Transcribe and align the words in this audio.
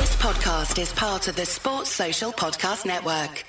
This 0.00 0.16
podcast 0.16 0.80
is 0.80 0.94
part 0.94 1.28
of 1.28 1.36
the 1.36 1.44
Sports 1.44 1.90
Social 1.90 2.32
Podcast 2.32 2.86
Network. 2.86 3.44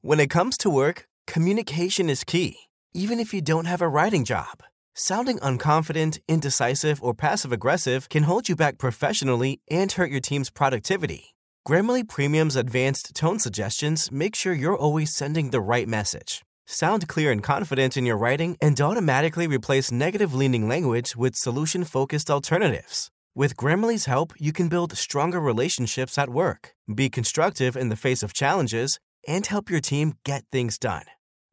When 0.00 0.18
it 0.18 0.28
comes 0.28 0.58
to 0.58 0.68
work, 0.68 1.06
communication 1.28 2.10
is 2.10 2.24
key, 2.24 2.56
even 2.92 3.20
if 3.20 3.32
you 3.32 3.40
don't 3.40 3.66
have 3.66 3.80
a 3.80 3.86
writing 3.86 4.24
job. 4.24 4.64
Sounding 4.94 5.38
unconfident, 5.38 6.18
indecisive, 6.26 7.00
or 7.04 7.14
passive 7.14 7.52
aggressive 7.52 8.08
can 8.08 8.24
hold 8.24 8.48
you 8.48 8.56
back 8.56 8.78
professionally 8.78 9.60
and 9.70 9.92
hurt 9.92 10.10
your 10.10 10.18
team's 10.18 10.50
productivity. 10.50 11.36
Grammarly 11.64 12.02
Premium's 12.02 12.56
advanced 12.56 13.14
tone 13.14 13.38
suggestions 13.38 14.10
make 14.10 14.34
sure 14.34 14.52
you're 14.52 14.76
always 14.76 15.14
sending 15.14 15.50
the 15.50 15.60
right 15.60 15.86
message. 15.86 16.42
Sound 16.66 17.06
clear 17.06 17.30
and 17.30 17.44
confident 17.44 17.96
in 17.96 18.04
your 18.04 18.16
writing 18.16 18.56
and 18.60 18.80
automatically 18.80 19.46
replace 19.46 19.92
negative 19.92 20.34
leaning 20.34 20.66
language 20.66 21.14
with 21.14 21.36
solution 21.36 21.84
focused 21.84 22.28
alternatives. 22.28 23.12
With 23.38 23.54
Grammarly's 23.58 24.06
help, 24.06 24.32
you 24.38 24.50
can 24.50 24.70
build 24.70 24.96
stronger 24.96 25.40
relationships 25.40 26.16
at 26.16 26.30
work, 26.30 26.72
be 26.94 27.10
constructive 27.10 27.76
in 27.76 27.90
the 27.90 28.02
face 28.06 28.22
of 28.22 28.32
challenges, 28.32 28.98
and 29.28 29.44
help 29.44 29.68
your 29.68 29.80
team 29.80 30.14
get 30.24 30.44
things 30.50 30.78
done. 30.78 31.02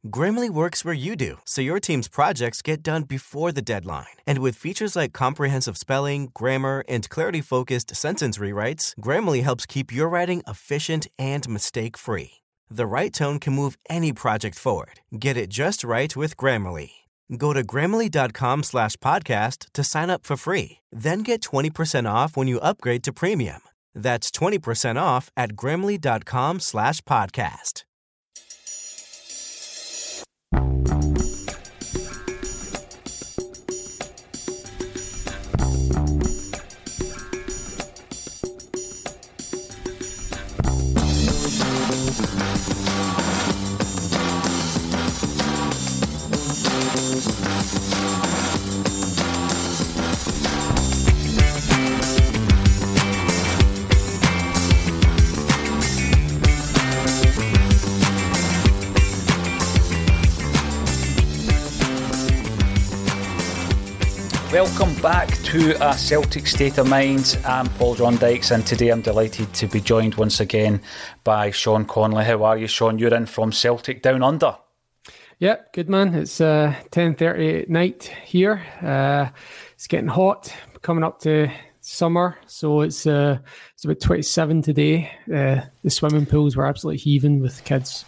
Grammarly 0.06 0.48
works 0.48 0.82
where 0.82 0.94
you 0.94 1.14
do, 1.14 1.40
so 1.44 1.60
your 1.60 1.80
team's 1.80 2.08
projects 2.08 2.62
get 2.62 2.82
done 2.82 3.02
before 3.02 3.52
the 3.52 3.60
deadline. 3.60 4.16
And 4.26 4.38
with 4.38 4.56
features 4.56 4.96
like 4.96 5.12
comprehensive 5.12 5.76
spelling, 5.76 6.30
grammar, 6.32 6.84
and 6.88 7.06
clarity 7.10 7.42
focused 7.42 7.94
sentence 7.94 8.38
rewrites, 8.38 8.94
Grammarly 8.98 9.42
helps 9.42 9.66
keep 9.66 9.92
your 9.92 10.08
writing 10.08 10.42
efficient 10.48 11.06
and 11.18 11.46
mistake 11.50 11.98
free. 11.98 12.40
The 12.70 12.86
right 12.86 13.12
tone 13.12 13.38
can 13.38 13.52
move 13.52 13.76
any 13.90 14.14
project 14.14 14.58
forward. 14.58 15.00
Get 15.18 15.36
it 15.36 15.50
just 15.50 15.84
right 15.84 16.16
with 16.16 16.38
Grammarly. 16.38 17.03
Go 17.36 17.52
to 17.52 17.62
grammarly.com 17.62 18.62
slash 18.62 18.96
podcast 18.96 19.66
to 19.74 19.84
sign 19.84 20.10
up 20.10 20.24
for 20.24 20.36
free. 20.36 20.78
Then 20.90 21.22
get 21.22 21.40
20% 21.40 22.10
off 22.10 22.36
when 22.36 22.48
you 22.48 22.58
upgrade 22.60 23.04
to 23.04 23.12
premium. 23.12 23.62
That's 23.94 24.30
20% 24.30 25.00
off 25.00 25.30
at 25.36 25.50
grammarly.com 25.50 26.60
slash 26.60 27.00
podcast. 27.02 27.84
Back 65.04 65.28
to 65.42 65.76
a 65.86 65.92
Celtic 65.92 66.46
State 66.46 66.78
of 66.78 66.88
Mind. 66.88 67.38
I'm 67.44 67.66
Paul 67.74 67.94
John 67.94 68.16
Dykes, 68.16 68.50
and 68.50 68.66
today 68.66 68.88
I'm 68.88 69.02
delighted 69.02 69.52
to 69.52 69.66
be 69.66 69.78
joined 69.78 70.14
once 70.14 70.40
again 70.40 70.80
by 71.24 71.50
Sean 71.50 71.84
Connolly. 71.84 72.24
How 72.24 72.42
are 72.44 72.56
you, 72.56 72.66
Sean? 72.66 72.98
You're 72.98 73.12
in 73.12 73.26
from 73.26 73.52
Celtic 73.52 74.00
Down 74.00 74.22
Under. 74.22 74.56
Yeah, 75.38 75.56
good 75.74 75.90
man. 75.90 76.14
It's 76.14 76.40
uh, 76.40 76.74
10.30 76.90 77.64
at 77.64 77.68
night 77.68 78.04
here. 78.24 78.64
Uh, 78.80 79.28
it's 79.74 79.86
getting 79.88 80.08
hot, 80.08 80.50
coming 80.80 81.04
up 81.04 81.20
to 81.20 81.50
summer, 81.82 82.38
so 82.46 82.80
it's 82.80 83.06
uh, 83.06 83.40
it's 83.74 83.84
about 83.84 84.00
27 84.00 84.62
today. 84.62 85.12
Uh, 85.26 85.60
the 85.82 85.90
swimming 85.90 86.24
pools 86.24 86.56
were 86.56 86.64
absolutely 86.64 86.96
heaving 86.96 87.40
with 87.40 87.62
kids. 87.64 88.06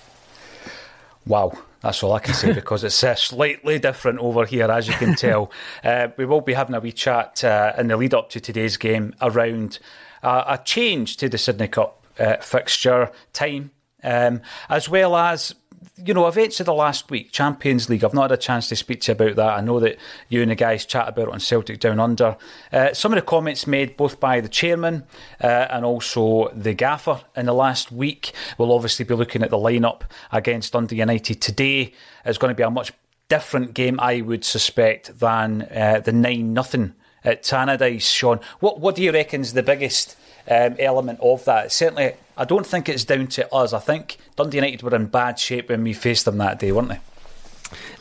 Wow, 1.27 1.53
that's 1.87 2.03
all 2.03 2.13
I 2.13 2.19
can 2.19 2.35
say 2.35 2.53
because 2.55 2.85
it's 2.85 3.03
uh, 3.03 3.15
slightly 3.15 3.79
different 3.79 4.19
over 4.19 4.45
here, 4.45 4.71
as 4.71 4.89
you 4.89 4.95
can 4.95 5.15
tell. 5.15 5.51
uh, 5.85 6.09
we 6.17 6.27
will 6.27 6.41
be 6.41 6.53
having 6.53 6.75
a 6.75 6.81
wee 6.81 6.93
chat 6.93 7.45
uh, 7.45 7.73
in 7.79 7.89
the 7.89 7.97
lead 7.97 8.13
up 8.13 8.29
to 8.31 8.41
today's 8.41 8.77
game 8.77 9.15
around 9.23 9.79
uh, 10.23 10.45
a 10.49 10.59
change 10.65 11.17
to 11.19 11.29
the 11.29 11.39
Sydney 11.39 11.69
Cup 11.69 12.05
uh, 12.19 12.37
fixture 12.39 13.13
time, 13.33 13.71
um, 14.03 14.43
as 14.69 14.89
well 14.89 15.15
as 15.17 15.55
you 15.97 16.13
know, 16.15 16.27
events 16.27 16.61
of 16.61 16.67
the 16.67 16.75
last 16.75 17.11
week, 17.11 17.33
Champions 17.33 17.89
League. 17.89 18.05
I've 18.05 18.15
not 18.15 18.31
had 18.31 18.39
a 18.39 18.43
chance 18.43 18.69
to 18.69 18.77
speak 18.77 19.01
to 19.03 19.13
you 19.13 19.15
about 19.15 19.37
that. 19.37 19.59
I 19.59 19.61
know 19.61 19.81
that 19.81 19.97
you 20.29 20.43
and 20.43 20.51
the 20.51 20.55
guys 20.55 20.85
chat 20.85 21.09
about 21.09 21.29
it 21.29 21.35
on 21.35 21.41
Celtic 21.41 21.81
Down 21.81 22.01
Under. 22.01 22.37
Uh, 22.73 22.93
some 22.93 23.13
of 23.13 23.17
the 23.17 23.23
comments 23.23 23.67
made 23.67 23.97
both 23.97 24.21
by 24.21 24.41
the 24.41 24.49
chairman 24.49 25.05
uh, 25.43 25.67
and 25.71 25.85
also 25.85 26.49
the 26.51 26.75
gaffer 26.75 27.21
in 27.35 27.47
the 27.47 27.55
last 27.55 27.91
week. 27.91 28.33
We'll 28.59 28.73
obviously 28.73 29.05
be 29.05 29.15
looking 29.15 29.43
at 29.43 29.51
the 29.51 29.57
lineup 29.57 30.03
against 30.33 30.73
Dundee 30.73 30.97
United 30.97 31.41
today. 31.41 31.93
It's 32.25 32.39
going 32.39 32.51
to 32.51 32.57
be 32.57 32.63
a 32.63 32.71
much 32.71 32.93
different 33.29 33.75
game, 33.75 33.99
I 34.01 34.21
would 34.21 34.45
suspect, 34.45 35.19
than 35.19 35.63
uh, 35.75 36.01
the 36.05 36.13
9 36.13 36.53
nothing 36.53 36.95
at 37.25 37.43
Tannadice. 37.43 38.03
Sean, 38.03 38.41
what, 38.61 38.81
what 38.81 38.95
do 38.97 39.03
you 39.03 39.13
reckon 39.13 39.41
is 39.41 39.53
the 39.53 39.63
biggest 39.63 40.17
um, 40.49 40.77
element 40.79 41.21
of 41.21 41.45
that? 41.45 41.73
Certainly 41.73 42.15
I 42.37 42.45
don't 42.45 42.67
think 42.67 42.89
it's 42.89 43.05
down 43.05 43.27
to 43.29 43.53
us. 43.55 43.73
I 43.73 43.79
think 43.79 44.19
Dundee 44.37 44.59
United 44.59 44.83
were 44.83 44.95
in 44.95 45.07
bad 45.07 45.39
shape 45.39 45.71
when 45.71 45.83
we 45.83 45.93
faced 45.93 46.27
them 46.27 46.39
that 46.39 46.59
day, 46.59 46.73
weren't 46.73 46.89
they? 46.89 47.01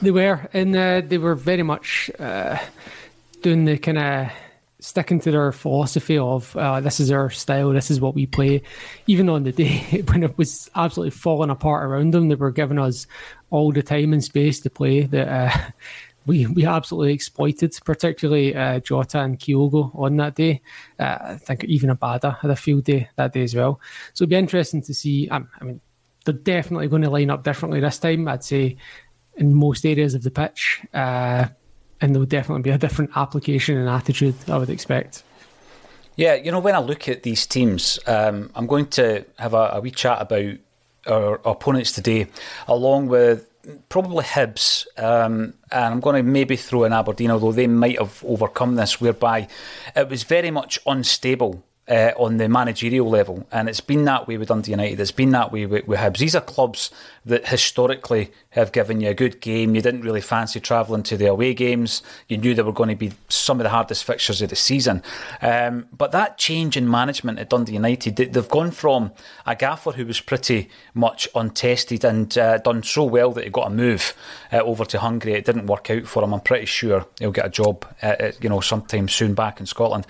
They 0.01 0.11
were, 0.11 0.47
and 0.53 0.75
uh, 0.75 1.01
they 1.01 1.17
were 1.17 1.35
very 1.35 1.63
much 1.63 2.11
uh, 2.19 2.57
doing 3.41 3.65
the 3.65 3.77
kind 3.77 3.97
of 3.97 4.31
sticking 4.79 5.19
to 5.19 5.31
their 5.31 5.51
philosophy 5.51 6.17
of 6.17 6.55
uh, 6.57 6.79
this 6.79 6.99
is 6.99 7.09
our 7.09 7.29
style, 7.29 7.71
this 7.71 7.89
is 7.89 7.99
what 7.99 8.13
we 8.13 8.25
play. 8.25 8.61
Even 9.07 9.29
on 9.29 9.43
the 9.43 9.51
day 9.51 10.03
when 10.09 10.23
it 10.23 10.37
was 10.37 10.69
absolutely 10.75 11.11
falling 11.11 11.49
apart 11.49 11.85
around 11.85 12.13
them, 12.13 12.27
they 12.27 12.35
were 12.35 12.51
giving 12.51 12.77
us 12.77 13.07
all 13.49 13.71
the 13.71 13.81
time 13.81 14.13
and 14.13 14.23
space 14.23 14.59
to 14.59 14.69
play 14.69 15.01
that 15.03 15.27
uh, 15.27 15.57
we 16.25 16.47
we 16.47 16.65
absolutely 16.65 17.13
exploited, 17.13 17.77
particularly 17.83 18.55
uh, 18.55 18.79
Jota 18.79 19.19
and 19.19 19.39
Kyogo 19.39 19.97
on 19.97 20.17
that 20.17 20.35
day. 20.35 20.61
Uh, 20.99 21.17
I 21.21 21.37
think 21.37 21.63
even 21.65 21.89
Abada 21.89 22.39
had 22.39 22.51
a 22.51 22.55
field 22.55 22.85
day 22.85 23.09
that 23.15 23.33
day 23.33 23.43
as 23.43 23.55
well. 23.55 23.79
So 24.13 24.23
it'd 24.23 24.29
be 24.29 24.35
interesting 24.35 24.81
to 24.83 24.93
see. 24.93 25.29
Um, 25.29 25.49
I 25.59 25.63
mean, 25.63 25.81
they're 26.25 26.33
definitely 26.33 26.87
going 26.87 27.03
to 27.03 27.09
line 27.09 27.29
up 27.29 27.43
differently 27.43 27.79
this 27.79 27.99
time. 27.99 28.27
I'd 28.27 28.43
say 28.43 28.77
in 29.37 29.53
most 29.53 29.85
areas 29.85 30.13
of 30.13 30.23
the 30.23 30.31
pitch. 30.31 30.81
Uh, 30.93 31.47
and 32.01 32.13
there 32.13 32.19
would 32.19 32.29
definitely 32.29 32.61
be 32.61 32.69
a 32.71 32.77
different 32.77 33.11
application 33.15 33.77
and 33.77 33.89
attitude, 33.89 34.35
I 34.47 34.57
would 34.57 34.69
expect. 34.69 35.23
Yeah, 36.15 36.35
you 36.35 36.51
know, 36.51 36.59
when 36.59 36.75
I 36.75 36.79
look 36.79 37.09
at 37.09 37.23
these 37.23 37.45
teams, 37.45 37.99
um, 38.07 38.51
I'm 38.55 38.67
going 38.67 38.87
to 38.87 39.25
have 39.37 39.53
a, 39.53 39.71
a 39.73 39.81
wee 39.81 39.91
chat 39.91 40.21
about 40.21 40.55
our, 41.07 41.41
our, 41.45 41.51
opponents 41.51 41.91
today, 41.91 42.27
along 42.67 43.07
with 43.07 43.49
probably 43.89 44.23
Hibs, 44.23 44.85
um, 44.97 45.53
and 45.71 45.93
I'm 45.93 45.99
going 45.99 46.17
to 46.17 46.23
maybe 46.23 46.55
throw 46.55 46.83
in 46.83 46.93
Aberdeen, 46.93 47.31
although 47.31 47.51
they 47.51 47.67
might 47.67 47.99
have 47.99 48.23
overcome 48.25 48.75
this, 48.75 49.01
whereby 49.01 49.47
it 49.95 50.09
was 50.09 50.23
very 50.23 50.51
much 50.51 50.79
unstable 50.85 51.63
uh, 51.87 52.11
on 52.17 52.37
the 52.37 52.49
managerial 52.49 53.09
level, 53.09 53.45
and 53.51 53.69
it's 53.69 53.81
been 53.81 54.05
that 54.05 54.27
way 54.27 54.37
with 54.37 54.47
Dundee 54.47 54.71
United. 54.71 54.99
It's 54.99 55.11
been 55.11 55.31
that 55.31 55.51
way 55.51 55.65
with, 55.65 55.87
with 55.87 55.99
Hibs. 55.99 56.17
These 56.17 56.35
are 56.35 56.41
clubs 56.41 56.89
that 57.25 57.47
historically 57.47 58.31
have 58.51 58.71
given 58.71 59.01
you 59.01 59.09
a 59.09 59.13
good 59.13 59.41
game. 59.41 59.75
You 59.75 59.81
didn't 59.81 60.01
really 60.01 60.21
fancy 60.21 60.59
travelling 60.59 61.03
to 61.03 61.17
the 61.17 61.27
away 61.27 61.53
games. 61.53 62.01
You 62.27 62.37
knew 62.37 62.53
they 62.53 62.61
were 62.61 62.71
going 62.71 62.89
to 62.89 62.95
be 62.95 63.13
some 63.29 63.59
of 63.59 63.63
the 63.63 63.69
hardest 63.69 64.03
fixtures 64.03 64.41
of 64.41 64.49
the 64.49 64.55
season. 64.55 65.03
Um, 65.41 65.87
but 65.95 66.11
that 66.11 66.37
change 66.37 66.77
in 66.77 66.89
management 66.89 67.39
at 67.39 67.49
Dundee 67.49 67.73
United, 67.73 68.15
they've 68.15 68.49
gone 68.49 68.71
from 68.71 69.11
a 69.45 69.55
gaffer 69.55 69.91
who 69.91 70.05
was 70.05 70.21
pretty 70.21 70.69
much 70.93 71.27
untested 71.35 72.03
and 72.03 72.35
uh, 72.37 72.57
done 72.59 72.83
so 72.83 73.03
well 73.03 73.31
that 73.31 73.43
he 73.43 73.49
got 73.49 73.67
a 73.67 73.71
move 73.71 74.13
uh, 74.51 74.57
over 74.57 74.85
to 74.85 74.99
Hungary. 74.99 75.33
It 75.33 75.45
didn't 75.45 75.67
work 75.67 75.89
out 75.89 76.07
for 76.07 76.23
him. 76.23 76.33
I'm 76.33 76.41
pretty 76.41 76.65
sure 76.65 77.05
he'll 77.19 77.31
get 77.31 77.45
a 77.45 77.49
job, 77.49 77.85
uh, 78.01 78.31
you 78.41 78.49
know, 78.49 78.61
sometime 78.61 79.07
soon 79.07 79.33
back 79.33 79.59
in 79.59 79.65
Scotland. 79.65 80.07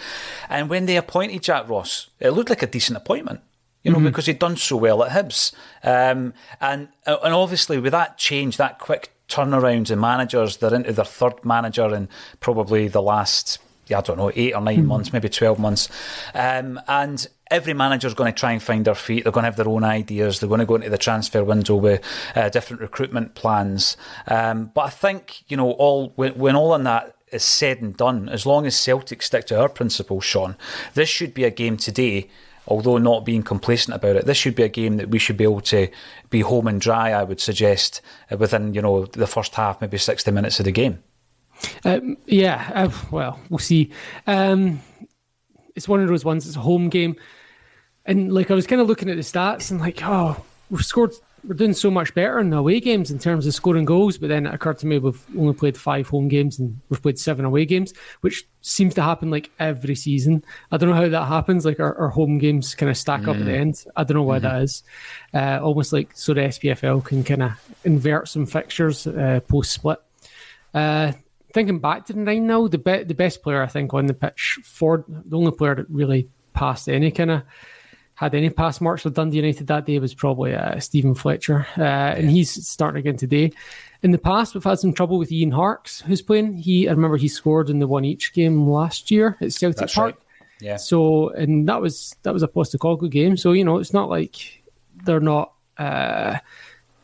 And 0.50 0.70
when 0.70 0.86
they 0.86 0.98
appointed 0.98 1.44
Jack 1.44 1.65
Ross, 1.70 2.10
it 2.20 2.32
looked 2.32 2.50
like 2.50 2.64
a 2.64 2.68
decent 2.68 2.98
appointment 2.98 3.42
you 3.86 3.92
know, 3.92 4.00
mm-hmm. 4.00 4.08
because 4.08 4.26
he'd 4.26 4.40
done 4.40 4.58
so 4.58 4.76
well 4.78 5.04
at 5.04 5.12
Hibs. 5.12 5.54
Um, 5.84 6.34
and 6.60 6.88
and 7.06 7.34
obviously 7.36 7.78
with 7.80 7.92
that 7.92 8.18
change, 8.18 8.58
that 8.58 8.80
quick 8.80 9.12
turnaround 9.30 9.92
in 9.92 10.00
managers, 10.00 10.58
they're 10.58 10.74
into 10.74 10.92
their 10.92 11.06
third 11.06 11.46
manager 11.46 11.94
in 11.94 12.10
probably 12.40 12.88
the 12.88 13.02
last, 13.02 13.60
yeah, 13.88 14.00
I 14.00 14.02
don't 14.02 14.18
know, 14.18 14.32
eight 14.36 14.56
or 14.56 14.62
9 14.62 14.76
mm-hmm. 14.76 14.88
months, 14.88 15.14
maybe 15.14 15.30
12 15.30 15.60
months. 15.60 15.90
Um, 16.34 16.80
and 16.88 17.28
every 17.52 17.74
manager's 17.74 18.14
going 18.14 18.34
to 18.34 18.40
try 18.40 18.52
and 18.52 18.62
find 18.62 18.86
their 18.86 18.96
feet. 18.96 19.24
They're 19.24 19.32
going 19.32 19.44
to 19.44 19.48
have 19.48 19.56
their 19.56 19.70
own 19.70 19.84
ideas. 19.84 20.40
They're 20.40 20.50
going 20.50 20.60
to 20.60 20.66
go 20.66 20.76
into 20.76 20.90
the 20.90 20.98
transfer 20.98 21.44
window 21.44 21.76
with 21.76 22.02
uh, 22.36 22.50
different 22.50 22.82
recruitment 22.82 23.36
plans. 23.36 23.98
Um, 24.28 24.72
but 24.74 24.82
I 24.82 24.90
think, 24.90 25.44
you 25.48 25.58
know, 25.58 25.72
all 25.72 26.12
when, 26.16 26.34
when 26.38 26.56
all 26.56 26.74
in 26.76 26.84
that 26.84 27.15
is 27.32 27.44
said 27.44 27.82
and 27.82 27.96
done, 27.98 28.30
as 28.30 28.46
long 28.46 28.66
as 28.66 28.76
Celtic 28.80 29.22
stick 29.22 29.46
to 29.48 29.60
our 29.60 29.70
principles, 29.70 30.24
Sean, 30.24 30.56
this 30.94 31.10
should 31.10 31.34
be 31.34 31.44
a 31.44 31.52
game 31.52 31.78
today 31.78 32.30
although 32.68 32.98
not 32.98 33.26
being 33.26 33.44
complacent 33.44 33.96
about 33.96 34.16
it, 34.16 34.26
this 34.26 34.38
should 34.38 34.56
be 34.56 34.64
a 34.64 34.70
game 34.70 34.98
that 34.98 35.10
we 35.10 35.20
should 35.20 35.38
be 35.38 35.44
able 35.44 35.62
to 35.62 35.88
be 36.30 36.42
home 36.42 36.68
and 36.68 36.82
dry. 36.82 37.12
I 37.12 37.24
would 37.24 37.40
suggest 37.40 38.02
uh, 38.32 38.38
within 38.38 38.74
you 38.74 38.82
know 38.82 39.06
the 39.06 39.28
first 39.28 39.56
half, 39.56 39.82
maybe 39.82 39.98
sixty 39.98 40.32
minutes 40.32 40.60
of 40.60 40.66
the 40.66 40.72
game. 40.72 41.04
Um, 41.84 42.18
yeah, 42.26 42.70
uh, 42.74 42.92
well, 43.12 43.40
we'll 43.50 43.60
see. 43.60 43.92
Um, 44.28 44.82
it's 45.76 45.88
one 45.88 46.02
of 46.02 46.08
those 46.08 46.26
ones. 46.26 46.48
It's 46.48 46.56
a 46.56 46.62
home 46.62 46.90
game, 46.90 47.16
and 48.06 48.34
like 48.34 48.52
I 48.52 48.56
was 48.56 48.68
kind 48.68 48.82
of 48.82 48.88
looking 48.88 49.10
at 49.10 49.16
the 49.16 49.24
stats 49.24 49.72
and 49.72 49.80
like, 49.80 50.00
oh, 50.04 50.44
we've 50.70 50.86
scored 50.86 51.14
we're 51.48 51.56
doing 51.56 51.74
so 51.74 51.92
much 51.92 52.14
better 52.14 52.40
in 52.40 52.50
the 52.50 52.58
away 52.58 52.80
games 52.80 53.12
in 53.12 53.20
terms 53.20 53.46
of 53.46 53.54
scoring 53.54 53.86
goals. 53.86 54.18
But 54.18 54.30
then 54.30 54.46
it 54.46 54.54
occurred 54.54 54.80
to 54.80 54.88
me 54.88 54.98
we've 55.00 55.24
only 55.38 55.54
played 55.54 55.78
five 55.78 56.08
home 56.08 56.28
games 56.28 56.60
and 56.60 56.80
we've 56.90 57.02
played 57.02 57.20
seven 57.20 57.46
away 57.46 57.66
games, 57.66 57.94
which 58.22 58.48
seems 58.62 58.94
to 58.96 59.04
happen 59.04 59.30
like 59.30 59.52
every 59.60 59.96
season. 59.96 60.44
I 60.72 60.78
don't 60.78 60.90
know 60.90 60.96
how 60.96 61.08
that 61.08 61.26
happens. 61.26 61.66
Like 61.66 61.80
our, 61.80 61.96
our 61.98 62.10
home 62.10 62.38
games 62.38 62.76
kind 62.76 62.90
of 62.90 62.98
stack 62.98 63.22
mm. 63.22 63.30
up 63.30 63.38
at 63.38 63.46
the 63.46 63.52
mm. 63.52 63.60
end. 63.60 63.86
I 63.96 64.04
don't 64.04 64.18
know 64.18 64.24
why 64.24 64.40
mm-hmm. 64.40 64.48
that 64.48 64.62
is. 64.64 64.84
Uh, 65.34 65.60
almost 65.62 65.94
like 65.94 66.12
so 66.16 66.34
the 66.34 66.42
SPFL 66.42 67.04
can 67.04 67.24
kind 67.24 67.44
of 67.44 67.52
invert 67.84 68.28
some 68.28 68.46
fixtures 68.46 69.06
uh, 69.08 69.40
post 69.48 69.72
split. 69.72 70.00
Uh, 70.74 71.14
thinking 71.54 71.80
back 71.80 72.06
to 72.06 72.14
the 72.14 72.20
nine 72.20 72.48
now, 72.48 72.68
the 72.68 72.78
be- 72.78 73.04
the 73.04 73.14
best 73.14 73.42
player 73.42 73.62
I 73.62 73.68
think 73.68 73.94
on 73.94 74.08
the 74.08 74.14
pitch 74.14 74.60
for 74.64 75.06
the 75.08 75.38
only 75.38 75.52
player 75.52 75.76
that 75.76 75.90
really 75.90 76.30
passed 76.54 76.90
any 76.90 77.12
kind 77.12 77.32
of 77.32 77.44
had 78.16 78.34
any 78.34 78.50
pass 78.50 78.80
marks 78.82 79.04
for 79.04 79.10
Dundee 79.10 79.38
United 79.38 79.68
that 79.68 79.86
day 79.86 80.00
was 80.00 80.14
probably 80.14 80.56
uh, 80.56 80.80
Steven 80.80 81.14
Fletcher, 81.14 81.68
uh, 81.78 81.82
and 81.82 82.30
he's 82.30 82.68
starting 82.68 83.00
again 83.00 83.18
today. 83.18 83.52
In 84.04 84.12
the 84.12 84.18
past, 84.18 84.54
we've 84.54 84.64
had 84.64 84.80
some 84.80 84.94
trouble 84.94 85.18
with 85.18 85.32
Ian 85.32 85.52
Harkes, 85.52 86.02
who's 86.02 86.22
playing. 86.22 86.58
He, 86.58 86.88
I 86.88 86.92
remember, 86.92 87.18
he 87.18 87.28
scored 87.28 87.70
in 87.70 87.80
the 87.80 87.88
one 87.88 88.06
each 88.06 88.34
game 88.34 88.68
last 88.68 89.12
year 89.12 89.38
at 89.42 89.52
Celtic 89.52 89.78
That's 89.78 89.96
Park. 89.96 90.16
Right. 90.16 90.22
Yeah. 90.62 90.78
So, 90.78 91.30
and 91.30 91.68
that 91.68 91.82
was 91.82 92.16
that 92.24 92.34
was 92.34 92.42
a 92.42 92.48
Postecoglou 92.48 93.10
game. 93.10 93.36
So 93.36 93.52
you 93.52 93.66
know, 93.66 93.78
it's 93.78 93.94
not 93.94 94.10
like 94.10 94.64
they're 95.04 95.20
not. 95.20 95.52
Uh, 95.78 96.38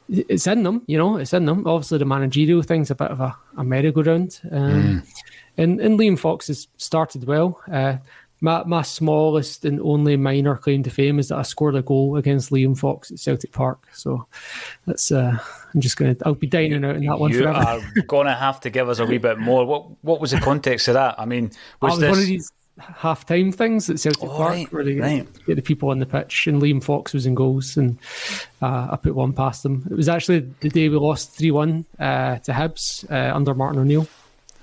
it's 0.08 0.48
in 0.48 0.64
them, 0.64 0.84
you 0.88 0.98
know. 0.98 1.18
It's 1.18 1.34
in 1.34 1.46
them. 1.46 1.68
Obviously, 1.68 1.98
the 1.98 2.06
managerial 2.06 2.62
thing's 2.62 2.92
a 2.92 2.96
bit 2.96 3.12
of 3.12 3.20
a, 3.20 3.36
a 3.58 3.64
merry-go-round. 3.64 4.40
Um, 4.52 4.62
mm. 4.62 5.08
And 5.58 5.82
and 5.82 6.00
Liam 6.00 6.18
Fox 6.18 6.48
has 6.48 6.68
started 6.78 7.26
well. 7.26 7.62
Uh, 7.72 7.98
my, 8.42 8.64
my 8.64 8.82
smallest 8.82 9.66
and 9.66 9.80
only 9.82 10.18
minor 10.18 10.58
claim 10.58 10.82
to 10.84 10.90
fame 10.90 11.20
is 11.20 11.30
that 11.30 11.38
I 11.38 11.44
scored 11.44 11.76
a 11.76 11.84
goal 11.84 12.18
against 12.18 12.50
Liam 12.50 12.78
Fox 12.78 13.12
at 13.12 13.20
Celtic 13.20 13.52
Park. 13.52 13.88
So 13.94 14.26
that's 14.88 15.12
uh, 15.12 15.38
I'm 15.74 15.80
just 15.80 15.96
gonna 15.96 16.16
I'll 16.26 16.34
be 16.34 16.48
dining 16.48 16.84
out 16.84 16.96
in 16.96 17.06
that 17.06 17.20
one. 17.20 17.32
You 17.32 17.44
forever. 17.44 17.60
are 17.60 18.02
gonna 18.08 18.36
have 18.36 18.60
to 18.62 18.72
give 18.72 18.90
us 18.90 18.98
a 18.98 19.06
wee 19.06 19.20
bit 19.20 19.38
more. 19.38 19.66
What 19.66 20.04
what 20.04 20.20
was 20.20 20.32
the 20.32 20.40
context 20.40 20.88
of 20.88 20.96
that? 20.96 21.16
I 21.20 21.26
mean, 21.26 21.52
was, 21.82 21.92
was 21.92 22.00
this... 22.00 22.10
one 22.10 22.20
of 22.20 22.26
these 22.26 22.52
half 22.80 23.28
time 23.28 23.52
things 23.52 23.90
at 23.92 24.00
Celtic 24.00 24.24
oh, 24.24 24.36
Park 24.38 24.50
right, 24.50 24.74
where 24.74 24.84
they 24.84 24.96
right. 24.96 25.46
get 25.46 25.56
the 25.56 25.62
people 25.62 25.90
on 25.90 26.00
the 26.00 26.06
pitch 26.08 26.48
and 26.48 26.60
Liam 26.60 26.84
Fox 26.84 27.14
was 27.14 27.28
in 27.28 27.36
goals 27.36 27.78
and 27.78 28.00
uh, 28.62 28.88
I 28.92 28.98
put 29.02 29.14
one 29.14 29.34
past 29.34 29.62
them. 29.62 29.86
It 29.92 29.96
was 29.96 30.10
actually 30.10 30.40
the 30.62 30.70
day 30.70 30.90
we 30.90 30.96
lost 30.98 31.38
three 31.38 31.52
one 31.52 31.86
uh, 32.00 32.38
to 32.38 32.52
Hibs 32.52 33.10
uh, 33.12 33.36
under 33.36 33.54
Martin 33.54 33.82
O'Neill 33.82 34.08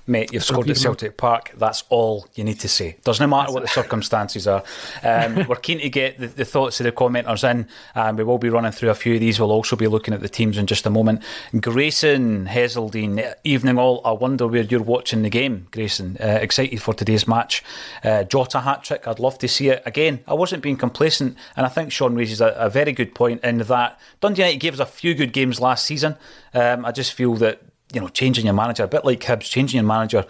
mate, 0.09 0.33
you've 0.33 0.43
scored 0.43 0.69
at 0.69 0.77
Celtic 0.77 1.17
Park. 1.17 1.51
That's 1.55 1.83
all 1.89 2.27
you 2.35 2.43
need 2.43 2.59
to 2.61 2.67
say. 2.67 2.97
Doesn't 3.03 3.29
matter 3.29 3.53
what 3.53 3.61
the 3.61 3.69
circumstances 3.69 4.47
are. 4.47 4.63
Um, 5.03 5.35
we're 5.47 5.55
keen 5.55 5.79
to 5.79 5.89
get 5.89 6.19
the, 6.19 6.27
the, 6.27 6.45
thoughts 6.45 6.79
of 6.79 6.85
the 6.85 6.91
commenters 6.91 7.49
in. 7.49 7.67
Um, 7.95 8.15
we 8.15 8.23
will 8.23 8.37
be 8.37 8.49
running 8.49 8.71
through 8.71 8.89
a 8.89 8.95
few 8.95 9.13
of 9.13 9.19
these. 9.19 9.39
We'll 9.39 9.51
also 9.51 9.75
be 9.75 9.87
looking 9.87 10.13
at 10.13 10.21
the 10.21 10.29
teams 10.29 10.57
in 10.57 10.65
just 10.65 10.85
a 10.85 10.89
moment. 10.89 11.23
Grayson 11.59 12.47
Heseldine, 12.47 13.33
evening 13.43 13.77
all. 13.77 14.01
I 14.03 14.11
wonder 14.11 14.47
where 14.47 14.63
you're 14.63 14.81
watching 14.81 15.21
the 15.21 15.29
game, 15.29 15.67
Grayson. 15.71 16.17
Uh, 16.19 16.39
excited 16.41 16.81
for 16.81 16.93
today's 16.93 17.27
match. 17.27 17.63
Uh, 18.03 18.23
Jota 18.23 18.61
hat 18.61 18.83
trick. 18.83 19.07
I'd 19.07 19.19
love 19.19 19.37
to 19.39 19.47
see 19.47 19.69
it 19.69 19.83
again. 19.85 20.21
I 20.27 20.33
wasn't 20.33 20.63
being 20.63 20.77
complacent, 20.77 21.37
and 21.55 21.65
I 21.65 21.69
think 21.69 21.91
Sean 21.91 22.15
raises 22.15 22.41
a, 22.41 22.47
a 22.49 22.69
very 22.69 22.91
good 22.91 23.13
point 23.13 23.43
in 23.43 23.59
that 23.59 23.99
Dundee 24.21 24.41
United 24.41 24.59
gave 24.59 24.73
us 24.73 24.79
a 24.79 24.85
few 24.85 25.13
good 25.13 25.33
games 25.33 25.59
last 25.59 25.85
season. 25.85 26.17
Um, 26.53 26.85
I 26.85 26.91
just 26.91 27.13
feel 27.13 27.35
that 27.35 27.61
you 27.93 27.99
know, 27.99 28.07
changing 28.07 28.45
your 28.45 28.53
manager, 28.53 28.83
a 28.83 28.87
bit 28.87 29.03
like 29.03 29.21
Hibs, 29.21 29.49
changing 29.49 29.79
your 29.79 29.87
manager 29.87 30.25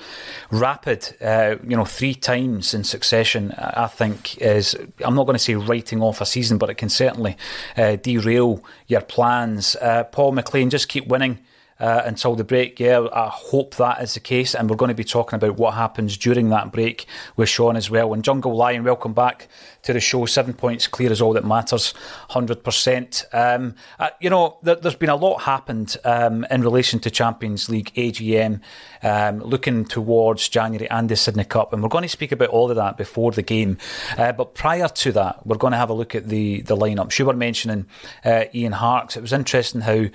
rapid, 0.50 1.16
uh, 1.22 1.56
you 1.68 1.76
know, 1.76 1.86
three 1.86 2.16
times 2.16 2.74
in 2.74 2.84
succession, 2.84 3.52
I 3.58 3.88
think 3.88 4.38
is, 4.38 4.76
I'm 5.04 5.16
not 5.16 5.26
going 5.26 5.36
to 5.36 5.44
say 5.44 5.56
writing 5.56 6.02
off 6.02 6.22
a 6.22 6.26
season, 6.26 6.58
but 6.58 6.70
it 6.70 6.76
can 6.76 6.90
certainly 6.90 7.36
uh, 7.76 7.98
derail 7.98 8.64
your 8.88 9.02
plans. 9.02 9.76
Uh, 9.76 10.06
Paul 10.06 10.32
McLean, 10.32 10.70
just 10.70 10.88
keep 10.88 11.08
winning 11.08 11.40
uh, 11.80 12.02
until 12.06 12.36
the 12.36 12.44
break. 12.44 12.80
Yeah, 12.80 13.08
I 13.14 13.30
hope 13.30 13.76
that 13.76 14.02
is 14.02 14.14
the 14.14 14.20
case. 14.20 14.54
And 14.54 14.70
we're 14.70 14.76
going 14.76 14.90
to 14.90 14.96
be 14.96 15.04
talking 15.04 15.38
about 15.38 15.58
what 15.58 15.74
happens 15.74 16.18
during 16.18 16.50
that 16.50 16.72
break 16.72 17.06
with 17.36 17.50
Sean 17.50 17.76
as 17.76 17.90
well. 17.90 18.14
And 18.14 18.24
Jungle 18.24 18.56
Lion, 18.56 18.84
welcome 18.84 19.14
back 19.14 19.48
to 19.84 19.94
the 19.94 20.00
show. 20.00 20.26
Seven 20.26 20.54
points 20.54 20.88
clear 20.88 21.12
is 21.12 21.22
all 21.22 21.34
that 21.34 21.46
matters, 21.46 21.94
100%. 22.30 23.26
Um, 23.34 23.76
uh, 24.00 24.10
you 24.20 24.30
know, 24.30 24.58
there, 24.64 24.78
has 24.82 24.96
been 24.96 25.10
a 25.10 25.16
lot 25.16 25.40
happened 25.42 25.98
um, 26.04 26.46
in 26.52 26.62
relation 26.62 27.00
to 27.02 27.12
Champions 27.12 27.70
League, 27.70 27.92
AGM, 27.96 28.62
um, 29.04 29.40
looking 29.40 29.86
towards 29.86 30.50
January 30.50 30.90
and 30.90 31.10
the 31.10 31.16
Sydney 31.16 31.46
Cup. 31.46 31.74
And 31.74 31.82
we're 31.82 31.90
going 31.90 32.04
to 32.04 32.10
speak 32.10 32.32
about 32.32 32.50
all 32.50 32.70
of 32.70 32.76
that 32.76 32.98
before 32.98 33.32
the 33.32 33.42
game. 33.42 33.78
Uh, 34.18 34.32
but 34.32 34.56
prior 34.56 34.88
to 34.88 35.12
that, 35.14 35.46
we're 35.46 35.58
going 35.58 35.72
to 35.72 35.78
have 35.78 35.90
a 35.90 35.94
look 35.94 36.16
at 36.16 36.28
the, 36.28 36.62
the 36.62 36.76
lineup. 36.76 37.18
You 37.18 37.26
were 37.26 37.34
mentioning 37.34 37.86
uh, 38.24 38.46
Ian 38.54 38.74
Harkes. 38.74 39.18
It 39.18 39.22
was 39.22 39.34
interesting 39.34 39.82
how 39.82 40.06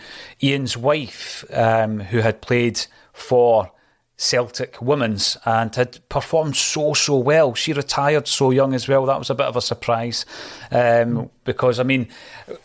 Ian's 0.43 0.77
wife 0.77 1.45
um, 1.53 2.01
who 2.01 2.19
had 2.19 2.41
played 2.41 2.81
for 3.13 3.71
Celtic 4.17 4.81
women's 4.81 5.37
and 5.45 5.75
had 5.75 6.09
performed 6.09 6.57
so 6.57 6.95
so 6.95 7.17
well. 7.17 7.55
She 7.55 7.73
retired 7.73 8.29
so 8.29 8.51
young 8.51 8.73
as 8.73 8.87
well. 8.87 9.07
That 9.07 9.19
was 9.19 9.31
a 9.31 9.35
bit 9.35 9.47
of 9.47 9.57
a 9.57 9.61
surprise. 9.61 10.25
Um, 10.71 11.31
because 11.45 11.81
I 11.81 11.83
mean, 11.83 12.09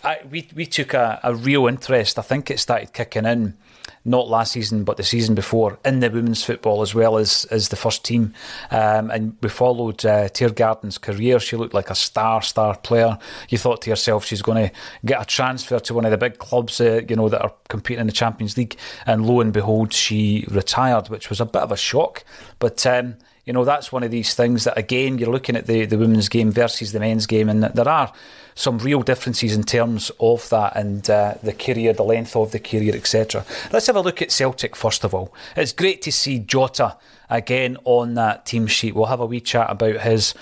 I, 0.04 0.20
we 0.30 0.48
we 0.56 0.66
took 0.66 0.94
a, 0.94 1.20
a 1.24 1.34
real 1.34 1.68
interest. 1.68 2.20
I 2.20 2.22
think 2.22 2.52
it 2.52 2.60
started 2.60 2.94
kicking 2.94 3.26
in 3.26 3.58
not 4.06 4.30
last 4.30 4.54
season, 4.54 4.84
but 4.84 4.98
the 4.98 5.04
season 5.04 5.36
before, 5.36 5.80
in 5.86 6.00
the 6.00 6.10
women's 6.10 6.44
football 6.44 6.82
as 6.82 6.96
well 6.96 7.18
as, 7.18 7.46
as 7.46 7.70
the 7.70 7.76
first 7.76 8.04
team. 8.06 8.34
Um, 8.72 9.12
and 9.12 9.38
we 9.42 9.50
followed 9.50 10.06
uh, 10.06 10.30
Tiergarten's 10.30 10.98
career. 10.98 11.40
She 11.40 11.56
looked 11.56 11.74
like 11.74 11.90
a 11.90 11.96
star, 11.96 12.42
star 12.42 12.78
player. 12.78 13.18
You 13.50 13.58
thought 13.58 13.82
to 13.84 13.90
yourself, 13.90 14.26
she's 14.26 14.42
going 14.42 14.70
to 14.70 14.76
get 15.06 15.22
a 15.22 15.26
transfer 15.26 15.80
to 15.80 15.94
one 15.94 16.06
of 16.06 16.12
the 16.12 16.18
big 16.18 16.38
clubs, 16.38 16.82
uh, 16.82 17.02
you 17.08 17.16
know, 17.16 17.30
that 17.30 17.42
are 17.42 17.54
competing 17.68 18.02
in 18.02 18.08
the 18.08 18.14
Champions 18.14 18.58
League. 18.58 18.78
And 19.06 19.26
lo 19.26 19.42
and 19.42 19.54
behold, 19.54 19.94
she 19.94 20.46
retired, 20.50 21.10
which 21.10 21.30
was 21.30 21.42
a 21.42 21.46
bit 21.46 21.62
of 21.62 21.72
a 21.72 21.78
shock. 21.78 22.24
But 22.60 22.86
um, 22.86 23.16
you 23.46 23.54
know, 23.54 23.66
that's 23.66 23.92
one 23.92 24.04
of 24.04 24.12
these 24.12 24.36
things 24.36 24.66
that, 24.66 24.78
again, 24.78 25.18
you're 25.18 25.32
looking 25.32 25.56
at 25.56 25.66
the, 25.66 25.86
the 25.86 25.98
women's 25.98 26.30
game 26.30 26.52
versus 26.52 26.92
the 26.92 27.00
men's 27.00 27.26
game, 27.26 27.50
and 27.50 27.64
there 27.64 27.90
are 27.90 28.14
some 28.60 28.78
real 28.80 29.02
differences 29.02 29.56
in 29.56 29.64
terms 29.64 30.12
of 30.20 30.50
that 30.50 30.76
and 30.76 31.10
uh, 31.10 31.36
the 31.42 31.54
career, 31.54 31.94
the 31.94 32.04
length 32.04 32.36
of 32.36 32.52
the 32.52 32.60
career, 32.60 32.94
etc. 32.94 33.46
Let's 33.72 33.88
have 33.88 33.96
a 33.96 34.02
look 34.02 34.22
at 34.22 34.32
Celtic 34.32 34.76
first 34.76 35.06
of 35.06 35.14
all. 35.14 35.34
It's 35.56 35.72
great 35.72 36.02
to 36.02 36.12
see 36.12 36.40
Jota 36.40 36.98
again 37.30 37.78
on 37.86 38.16
that 38.16 38.46
team 38.46 38.68
sheet. 38.68 38.96
We'll 38.96 39.06
have 39.06 39.22
a 39.22 39.26
wee 39.26 39.40
chat 39.40 39.70
about 39.70 40.02
his 40.02 40.34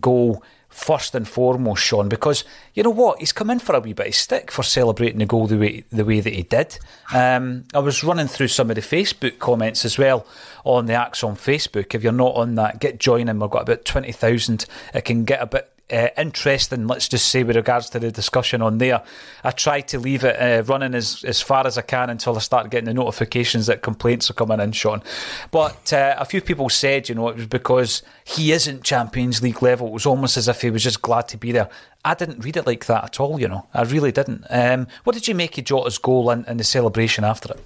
goal 0.00 0.40
first 0.68 1.16
and 1.16 1.26
foremost, 1.26 1.82
Sean, 1.82 2.08
because 2.08 2.44
you 2.74 2.84
know 2.84 2.90
what, 2.90 3.18
he's 3.18 3.32
come 3.32 3.50
in 3.50 3.58
for 3.58 3.74
a 3.74 3.80
wee 3.80 3.92
bit 3.92 4.06
of 4.06 4.14
stick 4.14 4.52
for 4.52 4.62
celebrating 4.62 5.18
the 5.18 5.26
goal 5.26 5.48
the 5.48 5.58
way 5.58 5.84
the 5.90 6.04
way 6.04 6.20
that 6.20 6.32
he 6.32 6.44
did. 6.44 6.78
Um, 7.12 7.64
I 7.74 7.80
was 7.80 8.04
running 8.04 8.28
through 8.28 8.48
some 8.48 8.70
of 8.70 8.76
the 8.76 8.82
Facebook 8.82 9.40
comments 9.40 9.84
as 9.84 9.98
well 9.98 10.26
on 10.64 10.86
the 10.86 10.92
ACSOM 10.92 11.34
Facebook. 11.34 11.92
If 11.92 12.04
you're 12.04 12.12
not 12.12 12.36
on 12.36 12.54
that, 12.54 12.78
get 12.78 13.00
joining. 13.00 13.40
We've 13.40 13.50
got 13.50 13.62
about 13.62 13.84
twenty 13.84 14.12
thousand. 14.12 14.66
It 14.94 15.04
can 15.04 15.24
get 15.24 15.42
a 15.42 15.46
bit 15.46 15.73
uh, 15.92 16.08
interesting, 16.16 16.86
let's 16.86 17.08
just 17.08 17.28
say, 17.28 17.42
with 17.42 17.56
regards 17.56 17.90
to 17.90 17.98
the 17.98 18.10
discussion 18.10 18.62
on 18.62 18.78
there. 18.78 19.02
I 19.42 19.50
try 19.50 19.82
to 19.82 19.98
leave 19.98 20.24
it 20.24 20.36
uh, 20.40 20.62
running 20.64 20.94
as, 20.94 21.22
as 21.24 21.42
far 21.42 21.66
as 21.66 21.76
I 21.76 21.82
can 21.82 22.10
until 22.10 22.36
I 22.36 22.40
start 22.40 22.70
getting 22.70 22.86
the 22.86 22.94
notifications 22.94 23.66
that 23.66 23.82
complaints 23.82 24.30
are 24.30 24.34
coming 24.34 24.60
in, 24.60 24.72
Sean. 24.72 25.02
But 25.50 25.92
uh, 25.92 26.16
a 26.18 26.24
few 26.24 26.40
people 26.40 26.70
said, 26.70 27.08
you 27.08 27.14
know, 27.14 27.28
it 27.28 27.36
was 27.36 27.46
because 27.46 28.02
he 28.24 28.52
isn't 28.52 28.82
Champions 28.82 29.42
League 29.42 29.62
level. 29.62 29.88
It 29.88 29.92
was 29.92 30.06
almost 30.06 30.36
as 30.36 30.48
if 30.48 30.62
he 30.62 30.70
was 30.70 30.82
just 30.82 31.02
glad 31.02 31.28
to 31.28 31.36
be 31.36 31.52
there. 31.52 31.68
I 32.04 32.14
didn't 32.14 32.44
read 32.44 32.56
it 32.56 32.66
like 32.66 32.86
that 32.86 33.04
at 33.04 33.20
all, 33.20 33.38
you 33.38 33.48
know. 33.48 33.66
I 33.74 33.82
really 33.82 34.12
didn't. 34.12 34.46
Um, 34.50 34.86
what 35.04 35.14
did 35.14 35.28
you 35.28 35.34
make 35.34 35.58
of 35.58 35.64
Jota's 35.64 35.98
goal 35.98 36.30
and, 36.30 36.46
and 36.48 36.58
the 36.58 36.64
celebration 36.64 37.24
after 37.24 37.52
it? 37.52 37.64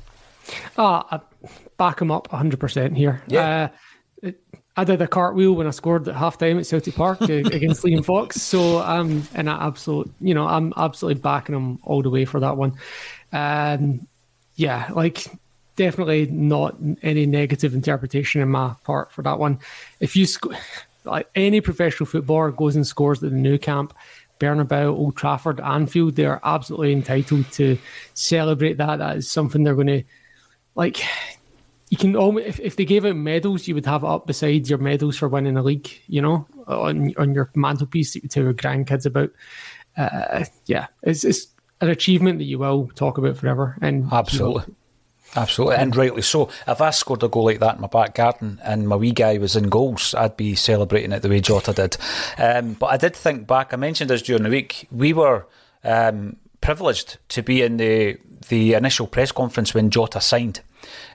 Oh, 0.76 1.04
I 1.10 1.20
back 1.76 2.00
him 2.00 2.10
up 2.10 2.28
100% 2.28 2.96
here. 2.96 3.22
Yeah. 3.26 3.64
Uh, 3.64 3.68
it, 4.22 4.40
I 4.78 4.84
did 4.84 5.02
a 5.02 5.08
cartwheel 5.08 5.56
when 5.56 5.66
I 5.66 5.70
scored 5.70 6.06
at 6.06 6.14
half 6.14 6.38
time 6.38 6.56
at 6.56 6.64
Celtic 6.64 6.94
Park 6.94 7.20
against 7.22 7.82
Liam 7.82 8.04
Fox. 8.04 8.40
So 8.40 8.78
um, 8.78 9.26
and 9.34 9.50
I 9.50 9.66
absolutely, 9.66 10.12
you 10.20 10.34
know, 10.34 10.46
I'm 10.46 10.72
absolutely 10.76 11.20
backing 11.20 11.56
him 11.56 11.80
all 11.82 12.00
the 12.00 12.10
way 12.10 12.24
for 12.24 12.38
that 12.38 12.56
one. 12.56 12.74
Um, 13.32 14.06
yeah, 14.54 14.88
like 14.94 15.26
definitely 15.74 16.26
not 16.26 16.76
any 17.02 17.26
negative 17.26 17.74
interpretation 17.74 18.40
in 18.40 18.50
my 18.50 18.76
part 18.84 19.10
for 19.10 19.22
that 19.22 19.40
one. 19.40 19.58
If 19.98 20.14
you 20.14 20.26
sc- 20.26 20.46
like 21.04 21.28
any 21.34 21.60
professional 21.60 22.06
footballer 22.06 22.52
goes 22.52 22.76
and 22.76 22.86
scores 22.86 23.20
at 23.20 23.30
the 23.30 23.36
Nou 23.36 23.58
Camp, 23.58 23.92
Bernabeu, 24.38 24.96
Old 24.96 25.16
Trafford, 25.16 25.58
Anfield, 25.58 26.14
they're 26.14 26.40
absolutely 26.44 26.92
entitled 26.92 27.50
to 27.50 27.76
celebrate 28.14 28.76
that. 28.76 29.00
That 29.00 29.16
is 29.16 29.28
something 29.28 29.64
they're 29.64 29.74
going 29.74 29.88
to 29.88 30.04
like 30.76 31.02
you 31.90 31.96
can 31.96 32.16
almost 32.16 32.46
if, 32.46 32.60
if 32.60 32.76
they 32.76 32.84
gave 32.84 33.04
out 33.04 33.16
medals, 33.16 33.66
you 33.66 33.74
would 33.74 33.86
have 33.86 34.04
it 34.04 34.08
up 34.08 34.26
beside 34.26 34.68
your 34.68 34.78
medals 34.78 35.16
for 35.16 35.28
winning 35.28 35.56
a 35.56 35.62
league. 35.62 35.90
You 36.06 36.22
know, 36.22 36.46
on 36.66 37.14
on 37.16 37.34
your 37.34 37.50
mantelpiece 37.54 38.12
that 38.12 38.22
you 38.22 38.28
tell 38.28 38.44
your 38.44 38.54
grandkids 38.54 39.06
about. 39.06 39.30
Uh, 39.96 40.44
yeah, 40.66 40.86
it's 41.02 41.24
it's 41.24 41.48
an 41.80 41.88
achievement 41.88 42.38
that 42.38 42.44
you 42.44 42.58
will 42.58 42.88
talk 42.94 43.18
about 43.18 43.36
forever. 43.36 43.76
And 43.80 44.08
absolutely. 44.12 44.74
Absolutely, 45.36 45.76
and 45.76 45.94
rightly 45.94 46.22
so. 46.22 46.48
If 46.66 46.80
I 46.80 46.88
scored 46.88 47.22
a 47.22 47.28
goal 47.28 47.44
like 47.44 47.60
that 47.60 47.74
in 47.74 47.82
my 47.82 47.86
back 47.86 48.14
garden 48.14 48.58
and 48.64 48.88
my 48.88 48.96
wee 48.96 49.12
guy 49.12 49.36
was 49.36 49.56
in 49.56 49.68
goals, 49.68 50.14
I'd 50.14 50.38
be 50.38 50.54
celebrating 50.54 51.12
it 51.12 51.20
the 51.20 51.28
way 51.28 51.40
Jota 51.40 51.74
did. 51.74 51.98
Um, 52.38 52.72
but 52.72 52.86
I 52.86 52.96
did 52.96 53.14
think 53.14 53.46
back. 53.46 53.74
I 53.74 53.76
mentioned 53.76 54.08
this 54.08 54.22
during 54.22 54.42
the 54.42 54.48
week. 54.48 54.88
We 54.90 55.12
were 55.12 55.46
um, 55.84 56.36
privileged 56.62 57.18
to 57.30 57.42
be 57.42 57.60
in 57.60 57.76
the 57.76 58.16
the 58.48 58.72
initial 58.72 59.06
press 59.06 59.30
conference 59.30 59.74
when 59.74 59.90
Jota 59.90 60.20
signed 60.20 60.62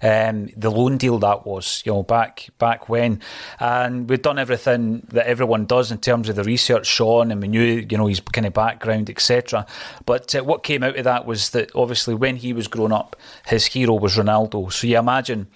um, 0.02 0.50
the 0.58 0.70
loan 0.70 0.98
deal 0.98 1.20
that 1.20 1.46
was, 1.46 1.82
you 1.86 1.92
know, 1.92 2.04
back 2.04 2.50
back 2.60 2.90
when, 2.90 3.22
and 3.60 4.10
we'd 4.10 4.22
done 4.22 4.40
everything 4.40 5.06
that 5.10 5.28
everyone 5.28 5.66
does 5.66 5.92
in 5.92 5.98
terms 6.00 6.30
of 6.30 6.36
the 6.36 6.44
research, 6.44 6.88
Sean, 6.88 7.32
and 7.32 7.42
we 7.42 7.48
knew, 7.48 7.86
you 7.90 7.98
know, 7.98 8.08
his 8.08 8.20
kind 8.20 8.48
of 8.48 8.54
background, 8.54 9.10
etc. 9.10 9.66
But 10.06 10.36
uh, 10.36 10.44
what 10.44 10.64
came 10.64 10.84
out 10.84 10.98
of 10.98 11.04
that 11.04 11.26
was 11.26 11.52
that 11.52 11.72
obviously 11.76 12.16
when 12.16 12.36
he 12.36 12.54
was 12.54 12.68
growing 12.68 12.92
up, 12.92 13.16
his 13.46 13.66
hero 13.66 13.96
was 13.96 14.16
Ronaldo. 14.16 14.72
So 14.72 14.88
you 14.88 14.98
imagine 14.98 15.48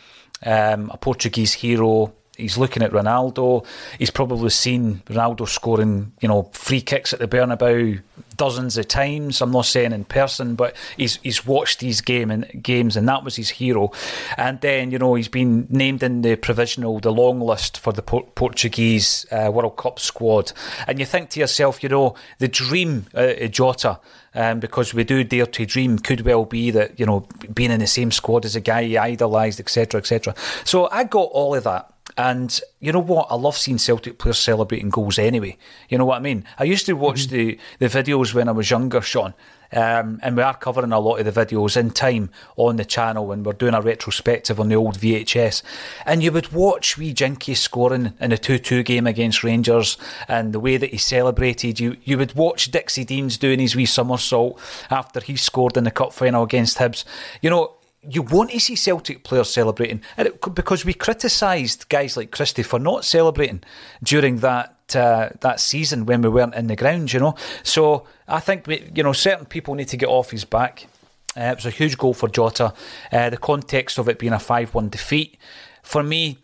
um, 0.45 0.89
a 0.93 0.97
Portuguese 0.97 1.53
hero 1.53 2.13
he's 2.37 2.57
looking 2.57 2.83
at 2.83 2.91
Ronaldo. 2.91 3.65
He's 3.97 4.11
probably 4.11 4.49
seen 4.49 5.01
Ronaldo 5.07 5.47
scoring, 5.47 6.13
you 6.21 6.27
know, 6.27 6.43
free 6.53 6.81
kicks 6.81 7.11
at 7.13 7.19
the 7.19 7.27
Bernabeu 7.27 8.01
dozens 8.37 8.77
of 8.77 8.87
times. 8.87 9.41
I'm 9.41 9.51
not 9.51 9.65
saying 9.65 9.91
in 9.91 10.05
person, 10.05 10.55
but 10.55 10.75
he's 10.95 11.17
he's 11.17 11.45
watched 11.45 11.79
these 11.79 12.01
game 12.01 12.31
and 12.31 12.63
games, 12.63 12.95
and 12.95 13.07
that 13.09 13.23
was 13.23 13.35
his 13.35 13.49
hero. 13.49 13.91
And 14.37 14.61
then 14.61 14.91
you 14.91 14.99
know 14.99 15.15
he's 15.15 15.27
been 15.27 15.67
named 15.69 16.03
in 16.03 16.21
the 16.21 16.35
provisional, 16.35 16.99
the 16.99 17.11
long 17.11 17.41
list 17.41 17.79
for 17.79 17.91
the 17.91 18.03
Portuguese 18.03 19.25
uh, 19.31 19.51
World 19.51 19.75
Cup 19.75 19.99
squad. 19.99 20.53
And 20.87 20.99
you 20.99 21.05
think 21.05 21.31
to 21.31 21.39
yourself, 21.39 21.83
you 21.83 21.89
know, 21.89 22.15
the 22.37 22.47
dream 22.47 23.07
uh, 23.13 23.33
Jota. 23.47 23.99
Um, 24.35 24.59
because 24.59 24.93
we 24.93 25.03
do 25.03 25.23
dare 25.23 25.47
to 25.47 25.65
dream 25.65 25.97
could 25.97 26.21
well 26.21 26.45
be 26.45 26.69
that 26.69 26.99
you 26.99 27.07
know 27.07 27.21
being 27.55 27.71
in 27.71 27.79
the 27.79 27.87
same 27.87 28.11
squad 28.11 28.45
as 28.45 28.55
a 28.55 28.61
guy 28.61 28.83
he 28.83 28.95
idolised, 28.95 29.59
etc., 29.59 29.99
etc. 29.99 30.35
So 30.63 30.87
I 30.91 31.05
got 31.05 31.29
all 31.31 31.55
of 31.55 31.63
that. 31.63 31.91
And 32.17 32.59
you 32.79 32.91
know 32.91 32.99
what? 32.99 33.27
I 33.29 33.35
love 33.35 33.55
seeing 33.55 33.77
Celtic 33.77 34.17
players 34.17 34.39
celebrating 34.39 34.89
goals 34.89 35.19
anyway. 35.19 35.57
You 35.87 35.99
know 35.99 36.05
what 36.05 36.17
I 36.17 36.19
mean? 36.19 36.45
I 36.57 36.63
used 36.63 36.87
to 36.87 36.93
watch 36.93 37.27
mm-hmm. 37.27 37.35
the, 37.35 37.59
the 37.79 37.85
videos 37.85 38.33
when 38.33 38.49
I 38.49 38.53
was 38.53 38.71
younger, 38.71 39.01
Sean. 39.01 39.35
Um, 39.71 40.19
and 40.23 40.37
we 40.37 40.43
are 40.43 40.55
covering 40.55 40.93
a 40.93 40.99
lot 40.99 41.17
of 41.19 41.25
the 41.25 41.45
videos 41.45 41.75
in 41.75 41.91
time 41.91 42.29
on 42.55 42.77
the 42.77 42.85
channel 42.85 43.27
when 43.27 43.43
we're 43.43 43.53
doing 43.53 43.73
a 43.73 43.81
retrospective 43.81 44.59
on 44.59 44.69
the 44.69 44.75
old 44.75 44.97
VHS. 44.97 45.61
And 46.05 46.23
you 46.23 46.31
would 46.31 46.53
watch 46.53 46.97
wee 46.97 47.13
Jinky 47.13 47.53
scoring 47.53 48.13
in 48.19 48.31
a 48.31 48.37
2 48.37 48.59
2 48.59 48.83
game 48.83 49.05
against 49.05 49.43
Rangers 49.43 49.97
and 50.27 50.53
the 50.53 50.59
way 50.59 50.77
that 50.77 50.91
he 50.91 50.97
celebrated. 50.97 51.79
You 51.79 51.97
you 52.03 52.17
would 52.17 52.33
watch 52.33 52.71
Dixie 52.71 53.03
Deans 53.03 53.37
doing 53.37 53.59
his 53.59 53.75
wee 53.75 53.85
somersault 53.85 54.59
after 54.89 55.19
he 55.19 55.35
scored 55.35 55.75
in 55.75 55.83
the 55.83 55.91
cup 55.91 56.13
final 56.13 56.43
against 56.43 56.77
Hibs. 56.77 57.03
You 57.41 57.49
know, 57.49 57.73
you 58.01 58.21
want 58.21 58.51
to 58.51 58.59
see 58.59 58.75
Celtic 58.75 59.23
players 59.23 59.49
celebrating, 59.49 60.01
and 60.17 60.27
it, 60.27 60.55
because 60.55 60.85
we 60.85 60.93
criticised 60.93 61.89
guys 61.89 62.15
like 62.15 62.31
Christie 62.31 62.63
for 62.63 62.79
not 62.79 63.05
celebrating 63.05 63.63
during 64.03 64.37
that 64.39 64.95
uh, 64.95 65.29
that 65.41 65.59
season 65.59 66.05
when 66.05 66.21
we 66.21 66.29
weren't 66.29 66.55
in 66.55 66.67
the 66.67 66.75
ground, 66.75 67.11
you 67.11 67.19
know. 67.19 67.35
So 67.63 68.05
I 68.27 68.39
think 68.39 68.67
we, 68.67 68.89
you 68.93 69.03
know 69.03 69.13
certain 69.13 69.45
people 69.45 69.75
need 69.75 69.89
to 69.89 69.97
get 69.97 70.09
off 70.09 70.31
his 70.31 70.45
back. 70.45 70.87
Uh, 71.35 71.51
it 71.51 71.55
was 71.55 71.65
a 71.65 71.71
huge 71.71 71.97
goal 71.97 72.13
for 72.13 72.29
Jota. 72.29 72.73
Uh, 73.11 73.29
the 73.29 73.37
context 73.37 73.99
of 73.99 74.07
it 74.09 74.19
being 74.19 74.33
a 74.33 74.39
five-one 74.39 74.89
defeat 74.89 75.37
for 75.83 76.03
me. 76.03 76.39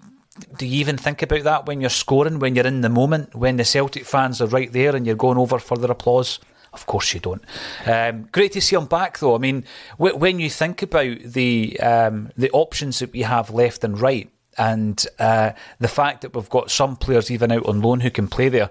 Do 0.57 0.65
you 0.65 0.79
even 0.79 0.97
think 0.97 1.21
about 1.21 1.43
that 1.43 1.67
when 1.67 1.79
you're 1.79 1.91
scoring, 1.91 2.39
when 2.39 2.55
you're 2.55 2.65
in 2.65 2.81
the 2.81 2.89
moment, 2.89 3.35
when 3.35 3.57
the 3.57 3.63
Celtic 3.63 4.05
fans 4.05 4.41
are 4.41 4.47
right 4.47 4.71
there 4.71 4.95
and 4.95 5.05
you're 5.05 5.15
going 5.15 5.37
over 5.37 5.59
for 5.59 5.77
their 5.77 5.91
applause? 5.91 6.39
Of 6.73 6.87
course 6.87 7.13
you 7.13 7.19
don't. 7.19 7.43
Um, 7.85 8.27
great 8.31 8.53
to 8.53 8.61
see 8.61 8.75
him 8.75 8.87
back, 8.87 9.19
though. 9.19 9.35
I 9.35 9.37
mean, 9.37 9.63
w- 9.99 10.17
when 10.17 10.39
you 10.39 10.49
think 10.49 10.81
about 10.81 11.19
the 11.19 11.79
um, 11.79 12.31
the 12.35 12.49
options 12.51 12.99
that 12.99 13.13
we 13.13 13.21
have 13.21 13.51
left 13.51 13.83
and 13.83 13.99
right, 13.99 14.29
and 14.57 15.05
uh, 15.19 15.51
the 15.79 15.87
fact 15.87 16.21
that 16.21 16.35
we've 16.35 16.49
got 16.49 16.71
some 16.71 16.95
players 16.95 17.29
even 17.29 17.51
out 17.51 17.67
on 17.67 17.81
loan 17.81 17.99
who 17.99 18.09
can 18.09 18.27
play 18.27 18.49
there, 18.49 18.69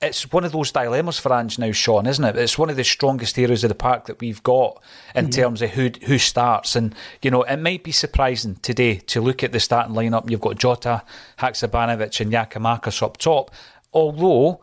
it's 0.00 0.30
one 0.30 0.44
of 0.44 0.52
those 0.52 0.70
dilemmas 0.70 1.18
for 1.18 1.32
Ange 1.32 1.58
now, 1.58 1.72
Sean, 1.72 2.06
isn't 2.06 2.24
it? 2.24 2.36
It's 2.36 2.58
one 2.58 2.70
of 2.70 2.76
the 2.76 2.84
strongest 2.84 3.38
areas 3.38 3.64
of 3.64 3.68
the 3.68 3.74
park 3.74 4.06
that 4.06 4.20
we've 4.20 4.42
got 4.42 4.80
in 5.14 5.26
mm. 5.26 5.32
terms 5.32 5.62
of 5.62 5.70
who 5.70 5.90
who 6.04 6.18
starts. 6.18 6.76
And 6.76 6.94
you 7.22 7.30
know, 7.30 7.42
it 7.42 7.56
might 7.56 7.82
be 7.82 7.92
surprising 7.92 8.56
today 8.56 8.96
to 8.96 9.20
look 9.20 9.42
at 9.42 9.52
the 9.52 9.60
starting 9.60 9.94
lineup. 9.94 10.30
You've 10.30 10.40
got 10.40 10.58
Jota, 10.58 11.02
Haksabanovic, 11.38 12.20
and 12.20 12.32
Giakoumakis 12.32 13.02
up 13.02 13.16
top. 13.16 13.50
Although 13.92 14.60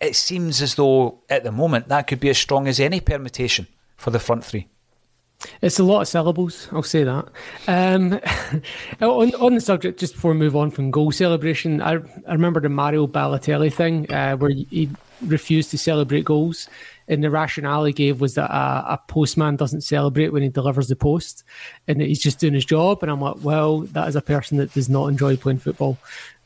it 0.00 0.16
seems 0.16 0.62
as 0.62 0.74
though 0.74 1.18
at 1.28 1.44
the 1.44 1.52
moment 1.52 1.88
that 1.88 2.06
could 2.06 2.20
be 2.20 2.28
as 2.28 2.38
strong 2.38 2.68
as 2.68 2.80
any 2.80 3.00
permutation 3.00 3.66
for 3.96 4.10
the 4.10 4.18
front 4.18 4.44
three. 4.44 4.68
It's 5.60 5.78
a 5.78 5.84
lot 5.84 6.00
of 6.00 6.08
syllables, 6.08 6.68
I'll 6.72 6.82
say 6.82 7.04
that. 7.04 7.28
Um, 7.68 8.14
on, 9.00 9.34
on 9.34 9.54
the 9.54 9.60
subject, 9.60 10.00
just 10.00 10.14
before 10.14 10.32
we 10.32 10.38
move 10.38 10.56
on 10.56 10.70
from 10.70 10.90
goal 10.90 11.12
celebration, 11.12 11.82
I, 11.82 11.98
I 12.26 12.32
remember 12.32 12.60
the 12.60 12.70
Mario 12.70 13.06
Balotelli 13.06 13.72
thing 13.72 14.10
uh, 14.12 14.36
where 14.36 14.50
he 14.50 14.88
refused 15.22 15.70
to 15.70 15.78
celebrate 15.78 16.24
goals. 16.24 16.68
And 17.08 17.22
the 17.22 17.30
rationale 17.30 17.84
he 17.84 17.92
gave 17.92 18.20
was 18.20 18.34
that 18.34 18.50
a, 18.50 18.94
a, 18.94 19.00
postman 19.06 19.54
doesn't 19.54 19.82
celebrate 19.82 20.30
when 20.30 20.42
he 20.42 20.48
delivers 20.48 20.88
the 20.88 20.96
post 20.96 21.44
and 21.86 22.00
that 22.00 22.08
he's 22.08 22.18
just 22.20 22.40
doing 22.40 22.54
his 22.54 22.64
job. 22.64 23.02
And 23.02 23.12
I'm 23.12 23.20
like, 23.20 23.36
well, 23.42 23.80
that 23.80 24.08
is 24.08 24.16
a 24.16 24.22
person 24.22 24.58
that 24.58 24.72
does 24.72 24.88
not 24.88 25.06
enjoy 25.06 25.36
playing 25.36 25.60
football. 25.60 25.98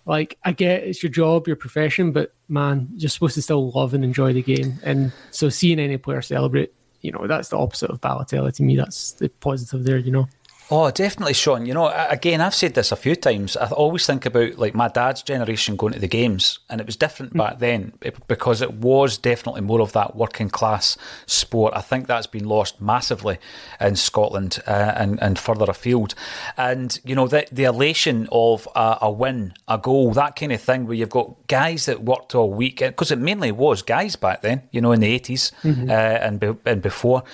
Like, 0.06 0.38
I 0.44 0.52
get 0.52 0.82
it's 0.84 1.02
your 1.02 1.10
job, 1.10 1.46
your 1.46 1.56
profession, 1.56 2.12
but 2.12 2.34
man, 2.48 2.88
you're 2.96 3.10
supposed 3.10 3.34
to 3.34 3.42
still 3.42 3.70
love 3.70 3.94
and 3.94 4.02
enjoy 4.04 4.32
the 4.32 4.42
game. 4.42 4.78
And 4.82 5.12
so 5.30 5.48
seeing 5.48 5.78
any 5.78 5.98
player 5.98 6.22
celebrate, 6.22 6.72
you 7.00 7.12
know, 7.12 7.26
that's 7.26 7.48
the 7.48 7.58
opposite 7.58 7.90
of 7.90 8.00
Balotelli 8.00 8.54
to 8.54 8.62
me. 8.62 8.76
That's 8.76 9.12
the 9.12 9.28
positive 9.28 9.84
there, 9.84 9.98
you 9.98 10.10
know. 10.10 10.28
Oh, 10.72 10.88
definitely, 10.92 11.34
Sean. 11.34 11.66
You 11.66 11.74
know, 11.74 11.88
again, 11.88 12.40
I've 12.40 12.54
said 12.54 12.74
this 12.74 12.92
a 12.92 12.96
few 12.96 13.16
times. 13.16 13.56
I 13.56 13.68
always 13.70 14.06
think 14.06 14.24
about 14.24 14.56
like 14.56 14.72
my 14.72 14.86
dad's 14.86 15.22
generation 15.22 15.74
going 15.74 15.94
to 15.94 15.98
the 15.98 16.06
games, 16.06 16.60
and 16.68 16.80
it 16.80 16.86
was 16.86 16.94
different 16.94 17.34
mm. 17.34 17.38
back 17.38 17.58
then 17.58 17.92
because 18.28 18.62
it 18.62 18.74
was 18.74 19.18
definitely 19.18 19.62
more 19.62 19.80
of 19.80 19.92
that 19.92 20.14
working 20.14 20.48
class 20.48 20.96
sport. 21.26 21.74
I 21.74 21.80
think 21.80 22.06
that's 22.06 22.28
been 22.28 22.44
lost 22.44 22.80
massively 22.80 23.38
in 23.80 23.96
Scotland 23.96 24.62
uh, 24.66 24.92
and, 24.94 25.20
and 25.20 25.38
further 25.40 25.64
afield. 25.68 26.14
And, 26.56 27.00
you 27.04 27.16
know, 27.16 27.26
the, 27.26 27.46
the 27.50 27.64
elation 27.64 28.28
of 28.30 28.68
a, 28.76 28.98
a, 29.02 29.10
win, 29.10 29.54
a 29.66 29.76
goal, 29.76 30.12
that 30.12 30.36
kind 30.36 30.52
of 30.52 30.60
thing, 30.60 30.86
where 30.86 30.94
you've 30.94 31.10
got 31.10 31.34
guys 31.48 31.86
that 31.86 32.04
worked 32.04 32.36
all 32.36 32.52
week, 32.52 32.78
because 32.78 33.10
it 33.10 33.18
mainly 33.18 33.50
was 33.50 33.82
guys 33.82 34.14
back 34.14 34.42
then, 34.42 34.62
you 34.70 34.80
know, 34.80 34.92
in 34.92 35.00
the 35.00 35.18
80s 35.18 35.50
mm-hmm. 35.62 35.90
uh, 35.90 35.92
and, 35.92 36.38
be, 36.38 36.54
and 36.64 36.80
before 36.80 37.24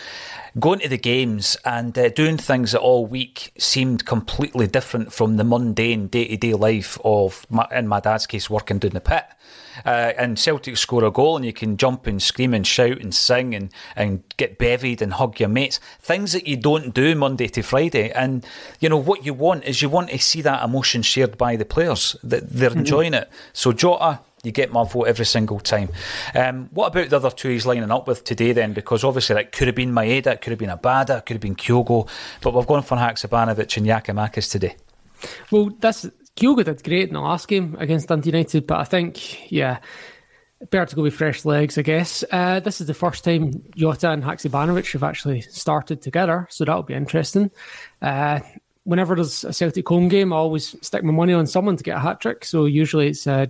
going 0.58 0.80
to 0.80 0.88
the 0.88 0.96
games 0.96 1.56
and 1.64 1.96
uh, 1.98 2.08
doing 2.08 2.38
things 2.38 2.72
that 2.72 2.80
all 2.80 3.06
week 3.06 3.52
seemed 3.58 4.06
completely 4.06 4.66
different 4.66 5.12
from 5.12 5.36
the 5.36 5.44
mundane 5.44 6.06
day 6.08 6.28
to 6.28 6.36
day 6.36 6.54
life 6.54 6.98
of, 7.04 7.46
my, 7.50 7.66
in 7.74 7.86
my 7.86 8.00
dad's 8.00 8.26
case, 8.26 8.48
working 8.48 8.78
down 8.78 8.92
the 8.92 9.00
pit. 9.00 9.24
Uh, 9.84 10.12
and 10.16 10.38
Celtic 10.38 10.78
score 10.78 11.04
a 11.04 11.10
goal, 11.10 11.36
and 11.36 11.44
you 11.44 11.52
can 11.52 11.76
jump 11.76 12.06
and 12.06 12.22
scream 12.22 12.54
and 12.54 12.66
shout 12.66 12.98
and 13.00 13.14
sing 13.14 13.54
and, 13.54 13.70
and 13.94 14.22
get 14.38 14.58
bevied 14.58 15.02
and 15.02 15.12
hug 15.12 15.38
your 15.38 15.50
mates. 15.50 15.78
Things 16.00 16.32
that 16.32 16.46
you 16.46 16.56
don't 16.56 16.94
do 16.94 17.14
Monday 17.14 17.48
to 17.48 17.62
Friday. 17.62 18.10
And, 18.12 18.46
you 18.80 18.88
know, 18.88 18.96
what 18.96 19.26
you 19.26 19.34
want 19.34 19.64
is 19.64 19.82
you 19.82 19.90
want 19.90 20.10
to 20.10 20.18
see 20.18 20.40
that 20.40 20.64
emotion 20.64 21.02
shared 21.02 21.36
by 21.36 21.56
the 21.56 21.66
players, 21.66 22.16
that 22.22 22.48
they're 22.48 22.70
mm-hmm. 22.70 22.78
enjoying 22.78 23.14
it. 23.14 23.28
So, 23.52 23.72
Jota, 23.72 24.20
you 24.46 24.52
get 24.52 24.72
my 24.72 24.84
vote 24.84 25.04
every 25.04 25.26
single 25.26 25.58
time. 25.58 25.90
Um, 26.34 26.68
what 26.70 26.86
about 26.86 27.10
the 27.10 27.16
other 27.16 27.30
two 27.30 27.50
he's 27.50 27.66
lining 27.66 27.90
up 27.90 28.06
with 28.06 28.22
today 28.24 28.52
then? 28.52 28.72
Because 28.72 29.02
obviously 29.02 29.34
that 29.34 29.52
could 29.52 29.66
have 29.66 29.74
been 29.74 29.92
Maeda, 29.92 30.28
it 30.28 30.40
could 30.40 30.50
have 30.50 30.58
been 30.58 30.70
Abada, 30.70 31.18
it 31.18 31.26
could 31.26 31.34
have 31.34 31.40
been 31.40 31.56
Kyogo, 31.56 32.08
but 32.40 32.54
we've 32.54 32.66
gone 32.66 32.82
for 32.82 32.96
Haksabanovic 32.96 33.76
and 33.76 33.86
Giakoumakis 33.86 34.50
today. 34.50 34.76
Well, 35.50 35.70
that's 35.80 36.08
Kyogo 36.36 36.64
did 36.64 36.84
great 36.84 37.08
in 37.08 37.14
the 37.14 37.20
last 37.20 37.48
game 37.48 37.76
against 37.80 38.08
Dundee 38.08 38.30
United, 38.30 38.66
but 38.66 38.78
I 38.78 38.84
think, 38.84 39.50
yeah, 39.50 39.80
better 40.70 40.86
to 40.86 40.96
go 40.96 41.02
with 41.02 41.14
fresh 41.14 41.44
legs, 41.44 41.76
I 41.76 41.82
guess. 41.82 42.22
Uh, 42.30 42.60
this 42.60 42.80
is 42.80 42.86
the 42.86 42.94
first 42.94 43.24
time 43.24 43.64
Jota 43.74 44.10
and 44.10 44.22
Haksabanovic 44.22 44.92
have 44.92 45.02
actually 45.02 45.40
started 45.40 46.02
together, 46.02 46.46
so 46.50 46.64
that'll 46.64 46.82
be 46.82 46.94
interesting. 46.94 47.50
Uh, 48.00 48.40
whenever 48.84 49.16
there's 49.16 49.44
a 49.44 49.52
Celtic 49.52 49.88
home 49.88 50.08
game, 50.08 50.32
I 50.32 50.36
always 50.36 50.76
stick 50.80 51.02
my 51.02 51.12
money 51.12 51.32
on 51.32 51.46
someone 51.46 51.76
to 51.76 51.82
get 51.82 51.96
a 51.96 52.00
hat 52.00 52.20
trick. 52.20 52.44
So 52.44 52.66
usually 52.66 53.08
it's 53.08 53.26
uh, 53.26 53.46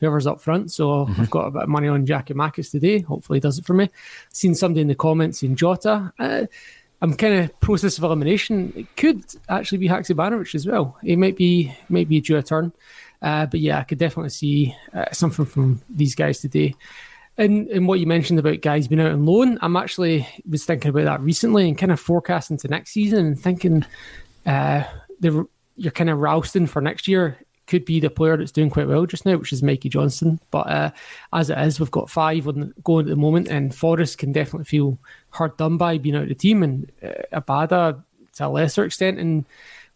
whoever's 0.00 0.26
up 0.26 0.40
front. 0.40 0.72
So 0.72 1.06
mm-hmm. 1.06 1.20
I've 1.20 1.30
got 1.30 1.46
a 1.46 1.50
bit 1.50 1.62
of 1.62 1.68
money 1.68 1.88
on 1.88 2.06
Giakoumakis 2.06 2.70
today. 2.70 3.00
Hopefully 3.00 3.38
he 3.38 3.40
does 3.40 3.58
it 3.58 3.66
for 3.66 3.74
me. 3.74 3.90
Seen 4.32 4.54
somebody 4.54 4.80
in 4.80 4.88
the 4.88 4.94
comments 4.94 5.42
in 5.42 5.56
Jota. 5.56 6.12
Uh, 6.18 6.46
I'm 7.00 7.14
kind 7.14 7.34
of 7.34 7.60
process 7.60 7.98
of 7.98 8.04
elimination. 8.04 8.72
It 8.76 8.96
could 8.96 9.22
actually 9.48 9.78
be 9.78 9.88
Haksabanovic 9.88 10.54
as 10.54 10.66
well. 10.66 10.96
He 11.02 11.16
might 11.16 11.36
be 11.36 11.72
maybe 11.88 12.20
due 12.20 12.36
a 12.36 12.42
turn. 12.42 12.72
Uh, 13.22 13.46
but 13.46 13.60
yeah, 13.60 13.78
I 13.78 13.84
could 13.84 13.98
definitely 13.98 14.30
see 14.30 14.74
uh, 14.94 15.06
something 15.12 15.44
from 15.44 15.80
these 15.88 16.14
guys 16.14 16.40
today. 16.40 16.74
And, 17.36 17.68
and 17.68 17.86
what 17.86 18.00
you 18.00 18.06
mentioned 18.06 18.40
about 18.40 18.62
guys 18.62 18.88
being 18.88 19.00
out 19.00 19.12
on 19.12 19.24
loan, 19.24 19.58
I'm 19.62 19.76
actually 19.76 20.26
was 20.48 20.64
thinking 20.64 20.88
about 20.88 21.04
that 21.04 21.20
recently 21.20 21.68
and 21.68 21.78
kind 21.78 21.92
of 21.92 22.00
forecasting 22.00 22.56
to 22.58 22.68
next 22.68 22.90
season 22.90 23.26
and 23.26 23.40
thinking 23.40 23.84
uh, 24.44 24.82
you're 25.20 25.92
kind 25.92 26.10
of 26.10 26.18
rousting 26.18 26.66
for 26.66 26.82
next 26.82 27.06
year 27.06 27.38
could 27.68 27.84
be 27.84 28.00
the 28.00 28.10
player 28.10 28.36
that's 28.36 28.50
doing 28.50 28.70
quite 28.70 28.88
well 28.88 29.06
just 29.06 29.24
now, 29.24 29.36
which 29.36 29.52
is 29.52 29.62
Mikey 29.62 29.90
Johnston. 29.90 30.40
But 30.50 30.66
uh, 30.68 30.90
as 31.32 31.50
it 31.50 31.58
is, 31.58 31.78
we've 31.78 31.90
got 31.90 32.10
five 32.10 32.48
on 32.48 32.74
going 32.82 33.06
at 33.06 33.10
the 33.10 33.16
moment, 33.16 33.46
and 33.48 33.74
Forrest 33.74 34.18
can 34.18 34.32
definitely 34.32 34.64
feel 34.64 34.98
hard 35.30 35.56
done 35.56 35.76
by 35.76 35.98
being 35.98 36.16
out 36.16 36.22
of 36.22 36.28
the 36.28 36.34
team, 36.34 36.62
and 36.62 36.90
uh, 37.02 37.40
Abada 37.40 38.02
to 38.34 38.46
a 38.46 38.48
lesser 38.48 38.84
extent, 38.84 39.18
and 39.18 39.44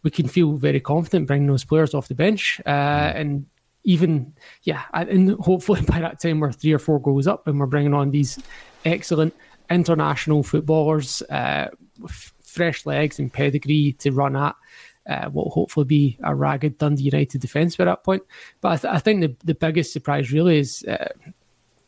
we 0.02 0.10
can 0.10 0.28
feel 0.28 0.52
very 0.52 0.80
confident 0.80 1.26
bringing 1.26 1.48
those 1.48 1.64
players 1.64 1.94
off 1.94 2.08
the 2.08 2.14
bench, 2.14 2.60
uh, 2.66 2.70
mm. 2.70 3.16
and 3.16 3.46
even 3.84 4.34
yeah, 4.62 4.82
and 4.92 5.32
hopefully 5.40 5.80
by 5.88 6.00
that 6.00 6.20
time 6.20 6.40
we're 6.40 6.52
three 6.52 6.72
or 6.72 6.78
four 6.78 7.00
goals 7.00 7.26
up, 7.26 7.48
and 7.48 7.58
we're 7.58 7.66
bringing 7.66 7.94
on 7.94 8.10
these 8.10 8.38
excellent 8.84 9.34
international 9.70 10.42
footballers 10.42 11.22
uh, 11.22 11.68
with 11.98 12.32
fresh 12.42 12.84
legs 12.84 13.18
and 13.18 13.32
pedigree 13.32 13.94
to 13.94 14.10
run 14.10 14.36
at 14.36 14.54
uh, 15.08 15.28
what 15.30 15.46
will 15.46 15.52
hopefully 15.52 15.84
be 15.84 16.18
a 16.22 16.34
ragged 16.34 16.78
Dundee 16.78 17.02
United 17.02 17.40
defence 17.40 17.76
by 17.76 17.84
that 17.84 18.04
point. 18.04 18.22
But 18.60 18.68
I, 18.68 18.76
th- 18.76 18.94
I, 18.94 18.98
think 18.98 19.20
the, 19.20 19.36
the 19.44 19.54
biggest 19.54 19.92
surprise 19.92 20.32
really 20.32 20.58
is 20.58 20.84
uh, 20.84 21.08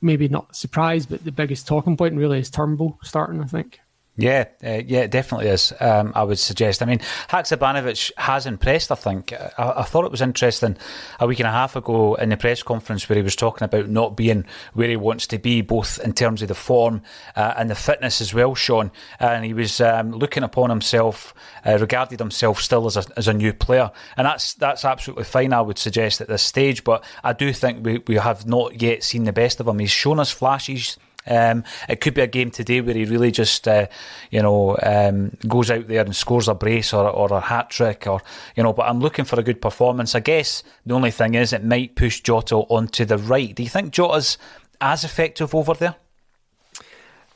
maybe 0.01 0.29
not 0.29 0.55
surprise, 0.57 1.07
but 1.07 1.25
the 1.25 1.33
biggest 1.33 1.67
talking 1.67 1.97
point 1.97 2.15
really 2.15 2.39
is 2.39 2.51
Turnbull 2.51 2.99
starting, 3.03 3.41
I 3.41 3.47
think. 3.47 3.81
Yeah, 4.17 4.45
uh, 4.63 4.81
yeah, 4.87 5.01
it 5.01 5.11
definitely 5.11 5.49
is. 5.49 5.73
Um, 5.81 6.13
I 6.15 6.23
would 6.23 6.39
suggest. 6.39 6.83
I 6.83 6.87
mean, 6.87 7.01
Haksabanovic 7.29 8.13
has 8.17 8.47
impressed. 8.47 8.93
I 8.93 8.95
think. 8.95 9.33
I, 9.33 9.73
I, 9.79 9.83
thought 9.83 10.05
it 10.05 10.13
was 10.13 10.21
interesting 10.21 10.77
a 11.19 11.27
week 11.27 11.41
and 11.41 11.49
a 11.49 11.51
half 11.51 11.75
ago 11.75 12.15
in 12.15 12.29
the 12.29 12.37
press 12.37 12.63
conference 12.63 13.09
where 13.09 13.17
he 13.17 13.25
was 13.25 13.35
talking 13.35 13.65
about 13.65 13.89
not 13.89 14.17
being 14.17 14.45
where 14.73 14.89
he 14.89 14.95
wants 14.95 15.27
to 15.29 15.39
be, 15.39 15.63
both 15.63 15.99
in 15.99 16.13
terms 16.13 16.43
of 16.43 16.49
the 16.49 16.55
form 16.55 17.03
uh, 17.35 17.55
and 17.57 17.69
the 17.69 17.75
fitness 17.75 18.21
as 18.21 18.33
well, 18.33 18.55
Sean. 18.55 18.93
And 19.19 19.45
he 19.45 19.53
was 19.53 19.81
um, 19.81 20.13
looking 20.13 20.45
upon 20.45 20.71
himself, 20.71 21.35
uh, 21.67 21.77
regarded 21.81 22.21
himself 22.21 22.61
still 22.61 22.87
as 22.87 22.97
a 22.97 23.05
as 23.17 23.27
a 23.27 23.35
new 23.35 23.53
player, 23.53 23.91
and 24.17 24.27
that's 24.27 24.55
that's 24.55 24.85
absolutely 24.85 25.25
fine. 25.25 25.53
I 25.53 25.61
would 25.61 25.79
suggest 25.79 26.21
at 26.21 26.29
this 26.29 26.43
stage, 26.43 26.85
but 26.85 27.05
I 27.25 27.33
do 27.33 27.53
think 27.53 27.85
we 27.85 28.01
we 28.07 28.15
have 28.15 28.47
not 28.47 28.81
yet 28.81 29.03
seen 29.03 29.25
the 29.25 29.33
best 29.33 29.59
of 29.59 29.67
him. 29.67 29.81
He's 29.81 29.91
shown 29.91 30.21
us 30.21 30.31
flashes 30.31 30.99
um, 31.27 31.65
it 31.89 32.01
could 32.01 32.15
be 32.15 32.21
a 32.21 32.27
game 32.27 32.51
today 32.51 32.81
where 32.81 32.95
he 32.95 33.05
really 33.05 33.31
just, 33.31 33.67
uh, 33.67 33.87
you 34.31 34.43
know, 34.43 34.77
um, 34.83 35.37
goes 35.49 35.71
out 35.71 35.89
there 35.89 36.05
and 36.05 36.15
scores 36.15 36.49
a 36.49 36.55
brace 36.55 36.93
or, 36.93 37.09
or 37.09 37.33
a 37.33 37.41
hat 37.41 37.71
trick, 37.71 38.07
or 38.07 38.21
you 38.57 38.63
know. 38.63 38.73
But 38.73 38.89
I'm 38.89 39.01
looking 39.01 39.25
for 39.25 39.39
a 39.41 39.43
good 39.43 39.61
performance. 39.61 40.15
I 40.15 40.21
guess 40.21 40.63
the 40.85 40.95
only 40.95 41.11
thing 41.11 41.35
is 41.35 41.53
it 41.53 41.65
might 41.65 41.97
push 41.97 42.21
Jota 42.21 42.57
onto 42.57 43.05
the 43.05 43.19
right. 43.19 43.55
Do 43.55 43.63
you 43.63 43.69
think 43.69 43.93
Jota's 43.93 44.37
as 44.81 45.05
effective 45.05 45.55
over 45.55 45.75
there? 45.75 45.97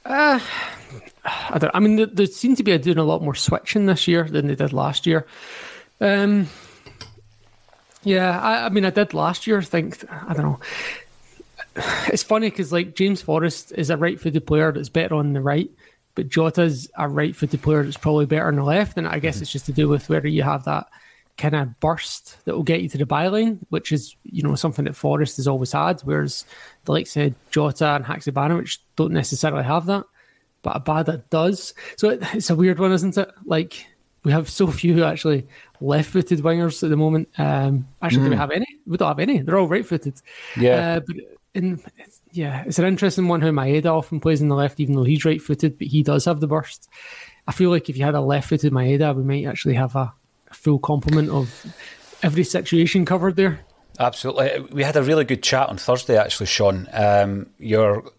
Uh, 0.05 0.41
I 1.25 1.59
don't. 1.59 1.75
I 1.75 1.81
mean, 1.81 1.97
there, 1.97 2.07
there 2.07 2.27
seem 2.27 2.57
to 2.57 2.63
be 2.63 2.77
doing 2.79 2.99
a 2.99 3.05
lot 3.05 3.23
more 3.23 3.35
switching 3.35 3.87
this 3.87 4.07
year 4.07 4.25
than 4.25 4.49
they 4.49 4.55
did 4.55 4.73
last 4.73 5.07
year. 5.07 5.27
Um, 6.01 6.49
yeah, 8.05 8.39
I, 8.41 8.67
I 8.67 8.69
mean, 8.69 8.85
I 8.85 8.91
did 8.91 9.15
last 9.15 9.47
year. 9.47 9.63
Think 9.63 10.05
I 10.11 10.35
don't 10.35 10.45
know 10.45 10.61
it's 12.09 12.23
funny 12.23 12.51
because 12.51 12.73
like 12.73 12.95
James 12.95 13.23
Forrest 13.23 13.73
is 13.77 13.91
a 13.91 13.97
right-footed 13.97 14.47
player 14.47 14.73
that's 14.73 14.89
better 14.89 15.15
on 15.15 15.33
the 15.33 15.41
right, 15.41 15.71
but 16.15 16.29
Jota's 16.29 16.91
a 16.97 17.09
right-footed 17.09 17.63
player 17.63 17.83
that's 17.83 17.97
probably 17.97 18.27
better 18.27 18.49
on 18.49 18.57
the 18.57 18.63
left, 18.63 18.97
and 18.97 19.07
I 19.07 19.19
guess 19.19 19.37
mm-hmm. 19.37 19.43
it's 19.43 19.53
just 19.53 19.67
to 19.67 19.73
do 19.73 19.89
with 19.89 20.09
whether 20.09 20.29
you 20.29 20.43
have 20.43 20.65
that 20.65 20.87
kind 21.37 21.55
of 21.55 21.79
burst 21.79 22.45
that 22.45 22.55
will 22.55 22.65
get 22.65 22.83
you 22.83 22.89
to 22.89 22.99
the 22.99 23.07
byline, 23.07 23.59
which 23.69 23.93
is 23.93 24.17
you 24.25 24.43
know 24.43 24.55
something 24.55 24.85
that 24.85 24.97
Forrest 24.97 25.37
has 25.37 25.47
always 25.47 25.73
had, 25.73 26.01
whereas 26.03 26.45
the 26.85 26.93
like 26.93 27.07
said 27.07 27.35
Jota 27.51 27.95
and 27.95 28.05
Haksabanovic 28.05 28.79
don't 28.97 29.13
necessarily 29.13 29.65
have 29.65 29.87
that, 29.87 30.05
but 30.63 30.85
Abada 30.85 31.23
does. 31.31 31.75
So 31.97 32.11
it, 32.11 32.21
it's 32.35 32.51
a 32.51 32.57
weird 32.57 32.79
one, 32.79 32.93
isn't 32.93 33.17
it? 33.17 33.31
Like 33.45 33.87
we 34.25 34.33
have 34.33 34.51
so 34.51 34.67
few 34.67 35.05
actually 35.05 35.47
left-footed 35.81 36.41
wingers 36.41 36.83
at 36.83 36.91
the 36.91 36.97
moment. 36.97 37.29
Um, 37.39 37.87
actually, 38.03 38.23
mm. 38.23 38.25
do 38.25 38.31
we 38.31 38.37
mm. 38.37 38.41
have 38.41 38.51
any? 38.51 38.67
We 38.87 38.97
don't 38.97 39.09
have 39.09 39.21
any. 39.21 39.39
They're 39.39 39.59
all 39.59 39.69
right-footed. 39.69 40.21
Yeah. 40.57 40.97
Uh, 40.97 41.01
but 41.07 41.17
and 41.59 41.83
it's, 41.97 42.21
yeah, 42.33 42.65
it's 42.67 42.79
an 42.79 42.87
interesting 42.87 43.29
one 43.29 43.41
how 43.41 43.49
Maeda 43.49 43.87
often 43.87 44.21
plays 44.21 44.41
in 44.41 44.49
the 44.49 44.55
left, 44.55 44.81
even 44.81 44.95
though 44.95 45.05
he's 45.05 45.25
right 45.25 45.43
footed, 45.43 45.79
but 45.79 45.89
he 45.89 46.03
does 46.03 46.25
have 46.25 46.41
the 46.41 46.47
burst. 46.47 46.89
I 47.47 47.53
feel 47.53 47.71
like 47.71 47.89
if 47.89 47.97
you 47.97 48.05
had 48.05 48.15
a 48.15 48.21
left 48.21 48.49
footed 48.49 48.73
Maeda, 48.73 49.15
we 49.15 49.25
might 49.25 49.47
actually 49.47 49.75
have 49.75 49.95
a, 49.97 50.13
a 50.51 50.55
full 50.55 50.79
complement 50.79 51.31
of 51.31 51.67
every 52.23 52.45
situation 52.45 53.05
covered 53.05 53.37
there. 53.37 53.61
Absolutely. 53.99 54.61
We 54.73 54.85
had 54.85 54.97
a 54.97 55.03
really 55.03 55.25
good 55.25 55.43
chat 55.43 55.69
on 55.69 55.77
Thursday, 55.77 56.17
actually, 56.17 56.47
Sean. 56.47 56.89
Um, 56.93 57.51
your 57.59 58.13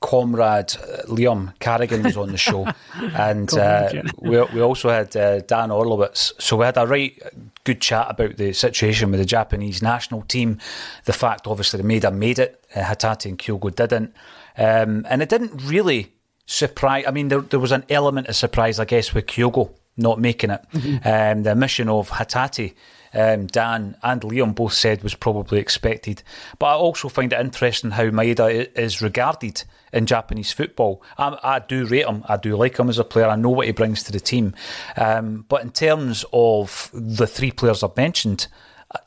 comrade 0.00 0.74
uh, 0.76 1.02
Liam 1.06 1.58
Carrigan 1.58 2.02
was 2.02 2.16
on 2.16 2.32
the 2.32 2.38
show, 2.38 2.66
and 2.94 3.52
uh, 3.54 4.02
we, 4.18 4.40
we 4.42 4.60
also 4.60 4.88
had 4.88 5.14
uh, 5.16 5.40
Dan 5.40 5.70
Orlowitz. 5.70 6.32
So 6.40 6.56
we 6.56 6.64
had 6.64 6.76
a 6.76 6.86
right 6.86 7.20
good 7.64 7.80
chat 7.80 8.06
about 8.08 8.36
the 8.36 8.52
situation 8.52 9.10
with 9.10 9.20
the 9.20 9.26
Japanese 9.26 9.82
national 9.82 10.22
team. 10.22 10.58
The 11.04 11.12
fact, 11.12 11.46
obviously, 11.46 11.82
they 11.82 11.88
Maeda 11.88 12.14
made 12.14 12.38
it, 12.38 12.57
uh, 12.74 12.82
Hatate 12.82 13.26
and 13.26 13.38
Kyogo 13.38 13.74
didn't, 13.74 14.14
um, 14.56 15.06
and 15.08 15.22
it 15.22 15.28
didn't 15.28 15.62
really 15.64 16.12
surprise. 16.46 17.04
I 17.06 17.10
mean, 17.10 17.28
there, 17.28 17.40
there 17.40 17.60
was 17.60 17.72
an 17.72 17.84
element 17.88 18.28
of 18.28 18.36
surprise, 18.36 18.78
I 18.78 18.84
guess, 18.84 19.14
with 19.14 19.26
Kyogo 19.26 19.70
not 19.96 20.20
making 20.20 20.50
it. 20.50 20.64
Mm-hmm. 20.72 21.08
Um, 21.08 21.42
the 21.42 21.54
mission 21.54 21.88
of 21.88 22.10
Hatate 22.10 22.74
um, 23.14 23.46
Dan 23.46 23.96
and 24.02 24.20
Liam 24.22 24.54
both 24.54 24.74
said 24.74 25.02
was 25.02 25.14
probably 25.14 25.58
expected. 25.58 26.22
But 26.58 26.66
I 26.66 26.72
also 26.74 27.08
find 27.08 27.32
it 27.32 27.40
interesting 27.40 27.92
how 27.92 28.04
Maeda 28.04 28.76
is 28.76 29.02
regarded 29.02 29.64
in 29.92 30.06
Japanese 30.06 30.52
football. 30.52 31.02
I, 31.16 31.38
I, 31.42 31.58
do 31.60 31.86
rate 31.86 32.06
him. 32.06 32.24
I 32.28 32.36
do 32.36 32.56
like 32.56 32.78
him 32.78 32.88
as 32.88 32.98
a 32.98 33.04
player. 33.04 33.26
I 33.26 33.36
know 33.36 33.50
what 33.50 33.66
he 33.66 33.72
brings 33.72 34.02
to 34.04 34.12
the 34.12 34.20
team. 34.20 34.54
Um, 34.96 35.44
but 35.48 35.62
in 35.62 35.70
terms 35.70 36.24
of 36.32 36.90
the 36.92 37.26
three 37.26 37.50
players 37.50 37.82
I've 37.82 37.96
mentioned, 37.96 38.48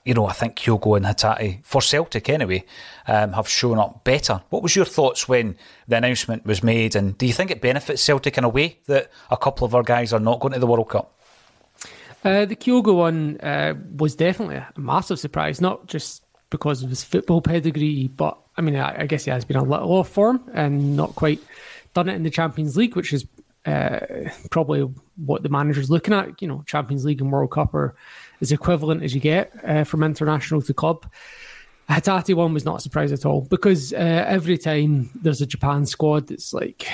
you 0.05 0.13
know, 0.13 0.27
I 0.27 0.33
think 0.33 0.55
Kyogo 0.55 0.95
and 0.95 1.05
Hatate, 1.05 1.65
for 1.65 1.81
Celtic 1.81 2.29
anyway, 2.29 2.63
um, 3.07 3.33
have 3.33 3.47
shown 3.47 3.79
up 3.79 4.03
better. 4.03 4.41
What 4.49 4.61
was 4.61 4.75
your 4.75 4.85
thoughts 4.85 5.27
when 5.27 5.57
the 5.87 5.97
announcement 5.97 6.45
was 6.45 6.61
made? 6.61 6.95
And 6.95 7.17
do 7.17 7.25
you 7.25 7.33
think 7.33 7.51
it 7.51 7.61
benefits 7.61 8.03
Celtic 8.03 8.37
in 8.37 8.43
a 8.43 8.49
way 8.49 8.77
that 8.85 9.11
a 9.31 9.37
couple 9.37 9.65
of 9.65 9.73
our 9.73 9.83
guys 9.83 10.13
are 10.13 10.19
not 10.19 10.39
going 10.39 10.53
to 10.53 10.59
the 10.59 10.67
World 10.67 10.89
Cup? 10.89 11.17
Uh, 12.23 12.45
the 12.45 12.55
Kyogo 12.55 12.95
one 12.95 13.39
uh, 13.41 13.73
was 13.97 14.15
definitely 14.15 14.57
a 14.57 14.71
massive 14.77 15.19
surprise, 15.19 15.59
not 15.59 15.87
just 15.87 16.23
because 16.51 16.83
of 16.83 16.89
his 16.89 17.03
football 17.03 17.41
pedigree, 17.41 18.07
but 18.07 18.37
I 18.57 18.61
mean, 18.61 18.75
I, 18.75 19.01
I 19.01 19.05
guess 19.07 19.25
he 19.25 19.31
has 19.31 19.45
been 19.45 19.57
a 19.57 19.63
little 19.63 19.91
off 19.91 20.09
form 20.09 20.47
and 20.53 20.95
not 20.95 21.15
quite 21.15 21.39
done 21.95 22.09
it 22.09 22.13
in 22.15 22.23
the 22.23 22.29
Champions 22.29 22.77
League, 22.77 22.95
which 22.95 23.13
is 23.13 23.25
uh, 23.65 23.99
probably 24.51 24.81
what 25.15 25.41
the 25.41 25.49
manager's 25.49 25.89
looking 25.89 26.13
at. 26.13 26.41
You 26.41 26.47
know, 26.47 26.63
Champions 26.67 27.05
League 27.05 27.21
and 27.21 27.31
World 27.31 27.51
Cup 27.51 27.73
are 27.73 27.95
as 28.41 28.51
equivalent 28.51 29.03
as 29.03 29.13
you 29.13 29.21
get 29.21 29.51
uh, 29.63 29.83
from 29.83 30.03
international 30.03 30.61
to 30.63 30.73
club. 30.73 31.05
Hatate 31.89 32.33
one 32.35 32.53
was 32.53 32.65
not 32.65 32.77
a 32.77 32.81
surprise 32.81 33.11
at 33.11 33.25
all 33.25 33.41
because 33.41 33.93
uh, 33.93 33.97
every 34.27 34.57
time 34.57 35.09
there's 35.15 35.41
a 35.41 35.45
Japan 35.45 35.85
squad, 35.85 36.31
it's 36.31 36.53
like 36.53 36.87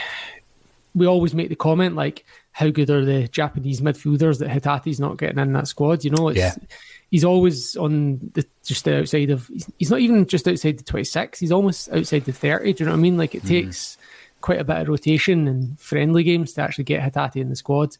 we 0.95 1.05
always 1.05 1.35
make 1.35 1.49
the 1.49 1.55
comment 1.55 1.95
like, 1.95 2.25
how 2.51 2.69
good 2.69 2.89
are 2.89 3.05
the 3.05 3.27
Japanese 3.27 3.81
midfielders 3.81 4.39
that 4.39 4.49
Hatate's 4.49 4.99
not 4.99 5.19
getting 5.19 5.37
in 5.37 5.53
that 5.53 5.67
squad? 5.67 6.03
You 6.03 6.09
know, 6.09 6.29
it's, 6.29 6.39
yeah. 6.39 6.55
he's 7.11 7.23
always 7.23 7.77
on 7.77 8.31
the 8.33 8.43
just 8.65 8.83
the 8.83 8.99
outside 8.99 9.29
of. 9.29 9.47
He's 9.77 9.91
not 9.91 9.99
even 9.99 10.25
just 10.25 10.47
outside 10.47 10.79
the 10.79 10.83
twenty 10.83 11.03
six. 11.03 11.39
He's 11.39 11.51
almost 11.51 11.91
outside 11.91 12.25
the 12.25 12.33
thirty. 12.33 12.73
Do 12.73 12.83
you 12.83 12.85
know 12.87 12.93
what 12.93 12.99
I 12.99 13.01
mean? 13.01 13.17
Like 13.17 13.35
it 13.35 13.43
mm. 13.43 13.47
takes 13.47 13.99
quite 14.41 14.59
a 14.59 14.63
bit 14.63 14.77
of 14.77 14.87
rotation 14.87 15.47
and 15.47 15.79
friendly 15.79 16.23
games 16.23 16.53
to 16.53 16.61
actually 16.61 16.85
get 16.85 17.01
Hatate 17.01 17.35
in 17.35 17.49
the 17.49 17.55
squad. 17.55 17.95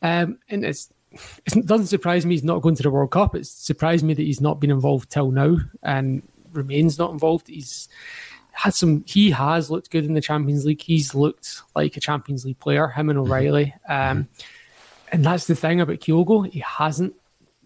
Um, 0.00 0.38
and 0.48 0.64
it's 0.64 0.88
it 1.12 1.66
doesn't 1.66 1.88
surprise 1.88 2.24
me 2.24 2.34
he's 2.34 2.44
not 2.44 2.62
going 2.62 2.74
to 2.76 2.82
the 2.82 2.90
World 2.90 3.10
Cup. 3.10 3.34
It 3.34 3.46
surprised 3.46 4.04
me 4.04 4.14
that 4.14 4.22
he's 4.22 4.40
not 4.40 4.60
been 4.60 4.70
involved 4.70 5.10
till 5.10 5.30
now 5.30 5.58
and 5.82 6.22
remains 6.52 6.98
not 6.98 7.12
involved. 7.12 7.48
He's 7.48 7.88
had 8.52 8.74
some. 8.74 9.04
He 9.06 9.30
has 9.30 9.70
looked 9.70 9.90
good 9.90 10.04
in 10.04 10.14
the 10.14 10.20
Champions 10.20 10.64
League. 10.64 10.82
He's 10.82 11.14
looked 11.14 11.62
like 11.74 11.96
a 11.96 12.00
Champions 12.00 12.44
League 12.44 12.58
player. 12.58 12.88
Him 12.88 13.10
and 13.10 13.18
mm-hmm. 13.18 13.30
O'Riley. 13.30 13.74
Um, 13.88 14.28
and 15.12 15.24
that's 15.24 15.46
the 15.46 15.56
thing 15.56 15.80
about 15.80 15.98
Kyogo. 15.98 16.50
He 16.50 16.60
hasn't 16.60 17.14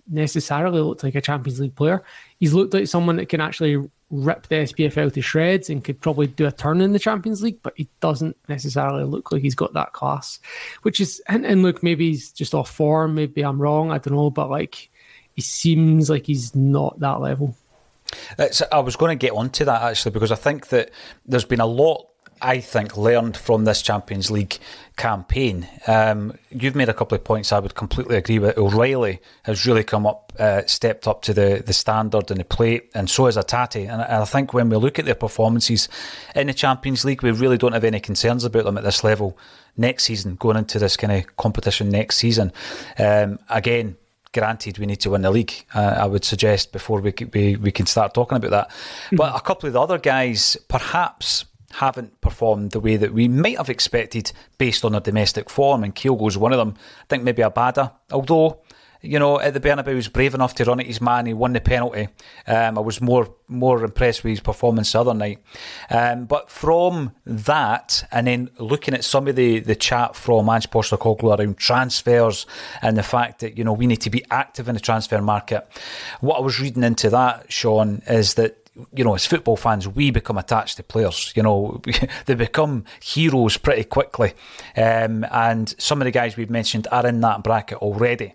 necessarily 0.09 0.81
looked 0.81 1.03
like 1.03 1.15
a 1.15 1.21
Champions 1.21 1.61
League 1.61 1.75
player. 1.75 2.03
He's 2.39 2.55
looked 2.55 2.75
like 2.75 2.89
someone 2.89 3.17
that 3.17 3.29
can 3.29 3.41
actually 3.41 3.89
rip 4.15 4.47
the 4.49 4.57
SPFL 4.57 5.13
to 5.13 5.21
shreds 5.21 5.69
and 5.69 5.85
could 5.85 6.01
probably 6.01 6.27
do 6.27 6.47
a 6.47 6.53
turn 6.53 6.81
in 6.81 6.93
the 6.93 6.99
Champions 6.99 7.43
League, 7.43 7.59
but 7.63 7.75
he 7.77 7.89
doesn't 8.01 8.37
necessarily 8.49 9.05
look 9.05 9.33
like 9.33 9.43
he's 9.43 9.55
got 9.55 9.73
that 9.75 9.93
class. 9.93 10.39
Which 10.83 11.01
is, 11.01 11.21
and, 11.29 11.45
and 11.45 11.63
look, 11.63 11.83
maybe 11.83 12.11
he's 12.11 12.33
just 12.33 12.55
off 12.55 12.71
form. 12.71 13.15
Maybe 13.15 13.43
I'm 13.43 13.61
wrong. 13.61 13.91
I 13.91 13.99
don't 13.99 14.15
know, 14.15 14.31
but 14.31 14.51
like 14.51 14.91
he 15.35 15.43
seems 15.43 16.09
like 16.09 16.27
he's 16.27 16.55
not 16.55 17.01
that 17.01 17.21
level. 17.21 17.57
It's, 18.39 18.63
I 18.71 18.79
was 18.79 18.97
going 18.97 19.19
to 19.19 19.27
get 19.27 19.33
onto 19.33 19.65
that 19.65 19.83
actually 19.83 20.13
because 20.13 20.31
I 20.31 20.37
think 20.37 20.69
that 20.69 20.91
there's 21.27 21.45
been 21.45 21.61
a 21.61 21.67
lot 21.67 22.09
I 22.45 22.61
think, 22.61 22.97
learned 22.97 23.39
from 23.39 23.65
this 23.65 23.81
Champions 23.81 24.31
League 24.31 24.59
campaign. 24.97 25.67
Um, 25.87 26.35
you've 26.51 26.75
made 26.75 26.91
a 26.91 26.95
couple 26.95 27.17
of 27.17 27.25
points 27.25 27.53
I 27.53 27.59
would 27.59 27.75
completely 27.75 28.17
agree 28.17 28.39
with. 28.39 28.59
O'Riley 28.59 29.21
has 29.45 29.67
really 29.67 29.83
come 29.83 30.07
up, 30.07 30.33
uh, 30.39 30.63
stepped 30.67 31.09
up 31.09 31.23
to 31.23 31.33
the, 31.33 31.63
the 31.65 31.73
standard 31.73 32.31
and 32.31 32.39
the 32.39 32.45
plate, 32.45 32.91
and 32.95 33.09
so 33.09 33.25
has 33.25 33.39
Hatate. 33.39 33.91
And 33.91 34.03
I 34.03 34.25
think 34.27 34.53
when 34.53 34.69
we 34.69 34.77
look 34.77 34.99
at 34.99 35.07
their 35.07 35.15
performances 35.15 35.89
in 36.35 36.49
the 36.49 36.55
Champions 36.55 37.03
League, 37.03 37.23
we 37.23 37.31
really 37.31 37.57
don't 37.57 37.73
have 37.73 37.83
any 37.83 37.99
concerns 37.99 38.45
about 38.45 38.67
them 38.67 38.77
at 38.77 38.85
this 38.85 39.03
level 39.03 39.39
next 39.79 40.05
season, 40.05 40.37
going 40.37 40.59
into 40.59 40.79
this 40.79 40.99
kind 40.99 41.15
of 41.15 41.37
competition 41.39 41.89
next 41.89 42.17
season. 42.17 42.53
Um, 42.99 43.39
again, 43.49 43.97
granted 44.35 44.79
we 44.79 44.85
need 44.85 45.01
to 45.01 45.11
win 45.11 45.23
the 45.23 45.31
league. 45.31 45.65
Uh, 45.75 45.95
I 45.99 46.07
would 46.07 46.27
suggest 46.27 46.73
before 46.73 47.01
we, 47.01 47.15
we 47.33 47.57
we 47.57 47.73
can 47.73 47.87
start 47.87 48.13
talking 48.13 48.37
about 48.37 48.51
that. 48.51 48.69
Mm-hmm. 48.69 49.17
But 49.17 49.35
a 49.35 49.41
couple 49.41 49.67
of 49.67 49.73
the 49.73 49.81
other 49.81 49.99
guys, 49.99 50.59
perhaps 50.69 51.47
haven't 51.75 52.21
performed 52.21 52.71
the 52.71 52.81
way 52.81 52.97
that 52.97 53.13
we 53.13 53.29
might 53.29 53.59
have 53.59 53.71
expected 53.71 54.33
based 54.59 54.85
on 54.85 54.93
their 54.93 55.01
domestic 55.01 55.51
form, 55.51 55.85
and 55.85 55.95
Kyogo's 55.95 56.39
one 56.39 56.53
of 56.53 56.59
them. 56.59 56.75
I 57.03 57.07
think 57.09 57.23
maybe 57.23 57.43
Abada, 57.43 57.93
although 58.11 58.61
you 59.05 59.19
know, 59.19 59.39
at 59.39 59.53
the 59.55 59.61
Bernabeu, 59.61 59.89
he 59.89 59.95
was 59.95 60.09
brave 60.09 60.35
enough 60.35 60.55
to 60.55 60.65
run 60.65 60.81
at 60.81 60.87
his 60.87 61.01
man. 61.01 61.27
He 61.27 61.35
won 61.35 61.53
the 61.53 61.61
penalty. 61.61 62.09
Um, 62.47 62.79
I 62.79 62.81
was 62.81 63.01
more 63.01 63.35
more 63.47 63.85
impressed 63.85 64.25
with 64.25 64.31
his 64.31 64.41
performance 64.41 64.93
the 64.93 65.01
other 65.01 65.15
night. 65.15 65.39
Um, 65.91 66.25
but 66.25 66.51
from 66.51 67.13
that, 67.27 68.09
and 68.11 68.27
then 68.27 68.51
looking 68.59 68.95
at 68.95 69.05
some 69.05 69.29
of 69.29 69.37
the, 69.37 69.61
the 69.61 69.77
chat 69.77 70.17
from 70.17 70.49
Ange 70.49 70.71
Postecoglou 70.71 71.39
around 71.39 71.59
transfers 71.59 72.47
and 72.81 72.97
the 72.97 73.03
fact 73.03 73.41
that, 73.41 73.59
you 73.59 73.65
know, 73.65 73.75
we 73.75 73.87
need 73.87 74.01
to 74.01 74.11
be 74.11 74.25
active 74.31 74.67
in 74.67 74.75
the 74.75 74.81
transfer 74.81 75.21
market, 75.21 75.69
what 76.21 76.39
I 76.39 76.41
was 76.41 76.59
reading 76.59 76.83
into 76.83 77.11
that, 77.11 77.53
Sean, 77.53 78.03
is 78.07 78.35
that 78.35 78.64
you 78.93 79.05
know, 79.05 79.15
as 79.15 79.27
football 79.27 79.57
fans, 79.57 79.87
we 79.87 80.11
become 80.11 80.37
attached 80.37 80.77
to 80.77 80.83
players. 80.83 81.33
You 81.37 81.43
know, 81.43 81.81
they 82.27 82.35
become 82.35 82.85
heroes 83.01 83.57
pretty 83.57 83.85
quickly. 83.85 84.35
Um, 84.77 85.25
and 85.31 85.75
some 85.79 86.01
of 86.01 86.07
the 86.07 86.11
guys 86.11 86.37
we've 86.37 86.51
mentioned 86.51 86.89
are 86.91 87.07
in 87.07 87.21
that 87.21 87.43
bracket 87.43 87.79
already. 87.79 88.35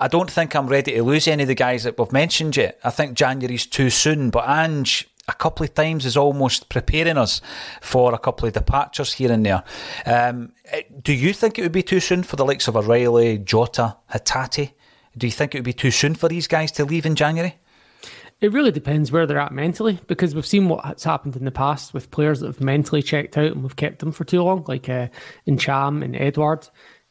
I 0.00 0.08
don't 0.08 0.30
think 0.30 0.54
I'm 0.54 0.66
ready 0.66 0.92
to 0.92 1.02
lose 1.02 1.28
any 1.28 1.42
of 1.42 1.48
the 1.48 1.54
guys 1.54 1.84
that 1.84 1.98
we've 1.98 2.12
mentioned 2.12 2.56
yet. 2.56 2.78
I 2.82 2.90
think 2.90 3.14
January's 3.14 3.66
too 3.66 3.90
soon, 3.90 4.30
but 4.30 4.48
Ange 4.48 5.08
a 5.28 5.34
couple 5.34 5.64
of 5.64 5.74
times 5.74 6.06
is 6.06 6.16
almost 6.16 6.68
preparing 6.68 7.18
us 7.18 7.40
for 7.82 8.14
a 8.14 8.18
couple 8.18 8.48
of 8.48 8.54
departures 8.54 9.12
here 9.12 9.30
and 9.30 9.44
there. 9.44 9.62
Um, 10.06 10.52
eh, 10.66 10.82
do 11.02 11.12
you 11.12 11.32
think 11.32 11.58
it 11.58 11.62
would 11.62 11.72
be 11.72 11.82
too 11.82 12.00
soon 12.00 12.22
for 12.22 12.36
the 12.36 12.46
likes 12.46 12.66
of 12.66 12.76
O'Riley, 12.76 13.38
Jota, 13.38 13.96
Hatate? 14.12 14.72
Do 15.16 15.26
you 15.26 15.32
think 15.32 15.54
it 15.54 15.58
would 15.58 15.64
be 15.64 15.72
too 15.72 15.90
soon 15.90 16.14
for 16.14 16.28
these 16.28 16.48
guys 16.48 16.72
to 16.72 16.84
leave 16.84 17.04
in 17.04 17.14
January? 17.14 17.56
It 18.40 18.52
really 18.52 18.70
depends 18.70 19.10
where 19.10 19.26
they're 19.26 19.38
at 19.38 19.52
mentally 19.52 19.98
because 20.06 20.34
we've 20.34 20.46
seen 20.46 20.68
what's 20.68 21.02
happened 21.02 21.36
in 21.36 21.44
the 21.44 21.50
past 21.50 21.92
with 21.92 22.10
players 22.10 22.40
that 22.40 22.46
have 22.46 22.60
mentally 22.60 23.02
checked 23.02 23.36
out 23.36 23.52
and 23.52 23.62
we've 23.62 23.74
kept 23.74 23.98
them 23.98 24.12
for 24.12 24.24
too 24.24 24.42
long, 24.42 24.64
like 24.68 24.88
uh, 24.88 25.08
Ntcham 25.46 26.04
and 26.04 26.14
Edouard. 26.14 26.68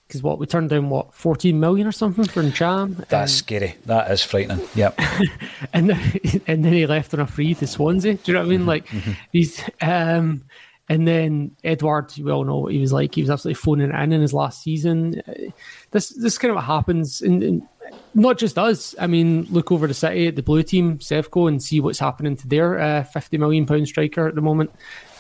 Because 0.08 0.24
what 0.24 0.40
we 0.40 0.46
turned 0.46 0.70
down, 0.70 0.90
what 0.90 1.14
fourteen 1.14 1.60
million 1.60 1.86
or 1.86 1.92
something 1.92 2.24
for 2.24 2.42
Ntcham. 2.42 2.96
That's 3.10 3.12
and, 3.12 3.30
scary. 3.30 3.76
That 3.88 4.10
is 4.10 4.24
frightening. 4.24 4.66
Yep. 4.74 4.98
and 5.74 5.90
then, 5.90 6.20
and 6.48 6.64
then 6.64 6.72
he 6.72 6.88
left 6.88 7.14
on 7.14 7.20
a 7.20 7.28
free 7.28 7.54
to 7.56 7.68
Swansea. 7.68 8.14
Do 8.14 8.32
you 8.32 8.34
know 8.34 8.40
what 8.40 8.46
I 8.46 8.50
mean? 8.50 8.60
Mm-hmm, 8.60 8.70
like 8.70 8.88
mm-hmm. 8.88 9.12
he's 9.34 9.62
um, 9.82 10.46
and 10.90 11.08
then 11.08 11.56
Edouard, 11.64 12.14
we 12.18 12.32
all 12.32 12.46
know 12.46 12.60
what 12.60 12.72
he 12.72 12.80
was 12.80 12.94
like. 12.94 13.16
He 13.16 13.22
was 13.22 13.30
absolutely 13.30 13.56
phoning 13.56 13.90
it 13.90 13.96
in 13.96 14.14
in 14.14 14.22
his 14.22 14.34
last 14.34 14.64
season. 14.64 15.22
Uh, 15.28 15.52
this 15.92 16.10
this 16.10 16.38
kind 16.38 16.52
of 16.52 16.56
what 16.56 16.66
happens, 16.66 17.22
and, 17.22 17.68
not 18.14 18.38
just 18.38 18.58
us. 18.58 18.96
I 19.00 19.08
mean, 19.08 19.48
look 19.50 19.72
over 19.72 19.88
the 19.88 19.94
city 19.94 20.28
at 20.28 20.36
the 20.36 20.44
blue 20.44 20.64
team, 20.64 20.98
Sevco, 20.98 21.48
and 21.48 21.62
see 21.62 21.80
what's 21.80 22.00
happening 22.00 22.36
to 22.38 22.48
their 22.48 22.80
uh, 22.80 23.04
fifty 23.04 23.38
million 23.38 23.66
pound 23.66 23.88
striker 23.88 24.28
at 24.28 24.36
the 24.36 24.42
moment. 24.42 24.72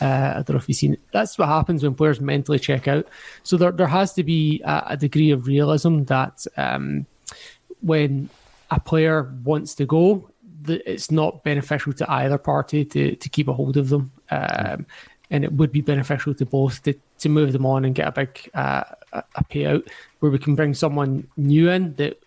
Uh, 0.01 0.06
I 0.06 0.43
don't 0.43 0.51
know 0.51 0.58
if 0.58 0.67
you've 0.67 0.77
seen 0.77 0.93
it. 0.93 0.99
That's 1.12 1.38
what 1.38 1.47
happens 1.47 1.84
when 1.84 1.95
players 1.95 2.19
mentally 2.19 2.60
check 2.60 2.88
out. 2.88 3.08
So 3.43 3.58
there 3.58 3.71
there 3.71 3.88
has 3.88 4.13
to 4.13 4.23
be 4.23 4.62
a, 4.63 4.84
a 4.89 4.97
degree 4.97 5.32
of 5.32 5.47
realism 5.47 6.03
that 6.03 6.45
um, 6.58 7.06
when 7.82 8.30
a 8.71 8.80
player 8.80 9.34
wants 9.43 9.75
to 9.75 9.86
go, 9.86 10.30
it's 10.67 11.12
not 11.12 11.43
beneficial 11.43 11.93
to 11.93 12.12
either 12.12 12.38
party 12.38 12.84
to 12.86 13.15
to 13.15 13.30
keep 13.30 13.47
a 13.47 13.53
hold 13.53 13.77
of 13.77 13.89
them. 13.89 14.12
Um, 14.30 14.86
and 15.30 15.43
it 15.43 15.51
would 15.51 15.73
be 15.73 15.82
beneficial 15.82 16.34
to 16.36 16.45
both 16.45 16.84
to, 16.84 16.93
to 17.19 17.30
move 17.30 17.51
them 17.51 17.65
on 17.65 17.84
and 17.84 17.93
get 17.93 18.08
a 18.08 18.12
big 18.12 18.49
uh, 18.53 18.84
a 19.13 19.43
payout 19.45 19.88
where 20.19 20.32
we 20.32 20.39
can 20.39 20.56
bring 20.56 20.73
someone 20.73 21.27
new 21.38 21.69
in 21.69 21.93
that 21.95 22.21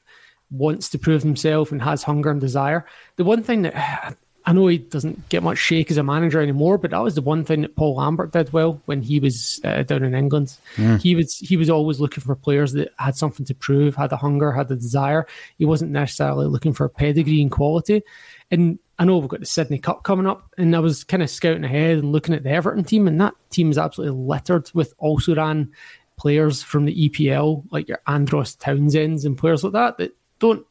wants 0.51 0.89
to 0.91 0.99
prove 0.99 1.23
himself 1.23 1.73
and 1.73 1.83
has 1.83 2.03
hunger 2.03 2.31
and 2.31 2.41
desire. 2.41 2.87
The 3.17 3.25
one 3.25 3.43
thing 3.43 3.63
that 3.63 4.17
I 4.47 4.53
know 4.53 4.67
he 4.69 4.79
doesn't 4.79 5.29
get 5.29 5.43
much 5.43 5.59
shake 5.59 5.91
as 5.91 5.99
a 5.99 6.03
manager 6.03 6.41
anymore, 6.41 6.79
but 6.79 6.93
that 6.93 7.03
was 7.03 7.15
the 7.15 7.21
one 7.21 7.45
thing 7.45 7.61
that 7.61 7.77
Paul 7.77 7.97
Lambert 7.97 8.33
did 8.33 8.53
well 8.53 8.81
when 8.87 9.03
he 9.03 9.21
was 9.21 9.61
uh, 9.65 9.83
down 9.83 10.03
in 10.03 10.15
England. 10.15 10.57
Mm. 10.77 11.01
He 11.01 11.15
was 11.15 11.37
he 11.37 11.59
was 11.59 11.69
always 11.69 12.01
looking 12.01 12.25
for 12.25 12.35
players 12.35 12.73
that 12.73 12.93
had 12.99 13.17
something 13.17 13.45
to 13.47 13.55
prove, 13.55 13.95
had 13.95 14.13
a 14.13 14.17
hunger, 14.17 14.51
had 14.51 14.71
a 14.71 14.77
desire. 14.77 15.27
He 15.59 15.67
wasn't 15.67 15.91
necessarily 15.91 16.47
looking 16.47 16.73
for 16.73 16.89
pedigree 16.89 17.43
and 17.43 17.51
quality. 17.51 18.03
And 18.51 18.79
I 18.99 19.05
know 19.05 19.19
we've 19.19 19.29
got 19.29 19.41
the 19.41 19.47
Sydney 19.47 19.79
Cup 19.79 20.05
coming 20.05 20.27
up, 20.27 20.53
and 20.57 20.75
I 20.75 20.81
was 20.81 21.05
kind 21.05 21.23
of 21.23 21.31
scouting 21.31 21.65
ahead 21.65 21.99
and 21.99 22.13
looking 22.13 22.35
at 22.35 22.43
the 22.43 22.51
Everton 22.51 22.85
team, 22.85 23.09
and 23.09 23.21
that 23.21 23.35
team 23.51 23.71
is 23.71 23.79
absolutely 23.79 24.19
littered 24.19 24.71
with 24.75 24.95
also 24.99 25.35
ran 25.35 25.71
players 26.17 26.63
from 26.63 26.85
the 26.85 27.09
EPL, 27.09 27.65
like 27.71 27.89
your 27.89 28.01
Andros 28.07 28.55
Townsends 28.57 29.25
and 29.25 29.39
players 29.39 29.65
like 29.65 29.73
that, 29.73 29.97
that 29.97 30.15
don't 30.41 30.67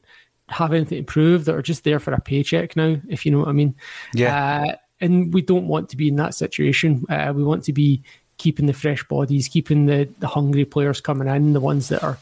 have 0.50 0.74
anything 0.74 0.98
to 0.98 1.04
prove, 1.04 1.46
that 1.46 1.56
are 1.56 1.62
just 1.62 1.84
there 1.84 2.00
for 2.00 2.12
a 2.14 2.20
paycheck 2.20 2.76
now, 2.76 2.98
if 3.08 3.26
you 3.26 3.32
know 3.32 3.40
what 3.40 3.48
I 3.48 3.54
mean. 3.54 3.76
Yeah. 4.14 4.66
Uh, 4.68 4.76
and 5.02 5.34
we 5.34 5.42
don't 5.42 5.68
want 5.68 5.90
to 5.90 5.98
be 5.98 6.10
in 6.10 6.18
that 6.18 6.36
situation. 6.36 7.06
Uh, 7.10 7.32
we 7.34 7.44
want 7.44 7.64
to 7.64 7.74
be 7.74 8.04
keeping 8.38 8.66
the 8.66 8.74
fresh 8.74 9.04
bodies, 9.08 9.48
keeping 9.48 9.86
the, 9.86 10.10
the 10.20 10.28
hungry 10.28 10.66
players 10.66 11.00
coming 11.00 11.28
in, 11.28 11.54
the 11.54 11.60
ones 11.60 11.90
that 11.90 12.04
are 12.04 12.18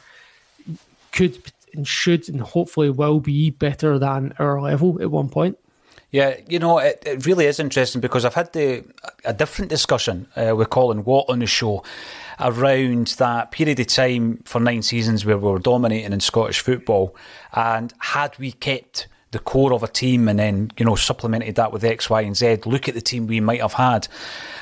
could 1.12 1.38
and 1.74 1.88
should 1.88 2.28
and 2.30 2.42
hopefully 2.42 2.90
will 2.90 3.20
be 3.20 3.50
better 3.50 3.98
than 3.98 4.34
our 4.40 4.62
level 4.62 5.02
at 5.02 5.10
one 5.10 5.30
point. 5.30 5.58
Yeah, 6.12 6.38
you 6.48 6.60
know, 6.60 6.78
it, 6.78 7.04
it 7.06 7.26
really 7.26 7.46
is 7.46 7.60
interesting 7.60 8.02
because 8.02 8.24
I've 8.24 8.34
had 8.34 8.54
the 8.54 8.84
a 9.26 9.34
different 9.34 9.70
discussion 9.70 10.28
uh, 10.36 10.56
with 10.56 10.70
Colin 10.70 11.04
Watt 11.04 11.26
on 11.28 11.40
the 11.40 11.48
show 11.48 11.84
around 12.40 13.08
that 13.18 13.52
period 13.52 13.80
of 13.80 13.88
time 13.88 14.42
for 14.46 14.60
nine 14.60 14.82
seasons 14.82 15.26
where 15.26 15.38
we 15.38 15.50
were 15.50 15.60
dominating 15.60 16.14
in 16.14 16.20
Scottish 16.20 16.60
football, 16.60 17.16
and 17.54 17.94
had 18.00 18.38
we 18.38 18.52
kept 18.52 19.08
the 19.32 19.40
core 19.40 19.74
of 19.74 19.84
a 19.84 19.88
team 19.88 20.28
and 20.30 20.40
then, 20.40 20.72
you 20.78 20.86
know, 20.86 20.96
supplemented 20.96 21.56
that 21.56 21.74
with 21.74 21.84
X, 21.84 22.10
Y, 22.10 22.22
and 22.22 22.36
Z. 22.36 22.60
Look 22.66 22.88
at 22.88 22.96
the 22.96 23.02
team 23.02 23.28
we 23.28 23.42
might 23.42 23.62
have 23.62 23.74
had. 23.74 24.08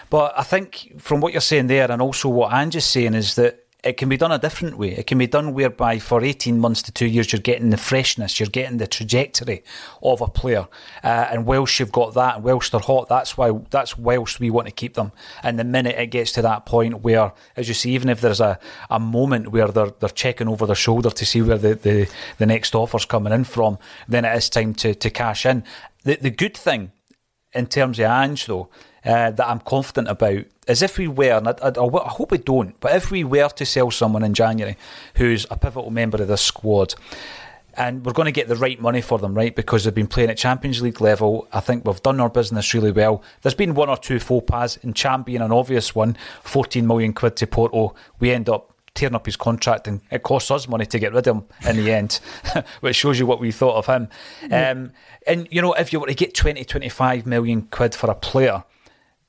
But 0.09 0.33
I 0.37 0.43
think 0.43 0.99
from 0.99 1.21
what 1.21 1.33
you're 1.33 1.41
saying 1.41 1.67
there, 1.67 1.91
and 1.91 2.01
also 2.01 2.29
what 2.29 2.51
Ange 2.51 2.77
is 2.77 2.85
saying, 2.85 3.13
is 3.13 3.35
that 3.35 3.64
it 3.85 3.97
can 3.97 4.09
be 4.09 4.17
done 4.17 4.31
a 4.31 4.39
different 4.39 4.79
way. 4.79 4.89
It 4.89 5.05
can 5.05 5.19
be 5.19 5.27
done 5.27 5.53
whereby 5.53 5.99
for 5.99 6.23
18 6.23 6.59
months 6.59 6.81
to 6.83 6.91
two 6.91 7.05
years, 7.05 7.31
you're 7.31 7.39
getting 7.39 7.69
the 7.69 7.77
freshness, 7.77 8.39
you're 8.39 8.49
getting 8.49 8.77
the 8.77 8.87
trajectory 8.87 9.63
of 10.01 10.21
a 10.21 10.27
player. 10.27 10.67
Uh, 11.03 11.27
and 11.29 11.45
whilst 11.45 11.79
you've 11.79 11.91
got 11.91 12.15
that, 12.15 12.35
and 12.35 12.43
whilst 12.43 12.71
they're 12.71 12.81
hot, 12.81 13.07
that's 13.07 13.37
why 13.37 13.51
that's 13.69 13.95
whilst 13.95 14.39
we 14.39 14.49
want 14.49 14.67
to 14.67 14.73
keep 14.73 14.95
them. 14.95 15.11
And 15.43 15.59
the 15.59 15.63
minute 15.63 15.95
it 15.99 16.07
gets 16.07 16.31
to 16.33 16.41
that 16.41 16.65
point 16.65 17.01
where, 17.01 17.31
as 17.55 17.67
you 17.67 17.75
see, 17.75 17.91
even 17.91 18.09
if 18.09 18.21
there's 18.21 18.41
a, 18.41 18.59
a 18.89 18.99
moment 18.99 19.49
where 19.49 19.67
they're 19.67 19.91
they're 19.99 20.09
checking 20.09 20.47
over 20.47 20.65
their 20.65 20.75
shoulder 20.75 21.11
to 21.11 21.25
see 21.25 21.43
where 21.43 21.59
the, 21.59 21.75
the, 21.75 22.09
the 22.39 22.45
next 22.47 22.73
offer's 22.73 23.05
coming 23.05 23.33
in 23.33 23.43
from, 23.43 23.77
then 24.07 24.25
it 24.25 24.35
is 24.35 24.49
time 24.49 24.73
to, 24.73 24.95
to 24.95 25.09
cash 25.11 25.45
in. 25.45 25.63
The 26.03 26.17
the 26.19 26.31
good 26.31 26.57
thing 26.57 26.91
in 27.53 27.67
terms 27.67 27.99
of 27.99 28.05
Ange 28.05 28.47
though, 28.47 28.69
uh, 29.05 29.31
that 29.31 29.47
I'm 29.47 29.59
confident 29.59 30.07
about 30.07 30.45
is 30.67 30.81
if 30.81 30.97
we 30.97 31.07
were, 31.07 31.37
and 31.37 31.47
I, 31.47 31.53
I, 31.61 31.69
I, 31.69 32.09
hope 32.09 32.31
we 32.31 32.39
don't, 32.39 32.79
but 32.79 32.95
if 32.95 33.11
we 33.11 33.23
were 33.23 33.49
to 33.49 33.65
sell 33.65 33.91
someone 33.91 34.23
in 34.23 34.33
January 34.33 34.77
who's 35.15 35.45
a 35.51 35.57
pivotal 35.57 35.91
member 35.91 36.21
of 36.21 36.27
this 36.27 36.41
squad, 36.41 36.95
and 37.77 38.05
we're 38.05 38.13
going 38.13 38.25
to 38.25 38.31
get 38.31 38.47
the 38.47 38.55
right 38.55 38.79
money 38.79 39.01
for 39.01 39.19
them, 39.19 39.33
right? 39.33 39.55
Because 39.55 39.83
they've 39.83 39.93
been 39.93 40.07
playing 40.07 40.29
at 40.29 40.37
Champions 40.37 40.81
League 40.81 41.01
level. 41.01 41.47
I 41.51 41.59
think 41.59 41.85
we've 41.85 42.01
done 42.01 42.19
our 42.19 42.29
business 42.29 42.73
really 42.73 42.91
well. 42.91 43.21
There's 43.41 43.53
been 43.53 43.75
one 43.75 43.89
or 43.89 43.97
two 43.97 44.19
faux 44.19 44.49
pas, 44.49 44.77
in 44.77 44.93
Champion, 44.93 45.41
an 45.41 45.51
obvious 45.51 45.93
one, 45.93 46.17
14 46.43 46.87
million 46.87 47.13
quid 47.13 47.35
to 47.37 47.47
Porto. 47.47 47.93
We 48.19 48.31
end 48.31 48.49
up 48.49 48.73
tearing 48.93 49.13
up 49.13 49.25
his 49.25 49.35
contract 49.35 49.89
and 49.89 49.99
it 50.09 50.23
costs 50.23 50.49
us 50.49 50.69
money 50.69 50.85
to 50.85 50.97
get 50.97 51.13
rid 51.13 51.27
of 51.27 51.35
him 51.35 51.43
in 51.67 51.75
the 51.75 51.91
end, 51.91 52.21
which 52.79 52.95
shows 52.95 53.19
you 53.19 53.25
what 53.25 53.41
we 53.41 53.51
thought 53.51 53.75
of 53.75 53.85
him. 53.87 54.07
Um, 54.49 54.93
and, 55.27 55.47
you 55.51 55.61
know, 55.61 55.73
if 55.73 55.91
you 55.91 55.99
were 55.99 56.07
to 56.07 56.13
get 56.13 56.33
20, 56.33 56.63
25 56.63 57.25
million 57.25 57.63
quid 57.63 57.93
for 57.93 58.09
a 58.09 58.15
player, 58.15 58.63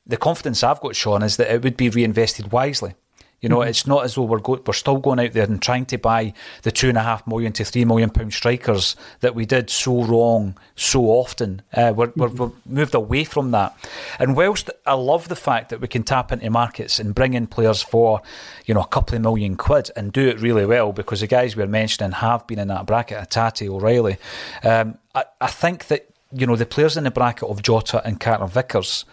the 0.07 0.17
confidence 0.17 0.63
I've 0.63 0.81
got, 0.81 0.97
Sean, 0.97 1.23
is 1.23 1.37
that 1.37 1.53
it 1.53 1.63
would 1.63 1.77
be 1.77 1.91
reinvested 1.91 2.53
wisely. 2.53 2.95
You 3.43 3.51
know, 3.51 3.59
mm-hmm. 3.59 3.69
it's 3.69 3.87
not 3.87 4.05
as 4.05 4.15
though 4.15 4.23
we're 4.23 4.39
go- 4.39 4.63
we're 4.67 4.73
still 4.73 4.97
going 4.97 5.21
out 5.21 5.33
there 5.33 5.45
and 5.45 5.61
trying 5.61 5.85
to 5.87 5.99
buy 5.99 6.33
the 6.63 6.73
two 6.73 6.89
and 6.89 6.97
a 6.97 7.03
half 7.03 7.27
million 7.27 7.53
to 7.55 7.65
three 7.65 7.85
million 7.85 8.09
pound 8.09 8.33
strikers 8.33 8.97
that 9.21 9.35
we 9.35 9.45
did 9.45 9.69
so 9.69 10.05
wrong 10.05 10.57
so 10.75 11.05
often. 11.05 11.61
Uh, 11.73 11.93
we're, 11.95 12.07
mm-hmm. 12.07 12.21
we're, 12.21 12.47
we've 12.47 12.67
moved 12.67 12.95
away 12.95 13.25
from 13.25 13.51
that. 13.51 13.77
And 14.19 14.37
whilst 14.37 14.71
I 14.87 14.95
love 14.95 15.29
the 15.29 15.37
fact 15.37 15.69
that 15.69 15.81
we 15.81 15.89
can 15.89 16.03
tap 16.03 16.33
into 16.33 16.49
markets 16.49 16.99
and 16.99 17.15
bring 17.15 17.35
in 17.35 17.47
players 17.47 17.83
for, 17.83 18.23
you 18.65 18.73
know, 18.73 18.81
a 18.81 18.87
couple 18.87 19.17
of 19.17 19.23
million 19.23 19.57
quid 19.57 19.91
and 19.97 20.13
do 20.13 20.27
it 20.27 20.41
really 20.41 20.65
well, 20.65 20.93
because 20.93 21.21
the 21.21 21.27
guys 21.27 21.57
we're 21.57 21.67
mentioning 21.67 22.13
have 22.13 22.47
been 22.47 22.59
in 22.59 22.69
that 22.69 22.87
bracket, 22.87 23.29
Hatate, 23.29 23.69
O'Riley. 23.69 24.17
Um, 24.65 24.97
I, 25.15 25.25
I 25.43 25.49
think 25.49 25.89
that 25.89 26.09
you 26.33 26.47
know 26.47 26.57
the 26.57 26.67
players 26.67 26.97
in 26.97 27.05
the 27.05 27.11
bracket 27.11 27.49
of 27.49 27.63
Jota 27.63 28.03
and 28.05 28.19
Carter 28.19 28.47
Vickers 28.47 29.05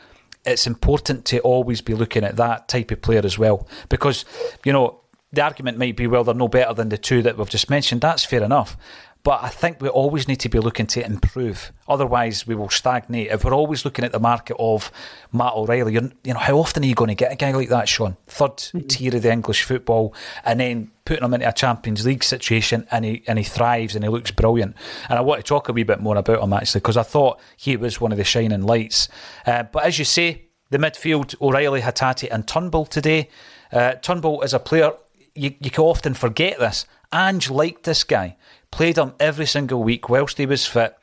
it's 0.45 0.67
important 0.67 1.25
to 1.25 1.39
always 1.39 1.81
be 1.81 1.93
looking 1.93 2.23
at 2.23 2.35
that 2.37 2.67
type 2.67 2.91
of 2.91 3.01
player 3.01 3.21
as 3.23 3.37
well. 3.37 3.67
Because, 3.89 4.25
you 4.65 4.73
know, 4.73 4.99
the 5.31 5.41
argument 5.41 5.77
might 5.77 5.97
be, 5.97 6.07
well, 6.07 6.23
they're 6.23 6.35
no 6.35 6.47
better 6.47 6.73
than 6.73 6.89
the 6.89 6.97
two 6.97 7.21
that 7.23 7.37
we've 7.37 7.49
just 7.49 7.69
mentioned. 7.69 8.01
That's 8.01 8.25
fair 8.25 8.43
enough. 8.43 8.77
But 9.23 9.41
I 9.41 9.47
think 9.47 9.79
we 9.79 9.87
always 9.87 10.27
need 10.27 10.41
to 10.41 10.49
be 10.49 10.59
looking 10.59 10.85
to 10.87 11.05
improve. 11.05 11.71
Otherwise, 11.87 12.45
we 12.45 12.55
will 12.55 12.69
stagnate. 12.69 13.31
If 13.31 13.45
we're 13.45 13.53
always 13.53 13.85
looking 13.85 14.03
at 14.03 14.11
the 14.11 14.19
market 14.19 14.57
of 14.59 14.91
Matt 15.31 15.53
O'Riley, 15.53 15.93
you 15.93 16.11
know, 16.25 16.39
how 16.39 16.57
often 16.57 16.83
are 16.83 16.87
you 16.87 16.93
going 16.93 17.07
to 17.07 17.15
get 17.15 17.31
a 17.31 17.35
guy 17.35 17.51
like 17.51 17.69
that, 17.69 17.87
Sean? 17.87 18.17
3rd 18.27 18.57
mm-hmm. 18.57 18.87
tier 18.87 19.15
of 19.15 19.21
the 19.21 19.31
English 19.31 19.63
football, 19.63 20.13
and 20.43 20.59
then 20.59 20.91
putting 21.05 21.23
him 21.23 21.33
into 21.33 21.47
a 21.47 21.53
Champions 21.53 22.05
League 22.05 22.23
situation, 22.23 22.85
and 22.91 23.05
he 23.05 23.23
and 23.25 23.39
he 23.39 23.45
thrives 23.45 23.95
and 23.95 24.03
he 24.03 24.09
looks 24.09 24.31
brilliant. 24.31 24.75
And 25.07 25.17
I 25.17 25.21
want 25.21 25.39
to 25.39 25.47
talk 25.47 25.69
a 25.69 25.73
wee 25.73 25.83
bit 25.83 26.01
more 26.01 26.17
about 26.17 26.43
him 26.43 26.51
actually 26.51 26.81
because 26.81 26.97
I 26.97 27.03
thought 27.03 27.39
he 27.55 27.77
was 27.77 28.01
one 28.01 28.11
of 28.11 28.17
the 28.17 28.25
shining 28.25 28.63
lights. 28.63 29.07
Uh, 29.45 29.63
but 29.63 29.85
as 29.85 29.97
you 29.99 30.05
say, 30.05 30.47
the 30.69 30.77
midfield 30.77 31.39
O'Riley, 31.41 31.79
Hatate, 31.79 32.27
and 32.29 32.45
Turnbull 32.45 32.85
today. 32.85 33.29
Uh, 33.71 33.93
Turnbull 33.93 34.41
is 34.41 34.53
a 34.53 34.59
player 34.59 34.91
you, 35.35 35.55
you 35.59 35.71
can 35.71 35.83
often 35.83 36.13
forget 36.13 36.59
this. 36.59 36.85
Ange 37.11 37.49
liked 37.49 37.83
this 37.83 38.03
guy 38.03 38.35
played 38.73 38.97
him 38.97 39.13
every 39.19 39.45
single 39.45 39.83
week 39.83 40.09
whilst 40.09 40.39
he 40.39 40.45
was 40.47 40.65
fit. 40.65 40.97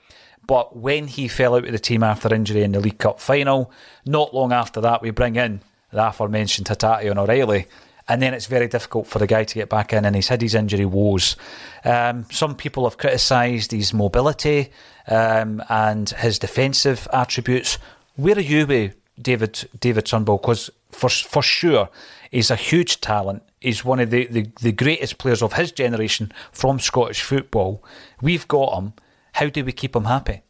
But 0.46 0.76
when 0.76 1.06
he 1.06 1.28
fell 1.28 1.54
out 1.54 1.64
of 1.64 1.72
the 1.72 1.78
team 1.78 2.02
after 2.02 2.34
injury 2.34 2.62
in 2.64 2.72
the 2.72 2.80
League 2.80 2.98
Cup 2.98 3.20
final, 3.20 3.70
not 4.04 4.34
long 4.34 4.52
after 4.52 4.80
that, 4.80 5.00
we 5.00 5.10
bring 5.10 5.36
in 5.36 5.60
the 5.92 6.08
aforementioned 6.08 6.66
Hatate 6.66 7.08
and 7.08 7.20
O'Riley. 7.20 7.66
And 8.08 8.20
then 8.20 8.34
it's 8.34 8.46
very 8.46 8.66
difficult 8.66 9.06
for 9.06 9.20
the 9.20 9.26
guy 9.28 9.44
to 9.44 9.54
get 9.54 9.68
back 9.68 9.92
in, 9.92 10.04
and 10.04 10.16
he's 10.16 10.26
had 10.26 10.42
his 10.42 10.56
injury 10.56 10.84
woes. 10.84 11.36
Um, 11.84 12.26
some 12.32 12.56
people 12.56 12.82
have 12.84 12.98
criticised 12.98 13.70
his 13.70 13.94
mobility 13.94 14.72
um, 15.06 15.62
and 15.68 16.10
his 16.10 16.40
defensive 16.40 17.06
attributes. 17.12 17.78
Where 18.16 18.36
are 18.36 18.40
you 18.40 18.66
with 18.66 18.96
David 19.22 19.68
David 19.78 20.06
Turnbull? 20.06 20.38
Because 20.38 20.70
for 20.90 21.08
for 21.08 21.42
sure, 21.42 21.88
he's 22.32 22.50
a 22.50 22.56
huge 22.56 23.00
talent. 23.00 23.44
He's 23.60 23.84
one 23.84 24.00
of 24.00 24.08
the, 24.08 24.26
the, 24.26 24.50
the 24.62 24.72
greatest 24.72 25.18
players 25.18 25.42
of 25.42 25.52
his 25.52 25.70
generation 25.70 26.32
from 26.50 26.80
Scottish 26.80 27.22
football. 27.22 27.84
We've 28.22 28.48
got 28.48 28.74
him. 28.74 28.94
How 29.34 29.50
do 29.50 29.62
we 29.64 29.72
keep 29.72 29.94
him 29.94 30.04
happy? 30.04 30.42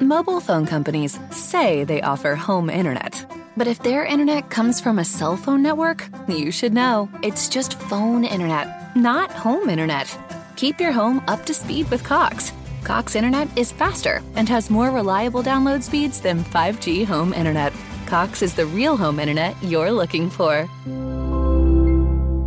Mobile 0.00 0.40
phone 0.40 0.64
companies 0.64 1.18
say 1.30 1.84
they 1.84 2.00
offer 2.00 2.34
home 2.34 2.70
internet. 2.70 3.30
But 3.58 3.66
if 3.66 3.82
their 3.82 4.06
internet 4.06 4.48
comes 4.48 4.80
from 4.80 4.98
a 4.98 5.04
cell 5.04 5.36
phone 5.36 5.62
network, 5.62 6.08
you 6.28 6.50
should 6.50 6.72
know. 6.72 7.10
It's 7.22 7.50
just 7.50 7.78
phone 7.78 8.24
internet, 8.24 8.96
not 8.96 9.30
home 9.30 9.68
internet. 9.68 10.18
Keep 10.56 10.80
your 10.80 10.92
home 10.92 11.22
up 11.28 11.44
to 11.46 11.52
speed 11.52 11.90
with 11.90 12.04
Cox. 12.04 12.52
Cox 12.84 13.14
internet 13.14 13.48
is 13.58 13.70
faster 13.70 14.22
and 14.34 14.48
has 14.48 14.70
more 14.70 14.90
reliable 14.90 15.42
download 15.42 15.82
speeds 15.82 16.22
than 16.22 16.42
5G 16.44 17.04
home 17.04 17.34
internet. 17.34 17.74
Cox 18.06 18.40
is 18.40 18.54
the 18.54 18.64
real 18.64 18.96
home 18.96 19.20
internet 19.20 19.62
you're 19.62 19.92
looking 19.92 20.30
for. 20.30 20.68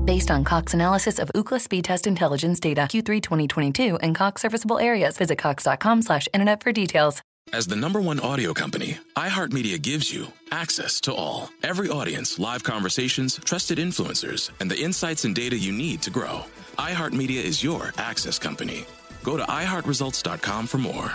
Based 0.10 0.32
on 0.32 0.44
Cox 0.44 0.74
analysis 0.74 1.20
of 1.20 1.30
Ookla 1.36 1.62
speed 1.62 1.86
test 1.86 2.08
intelligence 2.08 2.60
data 2.60 2.82
Q3 2.82 3.22
2022 3.22 3.98
and 3.98 4.16
Cox 4.16 4.42
serviceable 4.42 4.80
areas, 4.80 5.20
visit 5.20 5.38
cox.com 5.38 6.02
slash 6.02 6.28
internet 6.34 6.64
for 6.64 6.72
details. 6.72 7.22
As 7.54 7.68
the 7.68 7.76
number 7.76 8.02
one 8.02 8.20
audio 8.20 8.52
company, 8.52 8.98
iHeartMedia 9.16 9.80
gives 9.80 10.12
you 10.12 10.26
access 10.52 11.00
to 11.02 11.14
all. 11.14 11.52
Every 11.62 11.92
audience, 11.92 12.40
live 12.40 12.64
conversations, 12.64 13.40
trusted 13.46 13.78
influencers, 13.78 14.50
and 14.60 14.72
the 14.72 14.82
insights 14.82 15.26
and 15.26 15.36
data 15.36 15.56
you 15.56 15.72
need 15.72 16.02
to 16.02 16.10
grow. 16.10 16.44
iHeartMedia 16.80 17.44
is 17.44 17.64
your 17.64 17.94
access 18.00 18.40
company. 18.40 18.86
Go 19.24 19.38
to 19.38 19.44
iHeartResults.com 19.44 20.66
for 20.66 20.80
more. 20.80 21.14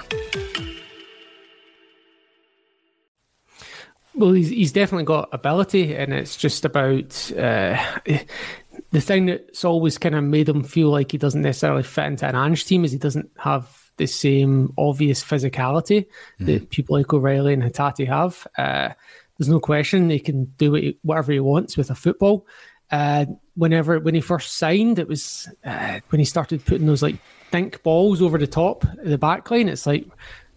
Well, 4.17 4.33
he's, 4.33 4.49
he's 4.49 4.73
definitely 4.73 5.07
got 5.07 5.31
ability, 5.33 5.97
and 5.97 6.13
it's 6.13 6.37
just 6.37 6.65
about 6.65 7.33
uh, 7.37 7.77
the 8.95 9.01
thing 9.01 9.27
that's 9.27 9.65
always 9.65 9.99
kind 9.99 10.15
of 10.15 10.23
made 10.23 10.49
him 10.49 10.63
feel 10.63 10.89
like 10.89 11.11
he 11.11 11.19
doesn't 11.19 11.43
necessarily 11.43 11.83
fit 11.83 12.05
into 12.05 12.29
an 12.29 12.37
Ange 12.37 12.65
team 12.65 12.85
is 12.85 12.93
he 12.93 12.99
doesn't 12.99 13.29
have 13.37 13.91
the 13.97 14.07
same 14.07 14.73
obvious 14.79 15.23
physicality 15.23 16.07
mm. 16.41 16.47
that 16.47 16.71
people 16.71 16.97
like 16.97 17.13
O'Riley 17.13 17.55
and 17.55 17.63
Hatate 17.65 18.07
have. 18.07 18.47
Uh, 18.57 18.91
there's 19.37 19.49
no 19.49 19.59
question 19.59 20.11
he 20.11 20.21
can 20.21 20.45
do 20.59 20.95
whatever 21.03 21.33
he 21.33 21.41
wants 21.41 21.77
with 21.77 21.91
a 21.91 21.97
football. 21.97 22.47
Uh, 22.93 23.27
whenever 23.57 23.99
when 23.99 24.15
he 24.15 24.21
first 24.21 24.59
signed, 24.59 25.01
it 25.01 25.09
was 25.09 25.49
uh, 25.65 25.99
when 26.11 26.21
he 26.21 26.25
started 26.25 26.65
putting 26.65 26.87
those 26.87 27.03
like 27.03 27.17
think 27.51 27.83
balls 27.83 28.23
over 28.23 28.39
the 28.39 28.47
top 28.47 28.85
of 28.85 29.05
the 29.05 29.19
back 29.19 29.51
line. 29.51 29.69
It's 29.69 29.89
like, 29.89 30.07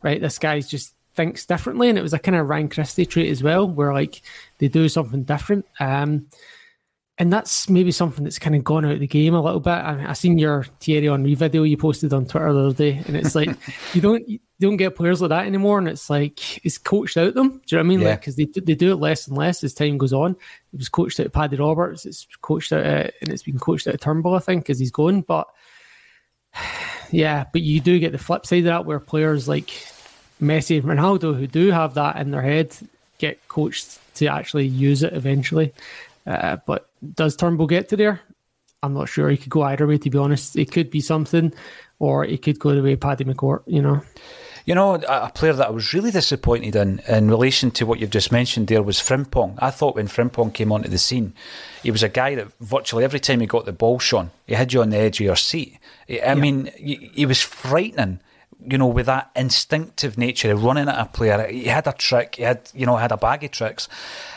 right, 0.03 0.21
this 0.21 0.37
guy's 0.37 0.69
just 0.69 0.93
thinks 1.15 1.47
differently, 1.47 1.89
and 1.89 1.97
it 1.97 2.03
was 2.03 2.13
a 2.13 2.19
kind 2.19 2.37
of 2.37 2.47
Ryan 2.47 2.69
Christie 2.69 3.07
trait 3.07 3.31
as 3.31 3.41
well, 3.41 3.67
where 3.67 3.93
like 3.93 4.21
they 4.59 4.67
do 4.67 4.87
something 4.89 5.23
different. 5.23 5.65
Um, 5.79 6.27
and 7.19 7.33
that's 7.33 7.67
maybe 7.67 7.91
something 7.91 8.23
that's 8.23 8.37
kind 8.37 8.55
of 8.55 8.63
gone 8.63 8.85
out 8.85 8.91
of 8.91 8.99
the 8.99 9.07
game 9.07 9.33
a 9.33 9.41
little 9.41 9.59
bit. 9.59 9.71
I, 9.71 9.95
mean, 9.95 10.05
I 10.05 10.13
seen 10.13 10.37
your 10.37 10.65
Thierry 10.79 11.07
Henry 11.07 11.33
video 11.33 11.63
you 11.63 11.75
posted 11.75 12.13
on 12.13 12.25
Twitter 12.25 12.53
the 12.53 12.59
other 12.59 12.73
day, 12.73 13.01
and 13.07 13.17
it's 13.17 13.33
like 13.33 13.49
you 13.93 14.01
don't 14.01 14.27
you 14.29 14.39
don't 14.59 14.77
get 14.77 14.95
players 14.95 15.19
like 15.19 15.29
that 15.29 15.47
anymore, 15.47 15.79
and 15.79 15.87
it's 15.87 16.11
like 16.11 16.63
it's 16.63 16.77
coached 16.77 17.17
out 17.17 17.33
them. 17.33 17.61
Do 17.65 17.75
you 17.75 17.77
know 17.77 17.79
what 17.79 17.85
I 17.85 17.87
mean? 17.87 18.01
Yeah. 18.01 18.09
Like 18.09 18.21
because 18.21 18.35
they 18.35 18.45
they 18.45 18.75
do 18.75 18.91
it 18.91 18.97
less 18.97 19.27
and 19.27 19.35
less 19.35 19.63
as 19.63 19.73
time 19.73 19.97
goes 19.97 20.13
on. 20.13 20.31
It 20.73 20.77
was 20.77 20.89
coached 20.89 21.19
out 21.19 21.25
of 21.25 21.33
Paddy 21.33 21.57
Roberts. 21.57 22.05
It's 22.05 22.27
coached 22.41 22.71
out, 22.71 22.85
and 22.85 23.29
it's 23.29 23.43
been 23.43 23.57
coached 23.57 23.87
out 23.87 23.95
of 23.95 23.99
Turnbull, 23.99 24.35
I 24.35 24.39
think, 24.39 24.69
as 24.69 24.77
he's 24.77 24.91
gone. 24.91 25.21
But 25.21 25.47
yeah, 27.11 27.45
but 27.51 27.61
you 27.61 27.81
do 27.81 27.97
get 27.97 28.11
the 28.11 28.19
flip 28.19 28.45
side 28.45 28.59
of 28.59 28.65
that, 28.65 28.85
where 28.85 28.99
players 28.99 29.47
like 29.47 29.69
Messi 30.39 30.77
and 30.77 30.85
Ronaldo, 30.85 31.35
who 31.35 31.47
do 31.47 31.71
have 31.71 31.95
that 31.95 32.17
in 32.17 32.29
their 32.29 32.43
head, 32.43 32.77
get 33.17 33.47
coached 33.47 33.99
to 34.17 34.27
actually 34.27 34.67
use 34.67 35.01
it 35.01 35.13
eventually. 35.13 35.73
Uh, 36.27 36.57
but 36.67 36.86
does 37.13 37.35
Turnbull 37.35 37.67
get 37.67 37.89
to 37.89 37.97
there? 37.97 38.21
I'm 38.83 38.93
not 38.93 39.09
sure. 39.09 39.29
He 39.29 39.37
could 39.37 39.49
go 39.49 39.63
either 39.63 39.87
way, 39.87 39.97
to 39.97 40.09
be 40.09 40.17
honest. 40.17 40.55
It 40.55 40.71
could 40.71 40.89
be 40.89 41.01
something, 41.01 41.53
or 41.99 42.23
it 42.25 42.41
could 42.41 42.59
go 42.59 42.75
the 42.75 42.83
way 42.83 42.95
Paddy 42.95 43.25
McCourt, 43.25 43.63
you 43.65 43.81
know. 43.81 44.01
You 44.65 44.75
know, 44.75 44.95
a 44.95 45.31
player 45.33 45.53
that 45.53 45.67
I 45.67 45.71
was 45.71 45.93
really 45.93 46.11
disappointed 46.11 46.75
in, 46.75 46.99
in 47.07 47.29
relation 47.29 47.71
to 47.71 47.85
what 47.85 47.99
you've 47.99 48.09
just 48.09 48.33
mentioned 48.33 48.67
there, 48.67 48.83
was 48.83 48.97
Frimpong. 48.97 49.57
I 49.59 49.71
thought 49.71 49.95
when 49.95 50.07
Frimpong 50.07 50.53
came 50.53 50.73
onto 50.73 50.89
the 50.89 50.97
scene, 50.97 51.33
he 51.83 51.89
was 51.89 52.03
a 52.03 52.09
guy 52.09 52.35
that 52.35 52.51
virtually 52.59 53.05
every 53.05 53.21
time 53.21 53.39
he 53.39 53.45
got 53.47 53.65
the 53.65 53.71
ball, 53.71 53.97
Sean, 53.97 54.29
he 54.45 54.55
had 54.55 54.73
you 54.73 54.81
on 54.81 54.89
the 54.89 54.97
edge 54.97 55.21
of 55.21 55.25
your 55.25 55.37
seat. 55.37 55.79
I 56.09 56.13
yeah. 56.13 56.35
mean, 56.35 56.69
he 56.75 57.25
was 57.25 57.41
frightening 57.41 58.19
you 58.65 58.77
know, 58.77 58.87
with 58.87 59.05
that 59.05 59.29
instinctive 59.35 60.17
nature 60.17 60.51
of 60.51 60.63
running 60.63 60.87
at 60.87 60.99
a 60.99 61.05
player. 61.05 61.47
He 61.47 61.65
had 61.65 61.87
a 61.87 61.93
trick, 61.93 62.35
he 62.35 62.43
had, 62.43 62.69
you 62.73 62.85
know, 62.85 62.97
had 62.97 63.11
a 63.11 63.17
bag 63.17 63.43
of 63.43 63.51
tricks. 63.51 63.87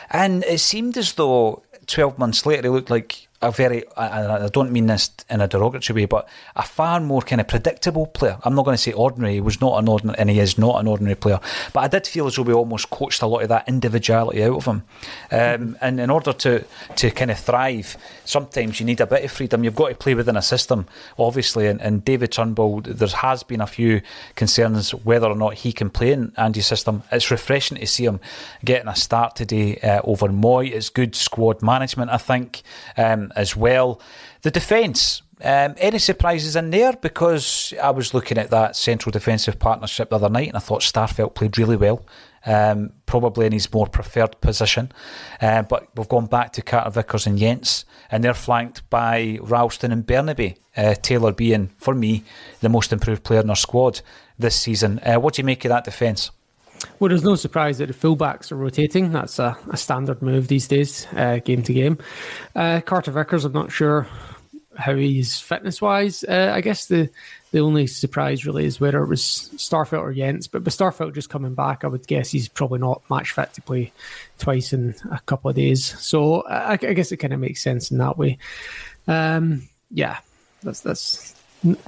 And 0.09 0.43
it 0.43 0.59
seemed 0.59 0.97
as 0.97 1.13
though 1.13 1.63
12 1.91 2.17
months 2.17 2.45
later, 2.45 2.63
he 2.63 2.69
looked 2.69 2.89
like 2.89 3.27
a 3.41 3.51
very, 3.51 3.83
I, 3.97 4.45
I, 4.45 4.49
don't 4.49 4.71
mean 4.71 4.85
this 4.85 5.09
in 5.29 5.41
a 5.41 5.47
derogatory 5.47 6.01
way, 6.01 6.05
but 6.05 6.27
a 6.55 6.61
far 6.61 6.99
more 6.99 7.21
kind 7.21 7.41
of 7.41 7.47
predictable 7.47 8.05
player. 8.05 8.37
I'm 8.43 8.53
not 8.53 8.65
going 8.65 8.75
to 8.75 8.81
say 8.81 8.91
ordinary. 8.91 9.33
He 9.33 9.41
was 9.41 9.59
not 9.59 9.79
an 9.79 9.87
ordinary, 9.87 10.19
and 10.19 10.29
he 10.29 10.39
is 10.39 10.57
not 10.57 10.79
an 10.79 10.87
ordinary 10.87 11.15
player. 11.15 11.39
But 11.73 11.79
I 11.81 11.87
did 11.87 12.05
feel 12.05 12.27
as 12.27 12.35
though 12.35 12.43
we 12.43 12.53
almost 12.53 12.91
coached 12.91 13.21
a 13.23 13.27
lot 13.27 13.41
of 13.41 13.49
that 13.49 13.67
individuality 13.67 14.43
out 14.43 14.57
of 14.57 14.65
him. 14.65 14.83
Um, 15.31 15.77
and 15.81 15.99
in 15.99 16.11
order 16.11 16.33
to, 16.33 16.63
to 16.97 17.11
kind 17.11 17.31
of 17.31 17.39
thrive, 17.39 17.97
sometimes 18.25 18.79
you 18.79 18.85
need 18.85 19.01
a 19.01 19.07
bit 19.07 19.25
of 19.25 19.31
freedom. 19.31 19.63
You've 19.63 19.75
got 19.75 19.89
to 19.89 19.95
play 19.95 20.13
within 20.13 20.37
a 20.37 20.41
system, 20.41 20.85
obviously. 21.17 21.65
And, 21.67 21.81
and 21.81 22.05
David 22.05 22.31
Turnbull, 22.31 22.81
there 22.81 23.07
has 23.07 23.41
been 23.41 23.61
a 23.61 23.67
few 23.67 24.01
concerns 24.35 24.93
whether 24.93 25.27
or 25.27 25.35
not 25.35 25.55
he 25.55 25.73
can 25.73 25.89
play 25.89 26.11
in 26.11 26.31
Ange's 26.37 26.67
system. 26.67 27.01
It's 27.11 27.31
refreshing 27.31 27.79
to 27.79 27.87
see 27.87 28.05
him 28.05 28.19
getting 28.63 28.87
a 28.87 28.95
start 28.95 29.35
today 29.35 29.77
uh, 29.77 30.01
over 30.03 30.27
Mooy. 30.27 30.71
It's 30.71 30.89
good 30.89 31.15
squad 31.15 31.63
management, 31.63 32.11
I 32.11 32.17
think. 32.17 32.61
Um, 32.97 33.30
as 33.35 33.55
well. 33.55 34.01
The 34.41 34.51
defence, 34.51 35.21
um, 35.43 35.75
any 35.77 35.99
surprises 35.99 36.55
in 36.55 36.69
there? 36.69 36.93
Because 36.93 37.73
I 37.81 37.91
was 37.91 38.13
looking 38.13 38.37
at 38.37 38.49
that 38.51 38.75
central 38.75 39.11
defensive 39.11 39.59
partnership 39.59 40.09
the 40.09 40.15
other 40.15 40.29
night 40.29 40.49
and 40.49 40.57
I 40.57 40.59
thought 40.59 40.81
Starfelt 40.81 41.35
played 41.35 41.57
really 41.57 41.77
well. 41.77 42.05
Um, 42.43 42.93
probably 43.05 43.45
in 43.45 43.51
his 43.51 43.71
more 43.71 43.85
preferred 43.85 44.41
position. 44.41 44.91
Uh, 45.39 45.61
but 45.61 45.89
we've 45.95 46.09
gone 46.09 46.25
back 46.25 46.53
to 46.53 46.63
Carter 46.63 46.89
Vickers 46.89 47.27
and 47.27 47.37
Jenz, 47.37 47.85
and 48.09 48.23
they're 48.23 48.33
flanked 48.33 48.89
by 48.89 49.37
Ralston 49.43 49.91
and 49.91 50.07
Bernabei. 50.07 50.57
Uh, 50.75 50.95
Taylor 50.95 51.33
being, 51.33 51.67
for 51.77 51.93
me, 51.93 52.23
the 52.61 52.69
most 52.69 52.91
improved 52.91 53.23
player 53.23 53.41
in 53.41 53.49
our 53.51 53.55
squad 53.55 54.01
this 54.39 54.55
season. 54.55 54.99
Uh, 55.05 55.19
what 55.19 55.35
do 55.35 55.41
you 55.43 55.45
make 55.45 55.63
of 55.65 55.69
that 55.69 55.83
defence? 55.83 56.31
Well, 56.99 57.09
there's 57.09 57.23
no 57.23 57.35
surprise 57.35 57.77
that 57.79 57.87
the 57.87 57.93
fullbacks 57.93 58.51
are 58.51 58.55
rotating. 58.55 59.11
That's 59.11 59.39
a, 59.39 59.57
a 59.69 59.77
standard 59.77 60.21
move 60.21 60.47
these 60.47 60.67
days, 60.67 61.07
uh, 61.15 61.39
game 61.43 61.63
to 61.63 61.73
game. 61.73 61.97
Uh, 62.55 62.81
Carter 62.81 63.11
Vickers, 63.11 63.45
I'm 63.45 63.53
not 63.53 63.71
sure 63.71 64.07
how 64.75 64.95
he's 64.95 65.39
fitness 65.39 65.81
wise. 65.81 66.23
Uh, 66.23 66.51
I 66.53 66.61
guess 66.61 66.85
the 66.85 67.09
the 67.51 67.59
only 67.59 67.85
surprise 67.85 68.45
really 68.45 68.65
is 68.65 68.79
whether 68.79 69.03
it 69.03 69.09
was 69.09 69.21
Starfelt 69.55 70.01
or 70.01 70.13
Jenz. 70.13 70.47
But 70.47 70.63
with 70.63 70.75
Starfelt 70.77 71.13
just 71.13 71.29
coming 71.29 71.53
back, 71.53 71.83
I 71.83 71.87
would 71.87 72.07
guess 72.07 72.31
he's 72.31 72.47
probably 72.47 72.79
not 72.79 73.01
match 73.09 73.33
fit 73.33 73.53
to 73.53 73.61
play 73.61 73.91
twice 74.39 74.71
in 74.71 74.95
a 75.11 75.19
couple 75.19 75.49
of 75.49 75.55
days. 75.57 75.83
So 75.99 76.43
I, 76.43 76.73
I 76.73 76.77
guess 76.77 77.11
it 77.11 77.17
kind 77.17 77.33
of 77.33 77.41
makes 77.41 77.61
sense 77.61 77.91
in 77.91 77.97
that 77.97 78.17
way. 78.17 78.37
Um, 79.07 79.67
yeah, 79.89 80.19
that's 80.63 80.81
that's 80.81 81.35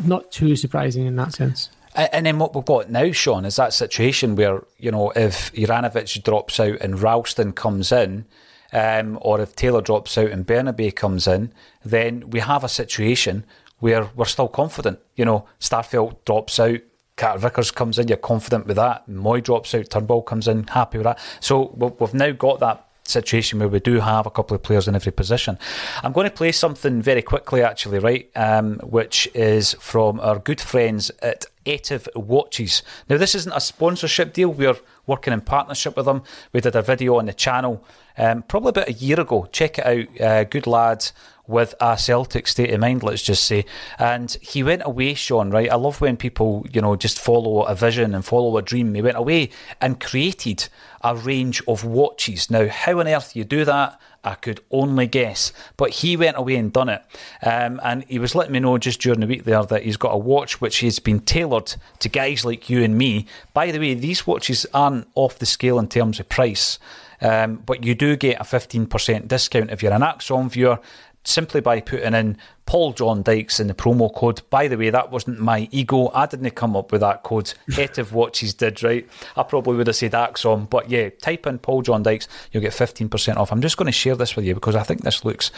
not 0.04 0.32
too 0.32 0.56
surprising 0.56 1.06
in 1.06 1.16
that 1.16 1.34
sense. 1.34 1.70
And 1.96 2.26
then 2.26 2.40
what 2.40 2.56
we've 2.56 2.66
got 2.66 2.90
now, 2.90 3.12
Sean, 3.12 3.46
is 3.46 3.56
that 3.58 3.74
situation 3.74 4.36
where, 4.36 4.64
you 4.78 4.92
know, 4.92 5.12
if 5.12 5.52
Juranovic 5.54 6.24
drops 6.24 6.60
out 6.60 6.80
and 6.82 7.00
Ralston 7.00 7.54
comes 7.54 7.92
in, 7.92 8.26
um, 8.72 9.20
or 9.22 9.40
if 9.40 9.56
Taylor 9.56 9.82
drops 9.82 10.18
out 10.18 10.32
and 10.32 10.48
Bernabei 10.48 10.96
comes 10.96 11.28
in, 11.28 11.54
then 11.86 12.30
we 12.32 12.40
have 12.40 12.64
a 12.64 12.70
situation 12.70 13.46
where 13.80 14.10
we're 14.16 14.26
still 14.26 14.48
confident. 14.48 15.00
You 15.16 15.26
know, 15.26 15.46
Starfelt 15.60 16.26
drops 16.26 16.60
out, 16.60 16.80
Carter 17.16 17.40
Vickers 17.40 17.70
comes 17.70 18.00
in, 18.00 18.08
you're 18.08 18.18
confident 18.18 18.66
with 18.66 18.78
that. 18.78 19.08
Mooy 19.08 19.44
drops 19.44 19.76
out, 19.76 19.90
Turnbull 19.90 20.24
comes 20.24 20.48
in, 20.48 20.66
happy 20.68 20.98
with 20.98 21.06
that. 21.06 21.20
So 21.40 21.76
we've 22.00 22.14
now 22.14 22.32
got 22.32 22.60
that 22.62 22.88
situation 23.06 23.60
where 23.60 23.68
we 23.68 23.80
do 23.80 24.00
have 24.00 24.26
a 24.26 24.32
couple 24.32 24.56
of 24.56 24.64
players 24.64 24.88
in 24.88 24.96
every 24.96 25.12
position. 25.12 25.60
I'm 26.02 26.14
going 26.14 26.30
to 26.30 26.36
play 26.36 26.52
something 26.52 27.02
very 27.02 27.22
quickly, 27.22 27.62
actually, 27.62 28.00
right? 28.00 28.32
Um, 28.36 28.80
which 28.80 29.28
is 29.36 29.74
from 29.80 30.20
our 30.22 30.40
good 30.40 30.62
friends 30.62 31.12
at 31.22 31.46
Etiv 31.66 32.08
Watches. 32.16 32.84
Now, 33.10 33.18
this 33.18 33.36
isn't 33.36 33.54
a 33.54 33.62
sponsorship 33.62 34.34
deal. 34.34 34.50
We're 34.50 34.78
working 35.06 35.34
in 35.34 35.42
partnership 35.42 35.96
with 35.96 36.06
them. 36.06 36.24
We 36.52 36.62
did 36.62 36.76
a 36.76 36.82
video 36.82 37.18
on 37.18 37.26
the 37.26 37.34
channel 37.34 37.84
um, 38.18 38.44
probably 38.44 38.70
about 38.70 38.90
a 38.90 38.94
year 38.94 39.20
ago. 39.20 39.48
Check 39.52 39.80
it 39.80 39.86
out. 39.86 40.22
Uh, 40.22 40.44
good 40.44 40.68
lads 40.68 41.14
with 41.46 41.76
a 41.82 41.98
Celtic 41.98 42.48
state 42.48 42.74
of 42.74 42.80
mind, 42.80 43.04
let's 43.04 43.22
just 43.22 43.44
say. 43.44 43.66
And 44.00 44.32
he 44.42 44.64
went 44.64 44.84
away, 44.86 45.14
Sean, 45.14 45.50
right? 45.50 45.72
I 45.72 45.76
love 45.76 46.00
when 46.00 46.16
people, 46.16 46.66
you 46.72 46.82
know, 46.82 46.96
just 46.96 47.20
follow 47.20 47.64
a 47.64 47.76
vision 47.76 48.16
and 48.16 48.24
follow 48.24 48.56
a 48.58 48.62
dream. 48.62 48.94
He 48.94 49.02
went 49.02 49.18
away 49.18 49.50
and 49.82 50.00
created 50.00 50.70
a 51.02 51.16
range 51.16 51.62
of 51.68 51.84
watches. 51.84 52.50
Now, 52.50 52.68
how 52.68 53.00
on 53.00 53.08
earth 53.08 53.34
do 53.34 53.40
you 53.40 53.46
do 53.46 53.66
that? 53.66 54.00
I 54.24 54.36
could 54.36 54.62
only 54.72 55.08
guess. 55.08 55.52
But 55.78 55.92
he 55.92 56.16
went 56.16 56.38
away 56.38 56.56
and 56.56 56.72
done 56.72 56.90
it. 56.90 57.04
Um, 57.42 57.80
and 57.84 58.04
he 58.06 58.20
was 58.20 58.36
letting 58.36 58.54
me 58.54 58.60
know 58.60 58.78
just 58.78 59.02
during 59.02 59.20
the 59.20 59.28
week 59.28 59.44
there 59.44 59.64
that 59.64 59.84
he's 59.84 59.98
got 59.98 60.14
a 60.14 60.18
watch 60.18 60.62
which 60.62 60.80
has 60.82 61.00
been 61.00 61.20
tailored 61.20 61.76
to 62.00 62.10
guys 62.10 62.46
like 62.46 62.70
you 62.70 62.84
and 62.84 62.98
me. 62.98 63.28
By 63.54 63.72
the 63.72 63.80
way, 63.80 63.94
these 63.94 64.26
watches 64.26 64.66
aren't 64.74 65.08
off 65.16 65.40
the 65.40 65.46
scale 65.46 65.80
in 65.80 65.88
terms 65.88 66.20
of 66.20 66.30
price. 66.30 66.80
Um, 67.22 67.58
but 67.66 67.84
you 67.84 67.96
do 67.96 68.16
get 68.16 68.40
a 68.40 68.44
15% 68.44 69.28
discount 69.28 69.72
if 69.72 69.82
you're 69.82 69.94
an 69.94 70.02
ACSOM 70.02 70.50
viewer 70.50 70.80
simply 71.24 71.62
by 71.62 71.82
putting 71.82 72.14
in 72.14 72.38
Paul 72.66 72.94
John 72.94 73.24
Dykes 73.24 73.60
in 73.60 73.68
the 73.68 73.74
promo 73.74 74.14
code. 74.14 74.42
By 74.50 74.68
the 74.68 74.78
way, 74.78 74.90
that 74.90 75.12
wasn't 75.12 75.40
my 75.40 75.68
ego. 75.72 76.10
I 76.14 76.26
didn't 76.26 76.52
come 76.52 76.76
up 76.76 76.92
with 76.92 77.02
that 77.02 77.24
code. 77.24 77.54
Etiv 77.70 78.12
Watches 78.12 78.54
did, 78.54 78.84
right? 78.84 79.08
I 79.36 79.44
probably 79.44 79.76
would 79.76 79.88
have 79.88 79.96
said 79.96 80.12
ACSOM, 80.12 80.70
But 80.70 80.90
yeah, 80.90 81.10
type 81.10 81.48
in 81.48 81.60
Paul 81.60 81.82
John 81.82 82.04
Dykes, 82.04 82.28
you'll 82.52 82.64
get 82.64 82.74
15% 82.74 83.38
off. 83.38 83.52
I'm 83.52 83.62
just 83.62 83.78
going 83.78 83.88
to 83.88 83.92
share 83.92 84.16
this 84.16 84.36
with 84.36 84.46
you 84.46 84.54
because 84.54 84.76
I 84.76 84.84
think 84.84 85.02
this 85.02 85.26
looks 85.26 85.52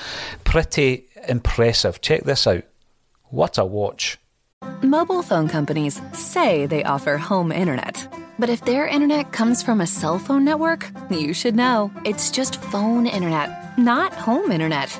pretty 0.44 1.08
impressive. 1.28 2.02
Check 2.02 2.24
this 2.24 2.48
out. 2.48 2.64
What 3.30 3.58
a 3.58 3.66
watch. 3.66 4.18
Mobile 4.82 5.22
phone 5.22 5.48
companies 5.48 6.02
say 6.14 6.66
they 6.66 6.84
offer 6.84 7.18
home 7.18 7.52
internet. 7.52 8.08
But 8.38 8.50
if 8.50 8.66
their 8.66 8.88
internet 8.88 9.32
comes 9.32 9.64
from 9.64 9.80
a 9.80 9.88
cell 9.88 10.20
phone 10.20 10.44
network, 10.44 10.90
you 11.10 11.34
should 11.34 11.56
know. 11.56 11.92
It's 12.04 12.30
just 12.30 12.62
phone 12.64 13.08
internet, 13.08 13.78
not 13.78 14.14
home 14.14 14.52
internet. 14.52 15.00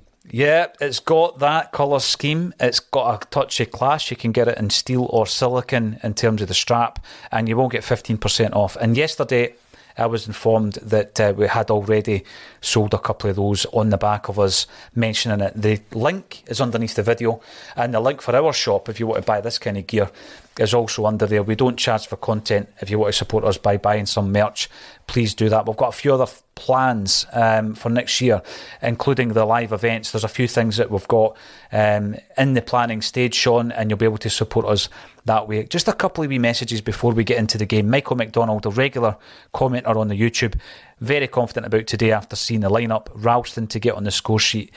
Yeah, 0.33 0.67
it's 0.79 1.01
got 1.01 1.39
that 1.39 1.73
colour 1.73 1.99
scheme. 1.99 2.53
It's 2.57 2.79
got 2.79 3.21
a 3.21 3.27
touch 3.27 3.59
of 3.59 3.69
class. 3.71 4.09
You 4.09 4.15
can 4.15 4.31
get 4.31 4.47
it 4.47 4.57
in 4.57 4.69
steel 4.69 5.07
or 5.09 5.27
silicon 5.27 5.99
in 6.03 6.13
terms 6.13 6.41
of 6.41 6.47
the 6.47 6.53
strap, 6.53 7.05
and 7.33 7.49
you 7.49 7.57
won't 7.57 7.73
get 7.73 7.83
15% 7.83 8.53
off. 8.53 8.77
And 8.77 8.95
yesterday, 8.95 9.55
I 9.97 10.05
was 10.05 10.27
informed 10.27 10.75
that 10.75 11.19
uh, 11.19 11.33
we 11.35 11.47
had 11.47 11.69
already 11.69 12.23
sold 12.61 12.93
a 12.93 12.97
couple 12.97 13.29
of 13.29 13.35
those 13.35 13.65
on 13.73 13.89
the 13.89 13.97
back 13.97 14.29
of 14.29 14.39
us 14.39 14.67
mentioning 14.95 15.41
it. 15.41 15.53
The 15.53 15.81
link 15.91 16.43
is 16.47 16.61
underneath 16.61 16.95
the 16.95 17.03
video, 17.03 17.41
and 17.75 17.93
the 17.93 17.99
link 17.99 18.21
for 18.21 18.33
our 18.33 18.53
shop, 18.53 18.87
if 18.87 19.01
you 19.01 19.07
want 19.07 19.21
to 19.21 19.25
buy 19.25 19.41
this 19.41 19.59
kind 19.59 19.77
of 19.77 19.85
gear, 19.85 20.09
is 20.59 20.73
also 20.73 21.05
under 21.05 21.25
there. 21.25 21.43
We 21.43 21.55
don't 21.55 21.77
charge 21.77 22.07
for 22.07 22.17
content. 22.17 22.69
If 22.81 22.89
you 22.89 22.99
want 22.99 23.13
to 23.13 23.17
support 23.17 23.43
us 23.43 23.57
by 23.57 23.77
buying 23.77 24.05
some 24.05 24.31
merch, 24.31 24.69
please 25.07 25.33
do 25.33 25.49
that. 25.49 25.65
We've 25.65 25.77
got 25.77 25.89
a 25.89 25.97
few 25.97 26.13
other 26.13 26.27
plans 26.55 27.25
um, 27.31 27.73
for 27.73 27.89
next 27.89 28.19
year, 28.19 28.41
including 28.81 29.29
the 29.29 29.45
live 29.45 29.71
events. 29.71 30.11
There's 30.11 30.23
a 30.23 30.29
few 30.29 30.47
things 30.47 30.77
that 30.77 30.91
we've 30.91 31.07
got 31.07 31.37
um, 31.71 32.15
in 32.37 32.53
the 32.53 32.61
planning 32.61 33.01
stage, 33.01 33.33
Sean, 33.33 33.71
and 33.71 33.89
you'll 33.89 33.97
be 33.97 34.05
able 34.05 34.17
to 34.19 34.29
support 34.29 34.65
us 34.65 34.89
that 35.25 35.47
way. 35.47 35.63
Just 35.63 35.87
a 35.87 35.93
couple 35.93 36.23
of 36.23 36.29
wee 36.29 36.39
messages 36.39 36.81
before 36.81 37.13
we 37.13 37.23
get 37.23 37.37
into 37.37 37.57
the 37.57 37.65
game. 37.65 37.89
Michael 37.89 38.17
McDonald, 38.17 38.65
a 38.65 38.69
regular 38.69 39.17
commenter 39.53 39.95
on 39.95 40.09
the 40.09 40.19
YouTube, 40.19 40.59
very 40.99 41.27
confident 41.27 41.65
about 41.65 41.87
today 41.87 42.11
after 42.11 42.35
seeing 42.35 42.59
the 42.59 42.69
lineup. 42.69 43.07
Ralston 43.13 43.67
to 43.67 43.79
get 43.79 43.95
on 43.95 44.03
the 44.03 44.11
score 44.11 44.39
sheet. 44.39 44.71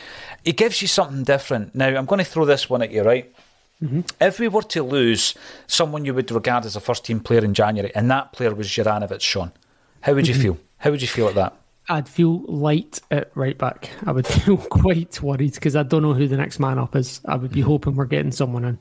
It 0.45 0.57
gives 0.57 0.81
you 0.81 0.89
something 0.89 1.25
different. 1.25 1.75
Now, 1.75 1.89
I'm 1.89 2.07
going 2.07 2.21
to 2.21 2.25
throw 2.25 2.45
this 2.45 2.71
one 2.71 2.83
at 2.83 2.93
you, 2.93 3.03
right? 3.03 3.35
Mm-hmm. 3.83 4.01
If 4.21 4.39
we 4.39 4.49
were 4.49 4.63
to 4.63 4.83
lose 4.83 5.35
someone 5.67 6.05
you 6.05 6.15
would 6.15 6.31
regard 6.31 6.65
as 6.65 6.77
a 6.77 6.81
first 6.81 7.05
team 7.05 7.21
player 7.21 7.45
in 7.45 7.55
January, 7.55 7.93
and 7.95 8.11
that 8.11 8.33
player 8.33 8.55
was 8.55 8.69
Juranovic, 8.69 9.21
Sean, 9.21 9.53
how 10.01 10.15
would 10.15 10.29
you 10.29 10.35
mm-hmm. 10.35 10.43
feel? 10.43 10.59
How 10.79 10.91
would 10.91 11.03
you 11.03 11.09
feel 11.09 11.29
at 11.29 11.35
that? 11.35 11.57
I'd 11.89 12.09
feel 12.09 12.39
light 12.47 13.01
at 13.11 13.31
right 13.35 13.59
back. 13.59 13.91
I 14.07 14.13
would 14.13 14.27
feel 14.27 14.57
quite 14.57 15.21
worried 15.23 15.55
because 15.55 15.77
I 15.77 15.83
don't 15.83 16.03
know 16.03 16.15
who 16.15 16.29
the 16.29 16.37
next 16.37 16.59
man 16.59 16.79
up 16.79 16.97
is. 16.97 17.21
I 17.27 17.37
would 17.37 17.53
be 17.53 17.61
mm-hmm. 17.61 17.71
hoping 17.71 17.97
we're 17.97 18.07
getting 18.07 18.33
someone 18.33 18.65
in. 18.65 18.79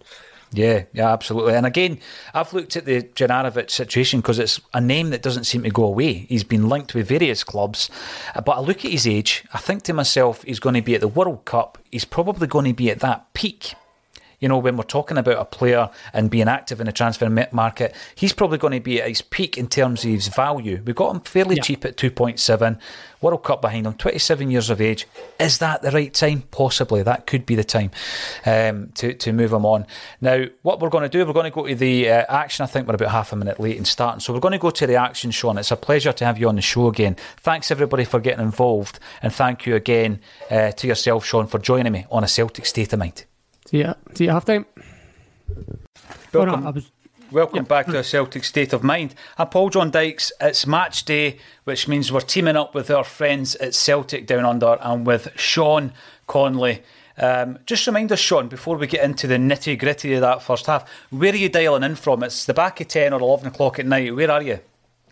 Yeah, 0.53 0.83
yeah, 0.93 1.11
absolutely. 1.11 1.55
And 1.55 1.65
again, 1.65 1.99
I've 2.33 2.53
looked 2.53 2.75
at 2.75 2.85
the 2.85 3.01
Juranovic 3.01 3.71
situation 3.71 4.21
because 4.21 4.37
it's 4.37 4.61
a 4.73 4.79
name 4.79 5.09
that 5.09 5.23
doesn't 5.23 5.45
seem 5.45 5.63
to 5.63 5.71
go 5.71 5.83
away. 5.83 6.27
He's 6.29 6.43
been 6.43 6.69
linked 6.69 6.93
with 6.93 7.07
various 7.07 7.43
clubs, 7.43 7.89
but 8.35 8.51
I 8.51 8.59
look 8.59 8.85
at 8.85 8.91
his 8.91 9.07
age. 9.07 9.43
I 9.53 9.57
think 9.57 9.81
to 9.83 9.93
myself, 9.93 10.43
he's 10.43 10.59
going 10.59 10.75
to 10.75 10.81
be 10.81 10.93
at 10.93 11.01
the 11.01 11.07
World 11.07 11.45
Cup. 11.45 11.79
He's 11.91 12.05
probably 12.05 12.45
going 12.45 12.65
to 12.65 12.73
be 12.73 12.91
at 12.91 12.99
that 12.99 13.33
peak 13.33 13.73
You 14.43 14.49
know, 14.49 14.57
when 14.57 14.75
we're 14.75 14.83
talking 14.83 15.17
about 15.17 15.37
a 15.37 15.45
player 15.45 15.89
and 16.11 16.29
being 16.29 16.49
active 16.49 16.81
in 16.81 16.85
the 16.87 16.91
transfer 16.91 17.29
market, 17.53 17.95
he's 18.13 18.33
probably 18.33 18.57
going 18.57 18.73
to 18.73 18.81
be 18.81 19.01
at 19.01 19.07
his 19.07 19.21
peak 19.21 19.57
in 19.57 19.67
terms 19.67 20.03
of 20.03 20.11
his 20.11 20.27
value. 20.27 20.83
We 20.85 20.91
got 20.91 21.15
him 21.15 21.21
fairly 21.21 21.55
yeah. 21.55 21.61
cheap 21.61 21.85
at 21.85 21.95
2.7. 21.95 22.77
World 23.21 23.41
Cup 23.41 23.61
behind 23.61 23.87
him, 23.87 23.93
27 23.93 24.51
years 24.51 24.69
of 24.69 24.81
age. 24.81 25.07
Is 25.39 25.59
that 25.59 25.81
the 25.81 25.91
right 25.91 26.13
time? 26.13 26.41
Possibly. 26.51 27.03
That 27.03 27.25
could 27.25 27.45
be 27.45 27.55
the 27.55 27.63
time 27.63 27.91
um, 28.45 28.89
to, 28.95 29.13
to 29.13 29.31
move 29.31 29.53
him 29.53 29.65
on. 29.65 29.87
Now, 30.19 30.43
what 30.61 30.81
we're 30.81 30.89
going 30.89 31.03
to 31.03 31.09
do, 31.09 31.25
we're 31.25 31.31
going 31.31 31.49
to 31.49 31.55
go 31.55 31.65
to 31.65 31.73
the 31.73 32.09
uh, 32.09 32.25
action. 32.27 32.63
I 32.63 32.67
think 32.67 32.85
we're 32.85 32.95
about 32.95 33.11
half 33.11 33.31
a 33.31 33.37
minute 33.37 33.61
late 33.61 33.77
in 33.77 33.85
starting. 33.85 34.19
So 34.19 34.33
we're 34.33 34.41
going 34.41 34.51
to 34.51 34.57
go 34.57 34.71
to 34.71 34.85
the 34.85 34.95
action, 34.95 35.31
Sean. 35.31 35.57
It's 35.57 35.71
a 35.71 35.77
pleasure 35.77 36.11
to 36.11 36.25
have 36.25 36.37
you 36.37 36.49
on 36.49 36.57
the 36.57 36.61
show 36.61 36.89
again. 36.89 37.15
Thanks, 37.37 37.71
everybody, 37.71 38.03
for 38.03 38.19
getting 38.19 38.43
involved. 38.43 38.99
And 39.21 39.33
thank 39.33 39.65
you 39.65 39.75
again 39.75 40.19
uh, 40.51 40.71
to 40.73 40.87
yourself, 40.87 41.23
Sean, 41.23 41.47
for 41.47 41.59
joining 41.59 41.93
me 41.93 42.05
on 42.11 42.25
a 42.25 42.27
Celtic 42.27 42.65
State 42.65 42.91
of 42.91 42.99
Mind. 42.99 43.23
See 43.73 43.79
ya. 43.79 43.95
See 44.13 44.25
you 44.25 44.29
half 44.29 44.45
time. 44.45 44.67
Welcome. 46.31 46.53
Oh, 46.53 46.65
no, 46.65 46.71
was, 46.71 46.91
Welcome 47.31 47.57
yep. 47.57 47.67
back 47.67 47.85
to 47.87 47.97
a 47.97 48.03
Celtic 48.03 48.43
State 48.43 48.71
of 48.71 48.83
Mind. 48.83 49.15
I'm 49.35 49.47
Paul 49.47 49.71
John 49.71 49.89
Dykes. 49.89 50.31
It's 50.39 50.67
match 50.67 51.05
day, 51.05 51.39
which 51.63 51.87
means 51.87 52.11
we're 52.11 52.19
teaming 52.19 52.55
up 52.55 52.75
with 52.75 52.91
our 52.91 53.03
friends 53.03 53.55
at 53.55 53.73
Celtic 53.73 54.27
Down 54.27 54.45
Under 54.45 54.77
and 54.79 55.07
with 55.07 55.29
Sean 55.35 55.91
Connolly. 56.27 56.83
Um, 57.17 57.57
just 57.65 57.87
remind 57.87 58.11
us, 58.11 58.19
Sean, 58.19 58.47
before 58.47 58.77
we 58.77 58.85
get 58.85 59.03
into 59.03 59.25
the 59.25 59.37
nitty 59.37 59.79
gritty 59.79 60.13
of 60.13 60.21
that 60.21 60.43
first 60.43 60.67
half, 60.67 60.87
where 61.09 61.33
are 61.33 61.35
you 61.35 61.49
dialing 61.49 61.81
in 61.81 61.95
from? 61.95 62.21
It's 62.21 62.45
the 62.45 62.53
back 62.53 62.79
of 62.79 62.89
10 62.89 63.11
or 63.11 63.21
11 63.21 63.47
o'clock 63.47 63.79
at 63.79 63.87
night. 63.87 64.15
Where 64.15 64.29
are 64.29 64.43
you? 64.43 64.59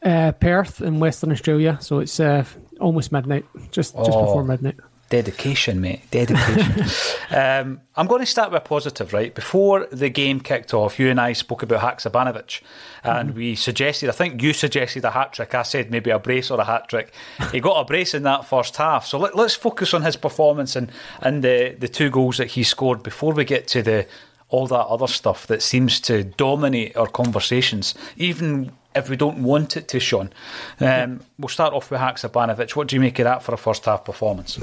Uh, 0.04 0.34
Perth 0.34 0.84
in 0.84 1.00
Western 1.00 1.32
Australia. 1.32 1.80
So 1.82 1.98
it's 1.98 2.20
uh, 2.20 2.46
almost 2.80 3.12
midnight, 3.12 3.46
just, 3.72 3.96
just 3.96 4.12
oh. 4.12 4.24
before 4.24 4.44
midnight. 4.44 4.76
Dedication, 5.12 5.82
mate. 5.82 6.10
Dedication. 6.10 6.86
um, 7.38 7.82
I'm 7.98 8.08
going 8.08 8.22
to 8.22 8.26
start 8.26 8.50
with 8.50 8.62
a 8.62 8.66
positive, 8.66 9.12
right? 9.12 9.36
Before 9.36 9.86
the 9.92 10.08
game 10.08 10.40
kicked 10.40 10.74
off, 10.74 10.98
you 10.98 11.10
and 11.10 11.20
I 11.20 11.34
spoke 11.34 11.64
about 11.64 11.82
Haksabanovic, 11.82 12.62
and 13.04 13.32
mm-hmm. 13.32 13.38
we 13.38 13.56
suggested, 13.56 14.08
I 14.08 14.14
think 14.14 14.42
you 14.42 14.54
suggested 14.54 15.04
a 15.04 15.12
hat 15.12 15.34
trick. 15.34 15.54
I 15.54 15.64
said 15.64 15.92
maybe 15.92 16.12
a 16.12 16.18
brace 16.18 16.50
or 16.50 16.62
a 16.62 16.64
hat 16.64 16.88
trick. 16.88 17.14
he 17.52 17.60
got 17.60 17.82
a 17.82 17.84
brace 17.84 18.14
in 18.14 18.24
that 18.24 18.46
first 18.46 18.78
half. 18.78 19.06
So 19.06 19.20
let, 19.20 19.36
us 19.36 19.54
focus 19.54 19.94
on 19.94 20.04
his 20.04 20.16
performance 20.16 20.78
and, 20.78 20.90
and 21.20 21.44
the, 21.44 21.76
the 21.78 21.90
two 21.90 22.10
goals 22.10 22.38
that 22.38 22.52
he 22.52 22.64
scored 22.64 23.04
before 23.04 23.34
we 23.34 23.44
get 23.44 23.68
to 23.68 23.84
the 23.84 24.08
all 24.48 24.68
that 24.68 24.86
other 24.86 25.08
stuff 25.08 25.48
that 25.48 25.62
seems 25.62 26.00
to 26.02 26.24
dominate 26.24 26.96
our 26.96 27.08
conversations, 27.08 27.96
even 28.16 28.72
if 28.96 29.10
we 29.10 29.16
don't 29.16 29.44
want 29.44 29.78
it 29.78 29.88
to, 29.90 30.00
Sean. 30.00 30.32
Um, 30.80 31.22
we'll 31.40 31.50
start 31.50 31.74
off 31.74 31.92
with 31.92 32.00
Haksabanovic. 32.00 32.76
What 32.76 32.88
do 32.88 32.96
you 32.96 33.00
make 33.00 33.20
of 33.20 33.26
that 33.26 33.44
for 33.44 33.54
a 33.54 33.58
first 33.58 33.86
half 33.86 34.04
performance? 34.06 34.58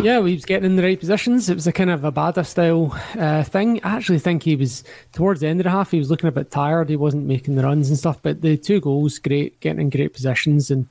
Yeah, 0.00 0.24
he 0.24 0.34
was 0.34 0.44
getting 0.44 0.64
in 0.64 0.76
the 0.76 0.82
right 0.82 0.98
positions. 0.98 1.48
It 1.48 1.54
was 1.54 1.66
a 1.66 1.72
kind 1.72 1.90
of 1.90 2.04
a 2.04 2.12
Bada 2.12 2.46
style 2.46 2.96
uh, 3.18 3.42
thing. 3.42 3.80
I 3.84 3.96
actually 3.96 4.18
think 4.20 4.42
he 4.42 4.56
was, 4.56 4.84
towards 5.12 5.40
the 5.40 5.48
end 5.48 5.60
of 5.60 5.64
the 5.64 5.70
half, 5.70 5.90
he 5.90 5.98
was 5.98 6.10
looking 6.10 6.28
a 6.28 6.32
bit 6.32 6.50
tired. 6.50 6.88
He 6.88 6.96
wasn't 6.96 7.26
making 7.26 7.56
the 7.56 7.62
runs 7.62 7.88
and 7.88 7.98
stuff, 7.98 8.20
but 8.22 8.42
the 8.42 8.56
two 8.56 8.80
goals, 8.80 9.18
great, 9.18 9.58
getting 9.60 9.80
in 9.80 9.90
great 9.90 10.12
positions. 10.12 10.70
And 10.70 10.88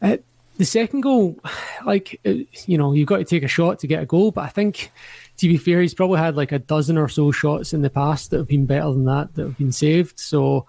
uh, 0.00 0.18
the 0.56 0.64
second 0.64 1.02
goal, 1.02 1.38
like, 1.86 2.20
uh, 2.26 2.34
you 2.66 2.78
know, 2.78 2.92
you've 2.92 3.08
got 3.08 3.18
to 3.18 3.24
take 3.24 3.42
a 3.42 3.48
shot 3.48 3.78
to 3.80 3.86
get 3.86 4.02
a 4.02 4.06
goal, 4.06 4.30
but 4.30 4.44
I 4.44 4.48
think 4.48 4.90
to 5.38 5.48
be 5.48 5.56
fair, 5.56 5.80
he's 5.80 5.94
probably 5.94 6.18
had 6.18 6.36
like 6.36 6.52
a 6.52 6.58
dozen 6.58 6.98
or 6.98 7.08
so 7.08 7.32
shots 7.32 7.72
in 7.72 7.82
the 7.82 7.90
past 7.90 8.30
that 8.30 8.38
have 8.38 8.48
been 8.48 8.66
better 8.66 8.92
than 8.92 9.06
that 9.06 9.34
that 9.34 9.42
have 9.42 9.58
been 9.58 9.72
saved. 9.72 10.18
So 10.18 10.66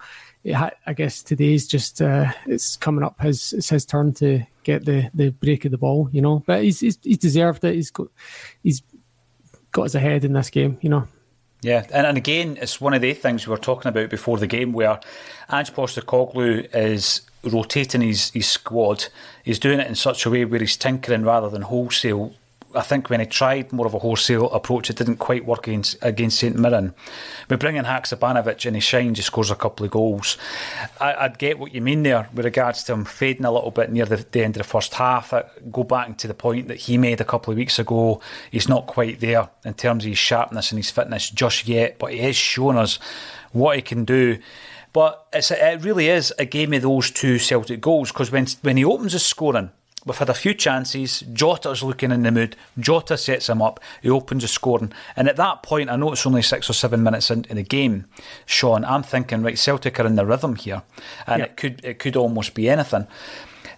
ha- 0.51 0.71
I 0.85 0.93
guess 0.93 1.23
today's 1.23 1.67
just 1.67 2.01
uh, 2.01 2.31
it's 2.45 2.75
coming 2.75 3.03
up 3.03 3.19
his 3.21 3.53
it's 3.53 3.69
his 3.69 3.85
turn 3.85 4.13
to 4.15 4.43
get 4.63 4.85
the, 4.85 5.09
the 5.13 5.29
break 5.29 5.65
of 5.65 5.71
the 5.71 5.77
ball, 5.77 6.09
you 6.11 6.21
know. 6.21 6.43
But 6.45 6.63
he's 6.63 6.79
he's, 6.79 6.97
he's 7.01 7.17
deserved 7.17 7.63
it. 7.63 7.75
He's 7.75 7.91
got 7.91 8.07
he's 8.61 8.81
got 9.71 9.83
us 9.85 9.95
ahead 9.95 10.25
in 10.25 10.33
this 10.33 10.49
game, 10.49 10.77
you 10.81 10.89
know. 10.89 11.07
Yeah, 11.61 11.85
and, 11.93 12.05
and 12.05 12.17
again, 12.17 12.57
it's 12.61 12.81
one 12.81 12.93
of 12.93 13.01
the 13.01 13.13
things 13.13 13.47
we 13.47 13.51
were 13.51 13.57
talking 13.57 13.87
about 13.87 14.09
before 14.09 14.37
the 14.37 14.47
game 14.47 14.73
where 14.73 14.99
Ange 15.49 15.73
Postecoglou 15.73 16.67
is 16.75 17.21
rotating 17.41 18.01
his, 18.01 18.31
his 18.31 18.47
squad. 18.47 19.05
He's 19.45 19.59
doing 19.59 19.79
it 19.79 19.87
in 19.87 19.95
such 19.95 20.25
a 20.25 20.29
way 20.29 20.43
where 20.43 20.59
he's 20.59 20.75
tinkering 20.75 21.23
rather 21.23 21.49
than 21.49 21.61
wholesale 21.61 22.33
I 22.75 22.81
think 22.81 23.09
when 23.09 23.19
he 23.19 23.25
tried 23.25 23.71
more 23.71 23.85
of 23.85 23.93
a 23.93 23.99
wholesale 23.99 24.49
approach, 24.51 24.89
it 24.89 24.97
didn't 24.97 25.17
quite 25.17 25.45
work 25.45 25.67
against, 25.67 25.97
against 26.01 26.39
St 26.39 26.57
Mirren. 26.57 26.93
We 27.49 27.55
bring 27.55 27.75
in 27.75 27.85
Haksabanovic 27.85 28.65
and 28.65 28.75
he 28.75 28.79
shines, 28.79 29.17
he 29.17 29.23
scores 29.23 29.51
a 29.51 29.55
couple 29.55 29.85
of 29.85 29.91
goals. 29.91 30.37
I, 30.99 31.27
would 31.27 31.37
get 31.37 31.59
what 31.59 31.73
you 31.73 31.81
mean 31.81 32.03
there 32.03 32.27
with 32.33 32.45
regards 32.45 32.83
to 32.83 32.93
him 32.93 33.05
fading 33.05 33.45
a 33.45 33.51
little 33.51 33.71
bit 33.71 33.91
near 33.91 34.05
the, 34.05 34.25
the 34.31 34.43
end 34.43 34.57
of 34.57 34.61
the 34.61 34.69
first 34.69 34.93
half. 34.95 35.33
I 35.33 35.45
go 35.71 35.83
back 35.83 36.17
to 36.17 36.27
the 36.27 36.33
point 36.33 36.67
that 36.67 36.77
he 36.77 36.97
made 36.97 37.21
a 37.21 37.25
couple 37.25 37.51
of 37.51 37.57
weeks 37.57 37.79
ago. 37.79 38.21
He's 38.51 38.69
not 38.69 38.87
quite 38.87 39.19
there 39.19 39.49
in 39.65 39.73
terms 39.73 40.05
of 40.05 40.09
his 40.09 40.17
sharpness 40.17 40.71
and 40.71 40.79
his 40.79 40.91
fitness 40.91 41.29
just 41.29 41.67
yet, 41.67 41.99
but 41.99 42.13
he 42.13 42.19
is 42.19 42.35
showing 42.35 42.77
us 42.77 42.99
what 43.51 43.75
he 43.75 43.81
can 43.81 44.05
do. 44.05 44.39
But 44.93 45.25
it 45.33 45.83
really 45.83 46.07
is 46.07 46.31
a 46.37 46.45
game 46.45 46.73
of 46.73 46.83
those 46.83 47.09
two 47.09 47.39
Celtic 47.39 47.81
goals 47.81 48.11
because 48.11 48.31
when, 48.31 48.45
when 48.61 48.77
he 48.77 48.85
opens 48.85 49.13
his 49.13 49.25
scoring, 49.25 49.71
We've 50.05 50.17
had 50.17 50.29
a 50.29 50.33
few 50.33 50.53
chances. 50.53 51.21
Jota's 51.33 51.81
looking 51.81 52.11
in 52.11 52.23
the 52.23 52.31
mood. 52.31 52.55
Jota 52.77 53.17
sets 53.17 53.49
him 53.49 53.61
up. 53.61 53.79
He 54.01 54.09
opens 54.09 54.43
the 54.43 54.47
scoring. 54.47 54.91
And 55.15 55.29
at 55.29 55.37
that 55.37 55.63
point, 55.63 55.89
I 55.89 55.95
know 55.95 56.11
it's 56.11 56.25
only 56.25 56.41
six 56.41 56.69
or 56.69 56.73
seven 56.73 57.03
minutes 57.03 57.31
into 57.31 57.53
the 57.53 57.63
game, 57.63 58.05
Sean, 58.45 58.83
I'm 58.85 59.03
thinking, 59.03 59.43
right, 59.43 59.57
Celtic 59.57 59.99
are 59.99 60.05
in 60.05 60.15
the 60.15 60.25
rhythm 60.25 60.55
here. 60.55 60.83
And 61.25 61.41
it 61.41 61.57
could 61.57 61.83
it 61.83 61.99
could 61.99 62.15
almost 62.15 62.53
be 62.53 62.69
anything. 62.69 63.07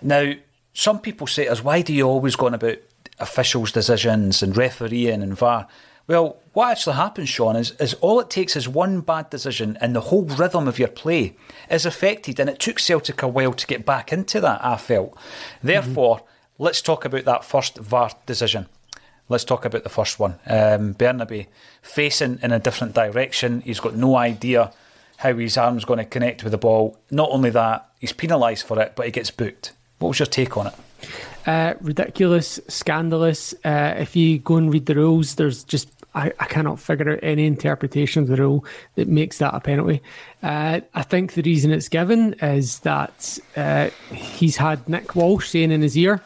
Now, 0.02 0.34
some 0.74 1.00
people 1.00 1.28
say 1.28 1.46
to 1.46 1.52
us, 1.52 1.64
why 1.64 1.82
do 1.82 1.94
you 1.94 2.08
always 2.08 2.36
go 2.36 2.48
on 2.48 2.54
about 2.54 2.78
officials' 3.20 3.72
decisions 3.72 4.44
and 4.44 4.58
refereeing 4.58 5.22
and 5.22 5.38
VAR? 5.38 5.68
Well, 6.08 6.38
what 6.54 6.72
actually 6.72 6.96
happens, 6.96 7.30
Sean, 7.30 7.56
is, 7.56 7.72
is 7.80 7.96
all 7.96 8.20
it 8.20 8.30
takes 8.30 8.56
is 8.56 8.70
one 8.70 9.02
bad 9.02 9.30
decision 9.30 9.78
and 9.82 9.96
the 9.96 10.02
whole 10.02 10.24
rhythm 10.24 10.68
of 10.68 10.78
your 10.78 10.88
play 10.88 11.36
is 11.70 11.86
affected. 11.86 12.40
And 12.40 12.50
it 12.50 12.60
took 12.60 12.80
Celtic 12.80 13.24
a 13.24 13.28
while 13.28 13.54
to 13.54 13.68
get 13.68 13.86
back 13.86 14.14
into 14.14 14.40
that, 14.42 14.64
I 14.64 14.78
felt. 14.78 15.18
Therefore, 15.64 16.18
mm-hmm. 16.18 16.64
let's 16.64 16.82
talk 16.82 17.06
about 17.06 17.26
that 17.26 17.44
first 17.44 17.78
VAR 17.78 18.12
decision. 18.26 18.68
Let's 19.28 19.44
talk 19.44 19.66
about 19.66 19.84
the 19.84 19.90
first 19.90 20.20
one. 20.20 20.34
Um, 20.46 20.94
Bernabei 20.94 21.48
facing 21.82 22.40
in 22.44 22.52
a 22.52 22.60
different 22.60 22.94
direction. 22.94 23.62
He's 23.62 23.80
got 23.80 23.96
no 23.96 24.16
idea 24.16 24.72
how 25.18 25.34
his 25.34 25.58
arm's 25.58 25.86
going 25.86 25.98
to 25.98 26.06
connect 26.06 26.44
with 26.44 26.52
the 26.52 26.58
ball. 26.60 27.00
Not 27.10 27.32
only 27.32 27.50
that, 27.50 27.90
he's 28.00 28.14
penalised 28.14 28.68
for 28.68 28.80
it, 28.80 28.94
but 28.96 29.08
he 29.08 29.12
gets 29.12 29.32
booked. 29.32 29.74
What 29.98 30.10
was 30.10 30.20
your 30.20 30.28
take 30.28 30.56
on 30.58 30.68
it? 30.68 30.74
Uh, 31.48 31.76
ridiculous, 31.82 32.60
scandalous. 32.68 33.54
Uh, 33.64 33.96
if 33.98 34.16
you 34.16 34.40
go 34.40 34.58
and 34.58 34.74
read 34.74 34.88
the 34.88 34.96
rules, 34.96 35.36
there's 35.36 35.64
just 35.64 35.90
I, 36.16 36.32
I, 36.40 36.46
cannot 36.46 36.80
figure 36.80 37.12
out 37.12 37.20
any 37.22 37.46
interpretation 37.46 38.24
of 38.24 38.30
the 38.30 38.38
rule 38.38 38.66
that 38.96 39.08
makes 39.08 39.40
that 39.40 39.54
a 39.54 39.60
penalty. 39.60 40.02
Uh, 40.42 40.80
I 40.94 41.04
think 41.04 41.34
the 41.34 41.42
reason 41.42 41.72
it's 41.72 41.90
given 41.90 42.34
is 42.36 42.80
that 42.80 43.38
uh, 43.58 43.90
he's 44.14 44.56
had 44.56 44.88
Nick 44.88 45.16
Walsh 45.16 45.50
saying 45.50 45.72
in 45.72 45.82
his 45.82 45.98
ear, 45.98 46.24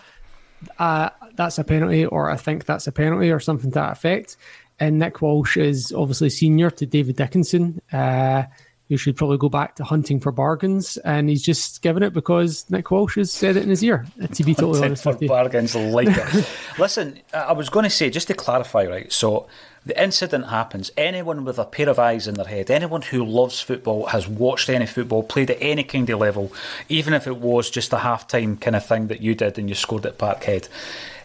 uh, 0.77 1.09
"That's 1.33 1.57
a 1.57 1.63
penalty," 1.63 2.05
or 2.05 2.29
"I 2.29 2.37
think 2.37 2.65
that's 2.65 2.87
a 2.87 2.91
penalty," 2.91 3.31
or 3.31 3.39
something 3.39 3.71
to 3.71 3.75
that 3.75 3.91
effect. 3.93 4.37
And 4.79 4.99
Nick 4.99 5.21
Walsh 5.21 5.57
is 5.57 5.91
obviously 5.91 6.29
senior 6.29 6.69
to 6.69 6.85
David 6.85 7.15
Dickinson. 7.15 7.81
uh, 7.91 8.43
you 8.89 8.97
should 8.97 9.15
probably 9.15 9.37
go 9.37 9.49
back 9.49 9.75
to 9.75 9.83
hunting 9.83 10.19
for 10.19 10.31
bargains. 10.31 10.97
And 10.97 11.29
he's 11.29 11.43
just 11.43 11.81
given 11.81 12.03
it 12.03 12.11
because 12.11 12.69
Nick 12.69 12.89
Walsh 12.91 13.15
has 13.15 13.31
said 13.31 13.55
it 13.55 13.63
in 13.63 13.69
his 13.69 13.83
ear. 13.83 14.05
Uh, 14.21 14.27
to 14.27 14.43
be 14.43 14.53
totally 14.53 14.83
honest 14.83 15.03
for 15.03 15.13
bargains, 15.13 15.75
like 15.75 16.09
it. 16.09 16.49
Listen, 16.79 17.19
I 17.33 17.53
was 17.53 17.69
going 17.69 17.83
to 17.83 17.89
say 17.89 18.09
just 18.09 18.27
to 18.27 18.33
clarify, 18.33 18.85
right? 18.87 19.13
So 19.13 19.47
the 19.85 20.01
incident 20.01 20.47
happens. 20.47 20.91
Anyone 20.97 21.45
with 21.45 21.59
a 21.59 21.65
pair 21.65 21.87
of 21.87 21.99
eyes 21.99 22.27
in 22.27 22.33
their 22.33 22.47
head, 22.47 22.71
anyone 22.71 23.03
who 23.03 23.23
loves 23.23 23.61
football, 23.61 24.07
has 24.07 24.27
watched 24.27 24.69
any 24.69 24.87
football, 24.87 25.21
played 25.21 25.51
at 25.51 25.57
any 25.61 25.83
kind 25.83 26.09
of 26.09 26.19
level, 26.19 26.51
even 26.89 27.13
if 27.13 27.27
it 27.27 27.37
was 27.37 27.69
just 27.69 27.93
a 27.93 27.99
half 27.99 28.27
time 28.27 28.57
kind 28.57 28.75
of 28.75 28.85
thing 28.85 29.07
that 29.07 29.21
you 29.21 29.35
did 29.35 29.59
and 29.59 29.69
you 29.69 29.75
scored 29.75 30.07
at 30.07 30.17
Parkhead, 30.17 30.67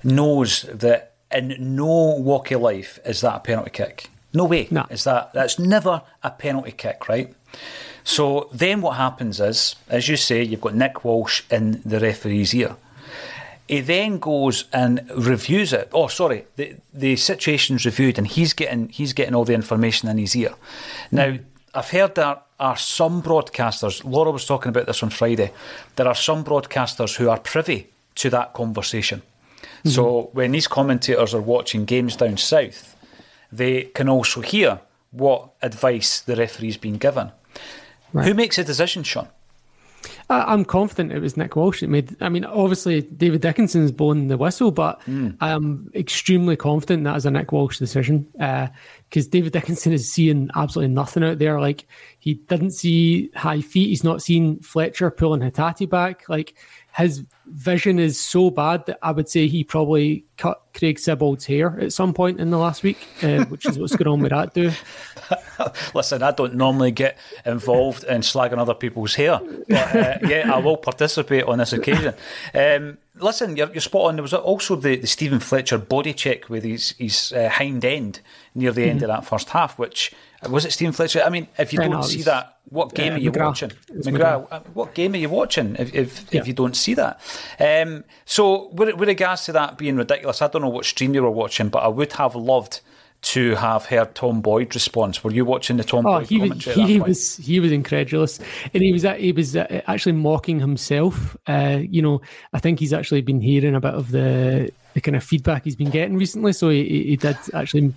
knows 0.02 0.62
that 0.70 1.14
in 1.32 1.56
no 1.58 2.16
walk 2.18 2.50
of 2.50 2.60
life 2.60 2.98
is 3.06 3.22
that 3.22 3.36
a 3.36 3.40
penalty 3.40 3.70
kick. 3.70 4.10
No 4.34 4.44
way. 4.44 4.68
No. 4.70 4.86
Is 4.90 5.04
that 5.04 5.32
that's 5.32 5.58
never 5.58 6.02
a 6.22 6.30
penalty 6.30 6.72
kick, 6.72 7.08
right? 7.08 7.34
So 8.04 8.48
then 8.52 8.82
what 8.82 8.96
happens 8.96 9.40
is, 9.40 9.76
as 9.88 10.08
you 10.08 10.16
say, 10.16 10.42
you've 10.42 10.60
got 10.60 10.74
Nick 10.74 11.04
Walsh 11.04 11.42
in 11.50 11.80
the 11.84 11.98
referee's 12.00 12.54
ear. 12.54 12.76
He 13.66 13.80
then 13.80 14.18
goes 14.18 14.64
and 14.74 15.10
reviews 15.16 15.72
it. 15.72 15.88
Oh, 15.92 16.08
sorry, 16.08 16.46
the 16.56 16.76
the 16.92 17.16
situation's 17.16 17.86
reviewed, 17.86 18.18
and 18.18 18.26
he's 18.26 18.52
getting 18.52 18.90
he's 18.90 19.14
getting 19.14 19.34
all 19.34 19.46
the 19.46 19.54
information 19.54 20.08
in 20.10 20.18
his 20.18 20.36
ear. 20.36 20.54
Now, 21.10 21.38
I've 21.74 21.88
heard 21.88 22.14
there 22.14 22.36
are 22.60 22.76
some 22.76 23.22
broadcasters. 23.22 24.04
Laura 24.04 24.30
was 24.30 24.44
talking 24.44 24.68
about 24.68 24.86
this 24.86 25.02
on 25.02 25.10
Friday. 25.10 25.50
There 25.96 26.06
are 26.06 26.14
some 26.14 26.44
broadcasters 26.44 27.16
who 27.16 27.30
are 27.30 27.40
privy 27.40 27.88
to 28.16 28.30
that 28.30 28.52
conversation. 28.52 29.22
Mm-hmm. 29.62 29.88
So 29.88 30.30
when 30.32 30.52
these 30.52 30.68
commentators 30.68 31.34
are 31.34 31.40
watching 31.40 31.86
games 31.86 32.16
down 32.16 32.36
south, 32.36 32.96
they 33.50 33.84
can 33.94 34.08
also 34.08 34.40
hear 34.40 34.80
what 35.10 35.50
advice 35.62 36.20
the 36.20 36.36
referee's 36.36 36.76
been 36.76 36.98
given. 36.98 37.32
Right. 38.14 38.26
Who 38.26 38.34
makes 38.34 38.56
a 38.56 38.64
decision, 38.64 39.02
Sean? 39.02 39.28
I'm 40.30 40.64
confident 40.64 41.12
it 41.12 41.20
was 41.20 41.36
Nick 41.36 41.56
Walsh 41.56 41.80
that 41.80 41.88
made. 41.88 42.16
I 42.22 42.28
mean, 42.28 42.44
obviously 42.44 43.02
David 43.02 43.42
Dickinson's 43.42 43.92
blown 43.92 44.28
the 44.28 44.38
whistle, 44.38 44.70
but 44.70 45.00
mm. 45.02 45.36
I'm 45.40 45.90
extremely 45.94 46.56
confident 46.56 47.04
that 47.04 47.16
is 47.16 47.26
a 47.26 47.30
Nick 47.30 47.52
Walsh 47.52 47.78
decision 47.78 48.26
because 48.32 49.26
uh, 49.26 49.30
David 49.30 49.52
Dickinson 49.52 49.92
is 49.92 50.10
seeing 50.10 50.50
absolutely 50.54 50.94
nothing 50.94 51.24
out 51.24 51.38
there. 51.38 51.60
Like 51.60 51.86
he 52.18 52.34
didn't 52.34 52.72
see 52.72 53.30
high 53.34 53.60
feet. 53.60 53.88
He's 53.88 54.04
not 54.04 54.22
seen 54.22 54.60
Fletcher 54.60 55.10
pulling 55.10 55.40
Hatate 55.40 55.90
back. 55.90 56.28
Like 56.28 56.54
his 56.96 57.24
vision 57.46 57.98
is 57.98 58.18
so 58.18 58.50
bad 58.50 58.86
that 58.86 58.98
I 59.02 59.10
would 59.10 59.28
say 59.28 59.48
he 59.48 59.64
probably 59.64 60.24
cut 60.36 60.62
Craig 60.74 60.96
Sibbald's 60.96 61.44
hair 61.44 61.78
at 61.80 61.92
some 61.92 62.14
point 62.14 62.40
in 62.40 62.50
the 62.50 62.58
last 62.58 62.82
week, 62.82 62.98
uh, 63.22 63.44
which 63.48 63.66
is 63.66 63.78
what's 63.78 63.96
going 63.96 64.08
on 64.08 64.20
with 64.20 64.30
that 64.30 64.54
do. 64.54 64.70
Listen, 65.94 66.22
I 66.22 66.30
don't 66.30 66.54
normally 66.54 66.92
get 66.92 67.18
involved 67.44 68.04
in 68.04 68.20
slagging 68.20 68.58
other 68.58 68.74
people's 68.74 69.14
hair, 69.14 69.40
but 69.68 69.96
uh, 69.96 70.18
yeah, 70.28 70.50
I 70.52 70.58
will 70.58 70.76
participate 70.76 71.44
on 71.44 71.58
this 71.58 71.72
occasion. 71.72 72.14
Um, 72.54 72.98
listen, 73.16 73.56
you're, 73.56 73.70
you're, 73.72 73.80
spot 73.80 74.08
on. 74.08 74.16
There 74.16 74.22
was 74.22 74.34
also 74.34 74.76
the, 74.76 74.96
the 74.96 75.06
Stephen 75.06 75.40
Fletcher 75.40 75.78
body 75.78 76.12
check 76.12 76.48
with 76.48 76.64
his, 76.64 76.90
his 76.98 77.32
uh, 77.32 77.48
hind 77.48 77.84
end 77.84 78.20
near 78.54 78.72
the 78.72 78.84
end 78.84 79.00
mm-hmm. 79.00 79.10
of 79.10 79.16
that 79.16 79.28
first 79.28 79.50
half, 79.50 79.78
which 79.78 80.12
was 80.48 80.64
it 80.64 80.72
Stephen 80.72 80.92
Fletcher? 80.92 81.22
I 81.22 81.30
mean, 81.30 81.48
if 81.58 81.72
you 81.72 81.78
don't 81.78 82.02
see 82.02 82.22
that, 82.22 82.58
what 82.68 82.94
game 82.94 83.12
uh, 83.12 83.16
are 83.16 83.18
you 83.18 83.30
McGrath. 83.30 83.46
watching? 83.46 83.70
McGrath. 83.70 84.12
McGrath. 84.12 84.48
Uh, 84.50 84.60
what 84.74 84.94
game 84.94 85.14
are 85.14 85.18
you 85.18 85.28
watching 85.28 85.76
if 85.78 85.94
if, 85.94 86.32
yeah. 86.32 86.40
if 86.40 86.46
you 86.46 86.52
don't 86.52 86.76
see 86.76 86.94
that? 86.94 87.20
Um, 87.60 88.04
so, 88.24 88.68
with, 88.70 88.94
with 88.96 89.08
regards 89.08 89.44
to 89.46 89.52
that 89.52 89.78
being 89.78 89.96
ridiculous, 89.96 90.42
I 90.42 90.48
don't 90.48 90.62
know 90.62 90.68
what 90.68 90.84
stream 90.84 91.14
you 91.14 91.22
were 91.22 91.30
watching, 91.30 91.68
but 91.68 91.80
I 91.80 91.88
would 91.88 92.12
have 92.14 92.34
loved 92.34 92.80
to 93.24 93.54
have 93.54 93.86
heard 93.86 94.14
Tom 94.14 94.42
Boyd 94.42 94.74
response. 94.74 95.24
Were 95.24 95.30
you 95.30 95.46
watching 95.46 95.78
the 95.78 95.84
Tom 95.84 96.06
oh, 96.06 96.18
Boyd 96.18 96.28
he 96.28 96.38
commentary? 96.38 96.76
Was, 96.76 96.88
he 96.88 97.00
was 97.00 97.36
he 97.36 97.60
was 97.60 97.72
incredulous, 97.72 98.38
and 98.72 98.82
he 98.82 98.92
was 98.92 99.02
he 99.02 99.32
was 99.32 99.56
uh, 99.56 99.80
actually 99.86 100.12
mocking 100.12 100.60
himself. 100.60 101.36
Uh, 101.46 101.80
you 101.80 102.02
know, 102.02 102.20
I 102.52 102.60
think 102.60 102.80
he's 102.80 102.92
actually 102.92 103.22
been 103.22 103.40
hearing 103.40 103.74
a 103.74 103.80
bit 103.80 103.94
of 103.94 104.10
the 104.10 104.70
the 104.92 105.00
kind 105.00 105.16
of 105.16 105.24
feedback 105.24 105.64
he's 105.64 105.76
been 105.76 105.90
getting 105.90 106.16
recently. 106.16 106.52
So 106.52 106.68
he, 106.68 106.84
he 106.84 107.16
did 107.16 107.36
actually 107.52 107.94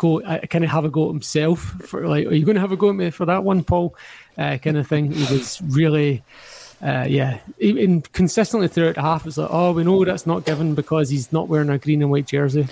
go, 0.00 0.22
uh, 0.22 0.40
kind 0.46 0.64
of 0.64 0.70
have 0.70 0.86
a 0.86 0.88
go 0.88 1.04
at 1.04 1.12
himself 1.12 1.60
for 1.84 2.08
like, 2.08 2.26
are 2.26 2.34
you 2.34 2.44
going 2.44 2.54
to 2.54 2.60
have 2.60 2.72
a 2.72 2.76
go 2.76 2.88
at 2.88 2.96
me 2.96 3.10
for 3.10 3.26
that 3.26 3.44
one, 3.44 3.62
Paul? 3.62 3.94
Uh, 4.38 4.56
kind 4.56 4.78
of 4.78 4.86
thing. 4.88 5.12
He 5.12 5.34
was 5.34 5.60
really, 5.60 6.22
uh, 6.80 7.04
yeah, 7.06 7.40
even 7.58 8.00
consistently 8.00 8.68
throughout 8.68 8.94
the 8.94 9.02
half, 9.02 9.26
it's 9.26 9.36
like, 9.36 9.50
oh, 9.52 9.72
we 9.72 9.84
know 9.84 10.02
that's 10.02 10.26
not 10.26 10.46
given 10.46 10.74
because 10.74 11.10
he's 11.10 11.30
not 11.30 11.48
wearing 11.48 11.68
a 11.68 11.76
green 11.76 12.00
and 12.00 12.10
white 12.10 12.26
jersey. 12.26 12.66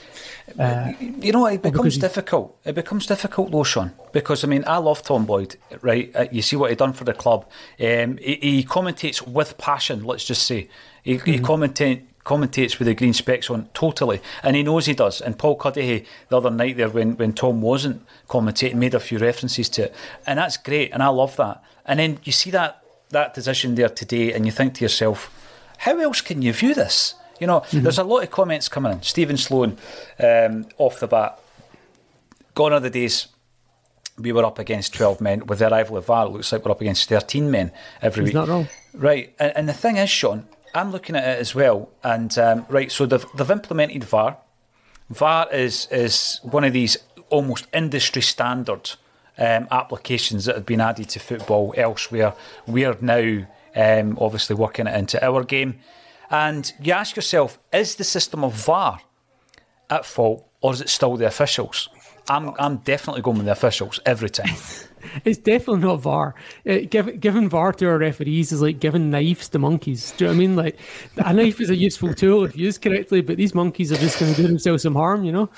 Uh, 0.58 0.92
you 0.98 1.30
know, 1.30 1.44
it 1.44 1.60
becomes 1.60 1.98
difficult. 1.98 2.56
It 2.64 2.74
becomes 2.74 3.06
difficult, 3.06 3.50
though, 3.50 3.64
Sean, 3.64 3.92
because 4.12 4.42
I 4.44 4.46
mean, 4.46 4.64
I 4.66 4.78
love 4.78 5.02
Tom 5.02 5.26
Boyd, 5.26 5.56
right? 5.82 6.10
Uh, 6.16 6.26
you 6.32 6.40
see 6.40 6.56
what 6.56 6.70
he 6.70 6.76
done 6.76 6.94
for 6.94 7.04
the 7.04 7.12
club. 7.12 7.44
Um, 7.78 8.16
he, 8.16 8.38
he 8.40 8.64
commentates 8.64 9.26
with 9.26 9.58
passion. 9.58 10.04
Let's 10.04 10.24
just 10.24 10.46
say 10.46 10.68
he, 11.02 11.16
mm-hmm. 11.16 11.30
he 11.30 11.38
commentate 11.40 12.04
commentates 12.28 12.78
with 12.78 12.86
the 12.86 12.94
green 12.94 13.14
specs 13.14 13.48
on 13.48 13.70
totally, 13.72 14.20
and 14.42 14.54
he 14.54 14.62
knows 14.62 14.84
he 14.84 14.92
does. 14.92 15.22
And 15.22 15.38
Paul 15.38 15.56
Cuddihy 15.56 16.04
the 16.28 16.36
other 16.36 16.50
night 16.50 16.76
there, 16.76 16.90
when 16.90 17.16
when 17.16 17.32
Tom 17.32 17.62
wasn't 17.62 18.04
commentating, 18.28 18.74
made 18.74 18.94
a 18.94 19.00
few 19.00 19.18
references 19.18 19.70
to 19.70 19.84
it, 19.84 19.94
and 20.26 20.38
that's 20.38 20.58
great, 20.58 20.92
and 20.92 21.02
I 21.02 21.08
love 21.08 21.36
that. 21.36 21.64
And 21.86 21.98
then 21.98 22.18
you 22.24 22.32
see 22.32 22.50
that 22.50 22.82
that 23.10 23.32
decision 23.32 23.74
there 23.76 23.88
today, 23.88 24.34
and 24.34 24.44
you 24.44 24.52
think 24.52 24.74
to 24.74 24.84
yourself, 24.84 25.30
how 25.78 25.98
else 25.98 26.20
can 26.20 26.42
you 26.42 26.52
view 26.52 26.74
this? 26.74 27.14
You 27.40 27.46
know, 27.46 27.60
mm-hmm. 27.60 27.80
there's 27.80 27.98
a 27.98 28.04
lot 28.04 28.22
of 28.22 28.30
comments 28.30 28.68
coming 28.68 28.92
in. 28.92 29.02
Stephen 29.02 29.38
Sloan, 29.38 29.78
um, 30.18 30.66
off 30.76 31.00
the 31.00 31.06
bat, 31.06 31.40
gone 32.54 32.74
are 32.74 32.80
the 32.80 32.90
days 32.90 33.28
we 34.18 34.32
were 34.32 34.44
up 34.44 34.58
against 34.58 34.92
12 34.94 35.20
men. 35.20 35.46
With 35.46 35.60
the 35.60 35.72
arrival 35.72 35.96
of 35.96 36.06
VAR, 36.06 36.26
it 36.26 36.30
looks 36.30 36.52
like 36.52 36.64
we're 36.64 36.72
up 36.72 36.80
against 36.80 37.08
13 37.08 37.50
men 37.50 37.72
every 38.02 38.24
He's 38.24 38.28
week. 38.28 38.34
not 38.34 38.48
wrong. 38.48 38.68
Right. 38.92 39.34
And, 39.38 39.52
and, 39.56 39.68
the 39.68 39.72
thing 39.72 39.96
is, 39.96 40.10
Sean, 40.10 40.46
I'm 40.74 40.90
looking 40.90 41.16
at 41.16 41.24
it 41.24 41.40
as 41.40 41.54
well, 41.54 41.88
and 42.02 42.36
um, 42.38 42.66
right. 42.68 42.90
So 42.90 43.06
they've 43.06 43.24
they've 43.34 43.50
implemented 43.50 44.04
VAR. 44.04 44.36
VAR 45.10 45.52
is 45.52 45.88
is 45.90 46.40
one 46.42 46.64
of 46.64 46.72
these 46.72 46.96
almost 47.30 47.66
industry 47.72 48.22
standard 48.22 48.90
um, 49.36 49.68
applications 49.70 50.44
that 50.44 50.54
have 50.54 50.66
been 50.66 50.80
added 50.80 51.08
to 51.10 51.20
football 51.20 51.74
elsewhere. 51.76 52.34
We're 52.66 52.96
now 53.00 53.46
um, 53.74 54.18
obviously 54.20 54.56
working 54.56 54.86
it 54.86 54.94
into 54.94 55.24
our 55.24 55.44
game, 55.44 55.78
and 56.30 56.72
you 56.80 56.92
ask 56.92 57.16
yourself: 57.16 57.58
Is 57.72 57.96
the 57.96 58.04
system 58.04 58.44
of 58.44 58.54
VAR 58.54 59.00
at 59.90 60.04
fault, 60.04 60.46
or 60.60 60.72
is 60.72 60.80
it 60.80 60.88
still 60.88 61.16
the 61.16 61.26
officials? 61.26 61.88
I'm 62.28 62.54
I'm 62.58 62.78
definitely 62.78 63.22
going 63.22 63.38
with 63.38 63.46
the 63.46 63.52
officials 63.52 64.00
every 64.04 64.30
time. 64.30 64.54
it's 65.24 65.38
definitely 65.38 65.82
not 65.82 66.00
VAR. 66.00 66.34
Uh, 66.68 66.78
give, 66.88 67.20
giving 67.20 67.48
VAR 67.48 67.72
to 67.74 67.86
our 67.86 67.98
referees 67.98 68.52
is 68.52 68.62
like 68.62 68.80
giving 68.80 69.10
knives 69.10 69.48
to 69.50 69.58
monkeys. 69.58 70.12
Do 70.16 70.24
you 70.24 70.30
know 70.30 70.36
what 70.36 70.36
I 70.36 70.46
mean? 70.46 70.56
Like 70.56 70.78
a 71.18 71.32
knife 71.32 71.60
is 71.60 71.70
a 71.70 71.76
useful 71.76 72.14
tool 72.14 72.44
if 72.44 72.56
used 72.56 72.82
correctly, 72.82 73.20
but 73.20 73.36
these 73.36 73.54
monkeys 73.54 73.92
are 73.92 73.96
just 73.96 74.18
going 74.18 74.34
to 74.34 74.42
do 74.42 74.46
themselves 74.48 74.82
some 74.82 74.94
harm. 74.94 75.24
You 75.24 75.32
know. 75.32 75.50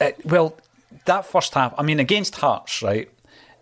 Uh, 0.00 0.10
well, 0.24 0.56
that 1.04 1.26
first 1.26 1.54
half, 1.54 1.74
I 1.78 1.82
mean, 1.82 2.00
against 2.00 2.36
Hearts, 2.36 2.82
right? 2.82 3.08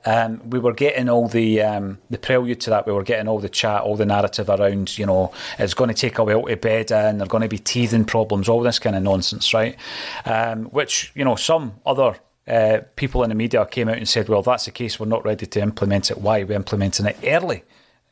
Um, 0.04 0.40
we 0.50 0.58
were 0.58 0.72
getting 0.72 1.08
all 1.08 1.28
the 1.28 1.62
um, 1.62 1.98
the 2.10 2.18
prelude 2.18 2.60
to 2.62 2.70
that. 2.70 2.86
We 2.86 2.92
were 2.92 3.04
getting 3.04 3.28
all 3.28 3.38
the 3.38 3.48
chat, 3.48 3.82
all 3.82 3.96
the 3.96 4.06
narrative 4.06 4.48
around, 4.48 4.98
you 4.98 5.06
know, 5.06 5.32
it's 5.58 5.74
going 5.74 5.88
to 5.88 5.94
take 5.94 6.18
a 6.18 6.24
while 6.24 6.42
to 6.46 6.56
bed 6.56 6.90
in. 6.90 7.18
they're 7.18 7.26
going 7.26 7.42
to 7.42 7.48
be 7.48 7.58
teething 7.58 8.04
problems, 8.04 8.48
all 8.48 8.62
this 8.62 8.80
kind 8.80 8.96
of 8.96 9.02
nonsense, 9.02 9.54
right? 9.54 9.76
Um, 10.24 10.64
which 10.66 11.12
you 11.14 11.24
know, 11.24 11.36
some 11.36 11.74
other 11.86 12.16
uh, 12.46 12.80
people 12.96 13.22
in 13.22 13.28
the 13.28 13.34
media 13.34 13.64
came 13.66 13.88
out 13.88 13.98
and 13.98 14.08
said, 14.08 14.28
"Well, 14.28 14.42
that's 14.42 14.64
the 14.64 14.70
case, 14.70 14.98
we're 14.98 15.06
not 15.06 15.24
ready 15.24 15.46
to 15.46 15.60
implement 15.60 16.10
it. 16.10 16.18
Why 16.18 16.40
are 16.40 16.46
we 16.46 16.54
implementing 16.54 17.06
it 17.06 17.16
early? 17.24 17.62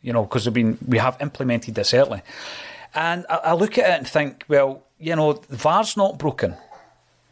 You 0.02 0.12
know, 0.12 0.22
because 0.22 0.48
been 0.48 0.78
we 0.86 0.98
have 0.98 1.16
implemented 1.20 1.74
this 1.74 1.94
early." 1.94 2.22
And 2.94 3.26
I, 3.28 3.36
I, 3.36 3.52
look 3.54 3.78
at 3.78 3.88
it 3.88 3.98
and 3.98 4.08
think, 4.08 4.44
well, 4.48 4.82
you 4.98 5.14
know, 5.14 5.32
VAR's 5.48 5.96
not 5.96 6.18
broken. 6.18 6.56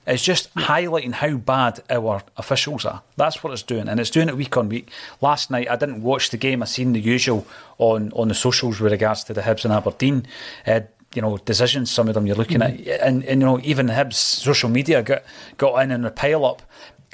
It's 0.07 0.23
just 0.23 0.55
highlighting 0.55 1.13
how 1.13 1.37
bad 1.37 1.81
our 1.91 2.23
officials 2.37 2.87
are. 2.87 3.03
That's 3.17 3.43
what 3.45 3.53
it's 3.53 3.63
doing, 3.63 3.89
and 3.89 4.01
it's 4.01 4.11
doing 4.11 4.29
it 4.29 4.37
week 4.37 4.57
on 4.57 4.69
week. 4.69 4.91
Last 5.21 5.51
night, 5.51 5.71
I 5.71 5.77
didn't 5.77 6.03
watch 6.03 6.31
the 6.31 6.37
game. 6.37 6.63
I 6.63 6.67
seen 6.67 6.95
the 6.95 7.01
usual 7.01 7.47
on 7.77 8.11
on 8.13 8.29
the 8.29 8.35
socials 8.35 8.81
with 8.81 8.91
regards 8.91 9.25
to 9.25 9.35
the 9.35 9.43
Hibs 9.43 9.65
and 9.65 9.75
Aberdeen. 9.75 10.27
Uh, 10.67 10.81
you 11.15 11.23
know 11.23 11.37
decisions. 11.39 11.91
Some 11.91 12.09
of 12.09 12.15
them 12.15 12.27
you're 12.27 12.37
looking 12.37 12.61
mm. 12.61 12.87
at, 12.89 13.01
and, 13.01 13.25
and 13.25 13.41
you 13.41 13.47
know 13.47 13.61
even 13.63 13.89
Hibs 13.89 14.15
social 14.15 14.69
media 14.69 15.03
got 15.03 15.23
got 15.57 15.83
in 15.83 15.91
and 15.91 16.07
a 16.07 16.11
pile 16.11 16.45
up. 16.45 16.63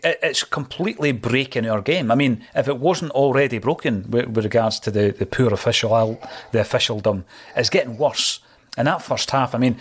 It, 0.02 0.18
it's 0.22 0.44
completely 0.44 1.12
breaking 1.12 1.66
our 1.66 1.80
game. 1.80 2.10
I 2.10 2.14
mean, 2.14 2.44
if 2.54 2.68
it 2.68 2.78
wasn't 2.78 3.12
already 3.12 3.58
broken 3.58 4.10
with, 4.10 4.28
with 4.28 4.44
regards 4.44 4.80
to 4.80 4.90
the 4.90 5.12
the 5.12 5.26
poor 5.26 5.52
official 5.52 6.20
the 6.52 6.60
officialdom, 6.60 7.24
it's 7.56 7.70
getting 7.70 7.96
worse. 7.96 8.40
In 8.76 8.86
that 8.86 9.02
first 9.02 9.30
half, 9.30 9.54
I 9.54 9.58
mean, 9.58 9.78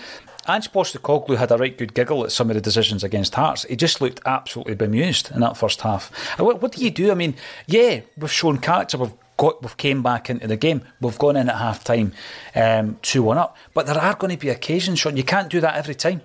Ange 0.48 0.72
Postecoglou 0.72 1.38
had 1.38 1.52
a 1.52 1.58
right 1.58 1.78
good 1.78 1.94
giggle 1.94 2.24
at 2.26 2.32
some 2.32 2.50
of 2.50 2.56
the 2.56 2.62
decisions 2.62 3.04
against 3.04 3.34
Hearts. 3.34 3.64
He 3.64 3.76
just 3.76 4.02
looked 4.02 4.20
absolutely 4.26 4.76
bemused 4.76 5.32
in 5.32 5.40
that 5.40 5.56
first 5.56 5.82
half. 5.82 6.12
What, 6.38 6.62
what 6.62 6.74
do 6.74 6.84
you 6.84 6.92
do? 6.92 7.12
I 7.12 7.16
mean, 7.16 7.36
yeah, 7.66 8.02
we've 8.18 8.32
shown 8.32 8.58
character, 8.58 8.98
we've 8.98 9.14
got, 9.38 9.62
we've 9.62 9.78
came 9.78 10.04
back 10.04 10.30
into 10.30 10.48
the 10.48 10.58
game. 10.58 10.82
We've 11.02 11.18
gone 11.18 11.36
in 11.36 11.50
at 11.50 11.58
half 11.58 11.84
time, 11.84 12.14
um, 12.56 12.98
2 13.02 13.24
1 13.24 13.38
up. 13.38 13.58
But 13.74 13.86
there 13.86 13.98
are 13.98 14.16
going 14.16 14.32
to 14.32 14.38
be 14.38 14.50
occasions, 14.50 15.00
Sean, 15.00 15.18
you 15.18 15.24
can't 15.24 15.50
do 15.50 15.62
that 15.62 15.76
every 15.76 15.96
time. 15.96 16.22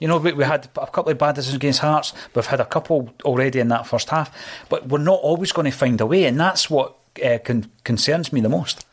You 0.00 0.08
know, 0.08 0.16
we, 0.16 0.32
we 0.32 0.44
had 0.44 0.68
a 0.76 0.86
couple 0.86 1.12
of 1.12 1.18
bad 1.18 1.34
decisions 1.34 1.56
against 1.56 1.80
Hearts. 1.80 2.14
We've 2.34 2.46
had 2.46 2.60
a 2.60 2.64
couple 2.64 3.10
already 3.24 3.60
in 3.60 3.68
that 3.68 3.86
first 3.86 4.08
half. 4.08 4.34
But 4.68 4.88
we're 4.88 4.98
not 4.98 5.20
always 5.20 5.52
going 5.52 5.70
to 5.70 5.76
find 5.76 6.00
a 6.00 6.06
way. 6.06 6.24
And 6.24 6.40
that's 6.40 6.70
what 6.70 6.96
uh, 7.22 7.38
con- 7.44 7.70
concerns 7.84 8.32
me 8.32 8.40
the 8.40 8.48
most. 8.48 8.86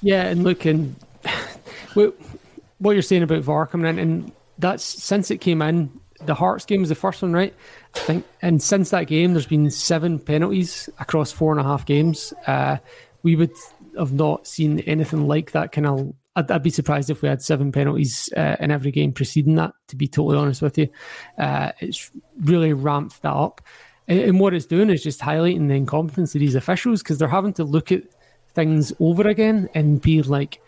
Yeah, 0.00 0.22
and 0.22 0.44
look, 0.44 0.64
and 0.64 0.96
what 1.94 2.92
you're 2.92 3.02
saying 3.02 3.22
about 3.22 3.42
VAR 3.42 3.66
coming 3.66 3.88
in, 3.88 3.98
and 3.98 4.32
that's 4.58 4.84
since 4.84 5.30
it 5.30 5.38
came 5.38 5.60
in, 5.60 6.00
the 6.24 6.34
Hearts 6.34 6.64
game 6.64 6.80
was 6.80 6.88
the 6.88 6.94
first 6.94 7.22
one, 7.22 7.32
right? 7.32 7.54
I 7.94 7.98
think, 8.00 8.24
and 8.42 8.62
since 8.62 8.90
that 8.90 9.06
game, 9.06 9.32
there's 9.32 9.46
been 9.46 9.70
seven 9.70 10.18
penalties 10.18 10.88
across 10.98 11.32
four 11.32 11.52
and 11.52 11.60
a 11.60 11.64
half 11.64 11.86
games. 11.86 12.32
Uh, 12.46 12.78
we 13.22 13.36
would 13.36 13.52
have 13.98 14.12
not 14.12 14.46
seen 14.46 14.80
anything 14.80 15.26
like 15.26 15.52
that 15.52 15.72
kind 15.72 15.86
of. 15.86 16.14
I'd, 16.36 16.50
I'd 16.50 16.62
be 16.62 16.70
surprised 16.70 17.10
if 17.10 17.22
we 17.22 17.28
had 17.28 17.42
seven 17.42 17.72
penalties 17.72 18.28
uh, 18.36 18.56
in 18.60 18.70
every 18.70 18.92
game 18.92 19.12
preceding 19.12 19.56
that. 19.56 19.72
To 19.88 19.96
be 19.96 20.06
totally 20.06 20.38
honest 20.38 20.62
with 20.62 20.78
you, 20.78 20.88
uh, 21.38 21.72
it's 21.80 22.10
really 22.40 22.72
ramped 22.72 23.22
that 23.22 23.32
up. 23.32 23.60
And, 24.06 24.20
and 24.20 24.40
what 24.40 24.54
it's 24.54 24.66
doing 24.66 24.90
is 24.90 25.02
just 25.02 25.20
highlighting 25.20 25.68
the 25.68 25.74
incompetence 25.74 26.34
of 26.34 26.40
these 26.40 26.54
officials 26.54 27.02
because 27.02 27.18
they're 27.18 27.28
having 27.28 27.54
to 27.54 27.64
look 27.64 27.90
at 27.90 28.04
things 28.48 28.92
over 29.00 29.26
again 29.26 29.68
and 29.74 30.00
be 30.00 30.22
like, 30.22 30.60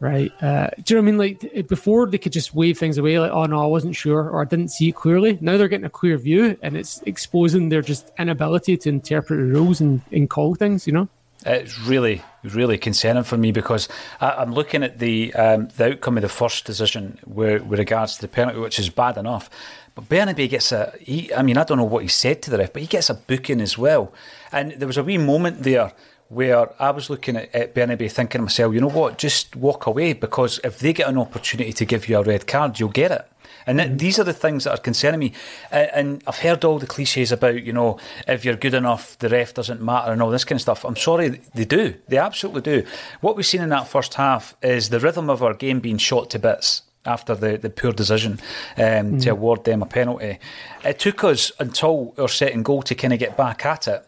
right? 0.00 0.32
Uh, 0.42 0.68
do 0.82 0.94
you 0.94 1.00
know 1.00 1.02
what 1.02 1.08
I 1.08 1.10
mean? 1.10 1.18
Like 1.18 1.68
before, 1.68 2.06
they 2.06 2.18
could 2.18 2.32
just 2.32 2.54
wave 2.54 2.78
things 2.78 2.98
away, 2.98 3.18
like, 3.18 3.32
"Oh 3.32 3.46
no, 3.46 3.62
I 3.62 3.66
wasn't 3.66 3.96
sure," 3.96 4.28
or 4.30 4.42
"I 4.42 4.44
didn't 4.44 4.68
see 4.68 4.88
it 4.88 4.94
clearly." 4.94 5.38
Now 5.40 5.56
they're 5.56 5.68
getting 5.68 5.86
a 5.86 5.90
clear 5.90 6.16
view, 6.16 6.56
and 6.62 6.76
it's 6.76 7.02
exposing 7.02 7.68
their 7.68 7.82
just 7.82 8.12
inability 8.18 8.76
to 8.78 8.88
interpret 8.88 9.40
rules 9.40 9.80
and, 9.80 10.00
and 10.12 10.28
call 10.30 10.54
things. 10.54 10.86
You 10.86 10.92
know, 10.92 11.08
it's 11.46 11.78
really, 11.80 12.22
really 12.42 12.78
concerning 12.78 13.22
for 13.22 13.36
me 13.36 13.52
because 13.52 13.88
I, 14.20 14.42
am 14.42 14.52
looking 14.52 14.82
at 14.82 14.98
the 14.98 15.32
um, 15.34 15.68
the 15.76 15.92
outcome 15.92 16.16
of 16.16 16.22
the 16.22 16.28
first 16.28 16.64
decision 16.64 17.18
with, 17.26 17.62
with 17.62 17.78
regards 17.78 18.16
to 18.16 18.22
the 18.22 18.28
penalty, 18.28 18.58
which 18.58 18.78
is 18.78 18.90
bad 18.90 19.16
enough. 19.16 19.48
But 19.94 20.08
Bernabei 20.08 20.48
gets 20.48 20.72
a. 20.72 20.92
He, 21.00 21.32
I 21.32 21.42
mean, 21.42 21.56
I 21.56 21.64
don't 21.64 21.78
know 21.78 21.84
what 21.84 22.02
he 22.02 22.08
said 22.08 22.42
to 22.42 22.50
the 22.50 22.58
ref, 22.58 22.72
but 22.72 22.82
he 22.82 22.88
gets 22.88 23.10
a 23.10 23.14
booking 23.14 23.60
as 23.60 23.78
well. 23.78 24.12
And 24.52 24.72
there 24.72 24.86
was 24.86 24.96
a 24.96 25.04
wee 25.04 25.18
moment 25.18 25.62
there 25.62 25.92
where 26.28 26.70
I 26.80 26.90
was 26.90 27.08
looking 27.08 27.36
at, 27.36 27.54
at 27.54 27.74
Bernabei 27.74 28.10
thinking 28.10 28.40
to 28.40 28.42
myself, 28.42 28.74
you 28.74 28.80
know 28.80 28.88
what, 28.88 29.18
just 29.18 29.56
walk 29.56 29.86
away 29.86 30.12
because 30.12 30.60
if 30.62 30.78
they 30.78 30.92
get 30.92 31.08
an 31.08 31.18
opportunity 31.18 31.72
to 31.72 31.84
give 31.84 32.08
you 32.08 32.18
a 32.18 32.22
red 32.22 32.46
card, 32.46 32.78
you'll 32.78 32.90
get 32.90 33.10
it. 33.10 33.26
And 33.66 33.78
th- 33.78 33.98
these 33.98 34.18
are 34.18 34.24
the 34.24 34.32
things 34.32 34.64
that 34.64 34.72
are 34.72 34.82
concerning 34.82 35.20
me. 35.20 35.32
Uh, 35.70 35.86
and 35.94 36.22
I've 36.26 36.38
heard 36.38 36.64
all 36.64 36.78
the 36.78 36.86
cliches 36.86 37.32
about, 37.32 37.62
you 37.62 37.72
know, 37.72 37.98
if 38.26 38.44
you're 38.44 38.56
good 38.56 38.74
enough, 38.74 39.18
the 39.18 39.28
ref 39.28 39.54
doesn't 39.54 39.82
matter 39.82 40.12
and 40.12 40.22
all 40.22 40.30
this 40.30 40.44
kind 40.44 40.56
of 40.56 40.62
stuff. 40.62 40.84
I'm 40.84 40.96
sorry, 40.96 41.40
they 41.54 41.64
do. 41.64 41.94
They 42.08 42.16
absolutely 42.18 42.62
do. 42.62 42.86
What 43.20 43.36
we've 43.36 43.46
seen 43.46 43.62
in 43.62 43.68
that 43.70 43.88
first 43.88 44.14
half 44.14 44.56
is 44.62 44.88
the 44.88 45.00
rhythm 45.00 45.28
of 45.28 45.42
our 45.42 45.54
game 45.54 45.80
being 45.80 45.98
shot 45.98 46.30
to 46.30 46.38
bits 46.38 46.82
after 47.04 47.34
the, 47.34 47.56
the 47.56 47.70
poor 47.70 47.92
decision 47.92 48.32
um, 48.76 49.12
mm. 49.16 49.22
to 49.22 49.30
award 49.30 49.64
them 49.64 49.82
a 49.82 49.86
penalty. 49.86 50.38
It 50.84 50.98
took 50.98 51.24
us 51.24 51.52
until 51.58 52.14
our 52.18 52.28
second 52.28 52.64
goal 52.64 52.82
to 52.82 52.94
kind 52.94 53.12
of 53.12 53.18
get 53.18 53.36
back 53.36 53.64
at 53.64 53.88
it. 53.88 54.07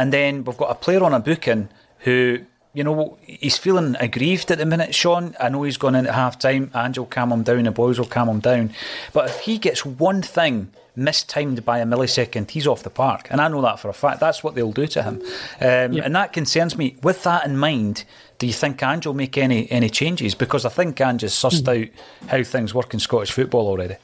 And 0.00 0.14
then 0.14 0.44
we've 0.44 0.56
got 0.56 0.70
a 0.70 0.74
player 0.74 1.04
on 1.04 1.12
a 1.12 1.20
booking 1.20 1.68
who 1.98 2.40
you 2.72 2.84
know, 2.84 3.18
he's 3.26 3.58
feeling 3.58 3.96
aggrieved 3.98 4.50
at 4.50 4.56
the 4.56 4.64
minute, 4.64 4.94
Sean. 4.94 5.34
I 5.38 5.48
know 5.48 5.64
he's 5.64 5.76
gone 5.76 5.94
in 5.94 6.06
at 6.06 6.14
half 6.14 6.38
time. 6.38 6.70
Ange'll 6.72 7.04
calm 7.04 7.32
him 7.32 7.42
down, 7.42 7.64
the 7.64 7.70
boys 7.70 7.98
will 7.98 8.06
calm 8.06 8.28
him 8.28 8.40
down. 8.40 8.70
But 9.12 9.28
if 9.28 9.40
he 9.40 9.58
gets 9.58 9.84
one 9.84 10.22
thing 10.22 10.72
mistimed 10.96 11.64
by 11.64 11.80
a 11.80 11.84
millisecond, 11.84 12.50
he's 12.50 12.66
off 12.66 12.82
the 12.82 12.88
park. 12.88 13.26
And 13.30 13.40
I 13.40 13.48
know 13.48 13.60
that 13.60 13.80
for 13.80 13.88
a 13.88 13.92
fact. 13.92 14.20
That's 14.20 14.42
what 14.42 14.54
they'll 14.54 14.72
do 14.72 14.86
to 14.86 15.02
him. 15.02 15.20
Um, 15.60 15.92
yep. 15.94 16.06
And 16.06 16.14
that 16.14 16.32
concerns 16.32 16.78
me. 16.78 16.96
With 17.02 17.24
that 17.24 17.44
in 17.44 17.58
mind, 17.58 18.04
do 18.38 18.46
you 18.46 18.54
think 18.54 18.80
Ange'll 18.82 19.14
make 19.14 19.36
any, 19.36 19.70
any 19.70 19.90
changes? 19.90 20.34
Because 20.34 20.64
I 20.64 20.70
think 20.70 20.98
Ange's 21.00 21.34
sussed 21.34 21.64
mm. 21.64 21.90
out 21.90 22.30
how 22.30 22.42
things 22.44 22.72
work 22.72 22.94
in 22.94 23.00
Scottish 23.00 23.32
football 23.32 23.66
already. 23.66 23.96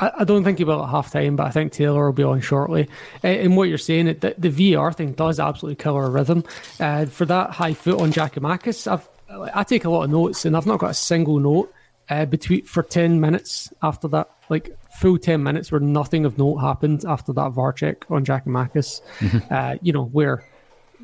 I, 0.00 0.24
don't 0.24 0.44
think 0.44 0.58
he 0.58 0.64
will 0.64 0.82
at 0.82 0.90
half 0.90 1.10
time, 1.10 1.36
but 1.36 1.46
I 1.46 1.50
think 1.50 1.72
Taylor 1.72 2.06
will 2.06 2.12
be 2.12 2.22
on 2.22 2.40
shortly. 2.40 2.88
And 3.22 3.56
what 3.56 3.68
you're 3.68 3.78
saying, 3.78 4.06
the, 4.06 4.34
the 4.38 4.50
VR 4.50 4.94
thing 4.94 5.12
does 5.12 5.40
absolutely 5.40 5.82
kill 5.82 5.96
our 5.96 6.10
rhythm. 6.10 6.44
Uh, 6.78 7.06
for 7.06 7.24
that 7.26 7.50
high 7.50 7.74
foot 7.74 8.00
on 8.00 8.12
Giakoumakis, 8.12 8.90
I've 8.90 9.08
I 9.30 9.62
take 9.62 9.84
a 9.84 9.90
lot 9.90 10.04
of 10.04 10.10
notes, 10.10 10.44
and 10.44 10.56
I've 10.56 10.66
not 10.66 10.78
got 10.78 10.90
a 10.90 10.94
single 10.94 11.38
note 11.38 11.72
uh, 12.08 12.24
between 12.24 12.64
for 12.64 12.82
ten 12.82 13.20
minutes 13.20 13.72
after 13.82 14.08
that. 14.08 14.30
Like 14.48 14.76
full 14.98 15.18
ten 15.18 15.42
minutes 15.42 15.70
where 15.70 15.80
nothing 15.80 16.24
of 16.24 16.38
note 16.38 16.56
happened 16.58 17.04
after 17.06 17.32
that 17.34 17.50
VAR 17.50 17.72
check 17.72 18.10
on 18.10 18.24
Giakoumakis. 18.24 19.02
Mm-hmm. 19.18 19.52
Uh, 19.52 19.76
you 19.82 19.92
know 19.92 20.04
where 20.04 20.44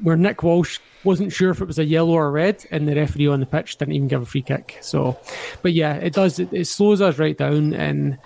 where 0.03 0.17
Nick 0.17 0.43
Walsh 0.43 0.81
wasn't 1.05 1.33
sure 1.33 1.51
if 1.51 1.61
it 1.61 1.67
was 1.67 1.79
a 1.79 1.85
yellow 1.85 2.13
or 2.13 2.27
a 2.27 2.31
red, 2.31 2.65
and 2.71 2.89
the 2.89 2.97
referee 2.97 3.29
on 3.29 3.41
the 3.41 3.47
pitch 3.47 3.77
didn't 3.77 3.95
even 3.95 4.09
give 4.09 4.23
a 4.23 4.27
free 4.27 4.43
kick. 4.43 4.79
So, 4.81 5.19
but 5.63 5.73
yeah, 5.73 5.95
it 5.95 6.15
does. 6.15 6.39
It, 6.39 6.53
it 6.53 6.65
slows 6.67 7.01
us 7.01 7.19
right 7.19 7.37
down 7.37 7.75
and 7.75 8.19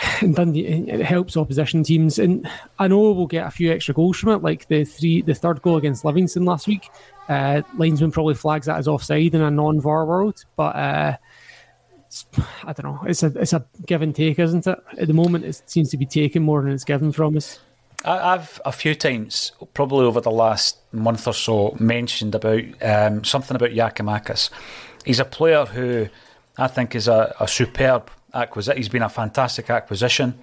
and 0.20 0.34
Dundee 0.34 0.66
it 0.66 1.04
helps 1.04 1.36
opposition 1.36 1.82
teams. 1.82 2.18
And 2.18 2.48
I 2.78 2.88
know 2.88 3.12
we'll 3.12 3.26
get 3.26 3.46
a 3.46 3.50
few 3.50 3.72
extra 3.72 3.94
goals 3.94 4.18
from 4.18 4.30
it, 4.30 4.42
like 4.42 4.68
the 4.68 4.84
three, 4.84 5.22
the 5.22 5.34
third 5.34 5.62
goal 5.62 5.76
against 5.76 6.04
Livingston 6.04 6.44
last 6.44 6.66
week. 6.66 6.90
Uh, 7.28 7.62
linesman 7.76 8.12
probably 8.12 8.34
flags 8.34 8.66
that 8.66 8.78
as 8.78 8.88
offside 8.88 9.34
in 9.34 9.40
a 9.40 9.50
non-VAR 9.50 10.04
world, 10.04 10.44
but 10.56 10.76
uh, 10.76 11.16
I 12.64 12.72
don't 12.72 12.84
know. 12.84 13.00
It's 13.06 13.22
a 13.22 13.26
it's 13.38 13.52
a 13.52 13.64
give 13.86 14.02
and 14.02 14.14
take, 14.14 14.38
isn't 14.38 14.66
it? 14.66 14.78
At 14.98 15.08
the 15.08 15.14
moment, 15.14 15.44
it 15.44 15.62
seems 15.66 15.90
to 15.90 15.96
be 15.96 16.06
taken 16.06 16.42
more 16.42 16.62
than 16.62 16.72
it's 16.72 16.84
given 16.84 17.12
from 17.12 17.36
us. 17.36 17.58
I've 18.04 18.60
a 18.66 18.72
few 18.72 18.94
times, 18.94 19.52
probably 19.72 20.04
over 20.04 20.20
the 20.20 20.30
last 20.30 20.78
month 20.92 21.26
or 21.26 21.32
so, 21.32 21.74
mentioned 21.80 22.34
about 22.34 22.62
um, 22.82 23.24
something 23.24 23.56
about 23.56 23.70
Giakoumakis. 23.70 24.50
He's 25.06 25.20
a 25.20 25.24
player 25.24 25.64
who 25.64 26.08
I 26.58 26.66
think 26.66 26.94
is 26.94 27.08
a, 27.08 27.34
a 27.40 27.48
superb 27.48 28.10
acquisition. 28.34 28.76
He's 28.76 28.88
been 28.88 29.02
a 29.02 29.08
fantastic 29.08 29.70
acquisition. 29.70 30.38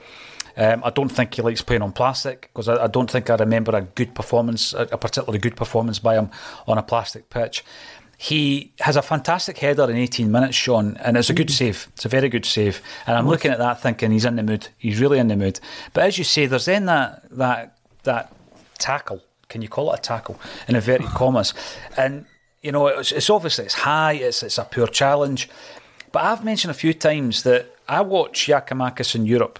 Um, 0.57 0.81
I 0.83 0.89
don't 0.89 1.09
think 1.09 1.33
he 1.33 1.41
likes 1.41 1.61
playing 1.61 1.81
on 1.81 1.91
plastic 1.91 2.49
because 2.53 2.67
I, 2.67 2.83
I, 2.83 2.87
don't 2.87 3.09
think 3.09 3.29
I 3.29 3.35
remember 3.35 3.75
a 3.75 3.81
good 3.81 4.13
performance, 4.13 4.73
a, 4.73 4.81
a 4.91 4.97
particularly 4.97 5.39
good 5.39 5.55
performance 5.55 5.99
by 5.99 6.15
him 6.15 6.29
on 6.67 6.77
a 6.77 6.83
plastic 6.83 7.29
pitch. 7.29 7.63
He 8.17 8.73
has 8.81 8.95
a 8.95 9.01
fantastic 9.01 9.57
header 9.57 9.89
in 9.89 9.97
18 9.97 10.31
minutes, 10.31 10.55
Sean, 10.55 10.95
and 10.97 11.17
it's 11.17 11.31
a 11.31 11.33
good 11.33 11.49
save. 11.49 11.87
It's 11.93 12.05
a 12.05 12.09
very 12.09 12.29
good 12.29 12.45
save. 12.45 12.81
And 13.07 13.17
I'm 13.17 13.27
looking 13.27 13.49
at 13.49 13.57
that 13.57 13.81
thinking 13.81 14.11
he's 14.11 14.25
in 14.25 14.35
the 14.35 14.43
mood. 14.43 14.67
He's 14.77 14.99
really 14.99 15.17
in 15.17 15.27
the 15.27 15.35
mood. 15.35 15.59
But 15.93 16.03
as 16.03 16.19
you 16.19 16.23
say, 16.23 16.45
there's 16.45 16.65
then 16.65 16.85
that 16.85 17.23
that 17.31 17.77
that 18.03 18.31
tackle. 18.77 19.21
Can 19.49 19.63
you 19.63 19.69
call 19.69 19.91
it 19.91 19.99
a 19.99 20.01
tackle? 20.01 20.39
In 20.67 20.75
inverted 20.75 21.07
commas. 21.15 21.55
And 21.97 22.25
you 22.61 22.71
know, 22.71 22.87
it's, 22.87 23.11
it's 23.11 23.29
obviously 23.29 23.65
it's 23.65 23.73
high. 23.73 24.13
It's 24.13 24.43
it's 24.43 24.59
a 24.59 24.65
poor 24.65 24.85
challenge. 24.85 25.49
But 26.11 26.23
I've 26.23 26.43
mentioned 26.43 26.71
a 26.71 26.75
few 26.75 26.93
times 26.93 27.43
that 27.43 27.75
I 27.87 28.01
watch 28.01 28.47
Giakoumakis 28.47 29.15
in 29.15 29.25
Europe, 29.25 29.59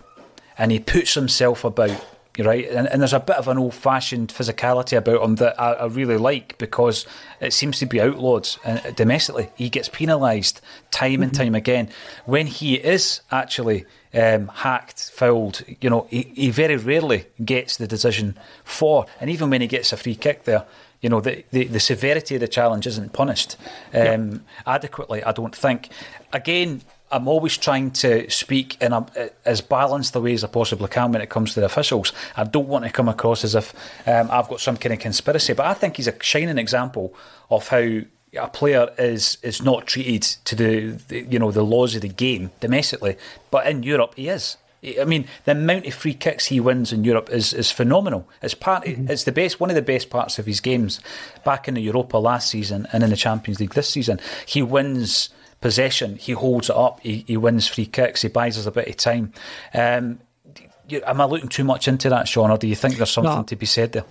and 0.58 0.72
he 0.72 0.80
puts 0.80 1.14
himself 1.14 1.64
about. 1.64 2.06
Right, 2.40 2.70
and, 2.70 2.88
and 2.88 3.02
there's 3.02 3.12
a 3.12 3.20
bit 3.20 3.36
of 3.36 3.50
an 3.50 3.58
old-fashioned 3.58 4.30
physicality 4.30 4.98
about 4.98 5.22
him 5.22 5.36
that 5.36 5.60
I, 5.60 5.74
I 5.74 5.86
really 5.88 6.16
like 6.18 6.58
because 6.58 7.06
it 7.42 7.52
seems 7.52 7.78
to 7.80 7.86
be 7.86 8.00
outlawed 8.00 8.48
uh, 8.64 8.92
domestically. 8.92 9.50
He 9.56 9.70
gets 9.70 9.90
penalised 9.90 10.62
time 10.92 11.12
mm-hmm. 11.12 11.24
and 11.24 11.34
time 11.34 11.56
again. 11.56 11.90
When 12.26 12.48
he 12.48 12.76
is 12.76 13.20
actually 13.32 13.86
um, 14.14 14.48
hacked, 14.48 15.12
fouled, 15.12 15.62
you 15.82 15.90
know, 15.90 16.08
he, 16.10 16.32
he 16.34 16.50
very 16.52 16.78
rarely 16.78 17.26
gets 17.44 17.76
the 17.76 17.86
decision 17.86 18.38
for. 18.64 19.06
And 19.20 19.30
even 19.30 19.50
when 19.50 19.60
he 19.60 19.68
gets 19.68 19.92
a 19.92 19.98
free 19.98 20.16
kick 20.16 20.46
there, 20.46 20.66
you 21.02 21.10
know, 21.10 21.20
the, 21.20 21.44
the, 21.52 21.66
the, 21.66 21.80
severity 21.80 22.36
of 22.36 22.42
the 22.42 22.48
challenge 22.48 22.86
isn't 22.86 23.12
punished 23.12 23.58
um, 23.94 24.32
yeah. 24.32 24.38
adequately, 24.68 25.24
I 25.24 25.32
don't 25.32 25.56
think. 25.56 25.90
Again, 26.34 26.82
I'm 27.12 27.28
always 27.28 27.58
trying 27.58 27.92
to 27.92 28.30
speak 28.30 28.82
in 28.82 28.94
a, 28.94 29.06
as 29.44 29.62
balanced 29.62 30.16
a 30.16 30.22
way 30.22 30.34
as 30.34 30.44
I 30.44 30.48
possibly 30.48 30.88
can 30.88 31.12
when 31.12 31.22
it 31.22 31.30
comes 31.30 31.54
to 31.54 31.60
the 31.60 31.66
officials. 31.66 32.14
I 32.36 32.46
don't 32.46 32.68
want 32.68 32.86
to 32.86 32.92
come 32.92 33.10
across 33.10 33.44
as 33.44 33.54
if 33.54 33.74
um, 34.08 34.30
I've 34.32 34.48
got 34.48 34.62
some 34.62 34.78
kind 34.78 34.94
of 34.94 35.00
conspiracy, 35.00 35.54
but 35.54 35.66
I 35.66 35.74
think 35.74 35.98
he's 35.98 36.08
a 36.08 36.24
shining 36.24 36.58
example 36.58 37.14
of 37.50 37.68
how 37.68 38.02
a 38.34 38.48
player 38.48 38.90
is 38.98 39.38
is 39.44 39.62
not 39.62 39.88
treated 39.88 40.22
to 40.46 40.56
the, 40.56 40.92
the 41.10 41.22
you 41.30 41.38
know 41.38 41.52
the 41.52 41.64
laws 41.64 41.96
of 41.96 42.02
the 42.02 42.08
game 42.08 42.52
domestically, 42.62 43.18
but 43.50 43.68
in 43.68 43.84
Europe 43.84 44.14
he 44.16 44.30
is. 44.30 44.58
I 45.00 45.04
mean, 45.04 45.28
the 45.46 45.52
amount 45.52 45.86
of 45.86 45.94
free 45.94 46.16
kicks 46.16 46.48
he 46.48 46.60
wins 46.60 46.92
in 46.92 47.04
Europe 47.04 47.30
is, 47.30 47.54
is 47.54 47.72
phenomenal. 47.72 48.28
It's 48.42 48.56
part. 48.56 48.84
Mm-hmm. 48.84 49.12
It's 49.12 49.26
the 49.26 49.32
best. 49.32 49.60
One 49.60 49.70
of 49.70 49.76
the 49.76 49.82
best 49.84 50.10
parts 50.10 50.40
of 50.40 50.48
his 50.48 50.60
games 50.60 51.02
back 51.44 51.68
in 51.68 51.76
the 51.76 51.82
Europa 51.82 52.18
last 52.18 52.50
season 52.50 52.88
and 52.92 53.04
in 53.04 53.12
the 53.12 53.16
Champions 53.16 53.60
League 53.60 53.76
this 53.76 53.90
season. 53.90 54.20
He 54.48 54.64
wins 54.64 55.30
possession, 55.62 56.18
he 56.18 56.34
holds 56.34 56.70
it 56.70 56.76
up, 56.76 57.00
he, 57.02 57.24
he 57.28 57.38
wins 57.38 57.68
free 57.68 57.86
kicks, 57.86 58.22
he 58.24 58.28
buys 58.28 58.58
us 58.58 58.66
a 58.66 58.72
bit 58.72 58.88
of 58.88 58.98
time. 58.98 59.32
Um, 59.74 60.20
am 61.06 61.22
I 61.22 61.26
looking 61.26 61.50
too 61.50 61.64
much 61.64 61.88
into 61.88 62.10
that, 62.10 62.28
Sean, 62.28 62.52
or 62.52 62.58
do 62.58 62.68
you 62.68 62.76
think 62.76 62.98
there's 62.98 63.12
something 63.12 63.34
no. 63.34 63.44
to 63.44 63.56
be 63.56 63.66
said 63.66 63.94
there? 63.94 64.04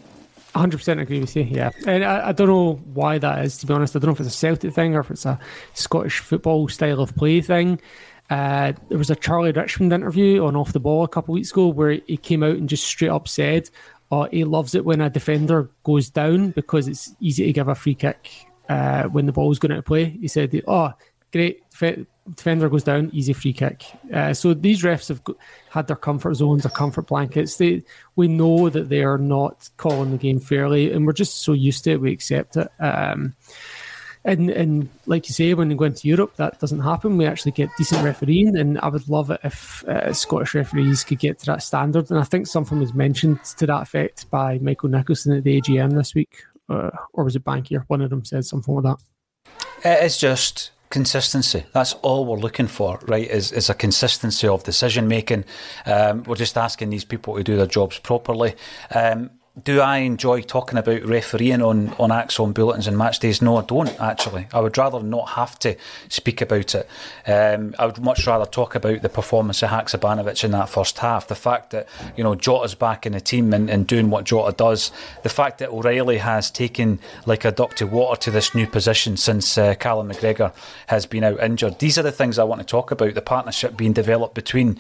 100% 0.55 1.01
agree 1.01 1.21
with 1.21 1.37
you, 1.37 1.43
yeah. 1.43 1.71
And 1.87 2.05
I, 2.05 2.29
I, 2.29 2.33
don't 2.33 2.49
know 2.49 2.75
why 2.93 3.19
that 3.19 3.45
is, 3.45 3.59
to 3.59 3.67
be 3.67 3.75
honest. 3.75 3.95
I 3.95 4.01
don't 4.01 4.09
know 4.09 4.15
if 4.15 4.21
it's 4.21 4.35
a 4.35 4.39
Celtic 4.39 4.75
thing 4.75 4.97
or 4.97 5.01
if 5.01 5.11
it's 5.11 5.27
a 5.27 5.39
Scottish 5.75 6.19
football 6.19 6.69
style 6.69 7.01
of 7.01 7.15
play 7.15 7.41
thing. 7.41 7.81
Uh, 8.31 8.73
there 8.89 8.99
was 8.99 9.11
a 9.11 9.17
Charlie 9.17 9.53
Richmond 9.53 9.93
interview 9.93 10.45
on 10.45 10.57
Off 10.57 10.73
the 10.73 10.81
Ball 10.81 11.05
a 11.05 11.09
couple 11.09 11.35
of 11.35 11.37
weeks 11.37 11.53
ago 11.53 11.69
where 11.69 12.01
he 12.07 12.17
came 12.17 12.43
out 12.43 12.57
and 12.57 12.69
just 12.69 12.85
straight 12.85 13.11
up 13.11 13.29
said, 13.29 13.71
oh, 14.11 14.25
he 14.25 14.45
loves 14.45 14.75
it 14.75 14.85
when 14.85 15.01
a 15.01 15.11
defender 15.11 15.71
goes 15.85 16.11
down 16.11 16.51
because 16.51 16.89
it's 16.89 17.15
easy 17.21 17.47
to 17.47 17.53
give 17.53 17.69
a 17.69 17.75
free 17.75 17.95
kick 17.95 18.29
uh, 18.69 19.05
when 19.05 19.27
the 19.27 19.33
ball's 19.33 19.59
going 19.59 19.73
out 19.73 19.79
of 19.79 19.85
play. 19.85 20.11
He 20.21 20.29
said, 20.29 20.63
oh, 20.67 20.93
great. 21.33 21.63
Defender 22.37 22.69
goes 22.69 22.85
down, 22.85 23.11
easy 23.13 23.33
free 23.33 23.53
kick. 23.53 23.85
Uh, 24.13 24.33
so 24.33 24.55
these 24.55 24.83
refs 24.83 25.09
have 25.09 25.21
had 25.71 25.87
their 25.87 25.97
comfort 25.97 26.35
zones, 26.35 26.63
their 26.63 26.71
comfort 26.71 27.07
blankets. 27.07 27.57
They, 27.57 27.83
we 28.15 28.29
know 28.29 28.69
that 28.69 28.89
they 28.89 29.03
are 29.03 29.19
not 29.19 29.69
calling 29.79 30.13
the 30.13 30.19
game 30.19 30.39
fairly, 30.39 30.93
and 30.93 31.07
we're 31.07 31.13
just 31.13 31.39
so 31.39 31.53
used 31.53 31.85
to 31.85 31.93
it, 31.93 32.01
we 32.01 32.13
accept 32.13 32.57
it. 32.57 32.69
Um, 32.79 33.35
and 34.25 34.51
and 34.51 34.89
like 35.07 35.29
you 35.29 35.35
say, 35.35 35.55
when 35.55 35.71
you 35.71 35.77
go 35.77 35.87
into 35.87 36.07
Europe, 36.07 36.37
that 36.37 36.61
doesn't 36.61 36.81
happen. 36.81 37.17
We 37.17 37.25
actually 37.25 37.53
get 37.53 37.71
decent 37.79 38.05
refereeing, 38.05 38.57
and 38.57 38.79
I 38.81 38.89
would 38.89 39.09
love 39.09 39.31
it 39.31 39.41
if 39.45 39.83
uh, 39.85 40.13
Scottish 40.13 40.55
referees 40.55 41.05
could 41.05 41.19
get 41.19 41.39
to 41.41 41.47
that 41.47 41.63
standard. 41.63 42.11
And 42.11 42.21
I 42.21 42.25
think 42.25 42.47
something 42.47 42.79
was 42.79 42.93
mentioned 42.93 43.43
to 43.45 43.67
that 43.67 43.83
effect 43.83 44.31
by 44.31 44.59
Michael 44.59 44.91
Nicholson 44.91 45.37
at 45.37 45.45
the 45.45 45.61
AGM 45.61 45.95
this 45.95 46.15
week, 46.15 46.43
uh, 46.69 46.91
or 47.15 47.25
was 47.25 47.35
it 47.35 47.45
Bankier? 47.45 47.85
One 47.87 48.03
of 48.03 48.11
them 48.11 48.25
said 48.25 48.45
something 48.45 48.75
like 48.75 48.85
that. 48.85 50.03
It's 50.03 50.19
just 50.19 50.73
consistency. 50.91 51.65
That's 51.73 51.95
all 52.03 52.27
we're 52.27 52.39
looking 52.39 52.67
for, 52.67 52.99
right? 53.07 53.29
Is 53.29 53.53
is 53.53 53.71
a 53.71 53.75
consistency 53.75 54.49
of 54.49 54.65
decision 54.65 55.09
making. 55.09 55.45
Um, 55.87 56.25
we're 56.25 56.37
just 56.37 56.59
asking 56.59 56.91
these 56.91 57.05
people 57.05 57.37
to 57.37 57.43
do 57.43 57.57
their 57.57 57.67
jobs 57.67 57.99
properly. 57.99 58.55
Um, 58.95 59.31
do 59.65 59.81
I 59.81 59.99
enjoy 59.99 60.43
talking 60.43 60.79
about 60.79 61.03
refereeing 61.03 61.63
on, 61.63 61.91
on 61.95 62.11
ACSOM 62.11 62.55
bulletins 62.55 62.87
and 62.87 62.97
match 62.97 63.19
days? 63.19 63.43
No, 63.43 63.57
I 63.57 63.63
don't 63.63 64.01
actually. 64.01 64.47
I 64.53 64.61
would 64.61 64.77
rather 64.79 65.03
not 65.03 65.31
have 65.31 65.59
to 65.61 65.77
speak 66.09 66.41
about 66.41 66.75
it. 66.75 66.89
Um, 67.27 67.75
I 67.79 67.87
would 67.87 67.99
much 67.99 68.27
rather 68.27 68.47
talk 68.47 68.75
about 68.75 69.03
the 69.03 69.09
performance 69.09 69.63
of 69.63 69.71
Haksabanovic 69.71 70.45
in 70.45 70.53
that 70.53 70.69
first 70.69 70.99
half. 70.99 71.29
The 71.29 71.35
fact 71.35 71.71
that, 71.71 71.89
you 72.17 72.25
know, 72.25 72.35
Jota's 72.35 72.75
back 72.75 73.07
in 73.07 73.13
the 73.13 73.21
team 73.21 73.53
and, 73.53 73.69
and 73.69 73.87
doing 73.87 74.11
what 74.11 74.25
Jota 74.25 74.55
does. 74.57 74.93
The 75.23 75.29
fact 75.29 75.59
that 75.59 75.71
O'Riley 75.71 76.19
has 76.19 76.51
taken 76.51 77.01
like 77.27 77.45
a 77.45 77.53
duck 77.53 77.75
to 77.77 77.87
water 77.87 78.21
to 78.23 78.31
this 78.31 78.55
new 78.55 78.67
position 78.67 79.17
since 79.17 79.57
uh, 79.59 79.75
Callum 79.75 80.11
McGregor 80.11 80.53
has 80.87 81.07
been 81.07 81.25
out 81.25 81.41
injured. 81.41 81.79
These 81.79 81.99
are 81.99 82.03
the 82.03 82.13
things 82.13 82.39
I 82.39 82.45
want 82.45 82.61
to 82.61 82.67
talk 82.67 82.91
about. 82.91 83.15
The 83.15 83.23
partnership 83.23 83.77
being 83.77 83.93
developed 83.93 84.35
between 84.35 84.79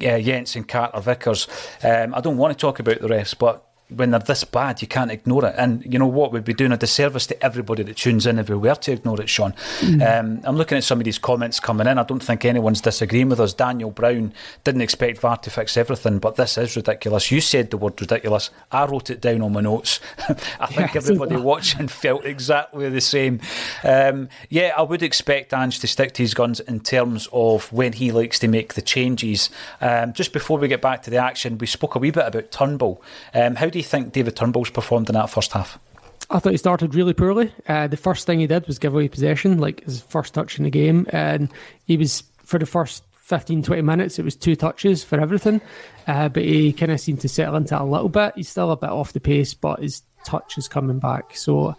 uh, 0.00 0.18
Jenz 0.18 0.56
and 0.56 0.66
Carter 0.66 1.00
Vickers. 1.00 1.46
Um, 1.82 2.14
I 2.14 2.20
don't 2.20 2.38
want 2.38 2.56
to 2.56 2.60
talk 2.60 2.78
about 2.78 3.00
the 3.00 3.08
rest, 3.08 3.38
but 3.38 3.66
when 3.94 4.10
they're 4.10 4.20
this 4.20 4.44
bad, 4.44 4.82
you 4.82 4.88
can't 4.88 5.10
ignore 5.10 5.44
it. 5.44 5.54
And 5.56 5.84
you 5.90 5.98
know 5.98 6.06
what? 6.06 6.32
We'd 6.32 6.44
be 6.44 6.54
doing 6.54 6.72
a 6.72 6.76
disservice 6.76 7.26
to 7.28 7.44
everybody 7.44 7.82
that 7.82 7.96
tunes 7.96 8.26
in 8.26 8.38
if 8.38 8.48
we 8.48 8.56
were 8.56 8.74
to 8.74 8.92
ignore 8.92 9.20
it, 9.20 9.28
Sean. 9.28 9.52
Mm. 9.80 10.20
Um, 10.20 10.40
I'm 10.44 10.56
looking 10.56 10.78
at 10.78 10.84
some 10.84 10.98
of 10.98 11.04
these 11.04 11.18
comments 11.18 11.60
coming 11.60 11.86
in. 11.86 11.98
I 11.98 12.02
don't 12.04 12.22
think 12.22 12.44
anyone's 12.44 12.80
disagreeing 12.80 13.28
with 13.28 13.40
us. 13.40 13.52
Daniel 13.52 13.90
Brown 13.90 14.32
didn't 14.64 14.80
expect 14.80 15.18
VAR 15.18 15.36
to 15.38 15.50
fix 15.50 15.76
everything, 15.76 16.18
but 16.18 16.36
this 16.36 16.56
is 16.56 16.76
ridiculous. 16.76 17.30
You 17.30 17.40
said 17.40 17.70
the 17.70 17.76
word 17.76 18.00
ridiculous. 18.00 18.50
I 18.70 18.86
wrote 18.86 19.10
it 19.10 19.20
down 19.20 19.42
on 19.42 19.52
my 19.52 19.60
notes. 19.60 20.00
I 20.60 20.66
think 20.66 20.94
yeah, 20.94 20.96
everybody 20.96 21.36
watching 21.36 21.88
felt 21.88 22.24
exactly 22.24 22.88
the 22.88 23.00
same. 23.00 23.40
Um, 23.84 24.28
yeah, 24.48 24.72
I 24.76 24.82
would 24.82 25.02
expect 25.02 25.52
Ange 25.52 25.80
to 25.80 25.86
stick 25.86 26.12
to 26.14 26.22
his 26.22 26.34
guns 26.34 26.60
in 26.60 26.80
terms 26.80 27.28
of 27.32 27.72
when 27.72 27.94
he 27.94 28.12
likes 28.12 28.38
to 28.40 28.48
make 28.48 28.74
the 28.74 28.82
changes. 28.82 29.50
Um, 29.80 30.12
just 30.12 30.32
before 30.32 30.58
we 30.58 30.68
get 30.68 30.82
back 30.82 31.02
to 31.02 31.10
the 31.10 31.16
action, 31.16 31.58
we 31.58 31.66
spoke 31.66 31.94
a 31.94 31.98
wee 31.98 32.10
bit 32.10 32.26
about 32.26 32.50
Turnbull. 32.50 33.02
Um, 33.34 33.56
how 33.56 33.68
do 33.68 33.78
you 33.80 33.88
think 33.88 34.12
David 34.12 34.36
Turnbull's 34.36 34.70
performed 34.70 35.08
in 35.08 35.14
that 35.14 35.30
first 35.30 35.52
half? 35.52 35.78
I 36.30 36.38
thought 36.38 36.52
he 36.52 36.58
started 36.58 36.94
really 36.94 37.12
poorly. 37.12 37.52
Uh, 37.66 37.88
the 37.88 37.96
first 37.96 38.26
thing 38.26 38.38
he 38.40 38.46
did 38.46 38.66
was 38.66 38.78
give 38.78 38.94
away 38.94 39.08
possession, 39.08 39.58
like 39.58 39.84
his 39.84 40.00
first 40.00 40.32
touch 40.34 40.58
in 40.58 40.64
the 40.64 40.70
game. 40.70 41.06
And 41.10 41.50
he 41.86 41.96
was, 41.96 42.22
for 42.44 42.58
the 42.58 42.66
first 42.66 43.02
15, 43.12 43.64
20 43.64 43.82
minutes, 43.82 44.18
it 44.18 44.24
was 44.24 44.36
two 44.36 44.54
touches 44.54 45.02
for 45.02 45.20
everything. 45.20 45.60
Uh, 46.06 46.28
but 46.28 46.44
he 46.44 46.72
kind 46.72 46.92
of 46.92 47.00
seemed 47.00 47.20
to 47.20 47.28
settle 47.28 47.56
into 47.56 47.80
a 47.80 47.82
little 47.82 48.08
bit. 48.08 48.34
He's 48.36 48.48
still 48.48 48.70
a 48.70 48.76
bit 48.76 48.90
off 48.90 49.12
the 49.12 49.20
pace, 49.20 49.54
but 49.54 49.80
his 49.80 50.02
touch 50.24 50.56
is 50.56 50.68
coming 50.68 51.00
back. 51.00 51.36
So 51.36 51.74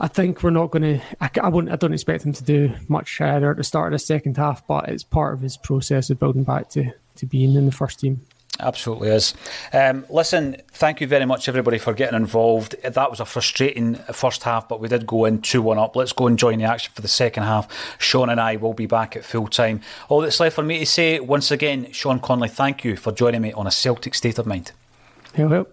I 0.00 0.08
think 0.08 0.42
we're 0.42 0.50
not 0.50 0.70
going 0.70 0.98
to. 0.98 1.00
I, 1.20 1.48
won't. 1.48 1.70
I 1.70 1.76
don't 1.76 1.92
expect 1.92 2.24
him 2.24 2.32
to 2.32 2.44
do 2.44 2.72
much 2.88 3.20
uh, 3.20 3.24
at 3.24 3.56
the 3.56 3.64
start 3.64 3.92
of 3.92 4.00
the 4.00 4.04
second 4.04 4.38
half, 4.38 4.66
but 4.66 4.88
it's 4.88 5.04
part 5.04 5.34
of 5.34 5.40
his 5.40 5.58
process 5.58 6.08
of 6.08 6.18
building 6.18 6.44
back 6.44 6.70
to 6.70 6.92
to 7.16 7.26
being 7.26 7.54
in 7.54 7.66
the 7.66 7.72
first 7.72 8.00
team. 8.00 8.22
Absolutely 8.60 9.08
is. 9.08 9.34
Um, 9.72 10.04
listen, 10.10 10.56
thank 10.72 11.00
you 11.00 11.06
very 11.06 11.24
much, 11.24 11.48
everybody, 11.48 11.78
for 11.78 11.94
getting 11.94 12.16
involved. 12.16 12.76
That 12.82 13.10
was 13.10 13.20
a 13.20 13.24
frustrating 13.24 13.94
first 14.12 14.42
half, 14.42 14.68
but 14.68 14.80
we 14.80 14.88
did 14.88 15.06
go 15.06 15.24
in 15.24 15.40
2 15.40 15.62
1 15.62 15.78
up. 15.78 15.96
Let's 15.96 16.12
go 16.12 16.26
and 16.26 16.38
join 16.38 16.58
the 16.58 16.64
action 16.64 16.92
for 16.94 17.02
the 17.02 17.08
second 17.08 17.44
half. 17.44 17.96
Sean 17.98 18.28
and 18.28 18.40
I 18.40 18.56
will 18.56 18.74
be 18.74 18.86
back 18.86 19.16
at 19.16 19.24
full 19.24 19.48
time. 19.48 19.80
All 20.08 20.20
that's 20.20 20.40
left 20.40 20.56
for 20.56 20.62
me 20.62 20.78
to 20.80 20.86
say, 20.86 21.20
once 21.20 21.50
again, 21.50 21.90
Sean 21.92 22.20
Connolly, 22.20 22.48
thank 22.48 22.84
you 22.84 22.96
for 22.96 23.12
joining 23.12 23.42
me 23.42 23.52
on 23.52 23.66
a 23.66 23.70
Celtic 23.70 24.14
State 24.14 24.38
of 24.38 24.46
Mind. 24.46 24.72
Hello. 25.34 25.66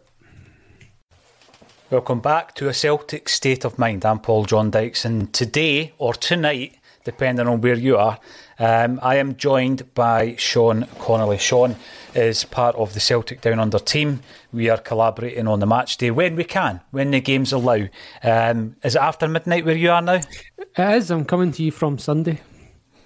Welcome 1.89 2.19
back 2.19 2.53
to 2.55 2.67
a 2.67 2.73
Celtic 2.73 3.29
State 3.29 3.63
of 3.63 3.79
Mind. 3.79 4.05
I'm 4.05 4.19
Paul 4.19 4.45
John 4.45 4.71
Dykes, 4.71 5.05
and 5.05 5.33
today 5.33 5.93
or 5.97 6.13
tonight, 6.13 6.77
depending 7.05 7.47
on 7.47 7.61
where 7.61 7.75
you 7.75 7.95
are, 7.97 8.19
um, 8.59 8.99
I 9.03 9.15
am 9.15 9.35
joined 9.35 9.93
by 9.93 10.35
Sean 10.37 10.87
Connolly. 10.99 11.37
Sean 11.37 11.75
is 12.15 12.43
part 12.43 12.75
of 12.75 12.93
the 12.93 12.99
Celtic 12.99 13.41
Down 13.41 13.59
Under 13.59 13.79
team. 13.79 14.21
We 14.51 14.69
are 14.69 14.77
collaborating 14.77 15.47
on 15.47 15.59
the 15.59 15.67
match 15.67 15.97
day 15.97 16.11
when 16.11 16.35
we 16.35 16.43
can, 16.43 16.81
when 16.91 17.11
the 17.11 17.21
games 17.21 17.51
allow. 17.51 17.87
Um, 18.23 18.75
is 18.83 18.95
it 18.95 19.01
after 19.01 19.27
midnight 19.27 19.65
where 19.65 19.75
you 19.75 19.91
are 19.91 20.01
now? 20.01 20.21
It 20.57 20.69
is. 20.77 21.11
I'm 21.11 21.25
coming 21.25 21.51
to 21.53 21.63
you 21.63 21.71
from 21.71 21.97
Sunday. 21.97 22.41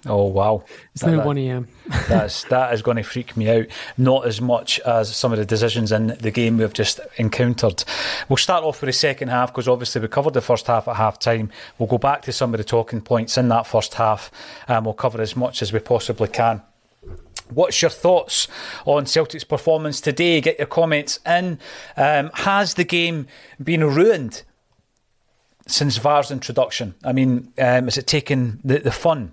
Oh 0.06 0.24
wow! 0.24 0.64
It's 0.94 1.04
now 1.04 1.24
one 1.24 1.38
a.m. 1.38 1.68
that's 2.08 2.42
that 2.50 2.74
is 2.74 2.82
going 2.82 2.96
to 2.96 3.04
freak 3.04 3.36
me 3.36 3.48
out. 3.48 3.66
Not 3.96 4.26
as 4.26 4.40
much 4.40 4.80
as 4.80 5.14
some 5.14 5.32
of 5.32 5.38
the 5.38 5.44
decisions 5.44 5.92
in 5.92 6.08
the 6.08 6.32
game 6.32 6.58
we've 6.58 6.72
just 6.72 6.98
encountered. 7.18 7.84
We'll 8.28 8.36
start 8.36 8.64
off 8.64 8.80
with 8.80 8.88
the 8.88 8.92
second 8.92 9.28
half 9.28 9.52
because 9.52 9.68
obviously 9.68 10.00
we 10.00 10.08
covered 10.08 10.34
the 10.34 10.40
first 10.40 10.66
half 10.66 10.88
at 10.88 10.96
half 10.96 11.20
time. 11.20 11.50
We'll 11.78 11.86
go 11.86 11.98
back 11.98 12.22
to 12.22 12.32
some 12.32 12.52
of 12.52 12.58
the 12.58 12.64
talking 12.64 13.00
points 13.00 13.38
in 13.38 13.46
that 13.48 13.64
first 13.64 13.94
half, 13.94 14.32
and 14.66 14.84
we'll 14.84 14.94
cover 14.94 15.20
as 15.20 15.36
much 15.36 15.62
as 15.62 15.72
we 15.72 15.78
possibly 15.78 16.28
can. 16.28 16.62
What's 17.50 17.80
your 17.80 17.90
thoughts 17.90 18.48
on 18.86 19.06
Celtic's 19.06 19.44
performance 19.44 20.00
today? 20.00 20.40
Get 20.40 20.58
your 20.58 20.66
comments 20.66 21.20
in. 21.24 21.60
Um, 21.96 22.30
has 22.34 22.74
the 22.74 22.84
game 22.84 23.28
been 23.62 23.84
ruined 23.84 24.42
since 25.68 25.96
VAR's 25.98 26.32
introduction? 26.32 26.94
I 27.04 27.12
mean, 27.12 27.52
um, 27.58 27.86
is 27.86 27.98
it 27.98 28.08
taken 28.08 28.60
the, 28.64 28.78
the 28.78 28.90
fun 28.90 29.32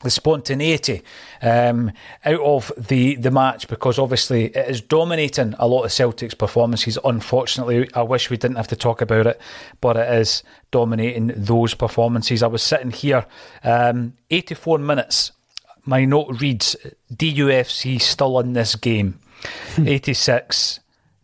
the 0.00 0.10
spontaneity 0.10 1.02
um, 1.42 1.90
out 2.24 2.40
of 2.40 2.72
the, 2.76 3.16
the 3.16 3.30
match 3.30 3.66
because 3.66 3.98
obviously 3.98 4.46
it 4.46 4.68
is 4.68 4.80
dominating 4.80 5.54
a 5.58 5.66
lot 5.66 5.82
of 5.82 5.92
Celtic's 5.92 6.34
performances. 6.34 6.98
Unfortunately, 7.04 7.88
I 7.94 8.02
wish 8.02 8.30
we 8.30 8.36
didn't 8.36 8.58
have 8.58 8.68
to 8.68 8.76
talk 8.76 9.00
about 9.00 9.26
it, 9.26 9.40
but 9.80 9.96
it 9.96 10.08
is 10.20 10.42
dominating 10.70 11.32
those 11.34 11.74
performances. 11.74 12.42
I 12.42 12.46
was 12.46 12.62
sitting 12.62 12.92
here, 12.92 13.26
um, 13.64 14.14
84 14.30 14.78
minutes. 14.78 15.32
My 15.84 16.04
note 16.04 16.40
reads 16.40 16.76
DUFC 17.12 18.00
still 18.00 18.38
in 18.40 18.52
this 18.52 18.76
game. 18.76 19.18
86 19.78 20.80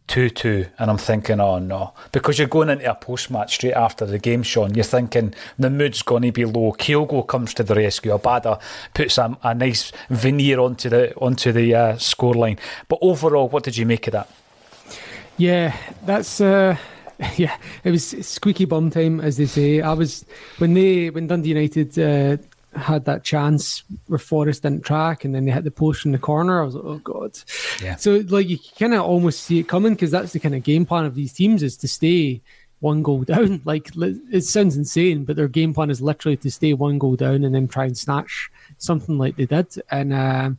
2 0.06 0.30
2. 0.30 0.66
And 0.78 0.90
I'm 0.90 0.98
thinking, 0.98 1.40
oh 1.40 1.58
no. 1.58 1.94
Because 2.12 2.38
you're 2.38 2.48
going 2.48 2.68
into 2.68 2.90
a 2.90 2.94
post 2.94 3.30
match 3.30 3.54
straight 3.54 3.72
after 3.72 4.04
the 4.06 4.18
game, 4.18 4.42
Sean. 4.42 4.74
You're 4.74 4.84
thinking 4.84 5.34
the 5.58 5.70
mood's 5.70 6.02
going 6.02 6.22
to 6.22 6.32
be 6.32 6.44
low. 6.44 6.72
Kyogo 6.72 7.26
comes 7.26 7.54
to 7.54 7.62
the 7.62 7.74
rescue. 7.74 8.16
Abada 8.16 8.60
puts 8.92 9.18
a, 9.18 9.36
a 9.42 9.54
nice 9.54 9.92
veneer 10.10 10.60
onto 10.60 10.88
the 10.88 11.14
onto 11.16 11.52
the 11.52 11.74
uh, 11.74 11.92
scoreline. 11.94 12.58
But 12.88 12.98
overall, 13.02 13.48
what 13.48 13.64
did 13.64 13.76
you 13.76 13.86
make 13.86 14.06
of 14.06 14.12
that? 14.12 14.30
Yeah, 15.36 15.76
that's. 16.04 16.40
Uh, 16.40 16.76
yeah, 17.36 17.56
it 17.84 17.90
was 17.90 18.08
squeaky 18.26 18.64
bum 18.64 18.90
time, 18.90 19.20
as 19.20 19.36
they 19.36 19.46
say. 19.46 19.80
I 19.80 19.92
was 19.92 20.24
when 20.58 20.74
they 20.74 21.10
when 21.10 21.26
Dundee 21.26 21.50
United 21.50 21.98
uh, 21.98 22.36
had 22.76 23.04
that 23.06 23.24
chance 23.24 23.82
where 24.06 24.18
Forrest 24.18 24.62
didn't 24.62 24.84
track 24.84 25.24
and 25.24 25.34
then 25.34 25.44
they 25.44 25.52
hit 25.52 25.64
the 25.64 25.70
post 25.70 26.04
in 26.04 26.12
the 26.12 26.18
corner. 26.18 26.62
I 26.62 26.64
was 26.64 26.74
like, 26.74 26.84
oh 26.84 26.98
god. 26.98 27.38
Yeah. 27.82 27.96
So 27.96 28.24
like 28.28 28.48
you 28.48 28.58
kind 28.78 28.94
of 28.94 29.02
almost 29.02 29.44
see 29.44 29.58
it 29.58 29.68
coming 29.68 29.94
because 29.94 30.10
that's 30.10 30.32
the 30.32 30.40
kind 30.40 30.54
of 30.54 30.62
game 30.62 30.86
plan 30.86 31.04
of 31.04 31.14
these 31.14 31.32
teams 31.32 31.62
is 31.62 31.76
to 31.78 31.88
stay 31.88 32.40
one 32.80 33.02
goal 33.02 33.22
down. 33.24 33.62
Like 33.64 33.90
it 33.96 34.44
sounds 34.44 34.76
insane, 34.76 35.24
but 35.24 35.36
their 35.36 35.48
game 35.48 35.74
plan 35.74 35.90
is 35.90 36.02
literally 36.02 36.36
to 36.38 36.50
stay 36.50 36.74
one 36.74 36.98
goal 36.98 37.16
down 37.16 37.44
and 37.44 37.54
then 37.54 37.68
try 37.68 37.86
and 37.86 37.96
snatch 37.96 38.50
something 38.78 39.18
like 39.18 39.36
they 39.36 39.46
did. 39.46 39.74
And 39.90 40.12
um, 40.12 40.58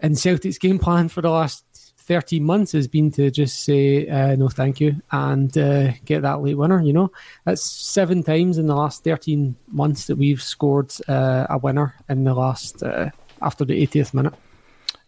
and 0.00 0.18
Celtic's 0.18 0.58
game 0.58 0.78
plan 0.78 1.08
for 1.08 1.22
the 1.22 1.30
last 1.30 1.64
13 2.06 2.44
months 2.44 2.72
has 2.72 2.86
been 2.86 3.10
to 3.12 3.30
just 3.30 3.64
say 3.64 4.06
uh, 4.08 4.36
no 4.36 4.48
thank 4.48 4.80
you 4.80 5.00
and 5.10 5.56
uh, 5.56 5.90
get 6.04 6.22
that 6.22 6.42
late 6.42 6.56
winner 6.56 6.82
you 6.82 6.92
know? 6.92 7.10
That's 7.44 7.62
seven 7.62 8.22
times 8.22 8.58
in 8.58 8.66
the 8.66 8.76
last 8.76 9.04
13 9.04 9.56
months 9.68 10.06
that 10.06 10.16
we've 10.16 10.42
scored 10.42 10.92
uh, 11.08 11.46
a 11.50 11.58
winner 11.58 11.94
in 12.08 12.24
the 12.24 12.34
last 12.34 12.82
uh, 12.82 13.10
after 13.42 13.64
the 13.64 13.86
80th 13.86 14.14
minute. 14.14 14.34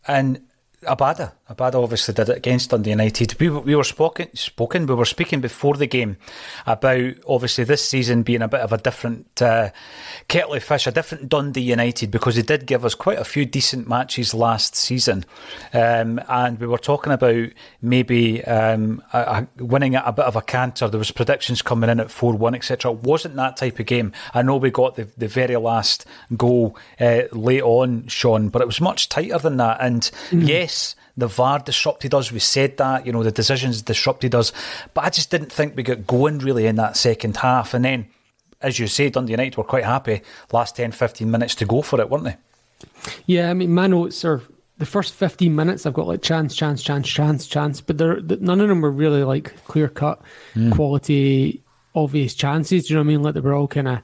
And 0.09 0.41
Abada. 0.87 1.33
Abada 1.51 1.83
obviously 1.83 2.13
did 2.15 2.29
it 2.29 2.37
against 2.39 2.71
Dundee 2.71 2.91
United. 2.91 3.39
We, 3.39 3.49
we 3.49 3.77
were 3.77 3.85
spoken, 3.85 4.35
spoken, 4.35 4.87
we 4.87 4.95
were 4.95 5.05
speaking 5.05 5.41
before 5.41 5.75
the 5.75 5.87
game 5.87 6.17
about 6.67 7.15
obviously 7.29 7.65
this 7.65 7.87
season 7.87 8.23
being 8.23 8.43
a 8.43 8.49
bit 8.49 8.61
of 8.61 8.73
a 8.73 8.79
different 8.79 9.41
uh, 9.41 9.71
kettle 10.27 10.55
of 10.55 10.65
fish, 10.65 10.87
a 10.87 10.91
different 10.91 11.29
Dundee 11.29 11.61
United, 11.61 12.11
because 12.11 12.35
they 12.35 12.43
did 12.43 12.67
give 12.67 12.85
us 12.85 12.95
quite 12.95 13.19
a 13.19 13.25
few 13.25 13.45
decent 13.45 13.89
matches 13.89 14.35
last 14.35 14.75
season. 14.75 15.25
Um, 15.73 16.21
and 16.29 16.59
we 16.59 16.67
were 16.67 16.79
talking 16.79 17.13
about 17.13 17.49
maybe 17.81 18.45
um, 18.45 19.03
a, 19.13 19.47
a 19.59 19.65
winning 19.65 19.95
at 19.95 20.05
a 20.07 20.13
bit 20.13 20.25
of 20.25 20.37
a 20.37 20.43
canter. 20.43 20.89
There 20.89 20.99
was 20.99 21.13
predictions 21.13 21.63
coming 21.63 21.91
in 21.91 22.01
at 22.01 22.09
4-1, 22.09 22.57
etc. 22.57 22.93
It 22.93 22.99
wasn't 23.01 23.37
that 23.37 23.57
type 23.57 23.79
of 23.79 23.87
game. 23.87 24.13
I 24.35 24.43
know 24.43 24.57
we 24.57 24.71
got 24.71 24.97
the, 24.97 25.09
the 25.17 25.29
very 25.29 25.57
last 25.57 26.07
goal 26.37 26.77
uh, 26.99 27.23
late 27.33 27.63
on, 27.63 28.09
Sean, 28.09 28.49
but 28.49 28.63
it 28.63 28.67
was 28.67 28.81
much 28.81 29.09
tighter 29.09 29.39
than 29.39 29.59
that. 29.59 29.79
And 29.81 30.03
mm-hmm. 30.03 30.41
yes, 30.41 30.76
The 31.17 31.29
VAR 31.29 31.59
disrupted 31.61 32.15
us. 32.15 32.31
We 32.31 32.41
said 32.41 32.77
that, 32.77 33.07
you 33.07 33.13
know, 33.13 33.23
the 33.23 33.31
decisions 33.31 33.83
disrupted 33.83 34.35
us. 34.35 34.53
But 34.93 35.05
I 35.05 35.11
just 35.11 35.31
didn't 35.31 35.51
think 35.51 35.77
we 35.77 35.83
got 35.83 36.07
going 36.07 36.39
really 36.39 36.67
in 36.67 36.77
that 36.77 36.97
second 36.97 37.39
half. 37.39 37.73
And 37.73 37.85
then, 37.85 38.09
as 38.61 38.79
you 38.79 38.87
say, 38.87 39.09
Dundee 39.09 39.33
United 39.33 39.57
were 39.57 39.65
quite 39.65 39.85
happy. 39.85 40.21
Last 40.53 40.77
10, 40.77 40.93
15 40.93 41.31
minutes 41.31 41.55
to 41.57 41.65
go 41.65 41.83
for 41.83 42.01
it, 42.01 42.11
weren't 42.11 42.25
they? 42.25 42.37
Yeah, 43.25 43.51
I 43.51 43.55
mean, 43.55 43.73
my 43.73 43.87
notes 43.87 44.25
are 44.25 44.43
the 44.79 44.87
first 44.87 45.15
15 45.15 45.55
minutes 45.55 45.87
I've 45.87 45.95
got 45.95 46.07
like 46.07 46.23
chance, 46.23 46.55
chance, 46.55 46.83
chance, 46.83 47.09
chance, 47.09 47.47
chance, 47.47 47.81
but 47.81 47.97
they're, 47.97 48.21
none 48.21 48.61
of 48.61 48.69
them 48.69 48.83
were 48.83 48.91
really 48.91 49.25
like 49.25 49.55
clear 49.65 49.89
cut, 49.89 50.21
mm. 50.55 50.73
quality, 50.75 51.63
obvious 51.95 52.35
chances. 52.35 52.87
Do 52.87 52.93
you 52.93 52.97
know 52.97 53.01
what 53.01 53.05
I 53.05 53.09
mean? 53.09 53.23
Like 53.23 53.35
they 53.35 53.41
were 53.41 53.55
all 53.55 53.69
kind 53.69 53.89
of 53.89 53.99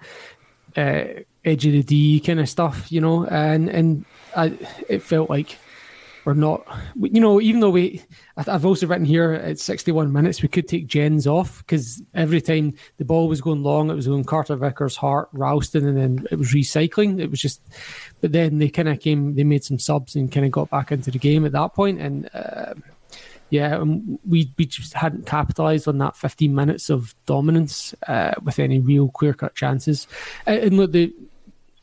uh, 0.77 1.05
edge 1.45 1.67
of 1.67 1.73
the 1.73 1.83
D 1.83 2.21
kind 2.21 2.41
of 2.41 2.49
stuff, 2.49 2.91
you 2.91 3.01
know, 3.01 3.27
and 3.27 3.69
and 3.69 4.05
I, 4.35 4.59
it 4.89 5.03
felt 5.03 5.29
like 5.29 5.59
we're 6.25 6.35
not, 6.35 6.67
you 7.01 7.21
know, 7.21 7.41
even 7.41 7.61
though 7.61 7.71
we, 7.71 8.03
I've 8.37 8.65
also 8.65 8.87
written 8.87 9.05
here 9.05 9.33
at 9.33 9.59
61 9.59 10.13
minutes, 10.13 10.43
we 10.43 10.49
could 10.49 10.69
take 10.69 10.87
Jenz 10.87 11.27
off 11.27 11.59
because 11.59 12.03
every 12.15 12.41
time 12.41 12.75
the 12.99 13.05
ball 13.05 13.29
was 13.29 13.41
going 13.41 13.63
long, 13.63 13.91
it 13.91 13.95
was 13.95 14.07
going 14.07 14.25
Carter 14.25 14.57
Vickers, 14.57 14.97
Hart, 14.97 15.29
Ralston, 15.33 15.87
and 15.87 15.97
then 15.97 16.27
it 16.31 16.39
was 16.39 16.53
recycling. 16.53 17.21
It 17.21 17.31
was 17.31 17.41
just, 17.41 17.61
but 18.21 18.33
then 18.33 18.59
they 18.59 18.69
kind 18.69 18.89
of 18.89 19.01
came, 19.01 19.35
they 19.35 19.45
made 19.45 19.65
some 19.65 19.79
subs 19.79 20.15
and 20.15 20.31
kind 20.31 20.47
of 20.47 20.53
got 20.53 20.71
back 20.71 20.93
into 20.93 21.11
the 21.11 21.19
game 21.19 21.45
at 21.45 21.53
that 21.53 21.75
point. 21.75 22.01
and 22.01 22.31
uh, 22.35 22.75
yeah, 23.53 23.77
um, 23.77 24.19
we 24.27 24.51
we 24.57 24.65
just 24.65 24.95
hadn't 24.95 25.27
capitalised 25.27 25.87
on 25.87 25.99
that 25.99 26.17
15 26.17 26.55
minutes 26.55 26.89
of 26.89 27.15
dominance 27.27 27.95
uh, 28.09 28.33
with 28.43 28.59
any 28.59 28.79
real 28.79 29.11
clear 29.11 29.35
cut 29.35 29.55
chances. 29.55 30.09
And 30.47 30.79
look, 30.79 30.93
the 30.93 31.15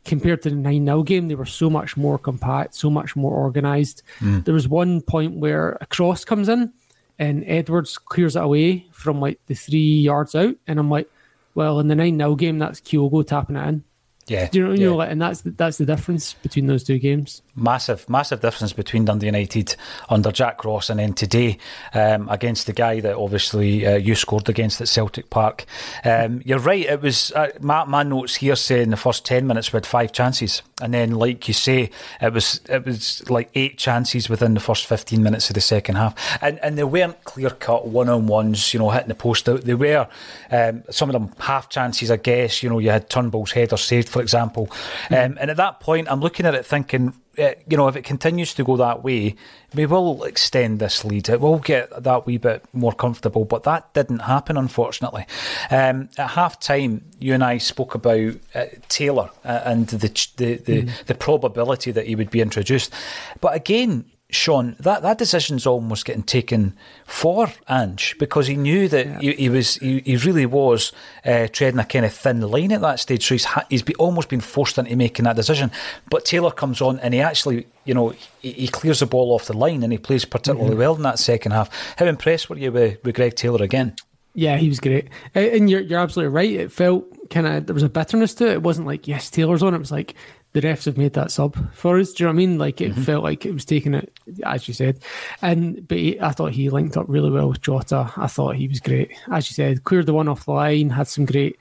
compared 0.10 0.42
to 0.42 0.50
the 0.50 0.56
9 0.56 0.86
0 0.86 1.04
game, 1.04 1.28
they 1.28 1.36
were 1.36 1.46
so 1.46 1.70
much 1.70 1.96
more 1.96 2.18
compact, 2.18 2.74
so 2.74 2.90
much 2.90 3.16
more 3.16 3.32
organised. 3.32 4.02
Mm. 4.20 4.44
There 4.44 4.56
was 4.56 4.68
one 4.68 5.02
point 5.02 5.36
where 5.38 5.78
a 5.80 5.86
cross 5.86 6.26
comes 6.26 6.50
in 6.50 6.74
and 7.20 7.44
Edwards 7.46 7.98
clears 8.00 8.36
it 8.36 8.44
away 8.44 8.88
from 8.92 9.22
like 9.22 9.40
the 9.46 9.54
three 9.54 10.00
yards 10.00 10.34
out. 10.34 10.56
And 10.66 10.80
I'm 10.80 10.90
like, 10.90 11.08
well, 11.54 11.80
in 11.80 11.88
the 11.88 11.96
9 11.96 12.18
0 12.18 12.36
game, 12.36 12.58
that's 12.58 12.82
Kyogo 12.82 13.26
tapping 13.26 13.56
it 13.56 13.68
in. 13.68 13.84
Yeah, 14.28 14.48
Do 14.50 14.60
you 14.60 14.66
know, 14.66 14.74
you 14.74 14.80
yeah. 14.82 14.90
know, 14.90 15.02
and 15.02 15.22
that's 15.22 15.42
that's 15.46 15.78
the 15.78 15.86
difference 15.86 16.34
between 16.34 16.68
those 16.68 16.84
two 16.84 17.00
games. 17.00 17.42
Massive, 17.60 18.10
massive 18.10 18.42
difference 18.42 18.74
between 18.74 19.06
Dundee 19.06 19.28
United 19.28 19.76
under 20.10 20.32
Jack 20.32 20.64
Ross 20.64 20.90
and 20.90 21.00
then 21.00 21.14
today 21.14 21.58
um, 21.94 22.30
against 22.30 22.68
the 22.68 22.74
guy 22.74 23.00
that 23.00 23.16
obviously 23.16 23.86
uh, 23.86 23.98
you 23.98 24.16
scored 24.16 24.50
against 24.50 24.82
at 24.82 24.88
Celtic 24.88 25.30
Park. 25.30 25.66
Um, 26.04 26.42
you're 26.46 26.60
right. 26.60 26.86
It 26.86 27.02
was 27.02 27.32
uh, 27.34 27.52
my, 27.60 27.84
my 27.86 28.04
notes 28.04 28.36
here 28.36 28.56
saying 28.56 28.90
the 28.90 28.98
first 28.98 29.26
ten 29.26 29.48
minutes 29.48 29.74
we 29.74 29.78
had 29.78 29.86
five 29.86 30.12
chances, 30.12 30.62
and 30.82 30.94
then 30.94 31.12
like 31.12 31.48
you 31.48 31.54
say, 31.54 31.92
it 32.22 32.34
was 32.34 32.62
it 32.70 32.86
was 32.86 33.30
like 33.30 33.50
eight 33.56 33.78
chances 33.78 34.30
within 34.30 34.54
the 34.54 34.60
first 34.60 34.86
fifteen 34.86 35.24
minutes 35.24 35.50
of 35.50 35.56
the 35.56 35.62
second 35.62 35.96
half, 35.96 36.16
and 36.42 36.60
and 36.60 36.78
they 36.78 36.84
weren't 36.84 37.24
clear 37.24 37.50
cut 37.50 37.88
one 37.88 38.10
on 38.10 38.28
ones. 38.28 38.74
You 38.74 38.80
know, 38.80 38.90
hitting 38.90 39.10
the 39.10 39.16
post. 39.16 39.50
Out. 39.50 39.62
They 39.62 39.74
were 39.74 40.08
um, 40.52 40.84
some 40.90 41.10
of 41.10 41.14
them 41.14 41.34
half 41.40 41.70
chances. 41.70 42.12
I 42.12 42.18
guess 42.18 42.64
you 42.64 42.70
know 42.70 42.80
you 42.80 42.90
had 42.90 43.10
Turnbull's 43.10 43.52
header 43.52 43.78
saved 43.78 44.10
for 44.10 44.22
example. 44.22 44.70
Um, 45.10 45.38
and 45.40 45.50
at 45.50 45.58
that 45.58 45.80
point, 45.80 46.10
I'm 46.12 46.20
looking 46.20 46.46
at 46.46 46.56
it 46.56 46.66
thinking, 46.66 47.14
uh, 47.40 47.54
you 47.68 47.78
know, 47.78 47.88
if 47.88 47.96
it 47.96 48.04
continues 48.04 48.54
to 48.56 48.64
go 48.64 48.78
that 48.78 49.04
way, 49.04 49.36
we 49.74 49.86
will 49.86 50.24
extend 50.24 50.80
this 50.80 51.06
lead. 51.06 51.30
It 51.30 51.40
will 51.40 51.60
get 51.60 52.04
that 52.04 52.26
wee 52.26 52.38
bit 52.38 52.66
more 52.74 52.94
comfortable, 52.94 53.46
but 53.46 53.64
that 53.64 53.94
didn't 53.94 54.20
happen, 54.20 54.58
unfortunately. 54.58 55.26
Um, 55.70 56.10
at 56.18 56.32
half 56.32 56.60
time, 56.60 57.06
you 57.20 57.34
and 57.34 57.44
I 57.44 57.58
spoke 57.58 57.96
about 57.96 58.36
uh, 58.56 58.66
Taylor 58.88 59.30
uh, 59.46 59.62
and 59.66 59.88
the 59.88 59.98
the, 60.38 60.56
the, 60.56 60.84
mm. 60.84 61.06
the 61.06 61.16
probability 61.16 61.92
that 61.92 62.08
he 62.08 62.16
would 62.16 62.32
be 62.32 62.42
introduced. 62.42 62.94
But 63.42 63.56
again, 63.56 64.06
Sean, 64.32 64.76
that, 64.80 65.02
that 65.02 65.18
decision's 65.18 65.66
almost 65.66 66.06
getting 66.06 66.22
taken 66.22 66.78
for 67.06 67.52
Ange 67.68 68.16
because 68.20 68.46
he 68.46 68.56
knew 68.56 68.88
that 68.88 69.08
yeah. 69.08 69.20
he, 69.20 69.34
he, 69.34 69.50
was 69.50 69.78
he, 69.78 70.02
he 70.02 70.18
really 70.18 70.46
was 70.46 70.92
uh, 71.26 71.48
treading 71.48 71.80
a 71.80 71.86
kind 71.86 72.06
of 72.06 72.14
thin 72.14 72.42
line 72.42 72.72
at 72.72 72.82
that 72.82 73.00
stage. 73.00 73.26
So 73.26 73.34
he's 73.34 73.46
ha- 73.46 73.66
he's 73.70 73.82
be, 73.82 73.96
almost 73.96 74.30
been 74.30 74.42
forced 74.42 74.78
into 74.78 74.96
making 74.96 75.26
that 75.26 75.36
decision. 75.36 75.72
But 76.12 76.26
Taylor 76.26 76.52
comes 76.52 76.80
on 76.80 77.00
and 77.00 77.16
he 77.16 77.22
actually, 77.22 77.66
you 77.86 77.96
know, 77.96 78.10
he, 78.40 78.52
he 78.52 78.68
clears 78.68 79.00
the 79.00 79.08
ball 79.08 79.34
off 79.34 79.46
the 79.46 79.58
line 79.58 79.82
and 79.82 79.92
he 79.92 79.98
plays 79.98 80.26
particularly 80.26 80.72
mm-hmm. 80.72 80.80
well 80.80 80.96
in 80.96 81.02
that 81.02 81.18
second 81.18 81.54
half. 81.54 81.96
How 81.98 82.06
impressed 82.06 82.52
were 82.52 82.58
you 82.58 82.72
with, 82.72 83.04
with 83.04 83.16
Greg 83.16 83.36
Taylor 83.36 83.64
again? 83.64 83.96
Yeah, 84.36 84.58
he 84.58 84.70
was 84.70 84.80
great, 84.80 85.08
and 85.34 85.70
you're 85.70 85.82
you're 85.82 86.00
absolutely 86.00 86.34
right. 86.34 86.52
It 86.52 86.72
felt 86.72 87.30
kind 87.32 87.48
of 87.48 87.66
there 87.66 87.74
was 87.74 87.84
a 87.84 87.90
bitterness 87.90 88.36
to 88.36 88.48
it. 88.48 88.54
It 88.54 88.64
wasn't 88.64 88.86
like 88.86 89.08
yes, 89.08 89.30
Taylor's 89.32 89.64
on. 89.64 89.74
It 89.74 89.80
was 89.80 89.92
like 89.92 90.14
the 90.60 90.68
refs 90.68 90.86
have 90.86 90.98
made 90.98 91.14
that 91.14 91.32
sub 91.32 91.56
for 91.74 92.00
us. 92.00 92.14
Do 92.14 92.24
you 92.24 92.28
know 92.28 92.34
what 92.34 92.42
I 92.42 92.46
mean? 92.46 92.58
Like 92.58 92.82
it 92.82 92.92
mm-hmm. 92.92 93.02
felt 93.04 93.24
like 93.24 93.46
it 93.46 93.54
was 93.54 93.66
taking 93.66 93.94
it, 93.94 94.12
as 94.44 94.68
you 94.68 94.74
said. 94.74 95.00
And 95.42 95.88
but 95.88 95.98
he, 95.98 96.20
I 96.20 96.32
thought 96.32 96.52
he 96.52 96.70
linked 96.70 96.98
up 96.98 97.06
really 97.08 97.32
well 97.32 97.50
with 97.50 97.62
Jota. 97.62 98.12
I 98.18 98.28
thought 98.28 98.56
he 98.56 98.68
was 98.68 98.80
great, 98.80 99.12
as 99.32 99.50
you 99.50 99.54
said. 99.54 99.84
Cleared 99.84 100.06
the 100.06 100.14
one 100.14 100.28
off 100.28 100.46
the 100.46 100.52
line, 100.52 100.90
had 100.90 101.08
some 101.08 101.26
great 101.26 101.58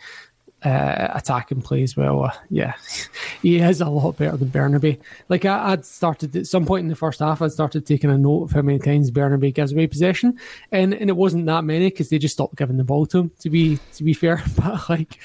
uh, 0.62 1.08
attacking 1.14 1.62
play 1.62 1.82
as 1.82 1.96
well. 1.96 2.24
Uh, 2.24 2.32
yeah, 2.50 2.74
he 3.42 3.58
is 3.58 3.80
a 3.80 3.88
lot 3.88 4.16
better 4.16 4.36
than 4.36 4.48
Bernabei. 4.48 4.98
Like 5.28 5.44
I, 5.44 5.70
would 5.70 5.84
started 5.84 6.34
at 6.34 6.46
some 6.46 6.66
point 6.66 6.82
in 6.82 6.88
the 6.88 6.96
first 6.96 7.20
half, 7.20 7.40
I'd 7.40 7.52
started 7.52 7.86
taking 7.86 8.10
a 8.10 8.18
note 8.18 8.44
of 8.44 8.52
how 8.52 8.62
many 8.62 8.78
times 8.78 9.10
Bernabei 9.10 9.54
gives 9.54 9.72
away 9.72 9.86
possession, 9.86 10.38
and 10.72 10.92
and 10.92 11.08
it 11.08 11.16
wasn't 11.16 11.46
that 11.46 11.64
many 11.64 11.90
because 11.90 12.08
they 12.08 12.18
just 12.18 12.34
stopped 12.34 12.56
giving 12.56 12.78
the 12.78 12.84
ball 12.84 13.06
to 13.06 13.18
him. 13.18 13.30
To 13.40 13.50
be 13.50 13.78
to 13.94 14.04
be 14.04 14.12
fair, 14.12 14.42
but 14.56 14.88
like. 14.88 15.18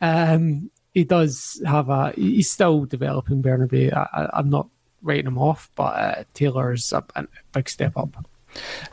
Um, 0.00 0.70
he 0.98 1.04
does 1.04 1.62
have 1.64 1.88
a. 1.90 2.12
He's 2.16 2.50
still 2.50 2.84
developing 2.84 3.40
Bernabei. 3.40 3.92
I, 3.92 4.40
am 4.40 4.50
not 4.50 4.68
writing 5.00 5.28
him 5.28 5.38
off, 5.38 5.70
but 5.76 5.94
uh, 5.94 6.24
Taylor's 6.34 6.92
a, 6.92 7.04
a, 7.14 7.24
big 7.52 7.68
step 7.68 7.96
up. 7.96 8.26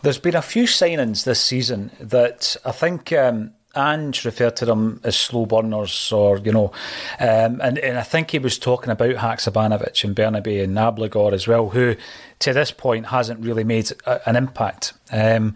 There's 0.03 0.19
been 0.19 0.35
a 0.35 0.41
few 0.43 0.65
signings 0.65 1.23
this 1.23 1.41
season 1.41 1.89
that 1.99 2.55
I 2.63 2.71
think. 2.71 3.11
Um, 3.11 3.53
Ange 3.77 4.23
referred 4.23 4.55
to 4.55 4.65
them 4.65 5.01
as 5.03 5.17
slow 5.17 5.45
burners, 5.45 6.09
or 6.13 6.37
you 6.37 6.53
know, 6.53 6.71
um, 7.19 7.59
and 7.61 7.77
and 7.77 7.97
I 7.97 8.03
think 8.03 8.31
he 8.31 8.39
was 8.39 8.57
talking 8.57 8.89
about 8.89 9.15
Haksabanovic 9.15 10.01
and 10.05 10.15
Bernabei 10.15 10.63
and 10.63 10.77
Abildgaard 10.77 11.33
as 11.33 11.45
well, 11.45 11.67
who 11.67 11.97
to 12.39 12.53
this 12.53 12.71
point 12.71 13.07
hasn't 13.07 13.41
really 13.43 13.65
made 13.65 13.91
a, 14.05 14.29
an 14.29 14.37
impact. 14.37 14.93
Um, 15.11 15.55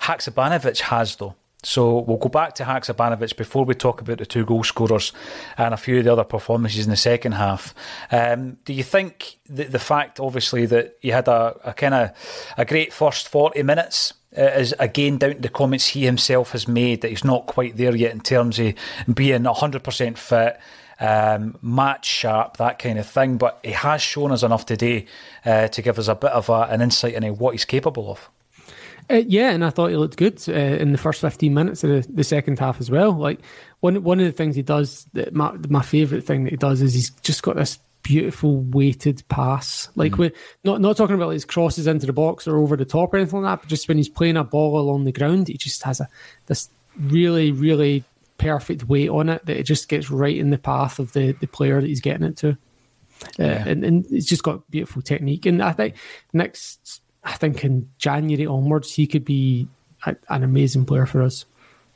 Haksabanovic 0.00 0.80
has 0.80 1.14
though. 1.14 1.36
So 1.62 1.98
we'll 1.98 2.16
go 2.16 2.28
back 2.28 2.54
to 2.54 2.64
Haksabanovic 2.64 3.36
before 3.36 3.64
we 3.64 3.74
talk 3.74 4.00
about 4.00 4.18
the 4.18 4.26
two 4.26 4.44
goal 4.44 4.64
scorers 4.64 5.12
and 5.58 5.74
a 5.74 5.76
few 5.76 5.98
of 5.98 6.04
the 6.04 6.12
other 6.12 6.24
performances 6.24 6.84
in 6.84 6.90
the 6.90 6.96
second 6.96 7.32
half. 7.32 7.74
Um, 8.10 8.56
do 8.64 8.72
you 8.72 8.82
think 8.82 9.38
the, 9.46 9.64
the 9.64 9.78
fact, 9.78 10.20
obviously, 10.20 10.66
that 10.66 10.96
you 11.02 11.12
had 11.12 11.28
a, 11.28 11.56
a 11.64 11.74
kind 11.74 11.94
of 11.94 12.10
a 12.56 12.64
great 12.64 12.92
first 12.92 13.28
40 13.28 13.62
minutes 13.62 14.14
uh, 14.36 14.42
is 14.42 14.74
again 14.78 15.18
down 15.18 15.34
to 15.34 15.40
the 15.40 15.48
comments 15.48 15.88
he 15.88 16.04
himself 16.04 16.52
has 16.52 16.68
made 16.68 17.00
that 17.00 17.08
he's 17.08 17.24
not 17.24 17.46
quite 17.46 17.76
there 17.76 17.96
yet 17.96 18.12
in 18.12 18.20
terms 18.20 18.58
of 18.58 18.74
being 19.12 19.42
100% 19.42 20.18
fit, 20.18 20.60
um, 21.00 21.58
match 21.62 22.06
sharp, 22.06 22.56
that 22.56 22.78
kind 22.78 22.98
of 22.98 23.06
thing. 23.06 23.36
But 23.36 23.58
he 23.62 23.72
has 23.72 24.00
shown 24.00 24.32
us 24.32 24.42
enough 24.42 24.64
today 24.64 25.06
uh, 25.44 25.68
to 25.68 25.82
give 25.82 25.98
us 25.98 26.08
a 26.08 26.14
bit 26.14 26.30
of 26.30 26.48
a, 26.48 26.62
an 26.70 26.80
insight 26.80 27.14
into 27.14 27.34
what 27.34 27.52
he's 27.52 27.64
capable 27.64 28.10
of. 28.10 28.30
Uh, 29.10 29.22
yeah, 29.26 29.50
and 29.50 29.64
I 29.64 29.70
thought 29.70 29.90
he 29.90 29.96
looked 29.96 30.16
good 30.16 30.40
uh, 30.48 30.52
in 30.52 30.92
the 30.92 30.98
first 30.98 31.20
15 31.20 31.52
minutes 31.52 31.82
of 31.82 31.90
the, 31.90 32.12
the, 32.12 32.22
second 32.22 32.58
half 32.58 32.80
as 32.80 32.90
well. 32.90 33.12
Like 33.12 33.40
one 33.80 34.02
one 34.04 34.20
of 34.20 34.26
the 34.26 34.32
things 34.32 34.54
he 34.54 34.62
does, 34.62 35.06
that 35.14 35.34
my, 35.34 35.52
my 35.68 35.82
favourite 35.82 36.24
thing 36.24 36.44
that 36.44 36.50
he 36.50 36.56
does 36.56 36.80
is 36.80 36.94
he's 36.94 37.10
just 37.22 37.42
got 37.42 37.56
this 37.56 37.78
beautiful 38.02 38.58
weighted 38.58 39.22
pass. 39.28 39.88
Like 39.96 40.12
mm. 40.12 40.18
we 40.18 40.32
not 40.64 40.80
not 40.80 40.96
talking 40.96 41.16
about 41.16 41.28
like 41.28 41.34
his 41.34 41.44
crosses 41.44 41.88
into 41.88 42.06
the 42.06 42.12
box 42.12 42.46
or 42.46 42.58
over 42.58 42.76
the 42.76 42.84
top 42.84 43.12
or 43.12 43.16
anything 43.16 43.42
like 43.42 43.50
that, 43.50 43.62
but 43.62 43.68
just 43.68 43.88
when 43.88 43.96
he's 43.96 44.08
playing 44.08 44.36
a 44.36 44.44
ball 44.44 44.78
along 44.78 45.04
the 45.04 45.12
ground, 45.12 45.48
he 45.48 45.56
just 45.56 45.82
has 45.82 46.00
a 46.00 46.08
this 46.46 46.68
really 46.96 47.50
really 47.50 48.04
perfect 48.38 48.88
weight 48.88 49.10
on 49.10 49.28
it 49.28 49.44
that 49.46 49.56
it 49.56 49.64
just 49.64 49.88
gets 49.88 50.10
right 50.10 50.36
in 50.36 50.50
the 50.50 50.58
path 50.58 50.98
of 51.00 51.12
the 51.14 51.32
the 51.32 51.46
player 51.46 51.80
that 51.80 51.88
he's 51.88 52.00
getting 52.00 52.26
it 52.26 52.36
to. 52.36 52.56
Uh, 53.38 53.42
and, 53.42 53.84
and 53.84 54.06
it's 54.10 54.26
just 54.26 54.42
got 54.42 54.70
beautiful 54.70 55.02
technique. 55.02 55.44
And 55.44 55.62
I 55.62 55.72
think 55.72 55.96
next 56.32 57.02
I 57.24 57.32
think 57.32 57.64
in 57.64 57.90
January 57.98 58.46
onwards, 58.46 58.94
he 58.94 59.06
could 59.06 59.24
be 59.24 59.68
a, 60.06 60.16
an 60.28 60.42
amazing 60.42 60.86
player 60.86 61.06
for 61.06 61.22
us. 61.22 61.44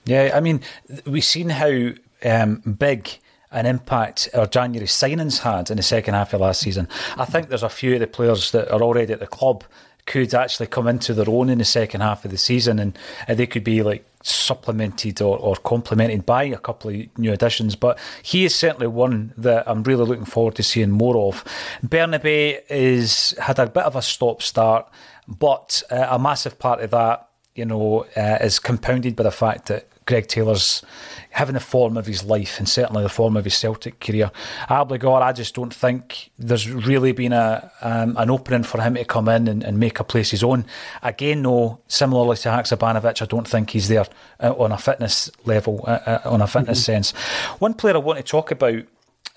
Yeah, 0.05 0.33
I 0.35 0.41
mean, 0.41 0.61
we've 1.07 1.25
seen 1.25 1.49
how 1.49 1.91
um, 2.25 2.57
big 2.57 3.09
an 3.51 3.67
impact 3.67 4.29
our 4.35 4.47
January 4.47 4.87
signings 4.87 5.39
had 5.39 5.71
in 5.71 5.77
the 5.77 5.83
second 5.83 6.15
half 6.15 6.35
of 6.35 6.41
last 6.41 6.61
season. 6.61 6.89
I 7.17 7.25
think 7.25 7.49
there's 7.49 7.63
a 7.63 7.69
few 7.69 7.95
of 7.95 8.01
the 8.01 8.07
players 8.07 8.51
that 8.51 8.71
are 8.71 8.83
already 8.83 9.13
at 9.13 9.21
the 9.21 9.27
club 9.27 9.65
could 10.07 10.35
actually 10.35 10.67
come 10.67 10.87
into 10.87 11.15
their 11.15 11.31
own 11.31 11.49
in 11.49 11.59
the 11.59 11.65
second 11.65 12.03
half 12.03 12.25
of 12.25 12.31
the 12.31 12.37
season 12.37 12.79
and, 12.79 12.99
they 13.29 13.47
could 13.47 13.65
be 13.65 13.83
like 13.83 14.05
supplemented 14.23 15.23
or, 15.23 15.39
or 15.39 15.57
complemented 15.57 16.27
by 16.27 16.45
a 16.45 16.59
couple 16.59 16.91
of 16.91 17.19
new 17.19 17.33
additions. 17.33 17.75
But 17.75 17.99
he 18.23 18.45
is 18.45 18.55
certainly 18.55 18.87
one 18.87 19.33
that 19.39 19.67
I'm 19.67 19.83
really 19.83 20.05
looking 20.05 20.25
forward 20.27 20.57
to 20.57 20.63
seeing 20.63 20.91
more 20.91 21.17
of. 21.29 21.43
Bernabei 21.87 22.61
is 22.69 23.35
had 23.41 23.59
a 23.59 23.67
bit 23.67 23.85
of 23.85 23.97
a 23.97 24.03
stop 24.03 24.43
start. 24.43 24.91
But 25.27 25.83
uh, 25.91 26.07
a 26.11 26.19
massive 26.19 26.59
part 26.59 26.81
of 26.81 26.91
that, 26.91 27.29
you 27.55 27.65
know, 27.65 28.07
uh, 28.17 28.39
is 28.41 28.59
compounded 28.59 29.17
by 29.17 29.25
the 29.25 29.31
fact 29.31 29.67
that 29.67 29.89
Greg 30.07 30.27
Taylor's 30.27 30.83
having 31.31 31.55
the 31.55 31.61
form 31.61 31.97
of 31.97 32.07
his 32.07 32.23
life 32.25 32.59
and 32.59 32.69
certainly 32.69 33.03
the 33.03 33.09
form 33.09 33.37
of 33.37 33.45
his 33.45 33.55
Celtic 33.55 34.01
career. 34.01 34.31
Abildgaard, 34.69 35.23
I 35.23 35.33
just 35.33 35.55
don't 35.55 35.73
think 35.73 36.31
there's 36.39 36.71
really 36.71 37.13
been 37.13 37.33
a 37.33 37.71
um, 37.81 38.17
an 38.19 38.31
opening 38.31 38.65
for 38.65 38.81
him 38.81 38.95
to 38.95 39.05
come 39.05 39.29
in 39.29 39.49
and, 39.49 39.63
and, 39.63 39.79
make 39.79 40.01
a 40.01 40.05
place 40.05 40.31
his 40.31 40.45
own. 40.45 40.67
Again, 41.03 41.43
though, 41.43 41.81
similarly 41.89 42.37
to 42.37 42.49
Haksabanovic, 42.51 43.23
I 43.23 43.27
don't 43.27 43.49
think 43.49 43.71
he's 43.71 43.89
there 43.89 44.07
uh, 44.41 44.55
on 44.57 44.73
a 44.73 44.79
fitness 44.79 45.31
level, 45.45 45.85
uh, 45.87 45.99
uh, 46.07 46.21
on 46.27 46.43
a 46.43 46.47
fitness 46.47 46.81
mm-hmm. 46.81 46.93
sense. 46.93 47.11
One 47.59 47.75
player 47.75 47.95
I 47.95 47.99
want 47.99 48.19
to 48.19 48.23
talk 48.23 48.51
about 48.51 48.83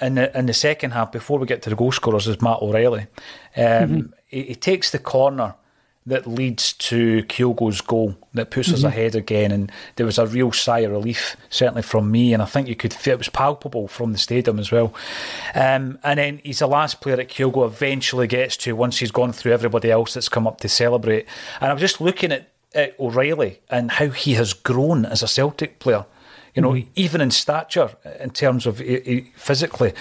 in 0.01 0.15
the 0.15 0.37
in 0.37 0.47
the 0.47 0.53
second 0.53 0.91
half 0.91 1.11
before 1.11 1.39
we 1.39 1.47
get 1.47 1.61
to 1.63 1.69
the 1.69 1.75
goal 1.75 1.91
scorers 1.91 2.27
is 2.27 2.41
Matt 2.41 2.61
O'Riley. 2.61 3.07
Um, 3.55 3.63
mm-hmm. 3.63 3.99
he, 4.27 4.43
he 4.43 4.55
takes 4.55 4.91
the 4.91 4.99
corner 4.99 5.55
that 6.07 6.25
leads 6.25 6.71
to 6.73 7.21
Kyogo's 7.23 7.81
goal 7.81 8.15
that 8.33 8.49
puts 8.49 8.69
mm-hmm. 8.69 8.77
us 8.77 8.83
ahead 8.83 9.13
again. 9.13 9.51
And 9.51 9.71
there 9.97 10.05
was 10.05 10.17
a 10.17 10.25
real 10.25 10.53
sigh 10.53 10.79
of 10.79 10.91
relief, 10.91 11.35
certainly 11.49 11.81
from 11.81 12.09
me, 12.09 12.33
and 12.33 12.41
I 12.41 12.45
think 12.45 12.69
you 12.69 12.75
could 12.75 12.93
feel 12.93 13.13
it 13.13 13.19
was 13.19 13.29
palpable 13.29 13.89
from 13.89 14.13
the 14.13 14.17
stadium 14.17 14.57
as 14.57 14.71
well. 14.71 14.93
Um, 15.53 15.99
and 16.03 16.17
then 16.17 16.39
he's 16.43 16.59
the 16.59 16.67
last 16.67 17.01
player 17.01 17.17
that 17.17 17.29
Kyogo 17.29 17.65
eventually 17.65 18.25
gets 18.25 18.55
to 18.57 18.75
once 18.75 18.99
he's 18.99 19.11
gone 19.11 19.33
through 19.33 19.51
everybody 19.51 19.91
else 19.91 20.13
that's 20.13 20.29
come 20.29 20.47
up 20.47 20.61
to 20.61 20.69
celebrate. 20.69 21.27
And 21.59 21.71
I'm 21.71 21.77
just 21.77 21.99
looking 21.99 22.31
at, 22.31 22.49
at 22.73 22.97
O'Riley 22.99 23.59
and 23.69 23.91
how 23.91 24.09
he 24.09 24.35
has 24.35 24.53
grown 24.53 25.05
as 25.05 25.21
a 25.21 25.27
Celtic 25.27 25.79
player 25.79 26.05
you 26.57 26.61
know, 26.63 26.71
mm-hmm. 26.71 26.89
even 26.95 27.21
in 27.21 27.29
stature, 27.29 27.91
in 28.19 28.31
terms 28.31 28.65
of 28.65 28.81
physically. 29.35 29.93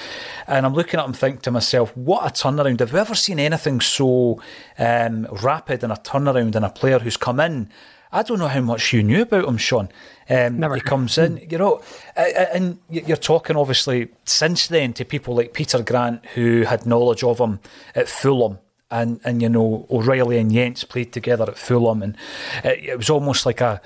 And 0.46 0.64
I'm 0.64 0.72
looking 0.72 0.98
at 0.98 1.04
him 1.04 1.12
thinking 1.12 1.42
to 1.42 1.50
myself, 1.50 1.94
what 1.94 2.24
a 2.24 2.32
turnaround. 2.32 2.80
Have 2.80 2.94
we 2.94 2.98
ever 2.98 3.14
seen 3.14 3.38
anything 3.38 3.82
so 3.82 4.40
um, 4.78 5.26
rapid 5.42 5.84
in 5.84 5.90
a 5.90 5.96
turnaround 5.96 6.56
in 6.56 6.64
a 6.64 6.70
player 6.70 6.98
who's 6.98 7.18
come 7.18 7.40
in? 7.40 7.68
I 8.10 8.22
don't 8.22 8.38
know 8.38 8.48
how 8.48 8.62
much 8.62 8.94
you 8.94 9.02
knew 9.02 9.20
about 9.20 9.44
him, 9.44 9.58
Sean. 9.58 9.90
Um, 10.30 10.58
Never. 10.58 10.76
He 10.76 10.80
comes 10.80 11.18
in, 11.18 11.46
you 11.50 11.58
know, 11.58 11.82
and 12.16 12.78
you're 12.88 13.18
talking 13.18 13.56
obviously 13.56 14.08
since 14.24 14.66
then 14.68 14.94
to 14.94 15.04
people 15.04 15.36
like 15.36 15.52
Peter 15.52 15.82
Grant 15.82 16.24
who 16.34 16.62
had 16.62 16.86
knowledge 16.86 17.22
of 17.22 17.38
him 17.38 17.60
at 17.94 18.08
Fulham 18.08 18.60
and 18.90 19.20
and 19.24 19.42
you 19.42 19.48
know 19.48 19.86
O'Riley 19.90 20.38
and 20.38 20.52
Jenz 20.52 20.84
played 20.84 21.12
together 21.12 21.44
at 21.48 21.58
Fulham, 21.58 22.02
and 22.02 22.16
it, 22.62 22.84
it, 22.84 22.96
was 22.96 23.10
almost 23.10 23.44
like 23.44 23.60
a 23.60 23.80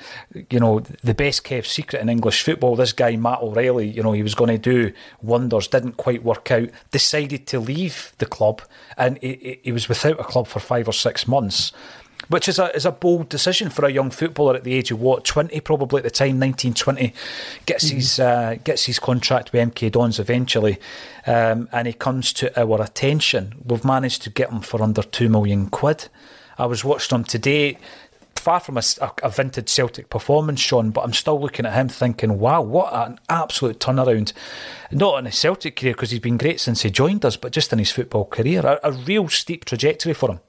you 0.51 0.61
know 0.61 0.81
the 0.81 1.15
best 1.15 1.45
kept 1.45 1.67
secret 1.67 2.03
in 2.03 2.09
English 2.09 2.43
football. 2.43 2.77
This 2.77 2.93
guy 2.93 3.17
Matt 3.17 3.41
O'Riley, 3.41 3.89
you 3.89 4.03
know, 4.03 4.13
he 4.13 4.23
was 4.23 4.35
going 4.35 4.51
to 4.51 4.59
do 4.59 4.93
wonders, 5.23 5.69
didn't 5.69 5.97
quite 5.97 6.23
work 6.23 6.51
out. 6.51 6.69
Decided 6.91 7.47
to 7.49 7.61
leave 7.61 8.13
the 8.19 8.27
club, 8.27 8.63
and 8.97 9.19
he, 9.23 9.61
he 9.63 9.73
was 9.73 9.89
without 9.89 10.21
a 10.21 10.25
club 10.25 10.47
for 10.47 10.61
five 10.61 10.87
or 10.87 10.93
six 10.93 11.27
months 11.27 11.73
which 12.31 12.49
is 12.49 12.59
a 12.59 12.75
is 12.75 12.87
a 12.87 12.93
bold 12.93 13.29
decision 13.29 13.69
for 13.69 13.85
a 13.85 13.91
young 13.91 14.11
footballer 14.11 14.55
at 14.55 14.65
the 14.65 14.73
age 14.73 14.91
of 14.91 15.01
what 15.01 15.25
twenty 15.25 15.61
probably 15.61 15.99
at 15.99 16.05
the 16.05 16.11
time, 16.11 16.39
nineteen 16.39 16.73
twenty, 16.73 17.13
gets 17.67 17.87
mm-hmm. 17.87 17.97
his 17.97 18.21
uh, 18.21 18.57
gets 18.65 18.85
his 18.85 18.99
contract 18.99 19.53
with 19.53 19.75
MK 19.75 19.93
Dons 19.93 20.19
eventually, 20.19 20.79
um, 21.27 21.69
and 21.73 21.87
he 21.87 21.93
comes 21.93 22.33
to 22.35 22.59
our 22.59 22.81
attention. 22.81 23.55
We've 23.65 23.85
managed 23.85 24.23
to 24.23 24.31
get 24.31 24.51
him 24.51 24.61
for 24.61 24.81
under 24.81 25.03
two 25.03 25.29
million 25.29 25.69
quid. 25.69 26.09
I 26.57 26.67
was 26.67 26.85
watching 26.85 27.19
him 27.19 27.25
today. 27.25 27.77
Far 28.37 28.61
from 28.61 28.79
a, 28.79 28.83
a, 29.23 29.29
vintage 29.29 29.69
Celtic 29.69 30.09
performance, 30.09 30.61
Sean, 30.61 30.93
but 30.93 31.03
I'm 31.03 31.13
still 31.13 31.39
looking 31.39 31.67
at 31.67 31.75
him 31.75 31.91
thinking, 31.91 32.39
wow, 32.39 32.63
what 32.63 32.91
an 32.95 33.19
absolute 33.29 33.81
turnaround. 33.81 34.33
Not 34.91 35.19
in 35.19 35.27
his 35.27 35.39
Celtic 35.39 35.77
career, 35.77 35.93
because 35.93 36.11
he's 36.11 36.21
been 36.21 36.39
great 36.39 36.59
since 36.59 36.81
he 36.81 36.89
joined 36.89 37.27
us, 37.27 37.37
but 37.37 37.53
just 37.53 37.71
in 37.71 37.79
his 37.79 37.91
football 37.91 38.25
career. 38.25 38.65
A, 38.65 38.81
a 38.83 38.93
real 38.93 39.29
steep 39.29 39.67
trajectory 39.67 40.15
for 40.15 40.31
him. 40.31 40.41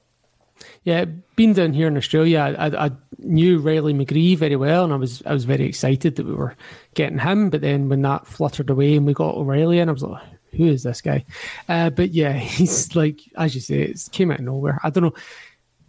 Yeah, 0.84 1.04
being 1.36 1.52
down 1.52 1.74
here 1.74 1.86
in 1.86 1.96
Australia, 1.96 2.56
I, 2.58 2.86
I, 2.86 2.90
knew 3.18 3.60
Riley 3.60 3.94
McGree 3.94 4.36
very 4.36 4.56
well, 4.56 4.82
and 4.82 4.92
I 4.92 4.96
was 4.96 5.22
I 5.24 5.32
was 5.32 5.44
very 5.44 5.64
excited 5.64 6.16
that 6.16 6.26
we 6.26 6.34
were 6.34 6.56
getting 6.94 7.20
him. 7.20 7.50
But 7.50 7.60
then 7.60 7.88
when 7.88 8.02
that 8.02 8.26
fluttered 8.26 8.68
away 8.68 8.96
and 8.96 9.06
we 9.06 9.14
got 9.14 9.36
O'Riley, 9.36 9.78
and 9.78 9.88
I 9.88 9.92
was 9.92 10.02
like, 10.02 10.22
who 10.56 10.66
is 10.66 10.82
this 10.82 11.00
guy? 11.00 11.24
Uh, 11.68 11.90
but 11.90 12.10
yeah, 12.10 12.32
he's 12.38 12.96
like 12.96 13.20
as 13.36 13.54
you 13.54 13.60
say, 13.60 13.82
it 13.82 14.08
came 14.10 14.32
out 14.32 14.40
of 14.40 14.44
nowhere. 14.44 14.80
I 14.82 14.90
don't 14.90 15.04
know. 15.04 15.14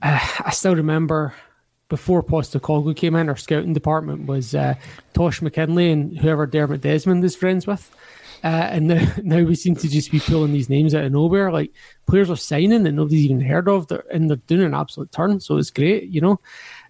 Uh, 0.01 0.19
I 0.45 0.51
still 0.51 0.75
remember 0.75 1.33
before 1.89 2.23
Postecoglou 2.23 2.95
came 2.95 3.15
in, 3.15 3.29
our 3.29 3.35
scouting 3.35 3.73
department 3.73 4.25
was 4.25 4.55
uh, 4.55 4.73
Tosh 5.13 5.41
McKinlay 5.41 5.91
and 5.91 6.17
whoever 6.17 6.47
Dermot 6.47 6.81
Desmond 6.81 7.23
is 7.23 7.35
friends 7.35 7.67
with. 7.67 7.95
Uh, 8.43 8.67
and 8.71 8.87
now, 8.87 9.13
now 9.23 9.41
we 9.43 9.55
seem 9.55 9.75
to 9.75 9.87
just 9.87 10.11
be 10.11 10.19
pulling 10.19 10.53
these 10.53 10.69
names 10.69 10.93
out 10.93 11.05
of 11.05 11.11
nowhere. 11.11 11.51
Like 11.51 11.71
players 12.07 12.29
are 12.29 12.35
signing 12.35 12.83
that 12.83 12.91
nobody's 12.91 13.25
even 13.25 13.41
heard 13.41 13.69
of, 13.69 13.87
and 14.11 14.29
they're 14.29 14.37
doing 14.37 14.65
an 14.65 14.73
absolute 14.73 15.11
turn. 15.11 15.39
So 15.39 15.57
it's 15.57 15.71
great, 15.71 16.09
you 16.09 16.21
know. 16.21 16.39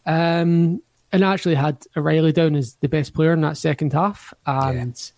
Um, 0.06 0.82
and 1.12 1.24
I 1.24 1.32
actually 1.32 1.56
had 1.56 1.86
O'Riley 1.95 2.32
down 2.32 2.56
as 2.56 2.76
the 2.76 2.89
best 2.89 3.14
player 3.14 3.34
in 3.34 3.41
that 3.41 3.58
second 3.58 3.93
half, 3.93 4.34
and. 4.45 5.12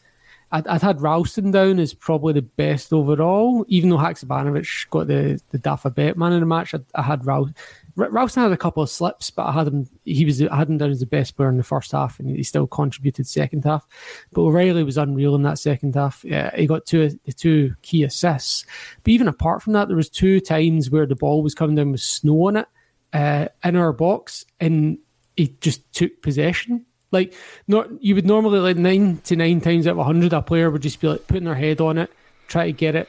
I'd, 0.56 0.68
I'd, 0.68 0.82
had 0.82 1.02
Ralston 1.02 1.52
down 1.52 1.80
as 1.80 1.94
probably 1.94 2.34
the 2.34 2.42
best 2.42 2.94
overall, 2.94 3.66
even 3.68 3.90
though 3.90 3.98
Haksabanovic 3.98 4.90
got 4.90 5.08
the 5.08 5.42
the 5.52 5.60
Dafabet 5.60 6.16
man 6.16 6.32
in 6.32 6.40
the 6.40 6.46
match. 6.46 6.74
I, 6.74 6.80
I 6.96 7.02
had 7.02 7.26
Ralston 7.26 7.56
Ralston 7.98 8.44
had 8.44 8.52
a 8.52 8.58
couple 8.58 8.82
of 8.82 8.90
slips, 8.90 9.30
but 9.30 9.48
I 9.48 9.52
had 9.52 9.68
him. 9.68 9.90
He 10.06 10.24
was 10.24 10.42
I 10.42 10.56
had 10.56 10.70
him 10.70 10.78
down 10.78 10.92
as 10.92 11.02
the 11.02 11.06
best 11.06 11.36
player 11.36 11.50
in 11.50 11.58
the 11.58 11.64
first 11.64 11.92
half, 11.92 12.20
and 12.20 12.30
he 12.30 12.44
still 12.44 12.68
contributed 12.68 13.28
second 13.28 13.66
half. 13.66 13.88
But 14.32 14.42
O'Riley 14.42 14.84
was 14.84 14.98
unreal 14.98 15.36
in 15.36 15.44
that 15.44 15.60
second 15.60 15.96
half. 15.96 16.24
Yeah, 16.24 16.56
he 16.56 16.68
got 16.68 16.86
two 16.86 17.20
the 17.26 17.34
two 17.34 17.76
key 17.82 18.04
assists. 18.04 18.66
But 19.04 19.12
even 19.12 19.28
apart 19.28 19.62
from 19.62 19.74
that, 19.74 19.88
there 19.88 19.98
was 19.98 20.10
two 20.10 20.40
times 20.40 20.90
where 20.90 21.06
the 21.06 21.16
ball 21.16 21.44
was 21.44 21.56
coming 21.56 21.76
down 21.76 21.92
with 21.92 22.02
snow 22.02 22.48
on 22.48 22.58
it 22.58 22.68
uh, 23.14 23.48
in 23.64 23.76
our 23.76 23.94
box, 23.94 24.46
and 24.60 25.00
he 25.36 25.56
just 25.60 25.92
took 25.94 26.22
possession. 26.22 26.86
Like 27.12 27.34
not 27.68 27.88
you 28.04 28.16
would 28.16 28.26
normally 28.26 28.60
like 28.60 28.78
nine 28.78 29.18
to 29.26 29.36
nine 29.36 29.62
times 29.62 29.88
out 29.88 29.98
of 29.98 30.06
hundred, 30.06 30.34
a 30.34 30.42
player 30.42 30.70
would 30.70 30.82
just 30.82 31.00
be 31.00 31.08
like 31.08 31.28
putting 31.28 31.46
their 31.46 31.56
head 31.56 31.82
on 31.82 31.98
it, 31.98 32.12
try 32.48 32.66
to 32.66 32.72
get 32.72 32.96
it, 32.96 33.08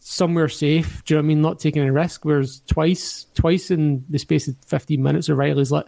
somewhere 0.00 0.48
safe. 0.48 1.04
Do 1.04 1.14
you 1.14 1.16
know 1.16 1.22
what 1.22 1.26
I 1.26 1.28
mean? 1.28 1.42
Not 1.42 1.58
taking 1.58 1.82
a 1.82 1.92
risk. 1.92 2.24
Whereas 2.24 2.62
twice, 2.66 3.26
twice 3.34 3.70
in 3.70 4.04
the 4.08 4.18
space 4.18 4.48
of 4.48 4.56
15 4.66 5.02
minutes, 5.02 5.28
O'Riley's 5.28 5.72
like, 5.72 5.86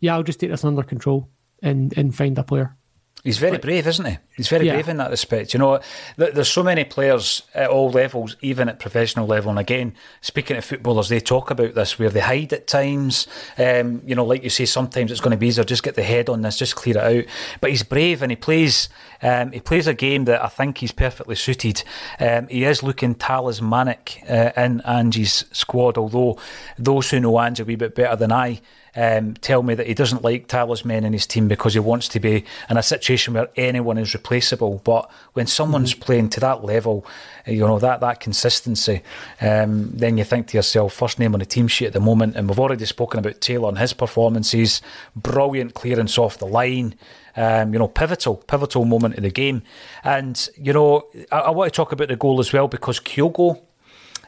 yeah, 0.00 0.14
I'll 0.14 0.22
just 0.22 0.40
take 0.40 0.50
this 0.50 0.64
under 0.64 0.82
control 0.82 1.28
and, 1.62 1.96
and 1.96 2.14
find 2.14 2.38
a 2.38 2.42
player. 2.42 2.76
He's 3.24 3.38
very 3.38 3.58
brave, 3.58 3.86
isn't 3.86 4.04
he? 4.04 4.18
He's 4.36 4.48
very 4.48 4.66
yeah. 4.66 4.74
brave 4.74 4.88
in 4.88 4.98
that 4.98 5.10
respect. 5.10 5.52
You 5.52 5.58
know, 5.58 5.80
there's 6.16 6.50
so 6.50 6.62
many 6.62 6.84
players 6.84 7.42
at 7.52 7.68
all 7.68 7.90
levels, 7.90 8.36
even 8.42 8.68
at 8.68 8.78
professional 8.78 9.26
level. 9.26 9.50
And 9.50 9.58
again, 9.58 9.94
speaking 10.20 10.54
to 10.54 10.62
footballers, 10.62 11.08
they 11.08 11.18
talk 11.18 11.50
about 11.50 11.74
this 11.74 11.98
where 11.98 12.10
they 12.10 12.20
hide 12.20 12.52
at 12.52 12.68
times. 12.68 13.26
Um, 13.58 14.02
you 14.06 14.14
know, 14.14 14.24
like 14.24 14.44
you 14.44 14.50
say, 14.50 14.66
sometimes 14.66 15.10
it's 15.10 15.20
going 15.20 15.32
to 15.32 15.36
be 15.36 15.48
easier 15.48 15.64
just 15.64 15.82
get 15.82 15.96
the 15.96 16.02
head 16.02 16.28
on 16.28 16.42
this, 16.42 16.58
just 16.58 16.76
clear 16.76 16.96
it 16.96 17.18
out. 17.18 17.24
But 17.60 17.70
he's 17.70 17.82
brave 17.82 18.22
and 18.22 18.30
he 18.30 18.36
plays. 18.36 18.88
Um, 19.20 19.50
he 19.50 19.60
plays 19.60 19.88
a 19.88 19.94
game 19.94 20.24
that 20.26 20.44
I 20.44 20.48
think 20.48 20.78
he's 20.78 20.92
perfectly 20.92 21.34
suited. 21.34 21.82
Um, 22.20 22.46
he 22.46 22.64
is 22.64 22.84
looking 22.84 23.16
talismanic 23.16 24.22
uh, 24.28 24.52
in 24.56 24.80
Ange's 24.82 25.44
squad, 25.50 25.98
although 25.98 26.38
those 26.78 27.10
who 27.10 27.18
know 27.18 27.40
Ange 27.40 27.60
a 27.60 27.64
wee 27.64 27.74
bit 27.74 27.96
better 27.96 28.14
than 28.14 28.30
I 28.30 28.60
um, 28.98 29.34
tell 29.34 29.62
me 29.62 29.76
that 29.76 29.86
he 29.86 29.94
doesn't 29.94 30.24
like 30.24 30.48
talisman 30.48 31.04
in 31.04 31.12
his 31.12 31.24
team 31.24 31.46
because 31.46 31.72
he 31.72 31.78
wants 31.78 32.08
to 32.08 32.18
be 32.18 32.44
in 32.68 32.76
a 32.76 32.82
situation 32.82 33.34
where 33.34 33.48
anyone 33.54 33.96
is 33.96 34.12
replaceable. 34.12 34.80
But 34.82 35.08
when 35.34 35.46
someone's 35.46 35.94
mm-hmm. 35.94 36.02
playing 36.02 36.30
to 36.30 36.40
that 36.40 36.64
level, 36.64 37.06
you 37.46 37.60
know 37.60 37.78
that 37.78 38.00
that 38.00 38.18
consistency, 38.18 39.02
um, 39.40 39.92
then 39.92 40.18
you 40.18 40.24
think 40.24 40.48
to 40.48 40.56
yourself, 40.56 40.94
first 40.94 41.20
name 41.20 41.32
on 41.32 41.38
the 41.38 41.46
team 41.46 41.68
sheet 41.68 41.86
at 41.86 41.92
the 41.92 42.00
moment, 42.00 42.34
and 42.34 42.48
we've 42.48 42.58
already 42.58 42.86
spoken 42.86 43.20
about 43.20 43.40
Taylor 43.40 43.68
and 43.68 43.78
his 43.78 43.92
performances, 43.92 44.82
brilliant 45.14 45.74
clearance 45.74 46.18
off 46.18 46.38
the 46.38 46.46
line. 46.46 46.96
Um, 47.36 47.72
you 47.72 47.78
know, 47.78 47.86
pivotal, 47.86 48.34
pivotal 48.34 48.84
moment 48.84 49.16
of 49.16 49.22
the 49.22 49.30
game. 49.30 49.62
And, 50.02 50.48
you 50.56 50.72
know, 50.72 51.06
I, 51.30 51.38
I, 51.38 51.50
want 51.50 51.72
to 51.72 51.76
talk 51.76 51.92
about 51.92 52.08
the 52.08 52.16
goal 52.16 52.40
as 52.40 52.52
well 52.52 52.66
because 52.66 52.98
Kyogo 52.98 53.60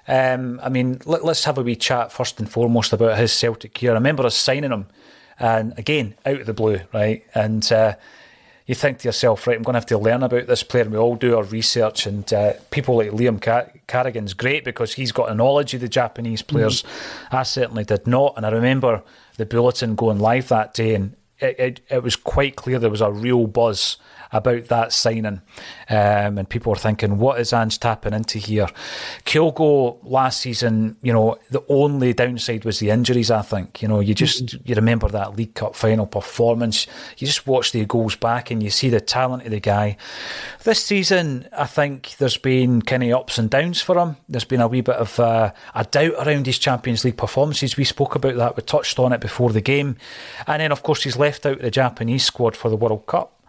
um, 0.08 0.60
I 0.62 0.68
mean, 0.68 1.00
let, 1.04 1.24
us 1.24 1.44
have 1.44 1.58
a 1.58 1.62
wee 1.62 1.76
chat 1.76 2.12
first 2.12 2.38
and 2.40 2.50
foremost 2.50 2.92
about 2.92 3.18
his 3.18 3.32
Celtic 3.32 3.74
career. 3.74 3.92
I 3.92 3.94
remember 3.94 4.24
us 4.24 4.36
signing 4.36 4.72
him, 4.72 4.86
and 5.38 5.78
again, 5.78 6.14
out 6.26 6.40
of 6.40 6.46
the 6.46 6.54
blue, 6.54 6.80
right? 6.92 7.24
And 7.34 7.70
uh, 7.72 7.94
you 8.66 8.74
think 8.74 8.98
to 8.98 9.08
yourself, 9.08 9.46
right, 9.46 9.56
I'm 9.56 9.62
going 9.62 9.74
to 9.74 9.78
have 9.78 9.86
to 9.86 9.98
learn 9.98 10.22
about 10.22 10.46
this 10.46 10.62
player. 10.62 10.84
And 10.84 10.92
we 10.92 10.98
all 10.98 11.16
do 11.16 11.36
our 11.36 11.42
research, 11.44 12.06
and 12.06 12.32
uh, 12.32 12.52
people 12.70 12.96
like 12.96 13.10
Liam 13.10 13.40
Car- 13.40 13.72
Carrigan's 13.86 14.34
great 14.34 14.64
because 14.64 14.94
he's 14.94 15.12
got 15.12 15.30
a 15.30 15.34
knowledge 15.34 15.74
of 15.74 15.80
the 15.80 15.88
Japanese 15.88 16.42
players. 16.42 16.82
Mm-hmm. 16.82 17.36
I 17.36 17.42
certainly 17.42 17.84
did 17.84 18.06
not. 18.06 18.34
And 18.36 18.46
I 18.46 18.50
remember 18.50 19.02
the 19.36 19.46
bulletin 19.46 19.96
going 19.96 20.18
live 20.18 20.48
that 20.48 20.74
day, 20.74 20.94
and 20.94 21.16
it, 21.38 21.58
it, 21.58 21.80
it 21.88 22.02
was 22.02 22.16
quite 22.16 22.56
clear 22.56 22.78
there 22.78 22.90
was 22.90 23.00
a 23.00 23.10
real 23.10 23.46
buzz 23.46 23.96
about 24.32 24.66
that 24.66 24.92
signing. 24.92 25.40
Um, 25.88 26.38
and 26.38 26.48
people 26.48 26.72
are 26.72 26.76
thinking, 26.76 27.18
what 27.18 27.40
is 27.40 27.52
Ange 27.52 27.78
tapping 27.78 28.14
into 28.14 28.38
here? 28.38 28.68
Kyogo 29.24 29.98
last 30.02 30.40
season, 30.40 30.96
you 31.02 31.12
know, 31.12 31.38
the 31.50 31.64
only 31.68 32.12
downside 32.12 32.64
was 32.64 32.78
the 32.78 32.90
injuries, 32.90 33.30
I 33.30 33.42
think. 33.42 33.82
You 33.82 33.88
know, 33.88 34.00
you 34.00 34.14
just, 34.14 34.46
mm-hmm. 34.46 34.62
you 34.64 34.74
remember 34.74 35.08
that 35.08 35.36
League 35.36 35.54
Cup 35.54 35.74
final 35.74 36.06
performance. 36.06 36.86
You 37.18 37.26
just 37.26 37.46
watch 37.46 37.72
the 37.72 37.84
goals 37.84 38.16
back 38.16 38.50
and 38.50 38.62
you 38.62 38.70
see 38.70 38.88
the 38.88 39.00
talent 39.00 39.44
of 39.44 39.50
the 39.50 39.60
guy. 39.60 39.96
This 40.64 40.84
season, 40.84 41.48
I 41.56 41.66
think 41.66 42.16
there's 42.18 42.36
been 42.36 42.82
kind 42.82 43.02
of 43.02 43.12
ups 43.12 43.38
and 43.38 43.50
downs 43.50 43.80
for 43.80 43.98
him. 43.98 44.16
There's 44.28 44.44
been 44.44 44.60
a 44.60 44.68
wee 44.68 44.80
bit 44.80 44.96
of 44.96 45.18
uh, 45.18 45.52
a 45.74 45.84
doubt 45.84 46.14
around 46.26 46.46
his 46.46 46.58
Champions 46.58 47.04
League 47.04 47.16
performances. 47.16 47.76
We 47.76 47.84
spoke 47.84 48.14
about 48.14 48.36
that. 48.36 48.56
We 48.56 48.62
touched 48.62 48.98
on 48.98 49.12
it 49.12 49.20
before 49.20 49.50
the 49.50 49.60
game. 49.60 49.96
And 50.46 50.60
then, 50.60 50.72
of 50.72 50.82
course, 50.82 51.02
he's 51.02 51.16
left 51.16 51.46
out 51.46 51.56
of 51.56 51.62
the 51.62 51.70
Japanese 51.70 52.24
squad 52.24 52.56
for 52.56 52.68
the 52.68 52.76
World 52.76 53.06
Cup. 53.06 53.39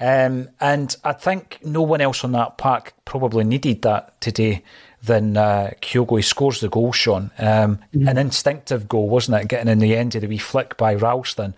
Um, 0.00 0.48
and 0.60 0.94
I 1.04 1.12
think 1.12 1.58
no 1.64 1.82
one 1.82 2.00
else 2.00 2.22
on 2.24 2.32
that 2.32 2.56
pack 2.56 2.94
probably 3.04 3.44
needed 3.44 3.82
that 3.82 4.20
today 4.20 4.62
than 5.02 5.36
uh, 5.36 5.70
Kyogo. 5.80 6.16
He 6.16 6.22
scores 6.22 6.60
the 6.60 6.68
goal, 6.68 6.92
Sean. 6.92 7.30
Um, 7.38 7.78
mm-hmm. 7.94 8.08
An 8.08 8.18
instinctive 8.18 8.88
goal, 8.88 9.08
wasn't 9.08 9.40
it? 9.40 9.48
Getting 9.48 9.68
in 9.68 9.78
the 9.78 9.96
end 9.96 10.14
of 10.14 10.22
the 10.22 10.26
wee 10.26 10.38
flick 10.38 10.76
by 10.76 10.94
Ralston. 10.94 11.54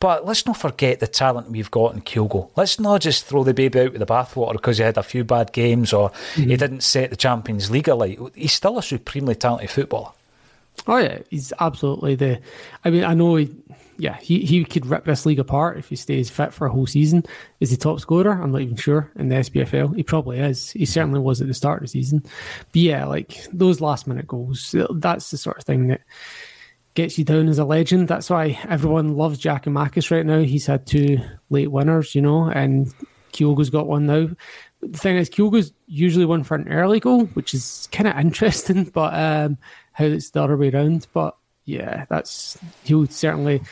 But 0.00 0.26
let's 0.26 0.46
not 0.46 0.56
forget 0.56 1.00
the 1.00 1.06
talent 1.06 1.50
we've 1.50 1.70
got 1.70 1.94
in 1.94 2.02
Kyogo. 2.02 2.50
Let's 2.56 2.78
not 2.78 3.00
just 3.00 3.24
throw 3.24 3.44
the 3.44 3.54
baby 3.54 3.80
out 3.80 3.92
with 3.92 4.00
the 4.00 4.06
bathwater 4.06 4.52
because 4.52 4.78
he 4.78 4.84
had 4.84 4.98
a 4.98 5.02
few 5.02 5.24
bad 5.24 5.52
games 5.52 5.92
or 5.92 6.10
mm-hmm. 6.10 6.50
he 6.50 6.56
didn't 6.56 6.82
set 6.82 7.10
the 7.10 7.16
Champions 7.16 7.70
League 7.70 7.88
alight. 7.88 8.18
He's 8.34 8.52
still 8.52 8.78
a 8.78 8.82
supremely 8.82 9.34
talented 9.34 9.70
footballer. 9.70 10.12
Oh 10.86 10.98
yeah, 10.98 11.18
he's 11.30 11.52
absolutely 11.60 12.14
the. 12.14 12.40
I 12.84 12.90
mean, 12.90 13.04
I 13.04 13.14
know 13.14 13.36
he 13.36 13.54
yeah, 13.98 14.16
he, 14.16 14.40
he 14.44 14.64
could 14.64 14.86
rip 14.86 15.04
this 15.04 15.24
league 15.24 15.38
apart 15.38 15.78
if 15.78 15.88
he 15.88 15.96
stays 15.96 16.30
fit 16.30 16.52
for 16.52 16.66
a 16.66 16.70
whole 16.70 16.86
season. 16.86 17.24
Is 17.60 17.70
he 17.70 17.76
top 17.76 18.00
scorer? 18.00 18.32
I'm 18.32 18.50
not 18.50 18.60
even 18.60 18.76
sure 18.76 19.10
in 19.16 19.28
the 19.28 19.36
SPFL. 19.36 19.94
He 19.94 20.02
probably 20.02 20.38
is. 20.38 20.70
He 20.70 20.84
certainly 20.84 21.20
was 21.20 21.40
at 21.40 21.46
the 21.46 21.54
start 21.54 21.78
of 21.78 21.82
the 21.84 21.88
season. 21.88 22.22
But 22.22 22.76
yeah, 22.76 23.04
like 23.04 23.46
those 23.52 23.80
last 23.80 24.06
minute 24.06 24.26
goals, 24.26 24.74
that's 24.94 25.30
the 25.30 25.38
sort 25.38 25.58
of 25.58 25.64
thing 25.64 25.88
that 25.88 26.00
gets 26.94 27.18
you 27.18 27.24
down 27.24 27.48
as 27.48 27.58
a 27.58 27.64
legend. 27.64 28.08
That's 28.08 28.30
why 28.30 28.58
everyone 28.68 29.16
loves 29.16 29.40
Giakoumakis 29.40 30.10
right 30.10 30.26
now. 30.26 30.40
He's 30.40 30.66
had 30.66 30.86
two 30.86 31.18
late 31.50 31.70
winners, 31.70 32.14
you 32.14 32.22
know, 32.22 32.50
and 32.50 32.92
Kyogo's 33.32 33.70
got 33.70 33.86
one 33.86 34.06
now. 34.06 34.28
The 34.80 34.98
thing 34.98 35.16
is, 35.16 35.30
Kyogo's 35.30 35.72
usually 35.86 36.24
one 36.24 36.42
for 36.42 36.56
an 36.56 36.68
early 36.68 37.00
goal, 37.00 37.26
which 37.26 37.54
is 37.54 37.88
kind 37.92 38.08
of 38.08 38.16
interesting, 38.18 38.84
but 38.94 39.14
um, 39.14 39.58
how 39.94 40.04
it's 40.04 40.30
the 40.30 40.42
other 40.42 40.56
way 40.56 40.70
around. 40.70 41.06
But 41.14 41.36
yeah, 41.64 42.04
that's 42.10 42.58
he'll 42.84 43.06
certainly. 43.06 43.62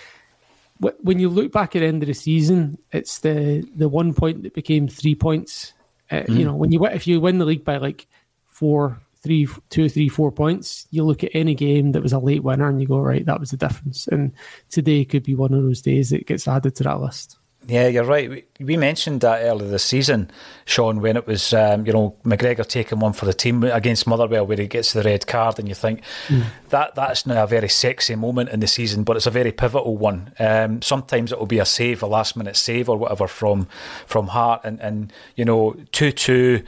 When 0.78 1.20
you 1.20 1.28
look 1.28 1.52
back 1.52 1.76
at 1.76 1.80
the 1.80 1.86
end 1.86 2.02
of 2.02 2.08
the 2.08 2.14
season, 2.14 2.78
it's 2.90 3.20
the 3.20 3.68
the 3.76 3.88
one 3.88 4.14
point 4.14 4.42
that 4.42 4.54
became 4.54 4.88
three 4.88 5.14
points. 5.14 5.74
Uh, 6.10 6.22
mm. 6.22 6.38
You 6.38 6.44
know, 6.44 6.56
when 6.56 6.72
you 6.72 6.84
if 6.86 7.06
you 7.06 7.20
win 7.20 7.38
the 7.38 7.44
league 7.44 7.64
by 7.64 7.76
like 7.76 8.08
four, 8.48 9.00
three, 9.22 9.46
two, 9.70 9.88
three, 9.88 10.08
four 10.08 10.32
points, 10.32 10.86
you 10.90 11.04
look 11.04 11.22
at 11.22 11.30
any 11.34 11.54
game 11.54 11.92
that 11.92 12.02
was 12.02 12.12
a 12.12 12.18
late 12.18 12.42
winner 12.42 12.68
and 12.68 12.80
you 12.80 12.88
go, 12.88 12.98
right, 12.98 13.24
that 13.26 13.38
was 13.38 13.50
the 13.50 13.56
difference. 13.56 14.08
And 14.08 14.32
today 14.70 15.04
could 15.04 15.22
be 15.22 15.34
one 15.34 15.54
of 15.54 15.62
those 15.62 15.80
days 15.80 16.10
that 16.10 16.26
gets 16.26 16.48
added 16.48 16.74
to 16.76 16.84
that 16.84 17.00
list. 17.00 17.38
Yeah, 17.68 17.86
you're 17.86 18.04
right. 18.04 18.28
We, 18.28 18.44
we 18.60 18.76
mentioned 18.76 19.20
that 19.20 19.42
earlier 19.42 19.68
this 19.68 19.84
season, 19.84 20.30
Sean, 20.64 21.00
when 21.00 21.16
it 21.16 21.26
was, 21.26 21.54
um, 21.54 21.86
you 21.86 21.92
know, 21.92 22.16
McGregor 22.24 22.66
taking 22.66 22.98
one 22.98 23.12
for 23.12 23.24
the 23.24 23.32
team 23.32 23.62
against 23.62 24.06
Motherwell 24.06 24.46
where 24.46 24.56
he 24.56 24.66
gets 24.66 24.92
the 24.92 25.02
red 25.02 25.26
card, 25.26 25.58
and 25.58 25.68
you 25.68 25.74
think 25.74 26.02
mm. 26.26 26.44
that 26.70 26.94
that's 26.96 27.24
now 27.24 27.44
a 27.44 27.46
very 27.46 27.68
sexy 27.68 28.16
moment 28.16 28.50
in 28.50 28.60
the 28.60 28.66
season, 28.66 29.04
but 29.04 29.16
it's 29.16 29.26
a 29.26 29.30
very 29.30 29.52
pivotal 29.52 29.96
one. 29.96 30.32
Um, 30.40 30.82
sometimes 30.82 31.30
it 31.30 31.38
will 31.38 31.46
be 31.46 31.60
a 31.60 31.64
save, 31.64 32.02
a 32.02 32.06
last 32.06 32.36
minute 32.36 32.56
save 32.56 32.88
or 32.88 32.96
whatever 32.96 33.28
from 33.28 33.68
from 34.06 34.28
Hart, 34.28 34.62
and, 34.64 34.80
and 34.80 35.12
you 35.36 35.44
know, 35.44 35.76
2 35.92 36.10
2 36.10 36.62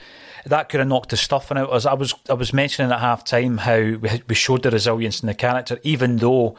that 0.47 0.69
could 0.69 0.81
have 0.81 0.89
knocked 0.89 1.11
the 1.11 1.17
stuffing 1.17 1.57
out 1.57 1.73
us. 1.73 1.87
I 1.87 1.95
was 1.95 2.15
I 2.29 2.35
was 2.35 2.53
mentioning 2.53 2.93
at 2.93 3.01
half 3.01 3.25
time 3.25 3.59
how 3.59 3.79
we, 3.79 4.23
we 4.29 4.35
showed 4.35 4.63
the 4.63 4.71
resilience 4.71 5.23
in 5.23 5.27
the 5.27 5.35
character, 5.35 5.79
even 5.83 6.19
though 6.19 6.57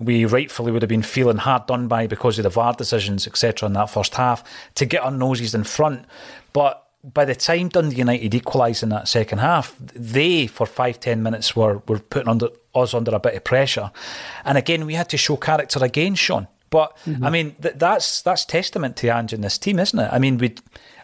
we 0.00 0.24
rightfully 0.24 0.72
would 0.72 0.82
have 0.82 0.88
been 0.88 1.02
feeling 1.02 1.38
hard 1.38 1.66
done 1.66 1.88
by 1.88 2.06
because 2.06 2.38
of 2.38 2.44
the 2.44 2.50
VAR 2.50 2.72
decisions, 2.72 3.26
etc., 3.26 3.66
in 3.66 3.72
that 3.74 3.90
first 3.90 4.14
half, 4.14 4.44
to 4.76 4.86
get 4.86 5.02
our 5.02 5.10
noses 5.10 5.54
in 5.54 5.64
front. 5.64 6.04
But 6.52 6.84
by 7.04 7.24
the 7.24 7.34
time 7.34 7.68
Dundee 7.68 7.96
United 7.96 8.34
equalised 8.34 8.82
in 8.82 8.88
that 8.90 9.08
second 9.08 9.38
half, 9.38 9.74
they 9.78 10.46
for 10.46 10.66
five 10.66 11.00
ten 11.00 11.22
minutes 11.22 11.54
were 11.54 11.82
were 11.86 11.98
putting 11.98 12.28
under 12.28 12.48
us 12.74 12.94
under 12.94 13.14
a 13.14 13.20
bit 13.20 13.34
of 13.34 13.44
pressure, 13.44 13.90
and 14.44 14.58
again 14.58 14.86
we 14.86 14.94
had 14.94 15.08
to 15.10 15.16
show 15.16 15.36
character 15.36 15.84
again, 15.84 16.14
Sean. 16.14 16.48
But 16.70 16.96
mm-hmm. 17.06 17.24
I 17.24 17.30
mean 17.30 17.54
th- 17.62 17.74
that's 17.76 18.22
that's 18.22 18.44
testament 18.44 18.96
to 18.96 19.08
Ange 19.08 19.32
and 19.32 19.44
this 19.44 19.58
team, 19.58 19.78
isn't 19.78 19.98
it? 19.98 20.08
I 20.12 20.18
mean 20.18 20.38
we. 20.38 20.54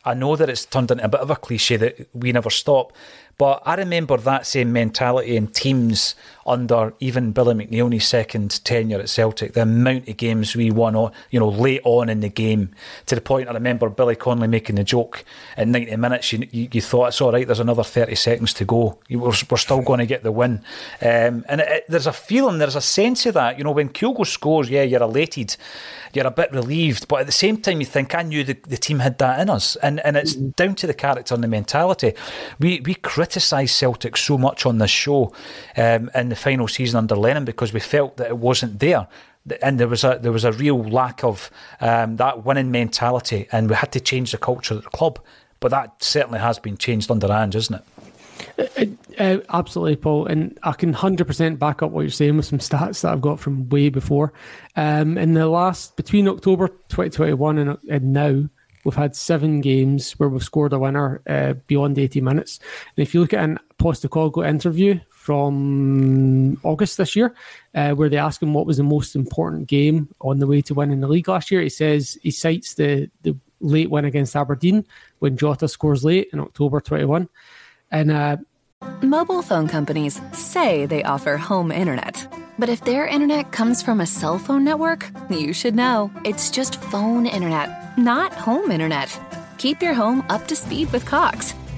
I 0.06 0.12
know 0.12 0.36
that 0.36 0.50
it's 0.50 0.66
turned 0.66 0.90
into 0.90 1.02
a 1.02 1.08
bit 1.08 1.20
of 1.20 1.30
a 1.30 1.36
cliche 1.36 1.78
that 1.78 2.08
we 2.12 2.30
never 2.30 2.50
stop, 2.50 2.92
but 3.38 3.62
I 3.64 3.74
remember 3.74 4.18
that 4.18 4.46
same 4.46 4.70
mentality 4.70 5.34
in 5.34 5.46
teams 5.46 6.14
under 6.46 6.94
even 7.00 7.32
Billy 7.32 7.54
McNeill's 7.54 8.06
second 8.06 8.64
tenure 8.64 9.00
at 9.00 9.08
Celtic. 9.08 9.52
The 9.52 9.62
amount 9.62 10.08
of 10.08 10.16
games 10.16 10.54
we 10.54 10.70
won, 10.70 10.94
on, 10.96 11.12
you 11.30 11.40
know, 11.40 11.48
late 11.48 11.80
on 11.84 12.08
in 12.08 12.20
the 12.20 12.28
game, 12.28 12.70
to 13.06 13.14
the 13.14 13.20
point 13.20 13.48
I 13.48 13.52
remember 13.52 13.88
Billy 13.88 14.16
Connolly 14.16 14.48
making 14.48 14.76
the 14.76 14.84
joke 14.84 15.24
at 15.56 15.68
90 15.68 15.96
minutes. 15.96 16.32
You, 16.32 16.46
you, 16.50 16.68
you 16.72 16.80
thought 16.80 17.08
it's 17.08 17.20
all 17.20 17.32
right. 17.32 17.46
There's 17.46 17.60
another 17.60 17.84
30 17.84 18.14
seconds 18.14 18.54
to 18.54 18.64
go. 18.64 18.98
We're, 19.10 19.32
we're 19.50 19.56
still 19.56 19.82
going 19.84 20.00
to 20.00 20.06
get 20.06 20.22
the 20.22 20.32
win. 20.32 20.60
Um, 21.00 21.44
and 21.48 21.60
it, 21.60 21.68
it, 21.68 21.84
there's 21.88 22.06
a 22.06 22.12
feeling, 22.12 22.58
there's 22.58 22.76
a 22.76 22.80
sense 22.80 23.26
of 23.26 23.34
that. 23.34 23.58
You 23.58 23.64
know, 23.64 23.70
when 23.70 23.88
Kyogo 23.88 24.26
scores, 24.26 24.70
yeah, 24.70 24.82
you're 24.82 25.02
elated, 25.02 25.56
you're 26.12 26.26
a 26.26 26.30
bit 26.30 26.52
relieved, 26.52 27.08
but 27.08 27.20
at 27.20 27.26
the 27.26 27.32
same 27.32 27.56
time, 27.56 27.80
you 27.80 27.86
think 27.86 28.14
I 28.14 28.22
knew 28.22 28.44
the, 28.44 28.56
the 28.66 28.76
team 28.76 29.00
had 29.00 29.18
that 29.18 29.40
in 29.40 29.50
us, 29.50 29.76
and 29.76 30.00
and 30.00 30.16
it's 30.16 30.34
mm-hmm. 30.34 30.50
down 30.50 30.74
to 30.76 30.86
the 30.86 30.94
character 30.94 31.34
and 31.34 31.42
the 31.42 31.48
mentality. 31.48 32.14
We 32.58 32.80
we 32.80 32.94
criticise 32.94 33.72
Celtic 33.72 34.16
so 34.16 34.38
much 34.38 34.64
on 34.64 34.78
this 34.78 34.90
show 34.90 35.32
um, 35.76 36.10
in 36.14 36.28
the 36.34 36.40
final 36.40 36.68
season 36.68 36.98
under 36.98 37.16
Lennon 37.16 37.44
because 37.44 37.72
we 37.72 37.80
felt 37.80 38.16
that 38.16 38.28
it 38.28 38.38
wasn't 38.38 38.80
there 38.80 39.08
and 39.62 39.78
there 39.78 39.88
was 39.88 40.04
a 40.04 40.18
there 40.20 40.32
was 40.32 40.44
a 40.44 40.52
real 40.52 40.82
lack 40.82 41.22
of 41.22 41.50
um, 41.80 42.16
that 42.16 42.44
winning 42.44 42.70
mentality, 42.70 43.46
and 43.52 43.68
we 43.68 43.76
had 43.76 43.92
to 43.92 44.00
change 44.00 44.32
the 44.32 44.38
culture 44.38 44.76
at 44.76 44.84
the 44.84 44.90
club. 44.90 45.18
But 45.60 45.70
that 45.70 46.02
certainly 46.02 46.40
has 46.40 46.58
been 46.58 46.76
changed 46.76 47.10
under 47.10 47.30
Ange, 47.32 47.56
isn't 47.56 47.76
it? 47.76 47.84
Uh, 48.58 49.22
uh, 49.22 49.38
absolutely, 49.50 49.96
Paul, 49.96 50.26
and 50.26 50.58
I 50.62 50.72
can 50.72 50.92
hundred 50.92 51.26
percent 51.26 51.58
back 51.58 51.82
up 51.82 51.90
what 51.90 52.02
you're 52.02 52.10
saying 52.10 52.36
with 52.36 52.46
some 52.46 52.58
stats 52.58 53.02
that 53.02 53.12
I've 53.12 53.20
got 53.20 53.38
from 53.38 53.68
way 53.68 53.88
before. 53.90 54.32
Um, 54.76 55.18
in 55.18 55.34
the 55.34 55.46
last 55.46 55.96
between 55.96 56.28
October 56.28 56.68
2021 56.68 57.58
and, 57.58 57.78
and 57.90 58.12
now, 58.12 58.48
we've 58.84 58.94
had 58.94 59.14
seven 59.14 59.60
games 59.60 60.12
where 60.12 60.28
we've 60.28 60.42
scored 60.42 60.72
a 60.72 60.78
winner 60.78 61.22
uh, 61.26 61.54
beyond 61.66 61.98
80 61.98 62.20
minutes. 62.22 62.60
And 62.96 63.06
if 63.06 63.14
you 63.14 63.20
look 63.20 63.32
at 63.32 63.44
an 63.44 63.58
Postecoglou 63.78 64.46
interview 64.46 65.00
from 65.24 66.58
August 66.62 66.98
this 66.98 67.16
year, 67.16 67.34
uh, 67.74 67.92
where 67.92 68.10
they 68.10 68.18
ask 68.18 68.42
him 68.42 68.52
what 68.52 68.66
was 68.66 68.76
the 68.76 68.82
most 68.82 69.16
important 69.16 69.66
game 69.66 70.08
on 70.20 70.38
the 70.38 70.46
way 70.46 70.60
to 70.60 70.74
winning 70.74 71.00
the 71.00 71.08
league 71.08 71.28
last 71.28 71.50
year, 71.50 71.62
he 71.62 71.70
says 71.70 72.18
he 72.22 72.30
cites 72.30 72.74
the 72.74 73.10
the 73.22 73.34
late 73.60 73.88
win 73.88 74.04
against 74.04 74.36
Aberdeen 74.36 74.86
when 75.20 75.38
Jota 75.38 75.66
scores 75.66 76.04
late 76.04 76.28
in 76.34 76.40
October 76.40 76.78
21. 76.78 77.26
And 77.90 78.10
uh, 78.10 78.36
mobile 79.00 79.40
phone 79.40 79.66
companies 79.66 80.20
say 80.32 80.84
they 80.84 81.02
offer 81.04 81.38
home 81.38 81.72
internet. 81.72 82.14
But 82.58 82.68
if 82.68 82.84
their 82.84 83.06
internet 83.06 83.50
comes 83.50 83.82
from 83.82 84.02
a 84.02 84.06
cell 84.06 84.38
phone 84.38 84.62
network, 84.62 85.08
you 85.30 85.54
should 85.54 85.74
know 85.74 86.12
it's 86.24 86.50
just 86.50 86.82
phone 86.82 87.24
internet, 87.24 87.96
not 87.96 88.34
home 88.34 88.70
internet. 88.70 89.08
Keep 89.56 89.80
your 89.80 89.94
home 89.94 90.22
up 90.28 90.46
to 90.48 90.54
speed 90.54 90.92
with 90.92 91.06
Cox. 91.06 91.54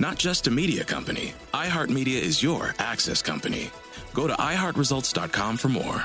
Not 0.00 0.16
just 0.16 0.46
a 0.46 0.50
media 0.50 0.82
company, 0.82 1.34
iHeartMedia 1.52 2.18
is 2.18 2.42
your 2.42 2.74
access 2.78 3.20
company. 3.20 3.68
Go 4.14 4.26
to 4.26 4.32
iHeartResults.com 4.32 5.58
for 5.58 5.68
more. 5.68 6.02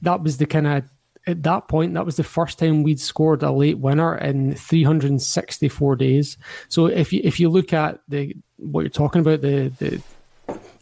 That 0.00 0.22
was 0.22 0.38
the 0.38 0.46
kind 0.46 0.66
of 0.66 0.84
at 1.26 1.42
that 1.42 1.68
point, 1.68 1.92
that 1.92 2.06
was 2.06 2.16
the 2.16 2.24
first 2.24 2.58
time 2.58 2.82
we'd 2.82 2.98
scored 2.98 3.42
a 3.42 3.52
late 3.52 3.78
winner 3.78 4.16
in 4.16 4.54
364 4.54 5.96
days. 5.96 6.38
So 6.68 6.86
if 6.86 7.12
you 7.12 7.20
if 7.22 7.38
you 7.38 7.50
look 7.50 7.74
at 7.74 8.00
the 8.08 8.34
what 8.56 8.80
you're 8.80 8.88
talking 8.88 9.20
about, 9.20 9.42
the 9.42 9.68
the 9.78 10.02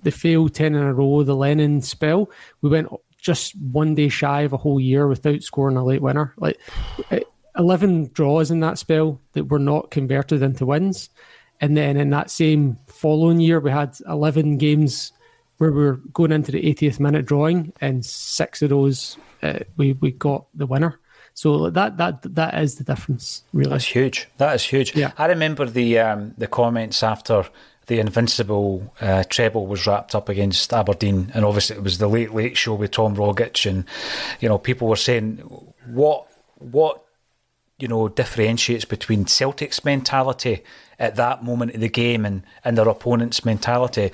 the 0.04 0.12
failed 0.12 0.54
ten 0.54 0.76
in 0.76 0.82
a 0.82 0.94
row, 0.94 1.24
the 1.24 1.34
Lennon 1.34 1.82
spell, 1.82 2.30
we 2.62 2.70
went 2.70 2.88
just 3.20 3.60
one 3.60 3.96
day 3.96 4.08
shy 4.08 4.42
of 4.42 4.52
a 4.52 4.56
whole 4.56 4.78
year 4.78 5.08
without 5.08 5.42
scoring 5.42 5.76
a 5.76 5.84
late 5.84 6.00
winner. 6.00 6.32
Like 6.36 6.60
11 7.58 8.10
draws 8.12 8.50
in 8.50 8.60
that 8.60 8.78
spell 8.78 9.20
that 9.32 9.48
were 9.48 9.58
not 9.58 9.90
converted 9.90 10.42
into 10.42 10.66
wins. 10.66 11.10
And 11.60 11.76
then 11.76 11.96
in 11.96 12.10
that 12.10 12.30
same 12.30 12.76
following 12.86 13.40
year, 13.40 13.60
we 13.60 13.70
had 13.70 13.96
11 14.08 14.58
games 14.58 15.12
where 15.58 15.72
we 15.72 15.82
were 15.82 16.00
going 16.12 16.32
into 16.32 16.52
the 16.52 16.62
80th 16.62 17.00
minute 17.00 17.24
drawing, 17.26 17.72
and 17.80 18.04
six 18.04 18.60
of 18.62 18.70
those 18.70 19.16
uh, 19.42 19.60
we 19.76 19.94
we 19.94 20.10
got 20.10 20.46
the 20.54 20.66
winner. 20.66 20.98
So 21.34 21.70
that 21.70 21.96
that 21.98 22.34
that 22.34 22.54
is 22.62 22.76
the 22.76 22.84
difference. 22.84 23.42
Really, 23.52 23.70
that's 23.70 23.84
huge. 23.84 24.28
That 24.38 24.54
is 24.54 24.64
huge. 24.64 24.94
Yeah. 24.96 25.12
I 25.18 25.26
remember 25.26 25.66
the 25.66 25.98
um, 25.98 26.34
the 26.38 26.46
comments 26.46 27.02
after 27.02 27.46
the 27.86 28.00
Invincible 28.00 28.92
uh, 29.00 29.24
treble 29.28 29.66
was 29.66 29.86
wrapped 29.86 30.14
up 30.14 30.28
against 30.28 30.72
Aberdeen, 30.72 31.30
and 31.34 31.44
obviously 31.44 31.76
it 31.76 31.82
was 31.82 31.98
the 31.98 32.08
late 32.08 32.34
late 32.34 32.56
show 32.56 32.74
with 32.74 32.90
Tom 32.90 33.16
Rogic, 33.16 33.68
and 33.68 33.84
you 34.40 34.48
know 34.48 34.58
people 34.58 34.88
were 34.88 34.96
saying 34.96 35.36
what 35.86 36.26
what 36.58 37.05
you 37.78 37.88
know 37.88 38.08
differentiates 38.08 38.84
between 38.84 39.26
Celtic's 39.26 39.84
mentality 39.84 40.62
at 40.98 41.16
that 41.16 41.44
moment 41.44 41.74
of 41.74 41.80
the 41.80 41.88
game 41.88 42.24
and 42.24 42.42
and 42.64 42.76
their 42.78 42.88
opponent's 42.88 43.44
mentality, 43.44 44.12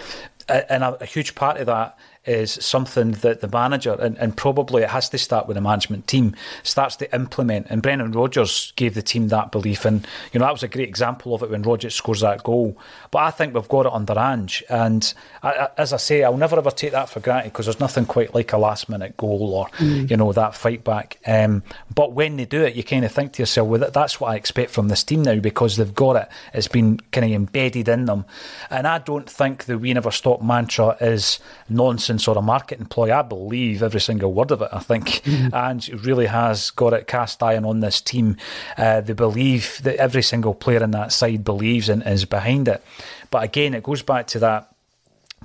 and 0.49 0.83
a, 0.83 1.03
a 1.03 1.07
huge 1.07 1.35
part 1.35 1.59
of 1.59 1.67
that 1.67 1.97
is 2.25 2.53
something 2.53 3.13
that 3.13 3.41
the 3.41 3.49
manager, 3.49 3.95
and, 3.95 4.17
and 4.19 4.37
probably 4.37 4.83
it 4.83 4.91
has 4.91 5.09
to 5.09 5.19
start 5.19 5.49
with 5.49 5.57
the 5.57 5.61
management 5.61 6.07
team, 6.07 6.35
starts 6.63 6.97
to 6.97 7.15
implement. 7.15 7.67
And 7.69 7.83
Brendan 7.83 8.13
Rodgers 8.13 8.73
gave 8.77 8.95
the 8.95 9.03
team 9.03 9.29
that 9.29 9.51
belief. 9.51 9.85
And, 9.85 10.07
you 10.33 10.39
know, 10.39 10.47
that 10.47 10.53
was 10.53 10.63
a 10.63 10.69
great 10.69 10.89
example 10.89 11.35
of 11.35 11.43
it 11.43 11.51
when 11.51 11.63
Rodgers 11.63 11.95
scores 11.95 12.21
that 12.21 12.45
goal. 12.45 12.77
But 13.11 13.19
I 13.25 13.31
think 13.31 13.55
we've 13.55 13.69
got 13.69 13.87
it 13.87 13.93
under 13.93 14.19
Ange. 14.19 14.63
And 14.69 15.13
I, 15.43 15.69
as 15.77 15.93
I 15.93 15.97
say, 15.97 16.23
I'll 16.23 16.37
never 16.37 16.57
ever 16.57 16.71
take 16.71 16.93
that 16.93 17.09
for 17.09 17.21
granted 17.21 17.53
because 17.53 17.67
there's 17.67 17.81
nothing 17.81 18.07
quite 18.07 18.35
like 18.35 18.53
a 18.53 18.59
last 18.59 18.89
minute 18.89 19.17
goal 19.17 19.55
or, 19.55 19.69
mm. 19.79 20.09
you 20.09 20.17
know, 20.17 20.33
that 20.33 20.55
fight 20.55 20.85
back. 20.85 21.19
Um, 21.27 21.65
but 21.93 22.13
when 22.13 22.37
they 22.37 22.45
do 22.45 22.63
it, 22.63 22.77
you 22.77 22.85
kind 22.85 23.05
of 23.05 23.13
think 23.13 23.33
to 23.33 23.43
yourself, 23.43 23.69
well, 23.69 23.91
that's 23.91 24.21
what 24.21 24.31
I 24.31 24.37
expect 24.37 24.71
from 24.71 24.89
this 24.89 25.03
team 25.03 25.23
now 25.23 25.41
because 25.41 25.77
they've 25.77 25.95
got 25.95 26.17
it. 26.17 26.29
It's 26.55 26.69
been 26.69 27.01
kind 27.11 27.25
of 27.27 27.33
embedded 27.33 27.89
in 27.89 28.05
them. 28.05 28.25
And 28.71 28.87
I 28.87 28.99
don't 28.99 29.29
think 29.29 29.65
the 29.65 29.77
we 29.77 29.93
never 29.93 30.11
stop 30.11 30.41
mantra 30.41 30.97
is 31.01 31.41
nonsense 31.69 32.12
or 32.29 32.39
a 32.39 32.43
marketing 32.43 32.87
ploy. 32.87 33.13
I 33.13 33.23
believe 33.23 33.83
every 33.83 34.01
single 34.01 34.33
word 34.33 34.51
of 34.51 34.63
it. 34.63 34.69
I 34.73 34.79
think, 34.81 35.07
mm-hmm. 35.23 35.55
and 35.55 36.05
really 36.05 36.27
has 36.27 36.71
got 36.71 36.93
it 36.93 37.07
cast 37.07 37.43
iron 37.43 37.65
on 37.65 37.81
this 37.81 38.01
team. 38.01 38.37
Uh, 38.77 39.01
they 39.01 39.13
believe 39.13 39.81
that 39.83 39.97
every 39.97 40.23
single 40.23 40.55
player 40.55 40.83
in 40.83 40.91
that 40.93 41.13
side 41.13 41.45
believes 41.45 41.89
and 41.89 42.03
is 42.07 42.25
behind 42.25 42.69
it. 42.69 42.83
But 43.31 43.45
again, 43.45 43.75
it 43.75 43.83
goes 43.83 44.03
back 44.03 44.27
to 44.29 44.39
that 44.41 44.75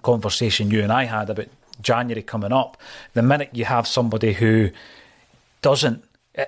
conversation 0.04 0.72
you 0.72 0.82
and 0.82 0.92
I 0.92 1.06
had 1.06 1.30
about 1.30 1.48
January 1.82 2.22
coming 2.22 2.52
up. 2.52 2.78
The 3.14 3.22
minute 3.22 3.50
you 3.54 3.66
have 3.66 3.88
somebody 3.88 4.34
who 4.34 4.72
doesn't 5.62 6.04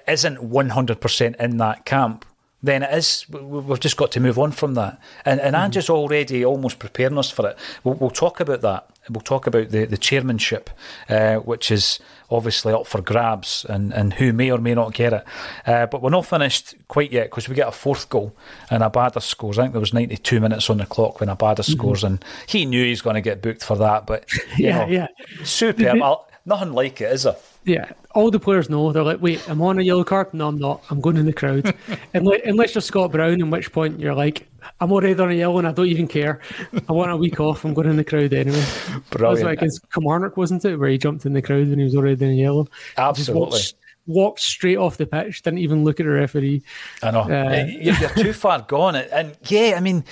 isn't 0.07 0.37
100% 0.37 1.35
in 1.37 1.57
that 1.57 1.85
camp 1.85 2.25
then 2.61 2.83
it 2.83 2.93
is. 2.93 3.25
We've 3.29 3.79
just 3.79 3.97
got 3.97 4.11
to 4.13 4.19
move 4.19 4.37
on 4.37 4.51
from 4.51 4.73
that. 4.73 4.99
And 5.25 5.39
and 5.39 5.55
mm-hmm. 5.55 5.91
Already 5.91 6.43
almost 6.43 6.79
preparing 6.79 7.17
us 7.17 7.31
for 7.31 7.49
it. 7.49 7.57
We'll, 7.83 7.95
we'll, 7.95 8.09
talk 8.09 8.39
about 8.39 8.61
that. 8.61 8.89
We'll 9.09 9.21
talk 9.21 9.47
about 9.47 9.69
the 9.69 9.85
the 9.85 9.97
chairmanship, 9.97 10.69
uh, 11.09 11.35
which 11.37 11.71
is 11.71 11.99
obviously 12.31 12.73
up 12.73 12.85
for 12.85 13.01
grabs, 13.01 13.65
and, 13.67 13.93
and 13.93 14.13
who 14.13 14.31
may 14.31 14.51
or 14.51 14.59
may 14.59 14.75
not 14.75 14.93
get 14.93 15.13
it. 15.13 15.23
Uh, 15.65 15.85
but 15.87 16.01
we're 16.01 16.09
not 16.09 16.25
finished 16.25 16.75
quite 16.87 17.11
yet 17.11 17.29
because 17.29 17.49
we 17.49 17.55
get 17.55 17.67
a 17.67 17.71
fourth 17.71 18.09
goal 18.09 18.35
and 18.69 18.83
Abada 18.83 19.21
scores. 19.21 19.57
I 19.57 19.63
think 19.63 19.73
there 19.73 19.79
was 19.79 19.93
92 19.93 20.39
minutes 20.39 20.69
on 20.69 20.77
the 20.77 20.85
clock 20.85 21.19
when 21.19 21.29
Abada 21.29 21.59
mm-hmm. 21.59 21.71
scores, 21.71 22.03
and 22.03 22.23
he 22.47 22.65
knew 22.65 22.83
he's 22.83 23.01
going 23.01 23.15
to 23.15 23.21
get 23.21 23.41
booked 23.41 23.63
for 23.63 23.77
that. 23.77 24.05
But 24.05 24.25
yeah, 24.57 24.85
know, 24.85 24.91
yeah, 24.91 25.07
superb. 25.43 25.99
Nothing 26.49 26.73
like 26.73 26.99
it, 26.99 27.11
is 27.11 27.23
there? 27.23 27.35
Yeah, 27.63 27.91
all 28.15 28.31
the 28.31 28.39
players 28.39 28.71
know. 28.71 28.91
They're 28.91 29.03
like, 29.03 29.21
wait, 29.21 29.47
I'm 29.47 29.61
on 29.61 29.77
a 29.77 29.83
yellow 29.83 30.03
card? 30.03 30.33
No, 30.33 30.47
I'm 30.47 30.57
not. 30.57 30.83
I'm 30.89 30.99
going 30.99 31.15
in 31.15 31.27
the 31.27 31.33
crowd. 31.33 31.75
unless, 32.15 32.41
unless 32.43 32.73
you're 32.73 32.81
Scott 32.81 33.11
Brown, 33.11 33.39
in 33.39 33.51
which 33.51 33.71
point 33.71 33.99
you're 33.99 34.15
like, 34.15 34.47
I'm 34.81 34.91
already 34.91 35.21
on 35.21 35.29
a 35.29 35.35
yellow 35.35 35.59
and 35.59 35.67
I 35.67 35.71
don't 35.73 35.85
even 35.85 36.07
care. 36.07 36.41
I 36.87 36.91
want 36.91 37.11
a 37.11 37.17
week 37.17 37.39
off. 37.39 37.63
I'm 37.63 37.75
going 37.75 37.87
in 37.87 37.97
the 37.97 38.03
crowd 38.03 38.33
anyway. 38.33 38.63
Brilliant. 38.63 39.11
That 39.11 39.29
was 39.29 39.43
like 39.43 39.59
against 39.59 39.91
Kilmarnock, 39.91 40.37
wasn't 40.37 40.65
it? 40.65 40.77
Where 40.77 40.89
he 40.89 40.97
jumped 40.97 41.27
in 41.27 41.33
the 41.33 41.41
crowd 41.43 41.69
when 41.69 41.77
he 41.77 41.83
was 41.83 41.95
already 41.95 42.25
in 42.25 42.31
a 42.31 42.33
yellow. 42.33 42.67
Absolutely. 42.97 43.59
Walked, 44.07 44.39
straight 44.39 44.77
off 44.77 44.97
the 44.97 45.05
pitch, 45.05 45.43
didn't 45.43 45.59
even 45.59 45.83
look 45.83 45.99
at 45.99 46.07
the 46.07 46.11
referee. 46.11 46.63
I 47.03 47.11
know. 47.11 47.21
Uh, 47.21 47.65
you're 47.67 47.95
too 48.09 48.33
far 48.33 48.65
gone. 48.67 48.95
And 48.95 49.37
yeah, 49.43 49.75
I 49.77 49.81
mean, 49.81 50.03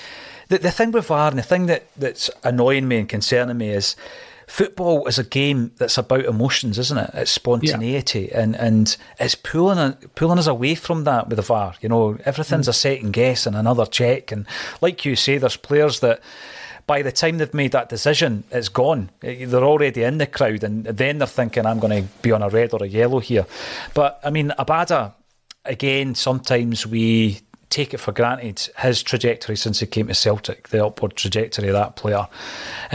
the, 0.50 0.58
the 0.58 0.70
thing 0.70 0.92
with 0.92 1.06
VAR 1.06 1.30
and 1.30 1.38
the 1.38 1.42
thing 1.42 1.66
that, 1.66 1.88
that's 1.96 2.30
annoying 2.44 2.86
me 2.86 2.98
and 2.98 3.08
concerning 3.08 3.58
me 3.58 3.70
is 3.70 3.96
football 4.48 5.06
is 5.06 5.18
a 5.18 5.24
game 5.24 5.70
that's 5.76 5.98
about 5.98 6.24
emotions, 6.24 6.78
isn't 6.78 6.98
it? 6.98 7.10
It's 7.14 7.30
spontaneity, 7.30 8.30
yeah. 8.32 8.40
and 8.40 8.56
and 8.56 8.96
it's 9.20 9.34
pulling 9.34 9.92
pulling 10.14 10.38
us 10.38 10.46
away 10.46 10.74
from 10.74 11.04
that 11.04 11.28
with 11.28 11.36
the 11.36 11.42
VAR. 11.42 11.74
You 11.80 11.90
know, 11.90 12.18
everything's 12.24 12.66
mm. 12.66 12.70
a 12.70 12.72
second 12.72 13.12
guess 13.12 13.46
and 13.46 13.54
another 13.54 13.86
check, 13.86 14.32
and 14.32 14.46
like 14.80 15.04
you 15.04 15.14
say, 15.14 15.38
there's 15.38 15.56
players 15.56 16.00
that. 16.00 16.20
By 16.86 17.02
the 17.02 17.12
time 17.12 17.36
they've 17.36 17.52
made 17.52 17.72
that 17.72 17.90
decision, 17.90 18.44
it's 18.50 18.70
gone. 18.70 19.10
They're 19.20 19.62
already 19.62 20.04
in 20.04 20.16
the 20.16 20.26
crowd, 20.26 20.64
and 20.64 20.84
then 20.86 21.18
they're 21.18 21.26
thinking, 21.26 21.66
"I'm 21.66 21.80
going 21.80 22.02
to 22.02 22.08
be 22.22 22.32
on 22.32 22.40
a 22.40 22.48
red 22.48 22.72
or 22.72 22.82
a 22.82 22.86
yellow 22.86 23.18
here." 23.18 23.44
But 23.92 24.18
I 24.24 24.30
mean, 24.30 24.54
Abada, 24.58 25.12
again, 25.66 26.14
sometimes 26.14 26.86
we 26.86 27.42
take 27.70 27.92
it 27.92 27.98
for 27.98 28.12
granted 28.12 28.68
his 28.78 29.02
trajectory 29.02 29.56
since 29.56 29.80
he 29.80 29.86
came 29.86 30.08
to 30.08 30.14
Celtic, 30.14 30.68
the 30.68 30.84
upward 30.84 31.16
trajectory 31.16 31.68
of 31.68 31.74
that 31.74 31.96
player, 31.96 32.26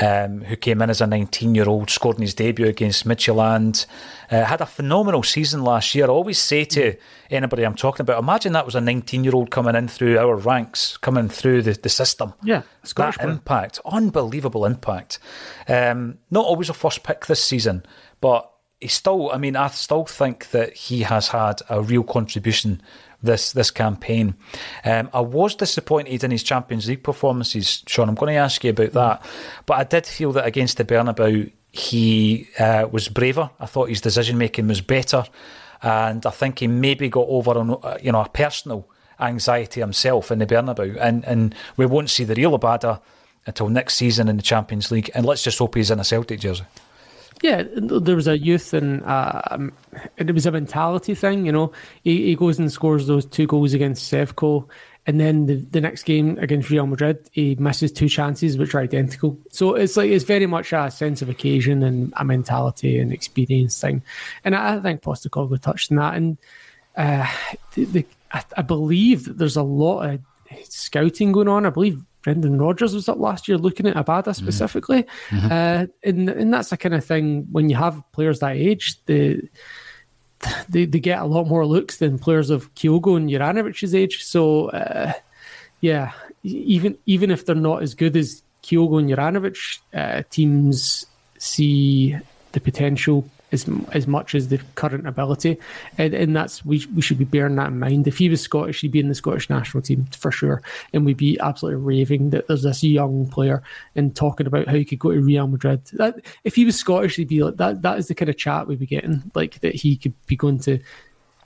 um, 0.01 0.41
who 0.41 0.55
came 0.55 0.81
in 0.81 0.89
as 0.89 1.01
a 1.01 1.07
19 1.07 1.55
year 1.55 1.67
old, 1.67 1.89
scored 1.89 2.17
in 2.17 2.23
his 2.23 2.33
debut 2.33 2.67
against 2.67 3.07
Midtjylland, 3.07 3.85
uh, 4.31 4.45
had 4.45 4.61
a 4.61 4.65
phenomenal 4.65 5.23
season 5.23 5.63
last 5.63 5.93
year. 5.93 6.05
I 6.05 6.09
always 6.09 6.39
say 6.39 6.65
to 6.65 6.95
anybody 7.29 7.63
I'm 7.63 7.75
talking 7.75 8.01
about, 8.01 8.21
imagine 8.21 8.53
that 8.53 8.65
was 8.65 8.75
a 8.75 8.81
19 8.81 9.23
year 9.23 9.35
old 9.35 9.51
coming 9.51 9.75
in 9.75 9.87
through 9.87 10.17
our 10.17 10.35
ranks, 10.35 10.97
coming 10.97 11.29
through 11.29 11.61
the, 11.61 11.73
the 11.73 11.89
system. 11.89 12.33
Yeah, 12.43 12.63
that 12.95 13.21
impact, 13.21 13.79
unbelievable 13.85 14.65
impact. 14.65 15.19
Um, 15.67 16.17
not 16.31 16.45
always 16.45 16.69
a 16.69 16.73
first 16.73 17.03
pick 17.03 17.27
this 17.27 17.43
season, 17.43 17.85
but 18.21 18.49
he 18.83 18.89
still, 18.89 19.31
I 19.31 19.37
mean, 19.37 19.55
I 19.55 19.67
still 19.69 20.05
think 20.05 20.51
that 20.51 20.73
he 20.73 21.03
has 21.03 21.29
had 21.29 21.61
a 21.69 21.81
real 21.81 22.03
contribution 22.03 22.81
this 23.23 23.53
this 23.53 23.71
campaign. 23.71 24.35
Um, 24.85 25.09
I 25.13 25.21
was 25.21 25.55
disappointed 25.55 26.23
in 26.23 26.31
his 26.31 26.43
Champions 26.43 26.87
League 26.87 27.03
performances, 27.03 27.83
Sean. 27.87 28.09
I'm 28.09 28.15
going 28.15 28.33
to 28.33 28.39
ask 28.39 28.63
you 28.63 28.69
about 28.71 28.91
that, 28.91 29.25
but 29.65 29.79
I 29.79 29.83
did 29.83 30.05
feel 30.05 30.31
that 30.33 30.45
against 30.45 30.77
the 30.77 30.85
Bernabeu 30.85 31.51
he 31.71 32.47
uh, 32.59 32.87
was 32.91 33.09
braver. 33.09 33.49
I 33.59 33.65
thought 33.65 33.89
his 33.89 34.01
decision 34.01 34.37
making 34.37 34.67
was 34.67 34.81
better, 34.81 35.25
and 35.81 36.23
I 36.25 36.29
think 36.29 36.59
he 36.59 36.67
maybe 36.67 37.09
got 37.09 37.27
over 37.27 37.57
on 37.57 37.71
uh, 37.81 37.97
you 38.01 38.11
know 38.11 38.21
a 38.21 38.29
personal 38.29 38.87
anxiety 39.19 39.79
himself 39.79 40.31
in 40.31 40.39
the 40.39 40.45
Bernabeu, 40.45 40.97
and 41.01 41.25
and 41.25 41.55
we 41.77 41.85
won't 41.85 42.09
see 42.09 42.23
the 42.23 42.35
real 42.35 42.57
Abada 42.57 43.01
until 43.45 43.69
next 43.69 43.95
season 43.95 44.27
in 44.27 44.37
the 44.37 44.43
Champions 44.43 44.91
League. 44.91 45.09
And 45.13 45.25
let's 45.25 45.43
just 45.43 45.59
hope 45.59 45.75
he's 45.75 45.91
in 45.91 45.99
a 45.99 46.03
Celtic 46.03 46.39
jersey. 46.39 46.63
Yeah, 47.43 47.63
there 47.75 48.15
was 48.15 48.29
a 48.29 48.37
youth 48.37 48.73
and 48.73 49.03
uh, 49.03 49.41
um, 49.51 49.73
it 50.15 50.33
was 50.33 50.45
a 50.45 50.51
mentality 50.51 51.13
thing. 51.13 51.45
You 51.45 51.51
know, 51.51 51.73
he, 52.01 52.27
he 52.27 52.35
goes 52.35 52.57
and 52.57 52.71
scores 52.71 53.05
those 53.05 53.25
two 53.25 53.47
goals 53.47 53.73
against 53.73 54.09
Sevco, 54.09 54.65
and 55.05 55.19
then 55.19 55.47
the, 55.47 55.55
the 55.55 55.81
next 55.81 56.03
game 56.03 56.37
against 56.39 56.69
Real 56.69 56.87
Madrid, 56.87 57.29
he 57.33 57.55
misses 57.55 57.91
two 57.91 58.07
chances 58.07 58.57
which 58.57 58.73
are 58.73 58.79
identical. 58.79 59.37
So 59.51 59.75
it's 59.75 59.97
like 59.97 60.09
it's 60.09 60.23
very 60.23 60.45
much 60.45 60.71
a 60.71 60.89
sense 60.89 61.21
of 61.21 61.27
occasion 61.27 61.83
and 61.83 62.13
a 62.15 62.23
mentality 62.23 62.97
and 62.97 63.11
experience 63.11 63.79
thing. 63.81 64.03
And 64.45 64.55
I, 64.55 64.79
think 64.79 65.01
Postecoglou 65.01 65.61
touched 65.61 65.91
on 65.91 65.97
that. 65.97 66.15
And 66.15 66.37
uh, 66.95 67.27
the, 67.73 67.83
the, 67.83 68.05
I, 68.31 68.43
I 68.55 68.61
believe 68.61 69.25
that 69.25 69.37
there's 69.37 69.57
a 69.57 69.63
lot 69.63 70.03
of 70.03 70.21
scouting 70.69 71.33
going 71.33 71.49
on. 71.49 71.65
I 71.65 71.71
believe 71.71 72.01
Brendan 72.23 72.57
Rodgers 72.57 72.95
was 72.95 73.07
up 73.09 73.19
last 73.19 73.47
year 73.47 73.57
looking 73.57 73.85
at 73.85 73.95
Abada 73.95 74.23
mm-hmm. 74.23 74.31
specifically, 74.31 75.05
mm-hmm. 75.29 75.51
uh, 75.51 75.85
and 76.03 76.29
and 76.29 76.53
that's 76.53 76.69
the 76.69 76.77
kind 76.77 76.95
of 76.95 77.05
thing 77.05 77.45
when 77.51 77.69
you 77.69 77.75
have 77.75 78.01
players 78.13 78.39
that 78.39 78.55
age, 78.55 78.95
they, 79.05 79.41
they 80.69 80.85
they 80.85 80.99
get 80.99 81.21
a 81.21 81.25
lot 81.25 81.47
more 81.47 81.65
looks 81.65 81.97
than 81.97 82.17
players 82.17 82.49
of 82.49 82.73
Kyogo 82.75 83.17
and 83.17 83.29
Juranovic's 83.29 83.93
age. 83.93 84.23
So, 84.23 84.69
uh, 84.69 85.13
yeah, 85.81 86.13
even 86.43 86.97
even 87.05 87.29
if 87.29 87.45
they're 87.45 87.55
not 87.55 87.83
as 87.83 87.93
good 87.93 88.15
as 88.15 88.41
Kyogo 88.63 88.99
and 88.99 89.09
Juranovic, 89.09 89.79
uh, 89.93 90.23
teams 90.29 91.05
see 91.37 92.17
the 92.53 92.61
potential 92.61 93.29
as 93.53 93.69
as 93.93 94.07
much 94.07 94.35
as 94.35 94.49
the 94.49 94.59
current 94.75 95.07
ability, 95.07 95.57
and, 95.97 96.13
and 96.13 96.35
that's 96.35 96.65
we 96.65 96.85
we 96.95 97.01
should 97.01 97.17
be 97.17 97.23
bearing 97.23 97.55
that 97.55 97.67
in 97.67 97.79
mind. 97.79 98.07
If 98.07 98.17
he 98.17 98.27
was 98.27 98.41
Scottish, 98.41 98.81
he'd 98.81 98.91
be 98.91 98.99
in 98.99 99.07
the 99.07 99.15
Scottish 99.15 99.49
national 99.49 99.83
team 99.83 100.05
for 100.11 100.31
sure, 100.31 100.61
and 100.91 101.05
we'd 101.05 101.17
be 101.17 101.39
absolutely 101.39 101.81
raving 101.81 102.31
that 102.31 102.47
there's 102.47 102.63
this 102.63 102.83
young 102.83 103.27
player 103.27 103.63
and 103.95 104.15
talking 104.15 104.47
about 104.47 104.67
how 104.67 104.75
he 104.75 104.83
could 104.83 104.99
go 104.99 105.11
to 105.11 105.21
Real 105.21 105.47
Madrid. 105.47 105.81
That 105.93 106.19
if 106.43 106.55
he 106.55 106.65
was 106.65 106.75
Scottish, 106.75 107.15
he'd 107.15 107.29
be 107.29 107.43
like 107.43 107.57
that. 107.57 107.81
That 107.83 107.97
is 107.99 108.07
the 108.07 108.15
kind 108.15 108.29
of 108.29 108.37
chat 108.37 108.67
we'd 108.67 108.79
be 108.79 108.87
getting, 108.87 109.31
like 109.35 109.59
that 109.61 109.75
he 109.75 109.95
could 109.95 110.13
be 110.25 110.35
going 110.35 110.59
to 110.59 110.79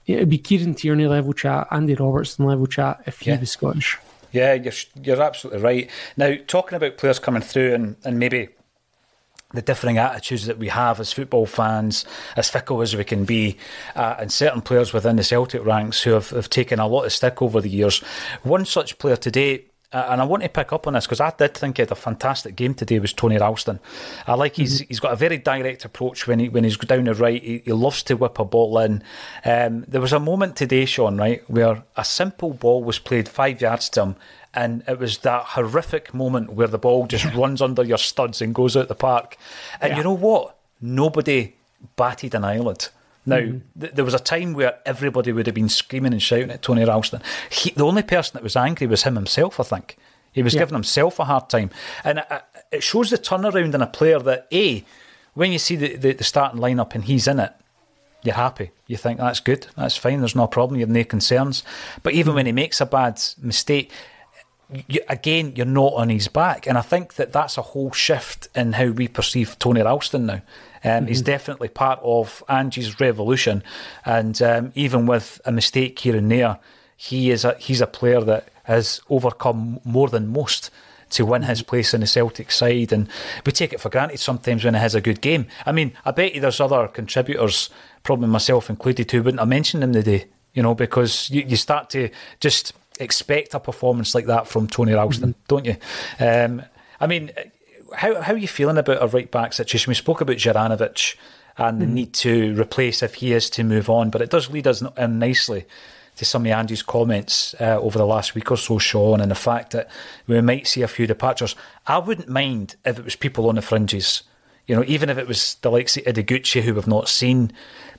it'd 0.08 0.30
be 0.30 0.38
Kieran 0.38 0.74
Tierney 0.74 1.06
level 1.06 1.34
chat, 1.34 1.68
Andy 1.70 1.94
Robertson 1.94 2.46
level 2.46 2.66
chat 2.66 3.02
if 3.06 3.20
he 3.20 3.30
Yeah. 3.30 3.40
was 3.42 3.52
Scottish. 3.52 3.98
Yeah, 4.32 4.54
you're, 4.54 4.74
you're 5.02 5.22
absolutely 5.22 5.62
right. 5.62 5.90
Now, 6.16 6.36
talking 6.48 6.76
about 6.78 6.98
players 6.98 7.20
coming 7.20 7.42
through 7.42 7.74
and, 7.74 7.96
and 8.06 8.18
maybe 8.20 8.50
the 9.54 9.62
differing 9.62 9.98
attitudes 9.98 10.46
that 10.46 10.58
we 10.58 10.68
have 10.68 11.00
as 11.00 11.14
football 11.14 11.46
fans, 11.46 12.06
as 12.36 12.50
fickle 12.50 12.82
as 12.82 12.96
we 12.96 13.04
can 13.04 13.24
be, 13.24 13.58
uh, 13.96 14.16
and 14.20 14.32
certain 14.32 14.62
players 14.62 14.92
within 14.92 15.16
the 15.16 15.24
Celtic 15.24 15.64
ranks 15.64 16.02
who 16.02 16.12
have, 16.12 16.32
have 16.32 16.50
taken 16.50 16.80
a 16.80 16.88
lot 16.88 17.06
of 17.06 17.14
stick 17.14 17.42
over 17.42 17.62
the 17.62 17.70
years. 17.70 18.00
One 18.44 18.66
such 18.66 18.98
player 18.98 19.16
today, 19.16 19.66
uh, 19.94 20.08
and 20.10 20.22
I 20.22 20.26
want 20.26 20.44
to 20.44 20.50
pick 20.50 20.74
up 20.74 20.86
on 20.86 20.94
this 20.94 21.06
because 21.06 21.22
I 21.22 21.32
did 21.38 21.54
think 21.54 21.78
he 21.78 21.82
had 21.82 21.92
a 21.92 21.96
fantastic 21.96 22.58
game 22.58 22.74
today, 22.74 23.00
was 23.00 23.14
Tony 23.14 23.38
Ralston. 23.38 23.80
I 24.28 24.34
like 24.34 24.58
he's 24.58 24.80
he's 24.80 25.00
got 25.00 25.14
a 25.14 25.16
very 25.16 25.38
direct 25.38 25.86
approach 25.86 26.28
when 26.28 26.40
he 26.40 26.50
when 26.50 26.66
he's 26.66 26.76
down 26.76 27.06
the 27.06 27.14
right. 27.14 27.42
He, 27.42 27.60
he 27.64 27.72
loves 27.72 28.04
to 28.04 28.16
whip 28.16 28.38
a 28.40 28.44
ball 28.44 28.78
in. 28.80 29.02
Um, 29.46 29.86
there 29.88 30.02
was 30.02 30.12
a 30.12 30.20
moment 30.20 30.58
today, 30.58 30.84
Sean, 30.84 31.18
right, 31.18 31.50
where 31.50 31.86
a 31.96 32.04
simple 32.04 32.52
ball 32.54 32.84
was 32.84 33.00
played 33.00 33.30
five 33.30 33.62
yards 33.62 33.88
to 33.92 34.02
him 34.02 34.16
and 34.58 34.84
it 34.88 34.98
was 34.98 35.20
that 35.20 35.44
horrific 35.46 36.16
moment 36.16 36.52
where 36.54 36.68
the 36.68 36.80
ball 36.80 37.06
just 37.06 37.26
runs 37.36 37.62
under 37.62 37.84
your 37.84 38.00
studs 38.00 38.42
and 38.42 38.56
goes 38.56 38.76
out 38.76 38.88
the 38.88 38.96
park. 38.96 39.38
And 39.80 39.96
you 39.96 40.04
know 40.04 40.14
what? 40.16 40.58
Nobody 40.82 41.54
batted 41.96 42.34
an 42.34 42.44
eyelid. 42.44 42.88
Now, 43.24 43.38
mm-hmm. 43.38 43.80
th- 43.80 43.94
there 43.94 44.06
was 44.06 44.16
a 44.16 44.20
time 44.20 44.54
where 44.54 44.80
everybody 44.84 45.32
would 45.32 45.46
have 45.46 45.54
been 45.54 45.70
screaming 45.70 46.12
and 46.12 46.22
shouting 46.22 46.50
at 46.50 46.64
Tony 46.64 46.84
Ralston. 46.84 47.22
He, 47.52 47.70
the 47.70 47.86
only 47.86 48.02
person 48.02 48.34
that 48.34 48.42
was 48.42 48.56
angry 48.56 48.88
was 48.88 49.04
him 49.04 49.14
himself, 49.14 49.60
I 49.60 49.64
think. 49.64 49.96
He 50.32 50.42
was 50.42 50.56
Yeah. 50.56 50.62
giving 50.62 50.74
himself 50.74 51.20
a 51.20 51.26
hard 51.26 51.50
time. 51.50 51.70
And 52.04 52.20
it, 52.20 52.44
it 52.72 52.84
shows 52.84 53.12
the 53.12 53.20
turnaround 53.20 53.76
in 53.76 53.82
a 53.82 53.88
player 53.88 54.18
that, 54.20 54.48
A, 54.52 54.84
when 55.36 55.52
you 55.52 55.60
see 55.60 55.76
the, 55.76 55.98
the, 55.98 56.14
the 56.14 56.24
starting 56.24 56.60
lineup 56.60 56.96
and 56.96 57.04
he's 57.04 57.28
in 57.28 57.40
it, 57.40 57.54
you're 58.24 58.34
happy. 58.34 58.72
You 58.88 58.98
think 58.98 59.20
that's 59.20 59.40
good, 59.40 59.68
that's 59.76 59.98
fine, 59.98 60.20
there's 60.20 60.36
no 60.36 60.48
problem, 60.48 60.80
you 60.80 60.86
have 60.86 60.94
no 60.94 61.04
concerns. 61.04 61.64
But 62.02 62.14
even 62.14 62.34
when 62.34 62.48
he 62.48 62.52
makes 62.52 62.82
a 62.82 62.88
bad 62.88 63.22
mistake, 63.40 63.92
you, 64.88 65.02
again, 65.08 65.54
you're 65.56 65.66
not 65.66 65.94
on 65.94 66.10
his 66.10 66.28
back. 66.28 66.68
And 66.68 66.78
I 66.78 66.82
think 66.82 67.16
that 67.16 67.32
that's 67.32 67.58
a 67.58 67.62
whole 67.62 67.92
shift 67.92 68.48
in 68.56 68.74
how 68.74 68.88
we 68.88 69.08
perceive 69.08 69.58
Tony 69.60 69.82
Ralston 69.82 70.26
now. 70.26 70.42
Um, 70.84 71.08
He's 71.08 71.22
definitely 71.22 71.70
part 71.70 72.00
of 72.04 72.44
Ange's 72.50 73.00
revolution. 73.00 73.64
And 74.06 74.42
um, 74.42 74.72
even 74.76 75.06
with 75.06 75.42
a 75.46 75.52
mistake 75.52 76.00
here 76.00 76.16
and 76.16 76.32
there, 76.32 76.60
he 76.96 77.32
is 77.32 77.46
a, 77.46 77.56
he's 77.56 77.82
a 77.82 77.88
player 77.88 78.22
that 78.22 78.50
has 78.64 79.02
overcome 79.10 79.80
more 79.84 80.10
than 80.10 80.28
most 80.28 80.70
to 81.10 81.26
win 81.26 81.44
his 81.44 81.62
place 81.62 81.94
in 81.94 82.02
the 82.02 82.08
Celtic 82.08 82.52
side. 82.52 82.92
And 82.92 83.08
we 83.46 83.52
take 83.54 83.72
it 83.72 83.80
for 83.80 83.90
granted 83.90 84.20
sometimes 84.20 84.66
when 84.66 84.74
he 84.74 84.80
has 84.80 84.96
a 84.96 85.02
good 85.02 85.22
game. 85.22 85.48
I 85.66 85.72
mean, 85.72 85.94
I 86.04 86.12
bet 86.12 86.36
you 86.36 86.42
there's 86.42 86.60
other 86.60 86.88
contributors, 86.90 87.70
probably 88.04 88.28
myself 88.28 88.70
included, 88.70 89.10
who 89.10 89.24
wouldn't 89.24 89.40
have 89.40 89.48
mentioned 89.48 89.84
him 89.84 89.94
today, 89.94 90.26
you 90.54 90.62
know, 90.62 90.76
because 90.76 91.30
you, 91.30 91.44
you 91.44 91.56
start 91.56 91.90
to 91.92 92.10
just 92.42 92.74
expect 93.00 93.54
a 93.54 93.60
performance 93.60 94.14
like 94.16 94.26
that 94.28 94.48
from 94.48 94.68
Tony 94.68 94.94
Ralston, 94.94 95.36
don't 95.48 95.66
you? 95.66 95.78
Um, 96.20 96.62
I 97.00 97.08
mean, 97.08 97.32
how, 97.96 98.22
how 98.22 98.34
are 98.34 98.38
you 98.38 98.48
feeling 98.48 98.78
about 98.78 99.02
a 99.02 99.08
right 99.08 99.30
back 99.30 99.54
situation? 99.54 99.92
We 99.92 99.96
spoke 99.96 100.22
about 100.22 100.38
Juranovic 100.38 101.16
and 101.58 101.82
the 101.82 101.88
need 101.88 102.14
to 102.14 102.60
replace 102.60 103.02
if 103.02 103.16
he 103.16 103.34
is 103.34 103.50
to 103.52 103.64
move 103.64 103.90
on, 103.90 104.10
but 104.10 104.22
it 104.22 104.30
does 104.30 104.50
lead 104.50 104.68
us 104.68 104.84
in 104.96 105.20
nicely 105.20 105.66
to 106.18 106.26
some 106.26 106.46
of 106.46 106.52
Andy's 106.52 106.84
comments 106.84 107.56
uh, 107.60 107.80
over 107.80 107.98
the 107.98 108.06
last 108.06 108.36
week 108.36 108.52
or 108.52 108.58
so, 108.58 108.78
Sean, 108.78 109.22
and 109.22 109.32
the 109.32 109.36
fact 109.36 109.72
that 109.72 109.90
we 110.26 110.40
might 110.42 110.68
see 110.68 110.82
a 110.82 110.88
few 110.88 111.08
departures. 111.08 111.56
I 111.86 112.00
wouldn't 112.00 112.30
mind 112.30 112.76
if 112.86 113.00
it 113.00 113.06
was 113.06 113.16
people 113.16 113.50
on 113.50 113.56
the 113.56 113.62
fringes. 113.62 114.24
You 114.66 114.76
know, 114.76 114.84
even 114.88 115.10
if 115.10 115.18
it 115.18 115.28
was 115.28 115.56
the 115.62 115.72
likes 115.72 115.96
of 115.96 116.04
Ideguchi, 116.04 116.62
who 116.62 116.74
we've 116.74 116.88
not 116.88 117.08
seen, 117.08 117.52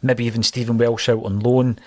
maybe 0.02 0.24
even 0.24 0.42
Stephen 0.42 0.78
Welsh 0.78 1.08
out 1.08 1.24
on 1.24 1.40
loan, 1.40 1.78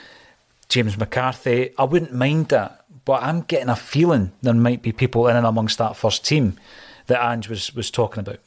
James 0.69 0.97
McCarthy, 0.97 1.71
I 1.77 1.83
wouldn't 1.83 2.13
mind 2.13 2.47
that. 2.47 2.80
But 3.05 3.23
I'm 3.23 3.41
getting 3.41 3.69
a 3.69 3.75
feeling 3.75 4.31
there 4.41 4.53
might 4.53 4.81
be 4.81 4.91
people 4.91 5.27
in 5.27 5.35
and 5.35 5.45
amongst 5.45 5.77
that 5.79 5.95
first 5.95 6.25
team 6.25 6.57
that 7.07 7.23
Ange 7.23 7.49
was, 7.49 7.73
was 7.73 7.89
talking 7.89 8.21
about. 8.21 8.39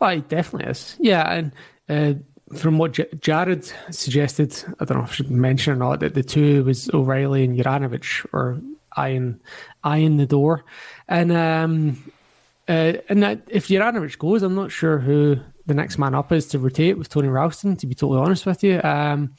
Oh, 0.00 0.06
it 0.06 0.28
definitely 0.28 0.70
is. 0.70 0.96
Yeah, 0.98 1.30
and 1.30 1.52
uh, 1.88 2.18
from 2.56 2.78
what 2.78 2.92
J- 2.92 3.08
Jared 3.20 3.70
suggested, 3.90 4.56
I 4.80 4.84
don't 4.84 4.98
know 4.98 5.04
if 5.04 5.10
I 5.10 5.14
should 5.14 5.30
mention 5.30 5.74
or 5.74 5.76
not, 5.76 6.00
that 6.00 6.14
the 6.14 6.22
two 6.22 6.64
was 6.64 6.88
O'Riley 6.90 7.44
and 7.44 7.58
Juranovic 7.58 8.26
or 8.32 8.60
eyeing, 8.96 9.40
eyeing 9.84 10.16
the 10.16 10.26
door. 10.26 10.64
And 11.08 11.32
um, 11.32 12.12
uh, 12.68 12.94
and 13.08 13.22
that 13.22 13.42
if 13.48 13.68
Juranovic 13.68 14.18
goes, 14.18 14.42
I'm 14.42 14.54
not 14.54 14.72
sure 14.72 14.98
who 14.98 15.38
the 15.66 15.74
next 15.74 15.98
man 15.98 16.14
up 16.14 16.32
is 16.32 16.46
to 16.48 16.58
rotate 16.58 16.96
with 16.96 17.08
Tony 17.08 17.28
Ralston, 17.28 17.76
to 17.76 17.86
be 17.86 17.94
totally 17.94 18.20
honest 18.20 18.46
with 18.46 18.64
you. 18.64 18.80
Um, 18.82 19.34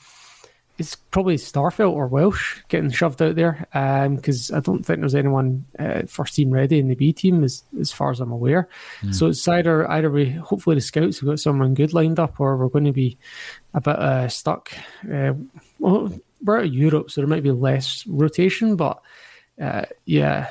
it's 0.77 0.95
probably 0.95 1.35
Starfelt 1.35 1.91
or 1.91 2.07
Welsh 2.07 2.61
getting 2.67 2.91
shoved 2.91 3.21
out 3.21 3.35
there 3.35 3.67
because 4.15 4.51
I 4.51 4.59
don't 4.59 4.85
think 4.85 4.99
there's 4.99 5.15
anyone 5.15 5.65
uh, 5.79 6.03
first 6.07 6.35
team 6.35 6.51
ready 6.51 6.79
in 6.79 6.87
the 6.87 6.95
B 6.95 7.11
team 7.13 7.43
as 7.43 7.63
as 7.79 7.91
far 7.91 8.11
as 8.11 8.19
I'm 8.19 8.31
aware. 8.31 8.69
So 9.11 9.27
it's 9.27 9.47
either 9.47 9.89
either 9.89 10.11
we 10.11 10.29
hopefully 10.29 10.75
the 10.75 10.81
scouts 10.81 11.19
have 11.19 11.29
got 11.29 11.39
someone 11.39 11.73
good 11.73 11.93
lined 11.93 12.19
up 12.19 12.39
or 12.39 12.57
we're 12.57 12.69
going 12.69 12.85
to 12.85 12.91
be 12.91 13.17
a 13.73 13.81
bit 13.81 13.97
uh, 13.97 14.27
stuck. 14.27 14.71
Uh, 15.11 15.33
well, 15.79 16.13
we're 16.43 16.59
out 16.59 16.65
of 16.65 16.73
Europe, 16.73 17.09
so 17.09 17.21
there 17.21 17.27
might 17.27 17.43
be 17.43 17.51
less 17.51 18.05
rotation, 18.07 18.75
but 18.75 19.01
uh, 19.59 19.85
yeah. 20.05 20.47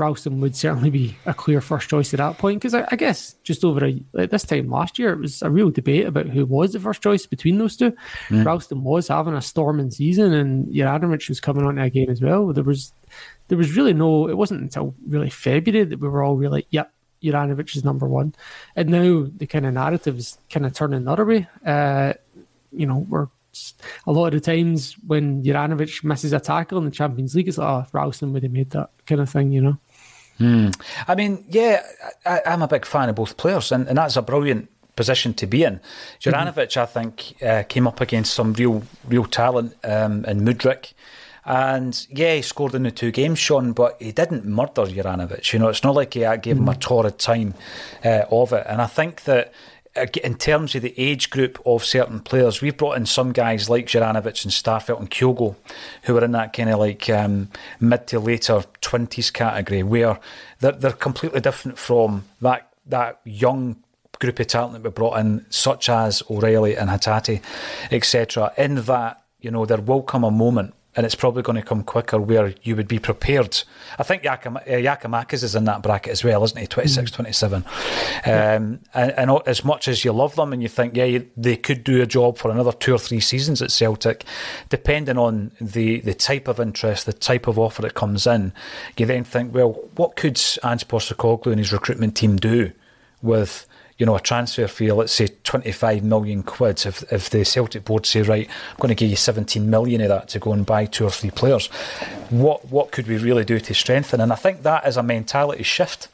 Ralston 0.00 0.40
would 0.40 0.56
certainly 0.56 0.90
be 0.90 1.16
a 1.26 1.34
clear 1.34 1.60
first 1.60 1.88
choice 1.88 2.12
at 2.14 2.18
that 2.18 2.38
point 2.38 2.60
because 2.60 2.74
I, 2.74 2.86
I 2.90 2.96
guess 2.96 3.34
just 3.44 3.64
over 3.64 3.84
a, 3.84 4.02
at 4.18 4.30
this 4.30 4.44
time 4.44 4.70
last 4.70 4.98
year 4.98 5.12
it 5.12 5.20
was 5.20 5.42
a 5.42 5.50
real 5.50 5.70
debate 5.70 6.06
about 6.06 6.26
who 6.26 6.46
was 6.46 6.72
the 6.72 6.80
first 6.80 7.02
choice 7.02 7.26
between 7.26 7.58
those 7.58 7.76
two. 7.76 7.94
Ralston 8.30 8.82
was 8.82 9.08
having 9.08 9.34
a 9.34 9.42
storming 9.42 9.90
season 9.90 10.32
and 10.32 10.66
Juranovic 10.68 11.28
was 11.28 11.40
coming 11.40 11.64
onto 11.64 11.82
a 11.82 11.90
game 11.90 12.10
as 12.10 12.20
well. 12.20 12.52
There 12.52 12.64
was 12.64 12.92
there 13.48 13.58
was 13.58 13.76
really 13.76 13.92
no 13.92 14.28
it 14.28 14.36
wasn't 14.36 14.62
until 14.62 14.94
really 15.06 15.30
February 15.30 15.84
that 15.84 16.00
we 16.00 16.08
were 16.08 16.22
all 16.22 16.36
really 16.36 16.66
yep 16.70 16.92
Juranovic 17.22 17.76
is 17.76 17.84
number 17.84 18.08
one, 18.08 18.34
and 18.74 18.88
now 18.88 19.26
the 19.36 19.46
kind 19.46 19.66
of 19.66 19.74
narrative 19.74 20.18
is 20.18 20.38
kind 20.48 20.64
of 20.64 20.72
turning 20.72 21.04
the 21.04 21.12
other 21.12 21.26
way. 21.26 21.46
Uh, 21.64 22.14
you 22.72 22.86
know 22.86 23.06
we're 23.08 23.28
a 24.06 24.12
lot 24.12 24.32
of 24.32 24.32
the 24.32 24.40
times 24.40 24.96
when 25.06 25.42
Juranovic 25.42 26.04
misses 26.04 26.32
a 26.32 26.40
tackle 26.40 26.78
in 26.78 26.84
the 26.84 26.90
Champions 26.90 27.34
League, 27.34 27.48
it's 27.48 27.58
like, 27.58 27.68
oh, 27.68 27.88
Ralston 27.92 28.32
would 28.32 28.42
have 28.42 28.52
made 28.52 28.70
that 28.70 28.90
kind 29.06 29.20
of 29.20 29.28
thing, 29.28 29.52
you 29.52 29.60
know. 29.60 29.78
I 31.08 31.14
mean, 31.14 31.44
yeah, 31.48 31.82
I, 32.24 32.40
I'm 32.46 32.62
a 32.62 32.68
big 32.68 32.84
fan 32.84 33.08
of 33.08 33.16
both 33.16 33.36
players, 33.36 33.72
and, 33.72 33.88
and 33.88 33.98
that's 33.98 34.16
a 34.16 34.22
brilliant 34.22 34.68
position 34.96 35.34
to 35.34 35.46
be 35.46 35.64
in. 35.64 35.80
Juranovic, 36.20 36.76
I 36.76 36.86
think, 36.86 37.42
uh, 37.42 37.62
came 37.68 37.86
up 37.86 38.00
against 38.00 38.34
some 38.34 38.52
real, 38.54 38.82
real 39.08 39.24
talent 39.24 39.76
um, 39.84 40.24
in 40.24 40.40
Mudryk. 40.40 40.92
And 41.44 42.06
yeah, 42.10 42.34
he 42.34 42.42
scored 42.42 42.74
in 42.74 42.82
the 42.82 42.90
two 42.90 43.10
games, 43.10 43.38
Sean, 43.38 43.72
but 43.72 43.96
he 43.98 44.12
didn't 44.12 44.44
murder 44.44 44.84
Juranovic. 44.84 45.52
You 45.52 45.58
know, 45.58 45.68
it's 45.68 45.82
not 45.82 45.94
like 45.94 46.14
he 46.14 46.24
uh, 46.24 46.36
gave 46.36 46.58
him 46.58 46.68
a 46.68 46.74
torrid 46.74 47.18
time 47.18 47.54
uh, 48.04 48.24
of 48.30 48.52
it. 48.52 48.66
And 48.68 48.82
I 48.82 48.86
think 48.86 49.24
that 49.24 49.52
in 50.22 50.34
terms 50.36 50.74
of 50.74 50.82
the 50.82 50.94
age 50.96 51.30
group 51.30 51.60
of 51.64 51.84
certain 51.84 52.20
players, 52.20 52.60
we've 52.60 52.76
brought 52.76 52.96
in 52.96 53.06
some 53.06 53.32
guys 53.32 53.68
like 53.68 53.86
Juranovic 53.86 54.44
and 54.44 54.52
Starfelt 54.52 54.98
and 54.98 55.10
Kyogo, 55.10 55.56
who 56.04 56.16
are 56.16 56.24
in 56.24 56.32
that 56.32 56.52
kind 56.52 56.70
of 56.70 56.78
like 56.78 57.08
um, 57.10 57.48
mid 57.80 58.06
to 58.08 58.20
later 58.20 58.64
twenties 58.80 59.30
category, 59.30 59.82
where 59.82 60.18
they're 60.60 60.72
they're 60.72 60.92
completely 60.92 61.40
different 61.40 61.78
from 61.78 62.24
that 62.40 62.72
that 62.86 63.20
young 63.24 63.76
group 64.18 64.38
of 64.38 64.46
talent 64.46 64.74
that 64.74 64.82
we 64.82 64.90
brought 64.90 65.18
in, 65.18 65.46
such 65.50 65.88
as 65.88 66.22
O'Riley 66.30 66.76
and 66.76 66.90
Hatate, 66.90 67.42
etc. 67.90 68.52
In 68.56 68.76
that, 68.76 69.22
you 69.40 69.50
know, 69.50 69.66
there 69.66 69.80
will 69.80 70.02
come 70.02 70.24
a 70.24 70.30
moment. 70.30 70.74
And 70.96 71.06
it's 71.06 71.14
probably 71.14 71.42
going 71.42 71.56
to 71.56 71.62
come 71.62 71.84
quicker 71.84 72.18
where 72.18 72.52
you 72.62 72.74
would 72.74 72.88
be 72.88 72.98
prepared. 72.98 73.62
I 73.98 74.02
think 74.02 74.24
Yakim, 74.24 74.56
uh, 74.56 74.60
Giakoumakis 74.62 75.44
is 75.44 75.54
in 75.54 75.64
that 75.64 75.82
bracket 75.82 76.10
as 76.10 76.24
well, 76.24 76.42
isn't 76.42 76.58
he? 76.58 76.66
26, 76.66 77.12
27. 77.12 77.64
Um, 78.24 78.80
and, 78.92 79.12
and 79.12 79.30
as 79.46 79.64
much 79.64 79.86
as 79.86 80.04
you 80.04 80.12
love 80.12 80.34
them 80.34 80.52
and 80.52 80.60
you 80.62 80.68
think, 80.68 80.96
yeah, 80.96 81.04
you, 81.04 81.30
they 81.36 81.56
could 81.56 81.84
do 81.84 82.02
a 82.02 82.06
job 82.06 82.38
for 82.38 82.50
another 82.50 82.72
two 82.72 82.92
or 82.92 82.98
three 82.98 83.20
seasons 83.20 83.62
at 83.62 83.70
Celtic, 83.70 84.24
depending 84.68 85.16
on 85.16 85.52
the, 85.60 86.00
the 86.00 86.14
type 86.14 86.48
of 86.48 86.58
interest, 86.58 87.06
the 87.06 87.12
type 87.12 87.46
of 87.46 87.56
offer 87.56 87.82
that 87.82 87.94
comes 87.94 88.26
in, 88.26 88.52
you 88.96 89.06
then 89.06 89.22
think, 89.22 89.54
well, 89.54 89.72
what 89.94 90.16
could 90.16 90.40
Ange 90.64 90.88
Postecoglou 90.88 91.46
and 91.46 91.58
his 91.58 91.72
recruitment 91.72 92.16
team 92.16 92.36
do 92.36 92.72
with 93.22 93.66
you 94.00 94.06
know, 94.06 94.16
a 94.16 94.20
transfer 94.20 94.66
fee, 94.66 94.90
let's 94.92 95.12
say 95.12 95.28
25 95.44 96.02
million 96.02 96.42
quid, 96.42 96.86
if, 96.86 97.12
if 97.12 97.28
the 97.28 97.44
Celtic 97.44 97.84
board 97.84 98.06
say, 98.06 98.22
right, 98.22 98.48
I'm 98.48 98.76
going 98.78 98.88
to 98.88 98.94
give 98.94 99.10
you 99.10 99.16
17 99.16 99.68
million 99.68 100.00
of 100.00 100.08
that 100.08 100.28
to 100.30 100.38
go 100.38 100.54
and 100.54 100.64
buy 100.64 100.86
two 100.86 101.04
or 101.04 101.10
three 101.10 101.30
players, 101.30 101.66
what, 102.30 102.64
what 102.68 102.92
could 102.92 103.06
we 103.06 103.18
really 103.18 103.44
do 103.44 103.60
to 103.60 103.74
strengthen? 103.74 104.22
And 104.22 104.32
I 104.32 104.36
think 104.36 104.62
that 104.62 104.86
is 104.86 104.96
a 104.96 105.02
mentality 105.02 105.64
shift 105.64 106.08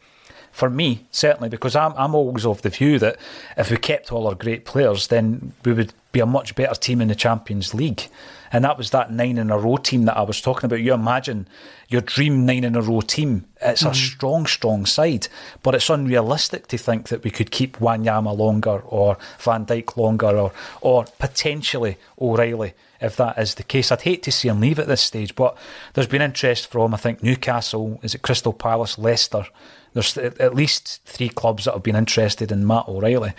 for 0.50 0.68
me, 0.68 1.06
certainly, 1.12 1.48
because 1.48 1.76
I'm, 1.76 1.92
I'm 1.96 2.16
always 2.16 2.44
of 2.44 2.62
the 2.62 2.70
view 2.70 2.98
that 2.98 3.18
if 3.56 3.70
we 3.70 3.76
kept 3.76 4.10
all 4.10 4.26
our 4.26 4.34
great 4.34 4.64
players, 4.64 5.06
then 5.06 5.52
we 5.64 5.72
would 5.72 5.92
be 6.16 6.20
a 6.20 6.26
much 6.26 6.54
better 6.54 6.74
team 6.74 7.02
in 7.02 7.08
the 7.08 7.14
Champions 7.14 7.74
League. 7.74 8.08
And 8.50 8.64
that 8.64 8.78
was 8.78 8.90
that 8.90 9.12
nine 9.12 9.36
in 9.36 9.50
a 9.50 9.58
row 9.58 9.76
team 9.76 10.06
that 10.06 10.16
I 10.16 10.22
was 10.22 10.40
talking 10.40 10.64
about. 10.64 10.80
You 10.80 10.94
imagine 10.94 11.46
your 11.90 12.00
dream 12.00 12.46
nine 12.46 12.64
in 12.64 12.74
a 12.74 12.80
row 12.80 13.02
team. 13.02 13.44
It's 13.60 13.82
mm-hmm. 13.82 13.90
a 13.90 13.94
strong, 13.94 14.46
strong 14.46 14.86
side, 14.86 15.28
but 15.62 15.74
it's 15.74 15.90
unrealistic 15.90 16.68
to 16.68 16.78
think 16.78 17.08
that 17.08 17.22
we 17.22 17.30
could 17.30 17.50
keep 17.50 17.76
Wanyama 17.76 18.34
longer 18.34 18.80
or 18.86 19.18
Van 19.40 19.66
Dijk 19.66 19.98
longer 19.98 20.38
or, 20.38 20.52
or 20.80 21.04
potentially 21.18 21.98
O'Riley 22.18 22.72
if 22.98 23.14
that 23.16 23.36
is 23.38 23.56
the 23.56 23.62
case. 23.62 23.92
I'd 23.92 24.00
hate 24.00 24.22
to 24.22 24.32
see 24.32 24.48
him 24.48 24.60
leave 24.60 24.78
at 24.78 24.86
this 24.86 25.02
stage, 25.02 25.34
but 25.34 25.54
there's 25.92 26.06
been 26.06 26.22
interest 26.22 26.68
from, 26.68 26.94
I 26.94 26.96
think, 26.96 27.22
Newcastle, 27.22 28.00
is 28.02 28.14
it 28.14 28.22
Crystal 28.22 28.54
Palace, 28.54 28.96
Leicester. 28.96 29.44
There's 29.92 30.16
at 30.16 30.54
least 30.54 31.02
three 31.04 31.28
clubs 31.28 31.64
that 31.64 31.74
have 31.74 31.82
been 31.82 31.96
interested 31.96 32.50
in 32.50 32.66
Matt 32.66 32.88
O'Riley. 32.88 33.34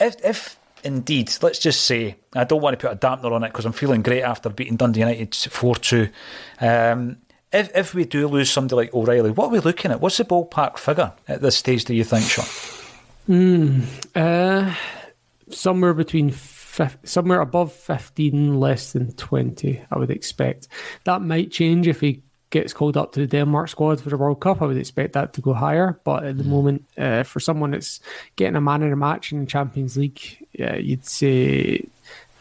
If, 0.00 0.16
if 0.24 0.58
indeed, 0.82 1.32
let's 1.42 1.58
just 1.58 1.82
say, 1.82 2.16
I 2.34 2.44
don't 2.44 2.62
want 2.62 2.78
to 2.78 2.88
put 2.88 2.94
a 2.94 2.98
dampener 2.98 3.32
on 3.32 3.44
it 3.44 3.48
because 3.48 3.64
I'm 3.64 3.72
feeling 3.72 4.02
great 4.02 4.22
after 4.22 4.48
beating 4.48 4.76
Dundee 4.76 5.00
United 5.00 5.34
4 5.34 5.76
2. 5.76 6.08
Um, 6.60 7.18
if, 7.52 7.70
if 7.76 7.94
we 7.94 8.04
do 8.04 8.26
lose 8.28 8.50
somebody 8.50 8.76
like 8.76 8.94
O'Riley, 8.94 9.30
what 9.30 9.46
are 9.46 9.52
we 9.52 9.58
looking 9.60 9.90
at? 9.90 10.00
What's 10.00 10.16
the 10.16 10.24
ballpark 10.24 10.78
figure 10.78 11.12
at 11.28 11.42
this 11.42 11.56
stage, 11.56 11.84
do 11.84 11.94
you 11.94 12.04
think, 12.04 12.24
Sean? 12.24 12.46
Mm, 13.28 13.84
uh, 14.14 14.74
somewhere 15.50 15.94
between 15.94 16.32
somewhere 17.04 17.40
above 17.40 17.72
15, 17.72 18.58
less 18.58 18.92
than 18.92 19.12
20, 19.12 19.84
I 19.90 19.98
would 19.98 20.10
expect. 20.10 20.68
That 21.04 21.20
might 21.20 21.50
change 21.50 21.86
if 21.86 22.00
he 22.00 22.22
gets 22.52 22.72
called 22.72 22.96
up 22.96 23.12
to 23.12 23.20
the 23.20 23.26
Denmark 23.26 23.68
squad 23.68 24.00
for 24.00 24.10
the 24.10 24.16
World 24.16 24.38
Cup. 24.38 24.62
I 24.62 24.66
would 24.66 24.76
expect 24.76 25.14
that 25.14 25.32
to 25.32 25.40
go 25.40 25.54
higher. 25.54 25.98
But 26.04 26.24
at 26.24 26.38
the 26.38 26.44
mm. 26.44 26.48
moment, 26.48 26.84
uh, 26.96 27.24
for 27.24 27.40
someone 27.40 27.72
that's 27.72 27.98
getting 28.36 28.54
a 28.54 28.60
man 28.60 28.82
in 28.82 28.92
a 28.92 28.96
match 28.96 29.32
in 29.32 29.40
the 29.40 29.46
Champions 29.46 29.96
League, 29.96 30.46
uh, 30.60 30.76
you'd 30.76 31.04
say 31.04 31.84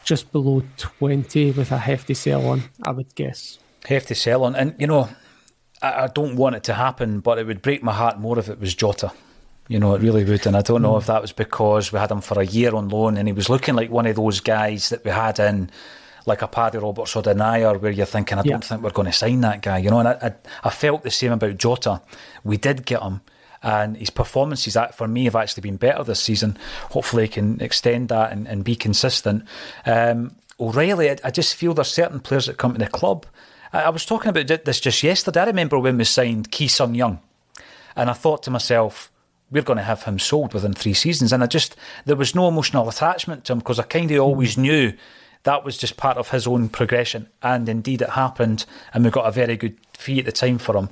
just 0.03 0.31
below 0.31 0.61
20 0.77 1.51
with 1.51 1.71
a 1.71 1.77
hefty 1.77 2.13
sell 2.13 2.45
on, 2.47 2.63
I 2.83 2.91
would 2.91 3.15
guess. 3.15 3.57
Hefty 3.87 4.13
sell 4.13 4.43
on. 4.43 4.55
And, 4.55 4.75
you 4.77 4.85
know, 4.85 5.09
I, 5.81 6.03
I 6.03 6.07
don't 6.07 6.35
want 6.35 6.55
it 6.55 6.63
to 6.65 6.73
happen, 6.73 7.21
but 7.21 7.39
it 7.39 7.47
would 7.47 7.61
break 7.61 7.81
my 7.81 7.93
heart 7.93 8.19
more 8.19 8.37
if 8.37 8.49
it 8.49 8.59
was 8.59 8.75
Jota. 8.75 9.11
You 9.67 9.79
know, 9.79 9.95
it 9.95 10.01
really 10.01 10.25
would. 10.25 10.45
And 10.45 10.57
I 10.57 10.61
don't 10.61 10.81
know 10.81 10.97
if 10.97 11.05
that 11.05 11.21
was 11.21 11.31
because 11.31 11.93
we 11.93 11.99
had 11.99 12.11
him 12.11 12.21
for 12.21 12.39
a 12.39 12.45
year 12.45 12.75
on 12.75 12.89
loan 12.89 13.17
and 13.17 13.27
he 13.27 13.33
was 13.33 13.49
looking 13.49 13.75
like 13.75 13.89
one 13.89 14.05
of 14.05 14.17
those 14.17 14.41
guys 14.41 14.89
that 14.89 15.05
we 15.05 15.11
had 15.11 15.39
in, 15.39 15.71
like 16.25 16.41
a 16.41 16.47
Paddy 16.47 16.77
Roberts 16.77 17.15
or 17.15 17.23
Denayer, 17.23 17.79
where 17.79 17.91
you're 17.91 18.05
thinking, 18.05 18.37
I 18.37 18.43
don't 18.43 18.63
think 18.63 18.81
we're 18.81 18.91
going 18.91 19.07
to 19.07 19.13
sign 19.13 19.41
that 19.41 19.61
guy. 19.61 19.79
You 19.79 19.89
know, 19.89 19.99
and 19.99 20.07
I, 20.07 20.17
I, 20.21 20.33
I 20.63 20.69
felt 20.69 21.03
the 21.03 21.11
same 21.11 21.31
about 21.31 21.57
Jota. 21.57 22.01
We 22.43 22.57
did 22.57 22.85
get 22.85 23.01
him 23.01 23.21
and 23.63 23.97
his 23.97 24.09
performances 24.09 24.77
for 24.93 25.07
me 25.07 25.25
have 25.25 25.35
actually 25.35 25.61
been 25.61 25.77
better 25.77 26.03
this 26.03 26.19
season. 26.19 26.57
Hopefully, 26.91 27.23
he 27.23 27.29
can 27.29 27.61
extend 27.61 28.09
that 28.09 28.31
and, 28.31 28.47
and 28.47 28.63
be 28.63 28.75
consistent. 28.75 29.43
Um, 29.85 30.35
O'Riley, 30.59 31.11
I, 31.11 31.17
I, 31.23 31.31
just 31.31 31.55
feel 31.55 31.73
there's 31.73 31.87
certain 31.87 32.19
players 32.19 32.47
that 32.47 32.57
come 32.57 32.73
to 32.73 32.79
the 32.79 32.87
club. 32.87 33.25
I, 33.71 33.83
I, 33.83 33.89
was 33.89 34.05
talking 34.05 34.29
about 34.29 34.47
this 34.65 34.79
just 34.79 35.03
yesterday. 35.03 35.41
I 35.41 35.45
remember 35.45 35.77
when 35.77 35.97
we 35.97 36.03
signed 36.05 36.51
Ki 36.51 36.67
Sung 36.67 36.95
Young, 36.95 37.19
and 37.95 38.09
I 38.09 38.13
thought 38.13 38.43
to 38.43 38.51
myself, 38.51 39.11
we're 39.51 39.63
going 39.63 39.77
to 39.77 39.83
have 39.83 40.03
him 40.03 40.17
sold 40.17 40.53
within 40.53 40.73
three 40.73 40.93
seasons. 40.93 41.33
And 41.33 41.43
I 41.43 41.45
just, 41.45 41.75
there 42.05 42.15
was 42.15 42.33
no 42.33 42.47
emotional 42.47 42.87
attachment 42.87 43.45
to 43.45 43.53
him 43.53 43.59
because 43.59 43.79
I 43.79 43.83
kind 43.83 44.09
of 44.09 44.21
always 44.21 44.57
knew 44.57 44.93
that 45.43 45.63
was 45.63 45.77
just 45.77 45.97
part 45.97 46.17
of 46.17 46.29
his 46.29 46.47
own 46.47 46.69
progression. 46.69 47.27
And 47.41 47.67
indeed, 47.67 48.01
it 48.01 48.11
happened. 48.11 48.65
And 48.93 49.03
we 49.03 49.09
got 49.09 49.27
a 49.27 49.31
very 49.31 49.57
good 49.57 49.77
fee 49.93 50.19
at 50.19 50.25
the 50.25 50.31
time 50.31 50.57
for 50.57 50.75
him. 50.75 50.89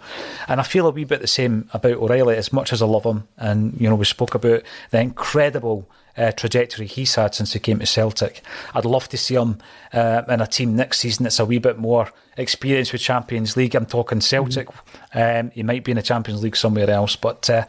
And 0.47 0.59
I 0.59 0.63
feel 0.63 0.87
a 0.87 0.91
wee 0.91 1.03
bit 1.03 1.21
the 1.21 1.27
same 1.27 1.69
about 1.73 1.97
O'Riley, 1.97 2.37
as 2.37 2.51
much 2.53 2.73
as 2.73 2.81
I 2.81 2.85
love 2.85 3.05
him. 3.05 3.27
And, 3.37 3.79
you 3.79 3.89
know, 3.89 3.95
we 3.95 4.05
spoke 4.05 4.35
about 4.35 4.63
the 4.91 5.01
incredible 5.01 5.87
uh, 6.17 6.31
trajectory 6.31 6.85
he's 6.85 7.15
had 7.15 7.33
since 7.33 7.53
he 7.53 7.59
came 7.59 7.79
to 7.79 7.85
Celtic. 7.85 8.43
I'd 8.73 8.85
love 8.85 9.07
to 9.09 9.17
see 9.17 9.35
him 9.35 9.59
uh, 9.93 10.23
in 10.27 10.41
a 10.41 10.47
team 10.47 10.75
next 10.75 10.99
season 10.99 11.23
that's 11.23 11.39
a 11.39 11.45
wee 11.45 11.59
bit 11.59 11.77
more 11.77 12.11
experienced 12.35 12.91
with 12.91 13.01
Champions 13.01 13.55
League. 13.55 13.75
I'm 13.75 13.85
talking 13.85 14.19
Celtic. 14.19 14.67
Mm-hmm. 14.67 15.45
Um, 15.45 15.51
he 15.51 15.63
might 15.63 15.83
be 15.83 15.91
in 15.91 15.97
the 15.97 16.03
Champions 16.03 16.43
League 16.43 16.57
somewhere 16.57 16.89
else, 16.89 17.15
but 17.15 17.49
uh, 17.49 17.65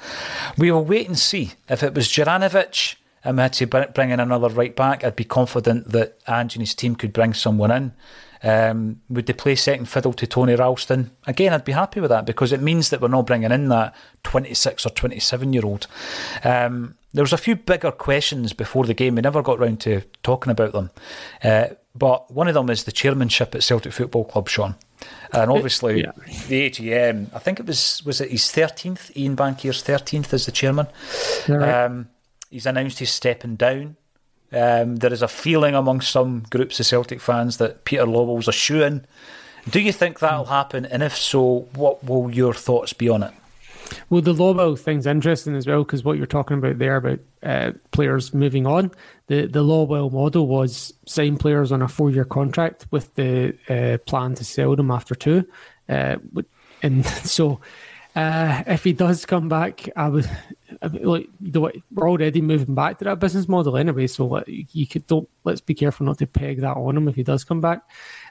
we 0.59 0.73
will 0.73 0.85
wait 0.85 1.07
and 1.07 1.19
see. 1.19 1.53
If 1.69 1.83
it 1.83 1.95
was 1.95 2.09
Juranovic 2.09 2.97
we 3.25 3.37
had 3.37 3.53
to 3.55 3.67
bring 3.67 4.11
in 4.11 4.21
another 4.21 4.49
right 4.49 4.75
back, 4.75 5.05
I'd 5.05 5.17
be 5.17 5.25
confident 5.25 5.89
that 5.93 6.19
Ange 6.27 6.57
and 6.57 6.63
his 6.63 6.75
team 6.75 6.95
could 6.97 7.13
bring 7.13 7.35
someone 7.35 7.71
in. 7.71 7.93
Um, 8.43 9.03
would 9.11 9.27
they 9.27 9.35
play 9.35 9.55
second 9.55 9.87
fiddle 9.87 10.15
to 10.15 10.27
Tony 10.27 10.55
Ralston? 10.55 11.11
Again, 11.27 11.53
I'd 11.53 11.65
be 11.65 11.73
happy 11.73 12.01
with 12.01 12.09
that 12.11 12.25
because 12.25 12.53
it 12.53 12.63
means 12.63 12.89
that 12.89 13.01
we're 13.01 13.09
not 13.09 13.27
bringing 13.27 13.53
in 13.53 13.69
that 13.69 13.95
26 14.23 14.87
or 14.87 14.91
27 14.91 15.53
year 15.53 15.67
old. 15.67 15.87
Um, 16.43 16.97
there 17.13 17.23
was 17.23 17.33
a 17.33 17.39
few 17.39 17.57
bigger 17.57 17.91
questions 17.91 18.53
before 18.53 18.87
the 18.87 18.95
game. 18.95 19.17
We 19.17 19.23
never 19.23 19.43
got 19.43 19.59
round 19.59 19.81
to 19.81 20.03
talking 20.23 20.51
about 20.51 20.73
them. 20.73 20.91
Uh, 21.43 21.69
but 21.95 22.31
one 22.31 22.49
of 22.49 22.55
them 22.55 22.71
is 22.71 22.85
the 22.85 22.93
chairmanship 22.93 23.55
at 23.55 23.65
Celtic 23.65 23.93
Football 23.93 24.25
Club, 24.25 24.49
Sean. 24.49 24.77
And 25.33 25.51
obviously, 25.51 26.03
yeah. 26.03 26.13
the 26.49 26.71
AGM, 26.71 27.35
I 27.35 27.39
think 27.41 27.59
it 27.59 27.67
was, 27.67 28.03
was 28.05 28.21
it 28.21 28.31
his 28.31 28.43
13th, 28.43 29.17
Ian 29.17 29.35
Bankier's 29.35 29.83
13th 29.83 30.33
as 30.33 30.47
the 30.47 30.53
chairman. 30.53 30.87
Um, 31.49 32.09
he's 32.51 32.67
announced 32.67 32.99
he's 32.99 33.11
stepping 33.13 33.57
down. 33.57 33.97
Um, 34.53 34.97
there 34.97 35.13
is 35.13 35.23
a 35.23 35.29
feeling 35.29 35.75
among 35.75 36.01
some 36.01 36.45
groups 36.51 36.81
of 36.81 36.87
Celtic 36.87 37.21
fans 37.21 37.59
that 37.59 37.85
Peter 37.85 38.05
Lawwell's 38.05 38.49
a 38.49 38.53
shoe 38.53 38.83
in. 38.83 39.07
Do 39.69 39.81
you 39.81 39.93
think 39.93 40.19
that'll 40.19 40.47
happen? 40.47 40.85
And 40.85 41.03
if 41.03 41.17
so, 41.17 41.69
what 41.75 42.03
will 42.05 42.31
your 42.31 42.55
thoughts 42.55 42.93
be 42.93 43.09
on 43.09 43.23
it? 43.23 43.33
Well, 44.09 44.23
the 44.23 44.35
Lawwell 44.35 44.79
thing's 44.79 45.07
interesting 45.07 45.57
as 45.57 45.67
well 45.67 45.85
because 45.85 46.05
what 46.05 46.17
you're 46.17 46.27
talking 46.27 46.59
about 46.59 46.79
there 46.79 46.97
about 46.97 47.21
uh, 47.43 47.73
players 47.91 48.33
moving 48.33 48.67
on. 48.67 48.93
The 49.27 49.47
the 49.47 49.65
Lawwell 49.65 50.13
model 50.13 50.47
was 50.47 50.95
sign 51.07 51.37
players 51.37 51.73
on 51.73 51.83
a 51.83 51.89
four 51.89 52.11
year 52.11 52.25
contract 52.25 52.87
with 52.91 53.15
the 53.15 53.57
uh, 53.69 53.99
plan 54.09 54.35
to 54.37 54.45
sell 54.45 54.77
them 54.77 54.91
after 54.91 55.15
two, 55.15 55.45
uh, 55.89 56.17
and 56.83 57.05
so 57.25 57.61
uh, 58.17 58.63
if 58.67 58.85
he 58.85 58.93
does 58.93 59.27
come 59.27 59.49
back, 59.49 59.89
I 59.97 60.09
would 60.09 60.31
like 60.83 61.29
we're 61.41 62.09
already 62.09 62.41
moving 62.41 62.75
back 62.75 62.99
to 62.99 63.05
that 63.05 63.19
business 63.19 63.49
model 63.49 63.77
anyway. 63.77 64.07
So 64.07 64.43
you 64.47 64.87
could 64.87 65.07
don't 65.07 65.29
let's 65.45 65.61
be 65.61 65.75
careful 65.75 66.07
not 66.07 66.19
to 66.19 66.27
peg 66.27 66.61
that 66.61 66.77
on 66.77 66.97
him 66.97 67.09
if 67.09 67.17
he 67.17 67.23
does 67.23 67.45
come 67.45 67.61
back. 67.61 67.83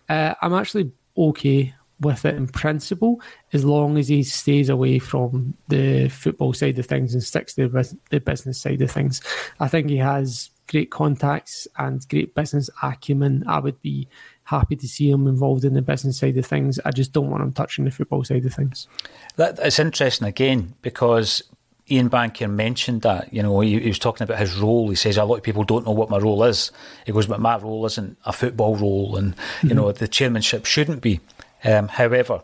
Uh, 0.07 0.33
I'm 0.41 0.53
actually 0.53 0.91
okay 1.17 1.73
with 1.99 2.25
it 2.25 2.35
in 2.35 2.47
principle, 2.47 3.21
as 3.51 3.65
long 3.65 3.97
as 3.97 4.07
he 4.07 4.23
stays 4.23 4.69
away 4.69 4.99
from 4.99 5.53
the 5.67 6.07
football 6.09 6.53
side 6.53 6.79
of 6.79 6.85
things 6.85 7.13
and 7.13 7.23
sticks 7.23 7.53
to 7.55 7.67
the 8.09 8.19
business 8.19 8.61
side 8.61 8.81
of 8.81 8.89
things. 8.89 9.21
I 9.59 9.67
think 9.67 9.89
he 9.89 9.97
has 9.97 10.49
great 10.69 10.91
contacts 10.91 11.67
and 11.77 12.07
great 12.07 12.35
business 12.35 12.69
acumen. 12.81 13.43
I 13.47 13.59
would 13.59 13.81
be 13.81 14.07
happy 14.43 14.75
to 14.75 14.87
see 14.87 15.09
him 15.09 15.27
involved 15.27 15.65
in 15.65 15.73
the 15.73 15.81
business 15.81 16.17
side 16.19 16.37
of 16.37 16.45
things. 16.45 16.79
I 16.85 16.91
just 16.91 17.11
don't 17.11 17.29
want 17.29 17.43
him 17.43 17.51
touching 17.51 17.85
the 17.85 17.91
football 17.91 18.23
side 18.23 18.45
of 18.45 18.53
things. 18.53 18.87
That, 19.35 19.59
it's 19.59 19.79
interesting 19.79 20.27
again 20.27 20.75
because 20.81 21.43
Ian 21.91 22.09
Bankier 22.09 22.49
mentioned 22.49 23.01
that. 23.03 23.33
You 23.33 23.43
know, 23.43 23.59
he, 23.59 23.79
he, 23.79 23.87
was 23.87 23.99
talking 23.99 24.23
about 24.23 24.39
his 24.39 24.57
role. 24.57 24.89
He 24.89 24.95
says 24.95 25.17
a 25.17 25.25
lot 25.25 25.35
of 25.35 25.43
people 25.43 25.63
don't 25.63 25.85
know 25.85 25.91
what 25.91 26.09
my 26.09 26.17
role 26.17 26.43
is. 26.43 26.71
He 27.05 27.11
goes, 27.11 27.27
but 27.27 27.39
my 27.39 27.57
role 27.57 27.85
isn't 27.85 28.17
a 28.25 28.33
football 28.33 28.75
role, 28.75 29.15
and 29.15 29.35
you 29.61 29.69
mm-hmm. 29.69 29.77
know 29.77 29.91
the 29.91 30.07
chairmanship 30.07 30.65
shouldn't 30.65 31.01
be. 31.01 31.19
Um, 31.63 31.87
however, 31.87 32.41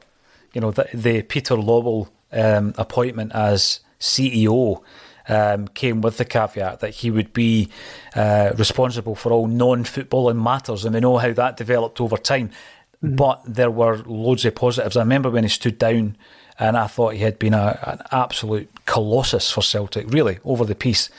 you 0.54 0.62
know, 0.62 0.72
the, 0.72 0.88
the 0.94 1.22
Peter 1.22 1.56
Lawwell 1.56 2.10
um, 2.32 2.74
appointment 2.78 3.32
as 3.34 3.82
CEO 4.00 4.82
um, 5.28 5.68
came 5.70 6.02
with 6.02 6.18
the 6.18 6.26
caveat 6.26 6.80
that 6.80 6.96
he 6.96 7.12
would 7.12 7.34
be 7.34 7.70
uh, 8.16 8.52
responsible 8.58 9.16
for 9.16 9.32
all 9.32 9.48
non-footballing 9.48 10.42
matters, 10.42 10.86
and 10.86 10.94
we 10.94 11.02
know 11.02 11.18
how 11.18 11.34
that 11.34 11.58
developed 11.58 12.00
over 12.02 12.18
time. 12.18 12.50
Mm. 13.04 13.16
But 13.16 13.42
there 13.46 13.72
were 13.72 13.98
loads 14.06 14.46
of 14.46 14.56
positives. 14.56 14.98
I 14.98 15.02
remember 15.02 15.30
when 15.30 15.44
he 15.44 15.50
stood 15.50 15.78
down, 15.78 16.18
and 16.60 16.78
I 16.78 16.88
thought 16.88 17.14
he 17.14 17.20
had 17.20 17.40
been 17.40 17.54
a, 17.54 17.80
an 17.84 18.02
absolute 18.12 18.70
colossus 18.86 19.52
for 19.52 19.62
Celtic, 19.62 20.12
really, 20.12 20.40
over 20.44 20.66
the 20.66 20.76
piece. 20.76 21.10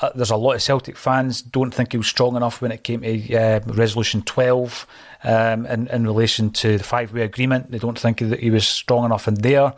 Uh, 0.00 0.10
there's 0.14 0.30
a 0.30 0.36
lot 0.36 0.54
of 0.54 0.62
Celtic 0.62 0.96
fans 0.96 1.42
don't 1.42 1.72
think 1.72 1.92
he 1.92 1.98
was 1.98 2.08
strong 2.08 2.34
enough 2.36 2.60
when 2.60 2.72
it 2.72 2.82
came 2.82 3.02
to 3.02 3.34
uh, 3.34 3.60
Resolution 3.66 4.22
12 4.22 4.86
um, 5.24 5.66
in, 5.66 5.86
in 5.88 6.04
relation 6.04 6.50
to 6.50 6.78
the 6.78 6.84
five 6.84 7.12
way 7.12 7.22
agreement. 7.22 7.70
They 7.70 7.78
don't 7.78 7.98
think 7.98 8.18
that 8.18 8.40
he 8.40 8.50
was 8.50 8.66
strong 8.66 9.04
enough 9.04 9.28
in 9.28 9.34
there. 9.34 9.74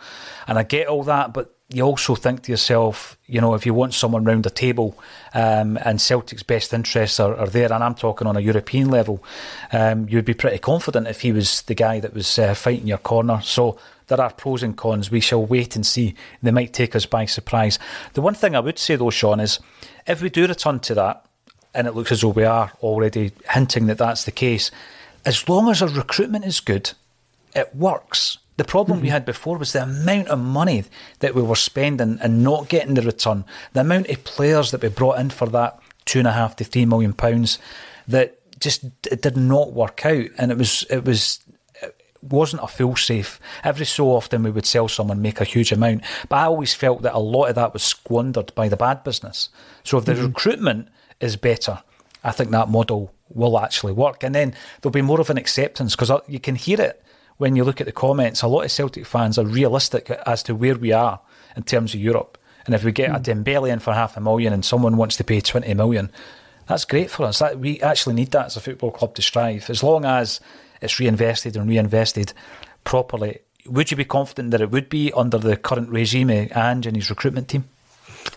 And 0.47 0.59
I 0.59 0.63
get 0.63 0.87
all 0.87 1.03
that, 1.05 1.35
but 1.35 1.55
you 1.69 1.83
also 1.83 2.15
think 2.15 2.43
to 2.43 2.53
yourself, 2.53 3.19
you 3.27 3.41
know, 3.41 3.55
if 3.55 3.67
you 3.67 3.75
want 3.75 3.95
someone 3.95 4.25
round 4.25 4.45
the 4.45 4.51
table 4.51 4.97
um, 5.35 5.79
and 5.85 6.01
Celtic's 6.01 6.43
best 6.43 6.73
interests 6.73 7.19
are, 7.19 7.37
are, 7.37 7.49
there, 7.49 7.73
and 7.73 7.83
I'm 7.83 7.95
talking 7.95 8.27
on 8.27 8.37
a 8.37 8.41
European 8.41 8.91
level, 8.91 9.23
um, 9.73 10.09
you'd 10.09 10.25
be 10.25 10.35
pretty 10.35 10.59
confident 10.59 11.09
if 11.09 11.23
he 11.23 11.33
was 11.33 11.63
the 11.63 11.75
guy 11.75 12.01
that 12.01 12.15
was 12.15 12.39
uh, 12.39 12.55
fighting 12.55 12.87
your 12.87 12.99
corner. 12.99 13.41
So 13.43 13.79
there 14.07 14.21
are 14.21 14.33
pros 14.33 14.63
and 14.63 14.77
cons. 14.77 15.11
We 15.11 15.21
shall 15.21 15.45
wait 15.45 15.77
and 15.77 15.87
see. 15.87 16.15
They 16.43 16.51
might 16.51 16.73
take 16.73 16.95
us 16.95 17.07
by 17.07 17.25
surprise. 17.27 17.79
The 18.13 18.23
one 18.23 18.35
thing 18.35 18.55
I 18.55 18.61
would 18.61 18.79
say, 18.79 18.97
though, 18.97 19.11
Sean, 19.11 19.41
is 19.41 19.59
if 20.07 20.21
we 20.21 20.31
do 20.31 20.47
return 20.47 20.81
to 20.81 20.95
that, 20.95 21.25
and 21.75 21.87
it 21.87 21.95
looks 21.95 22.13
as 22.13 22.21
though 22.21 22.29
we 22.29 22.45
are 22.45 22.73
already 22.83 23.33
hinting 23.51 23.87
that 23.87 23.99
that's 23.99 24.25
the 24.25 24.31
case, 24.33 24.71
as 25.25 25.49
long 25.49 25.69
as 25.69 25.83
our 25.83 25.89
recruitment 25.89 26.45
is 26.45 26.61
good, 26.61 26.93
it 27.55 27.75
works. 27.75 28.39
The 28.57 28.65
problem 28.65 28.99
mm-hmm. 28.99 29.07
we 29.07 29.11
had 29.11 29.25
before 29.25 29.59
was 29.59 29.73
the 29.73 29.83
amount 29.83 30.29
of 30.29 30.39
money 30.39 30.85
that 31.19 31.35
we 31.35 31.43
were 31.43 31.57
spending 31.57 32.19
and 32.21 32.45
not 32.45 32.69
getting 32.69 32.95
the 32.95 33.03
return. 33.03 33.45
The 33.73 33.81
amount 33.81 34.09
of 34.09 34.23
players 34.25 34.71
that 34.71 34.83
we 34.83 34.89
brought 34.89 35.19
in 35.19 35.31
for 35.31 35.49
that 35.49 35.79
two 36.05 36.21
and 36.21 36.29
a 36.29 36.33
half 36.33 36.57
to 36.57 36.65
three 36.65 36.85
million 36.85 37.13
pounds 37.13 37.59
that 38.07 38.39
just 38.61 38.85
it 39.11 39.23
did 39.23 39.37
not 39.37 39.73
work 39.73 40.07
out, 40.07 40.27
and 40.39 40.53
it 40.53 40.59
was 40.59 40.87
it 40.89 41.05
was 41.05 41.41
wasn't 42.25 42.63
a 42.63 42.67
full 42.67 42.97
safe. 42.97 43.41
Every 43.63 43.87
so 43.87 44.09
often 44.09 44.43
we 44.43 44.51
would 44.51 44.67
sell 44.67 44.89
someone, 44.89 45.23
make 45.23 45.41
a 45.41 45.45
huge 45.45 45.73
amount, 45.73 46.03
but 46.29 46.37
I 46.37 46.45
always 46.45 46.75
felt 46.75 47.03
that 47.03 47.15
a 47.15 47.19
lot 47.19 47.47
of 47.47 47.55
that 47.55 47.73
was 47.73 47.83
squandered 47.83 48.55
by 48.55 48.69
the 48.69 48.77
bad 48.77 49.05
business. 49.05 49.51
So 49.83 49.99
if 49.99 50.05
the 50.05 50.15
mm-hmm. 50.15 50.27
recruitment 50.27 50.89
is 51.21 51.37
better, 51.37 51.83
I 52.23 52.33
think 52.33 52.51
that 52.51 52.69
model 52.71 53.13
will 53.29 53.59
actually 53.59 53.93
work, 53.93 54.23
and 54.23 54.35
then 54.35 54.55
there'll 54.81 54.93
be 54.93 55.03
more 55.03 55.21
of 55.21 55.31
an 55.31 55.39
acceptance 55.39 55.97
because 55.97 56.11
you 56.29 56.41
can 56.41 56.57
hear 56.57 56.81
it 56.81 57.03
when 57.37 57.57
you 57.57 57.65
look 57.65 57.81
at 57.81 57.87
the 57.87 57.93
comments. 57.93 58.43
A 58.43 58.49
lot 58.49 58.65
of 58.65 58.73
Celtic 58.73 59.07
fans 59.07 59.39
are 59.39 59.45
realistic 59.47 60.11
as 60.11 60.43
to 60.45 60.55
where 60.55 60.77
we 60.77 60.93
are 60.93 61.21
in 61.57 61.63
terms 61.63 61.95
of 61.95 62.01
Europe, 62.01 62.39
and 62.67 62.75
if 62.75 62.85
we 62.85 62.93
get 62.93 63.11
mm. 63.11 63.17
a 63.17 63.21
Dembele 63.21 63.71
in 63.71 63.79
for 63.79 63.93
half 63.93 64.17
a 64.17 64.21
million 64.21 64.53
and 64.53 64.65
someone 64.65 64.97
wants 64.97 65.17
to 65.17 65.25
pay 65.25 65.41
twenty 65.41 65.75
million. 65.75 66.11
That's 66.67 66.87
great 66.87 67.11
for 67.11 67.25
us. 67.25 67.41
That 67.41 67.59
we 67.59 67.81
actually 67.83 68.15
need 68.15 68.31
that 68.31 68.47
as 68.47 68.57
a 68.57 68.61
football 68.61 68.91
club 68.91 69.15
to 69.17 69.23
strive. 69.23 69.69
As 69.69 69.83
long 69.83 70.07
as 70.07 70.41
it's 70.85 71.01
reinvested 71.01 71.57
and 71.57 71.69
reinvested 71.69 72.33
properly. 72.85 73.41
Would 73.67 73.91
you 73.91 73.97
be 73.97 74.05
confident 74.05 74.51
that 74.51 74.61
it 74.61 74.71
would 74.71 74.89
be 74.89 75.13
under 75.13 75.39
the 75.39 75.57
current 75.57 75.89
regime 75.89 76.31
Ange 76.31 76.87
and 76.87 76.97
his 76.97 77.11
recruitment 77.11 77.49
team? 77.49 77.65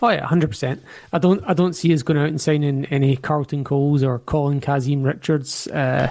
Oh 0.02 0.10
yeah, 0.10 0.24
hundred 0.24 0.48
percent. 0.48 0.82
I 1.12 1.18
don't, 1.18 1.42
I 1.46 1.54
don't 1.54 1.72
see 1.72 1.92
us 1.94 2.02
going 2.02 2.18
out 2.18 2.28
and 2.28 2.40
signing 2.40 2.84
any 2.86 3.16
Carlton 3.16 3.64
Coles 3.64 4.02
or 4.02 4.18
Colin 4.20 4.60
Kazim 4.60 5.02
Richards 5.02 5.66
uh, 5.68 6.10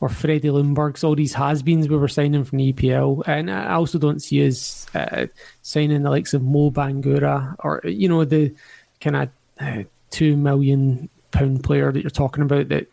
or 0.00 0.08
Freddie 0.08 0.48
Ljungbergs. 0.48 1.04
All 1.04 1.14
these 1.14 1.34
has-beens 1.34 1.88
we 1.88 1.96
were 1.96 2.08
signing 2.08 2.44
from 2.44 2.58
the 2.58 2.72
EPL, 2.72 3.22
and 3.26 3.50
I 3.50 3.74
also 3.74 3.98
don't 3.98 4.20
see 4.20 4.46
us 4.46 4.86
uh, 4.94 5.26
signing 5.62 6.02
the 6.02 6.10
likes 6.10 6.34
of 6.34 6.42
Mo 6.42 6.70
Bangura 6.70 7.54
or 7.60 7.82
you 7.84 8.08
know 8.08 8.24
the 8.24 8.54
kind 9.00 9.16
of 9.16 9.28
uh, 9.60 9.82
two 10.10 10.36
million 10.36 11.08
pound 11.30 11.62
player 11.62 11.92
that 11.92 12.00
you're 12.00 12.10
talking 12.10 12.42
about 12.42 12.68
that 12.68 12.88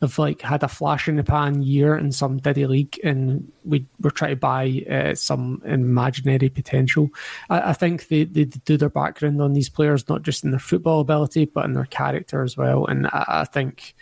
have 0.00 0.18
like 0.18 0.42
had 0.42 0.62
a 0.62 0.68
flash 0.68 1.08
in 1.08 1.16
the 1.16 1.24
pan 1.24 1.62
year 1.62 1.96
in 1.96 2.12
some 2.12 2.38
Diddy 2.38 2.66
league, 2.66 2.98
and 3.02 3.50
we 3.64 3.86
were 4.00 4.10
trying 4.10 4.30
to 4.30 4.36
buy 4.36 4.84
uh, 4.90 5.14
some 5.14 5.62
imaginary 5.64 6.48
potential. 6.48 7.10
I, 7.50 7.70
I 7.70 7.72
think 7.72 8.08
they, 8.08 8.24
they 8.24 8.44
do 8.44 8.76
their 8.76 8.90
background 8.90 9.40
on 9.40 9.52
these 9.52 9.68
players, 9.68 10.08
not 10.08 10.22
just 10.22 10.44
in 10.44 10.50
their 10.50 10.60
football 10.60 11.00
ability, 11.00 11.46
but 11.46 11.64
in 11.64 11.72
their 11.72 11.86
character 11.86 12.42
as 12.42 12.56
well. 12.56 12.86
And 12.86 13.06
I, 13.08 13.24
I 13.28 13.44
think. 13.44 13.94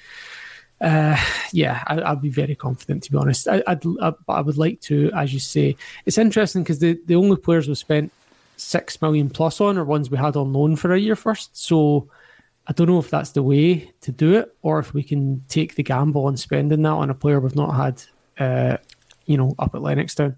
Uh, 0.80 1.16
yeah, 1.52 1.82
I, 1.86 2.12
would 2.12 2.20
be 2.20 2.28
very 2.28 2.54
confident 2.54 3.04
to 3.04 3.12
be 3.12 3.16
honest. 3.16 3.48
I, 3.48 3.62
I'd, 3.66 3.86
I, 4.02 4.12
I 4.28 4.40
would 4.42 4.58
like 4.58 4.80
to, 4.82 5.10
as 5.14 5.32
you 5.32 5.38
say, 5.38 5.76
it's 6.04 6.18
interesting 6.18 6.62
because 6.62 6.80
the, 6.80 7.00
the 7.06 7.14
only 7.14 7.36
players 7.36 7.68
we 7.68 7.74
spent 7.76 8.12
six 8.56 9.00
million 9.00 9.30
plus 9.30 9.60
on 9.60 9.78
are 9.78 9.84
ones 9.84 10.10
we 10.10 10.18
had 10.18 10.36
on 10.36 10.52
loan 10.52 10.76
for 10.76 10.92
a 10.92 10.98
year 10.98 11.16
first. 11.16 11.56
So 11.56 12.08
I 12.66 12.72
don't 12.72 12.88
know 12.88 12.98
if 12.98 13.10
that's 13.10 13.32
the 13.32 13.42
way 13.42 13.92
to 14.00 14.12
do 14.12 14.34
it, 14.34 14.56
or 14.62 14.78
if 14.78 14.94
we 14.94 15.02
can 15.02 15.44
take 15.48 15.74
the 15.74 15.82
gamble 15.82 16.26
on 16.26 16.36
spending 16.36 16.82
that 16.82 16.88
on 16.88 17.10
a 17.10 17.14
player 17.14 17.38
we've 17.38 17.54
not 17.54 17.72
had, 17.72 18.02
uh, 18.38 18.78
you 19.26 19.36
know, 19.36 19.54
up 19.58 19.74
at 19.74 19.82
Lennoxtown. 19.82 20.36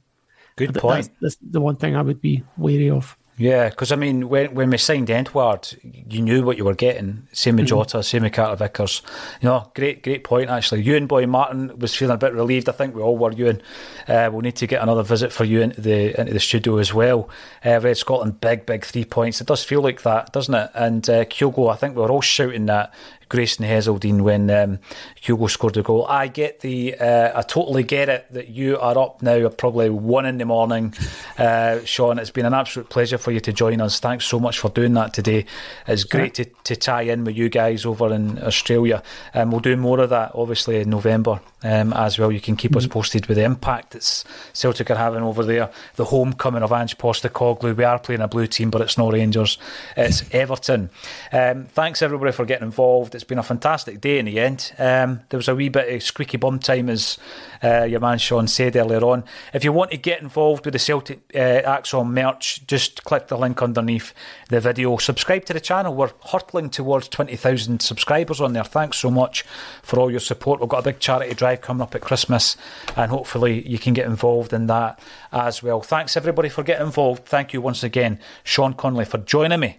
Good 0.57 0.75
point. 0.75 1.11
That's, 1.21 1.37
that's 1.37 1.51
the 1.51 1.61
one 1.61 1.77
thing 1.77 1.95
I 1.95 2.03
would 2.03 2.21
be 2.21 2.43
wary 2.57 2.91
of. 2.91 3.17
Yeah, 3.39 3.69
because 3.69 3.93
I 3.93 3.97
mean, 3.97 4.31
when 4.31 4.55
when 4.55 4.71
we 4.71 4.79
signed 4.79 5.11
Edouard, 5.11 5.69
you 5.83 6.23
knew 6.23 6.43
what 6.43 6.57
you 6.57 6.65
were 6.65 6.75
getting. 6.75 7.29
Same 7.33 7.57
with 7.57 7.67
mm-hmm. 7.67 7.77
Jota, 7.77 8.03
same 8.03 8.23
with 8.23 8.33
Carter 8.33 8.57
Vickers. 8.57 9.03
You 9.43 9.51
know, 9.51 9.71
great 9.75 10.03
great 10.03 10.25
point 10.25 10.49
actually. 10.49 10.83
You 10.83 10.97
and 10.97 11.07
Boy 11.07 11.27
Martin 11.27 11.79
was 11.79 11.95
feeling 11.95 12.15
a 12.15 12.19
bit 12.19 12.33
relieved. 12.33 12.67
I 12.67 12.73
think 12.73 12.95
we 12.95 13.03
all 13.03 13.19
were. 13.19 13.33
You 13.33 13.49
and 13.49 13.63
uh, 14.09 14.31
we'll 14.33 14.41
need 14.41 14.57
to 14.57 14.67
get 14.67 14.83
another 14.83 15.03
visit 15.03 15.33
for 15.33 15.45
you 15.45 15.61
into 15.61 15.83
the 15.83 16.19
into 16.19 16.33
the 16.33 16.41
studio 16.41 16.79
as 16.79 16.95
well. 16.95 17.29
Uh, 17.63 17.79
Red 17.79 17.99
Scotland, 17.99 18.41
big 18.41 18.65
big 18.65 18.87
three 18.87 19.05
points. 19.05 19.39
It 19.43 19.49
does 19.49 19.63
feel 19.63 19.83
like 19.83 20.01
that, 20.03 20.33
doesn't 20.33 20.55
it? 20.55 20.71
And 20.73 21.09
uh, 21.11 21.27
Kyogo, 21.27 21.71
I 21.71 21.77
think 21.77 21.95
we 21.95 22.01
were 22.01 22.11
all 22.11 22.23
shouting 22.23 22.65
that 22.67 22.95
Grayson 23.29 23.65
Hezeldine 23.65 24.21
when 24.21 24.51
um, 24.51 24.79
Kyogo 25.21 25.51
scored 25.51 25.75
the 25.75 25.83
goal. 25.83 26.07
I 26.07 26.29
get 26.29 26.61
the, 26.61 26.95
uh, 26.95 27.39
I 27.39 27.43
totally 27.43 27.83
get 27.83 28.09
it 28.09 28.27
that 28.31 28.49
you 28.49 28.79
are 28.79 28.97
up 28.97 29.23
now 29.23 29.47
at 29.47 29.59
probably 29.59 29.91
one 29.91 30.27
in 30.27 30.39
the 30.39 30.45
morning, 30.45 30.95
uh, 31.39 31.81
Sean. 31.85 32.19
It's 32.19 32.31
been 32.31 32.47
an 32.47 32.55
absolute 32.55 32.89
pleasure 32.89 33.19
for 33.19 33.33
you 33.33 33.41
to 33.41 33.53
join 33.53 33.81
us. 33.81 33.99
Thanks 33.99 34.27
so 34.27 34.39
much 34.39 34.59
for 34.59 34.71
doing 34.71 34.95
that 34.95 35.13
today. 35.13 35.47
It's 35.89 36.05
great 36.05 36.35
to, 36.35 36.45
to 36.45 36.77
tie 36.77 37.03
in 37.03 37.25
with 37.25 37.37
you 37.37 37.49
guys 37.49 37.85
over 37.85 38.13
in 38.13 38.43
Australia, 38.43 39.03
and 39.35 39.45
um, 39.45 39.51
we'll 39.51 39.61
do 39.61 39.77
more 39.77 40.01
of 40.01 40.11
that 40.11 40.33
obviously 40.35 40.81
in 40.81 40.91
November 40.91 41.41
um, 41.65 41.93
as 41.93 42.19
well. 42.19 42.31
You 42.31 42.41
can 42.41 42.57
keep 42.57 42.73
mm-hmm. 42.73 42.79
us 42.79 42.87
posted 42.87 43.27
with 43.27 43.39
the 43.39 43.45
impact 43.45 43.91
that 43.91 44.25
Celtic 44.53 44.91
are 44.91 44.97
having 44.97 45.23
over 45.23 45.45
there. 45.45 45.71
The 45.97 46.05
homecoming 46.05 46.63
of 46.63 46.73
Ange 46.73 46.97
Postecoglou. 46.97 47.77
We 47.77 47.85
are 47.85 47.99
playing 47.99 48.21
a 48.21 48.29
blue 48.29 48.47
team, 48.47 48.71
but 48.71 48.83
it's 48.83 48.97
not 48.97 49.13
Rangers, 49.13 49.59
it's 49.97 50.23
Everton. 50.33 50.91
Um, 51.33 51.65
thanks 51.65 52.03
everybody 52.03 52.33
for 52.33 52.45
getting 52.45 52.67
involved. 52.67 53.16
It's 53.17 53.25
been 53.25 53.39
a 53.39 53.43
fantastic 53.43 54.03
day 54.03 54.19
in 54.19 54.27
the 54.27 54.39
end. 54.39 54.73
Um, 54.79 55.23
there 55.31 55.39
was 55.39 55.49
a 55.49 55.55
wee 55.55 55.71
bit 55.71 55.91
of 55.91 56.03
squeaky 56.03 56.37
bum 56.37 56.59
time, 56.59 56.91
as 56.91 57.17
uh, 57.65 57.85
your 57.85 57.99
man 57.99 58.19
Sean 58.19 58.47
said 58.47 58.77
earlier 58.77 59.03
on. 59.03 59.25
If 59.55 59.65
you 59.65 59.73
want 59.73 59.91
to 59.93 59.97
get 59.97 60.21
involved 60.21 60.67
with 60.67 60.75
the 60.75 60.79
Celtic 60.79 61.21
uh, 61.35 61.63
ACSOM 61.65 62.11
merch, 62.11 62.67
just 62.67 63.05
click 63.05 63.29
the 63.29 63.39
link 63.39 63.63
underneath 63.63 64.13
the 64.51 64.61
video. 64.61 64.99
Subscribe 64.99 65.47
to 65.47 65.55
the 65.55 65.61
channel. 65.61 65.95
We're 65.95 66.11
hurtling 66.31 66.69
towards 66.69 67.09
20,000 67.09 67.81
subscribers 67.81 68.39
on 68.39 68.53
there. 68.53 68.65
Thanks 68.65 68.99
so 68.99 69.11
much 69.11 69.45
for 69.83 69.99
all 69.99 70.11
your 70.11 70.21
support. 70.21 70.61
We've 70.61 70.69
got 70.69 70.81
a 70.81 70.93
big 70.93 71.01
charity 71.01 71.35
drive 71.35 71.63
coming 71.63 71.81
up 71.81 71.95
at 71.95 72.03
Christmas, 72.03 72.59
and 72.97 73.11
hopefully 73.11 73.67
you 73.67 73.79
can 73.79 73.95
get 73.95 74.05
involved 74.05 74.53
in 74.53 74.67
that 74.67 75.01
as 75.33 75.63
well. 75.63 75.81
Thanks 75.81 76.19
everybody 76.19 76.51
for 76.51 76.63
getting 76.63 76.85
involved. 76.85 77.25
Thank 77.25 77.55
you 77.55 77.63
once 77.63 77.83
again, 77.83 78.21
Sean 78.45 78.75
Connolly, 78.75 79.07
for 79.07 79.17
joining 79.17 79.61
me 79.61 79.79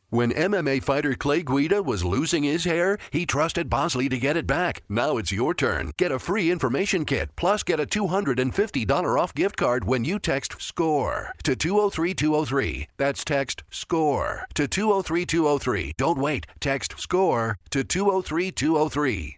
When 0.11 0.33
MMA 0.33 0.83
fighter 0.83 1.15
Clay 1.15 1.41
Guida 1.41 1.81
was 1.81 2.03
losing 2.03 2.43
his 2.43 2.65
hair, 2.65 2.97
he 3.11 3.25
trusted 3.25 3.69
Bosley 3.69 4.09
to 4.09 4.17
get 4.17 4.35
it 4.35 4.45
back. 4.45 4.81
Now 4.89 5.15
it's 5.15 5.31
your 5.31 5.53
turn. 5.53 5.93
Get 5.97 6.11
a 6.11 6.19
free 6.19 6.51
information 6.51 7.05
kit, 7.05 7.29
plus 7.37 7.63
get 7.63 7.79
a 7.79 7.85
$250 7.85 9.17
off 9.17 9.33
gift 9.33 9.55
card 9.55 9.85
when 9.85 10.03
you 10.03 10.19
text 10.19 10.61
SCORE 10.61 11.33
to 11.45 11.55
203203. 11.55 12.89
That's 12.97 13.23
text 13.23 13.63
SCORE 13.71 14.47
to 14.55 14.67
203203. 14.67 15.93
Don't 15.97 16.17
wait. 16.17 16.45
Text 16.59 16.99
SCORE 16.99 17.57
to 17.69 17.85
203203. 17.85 19.37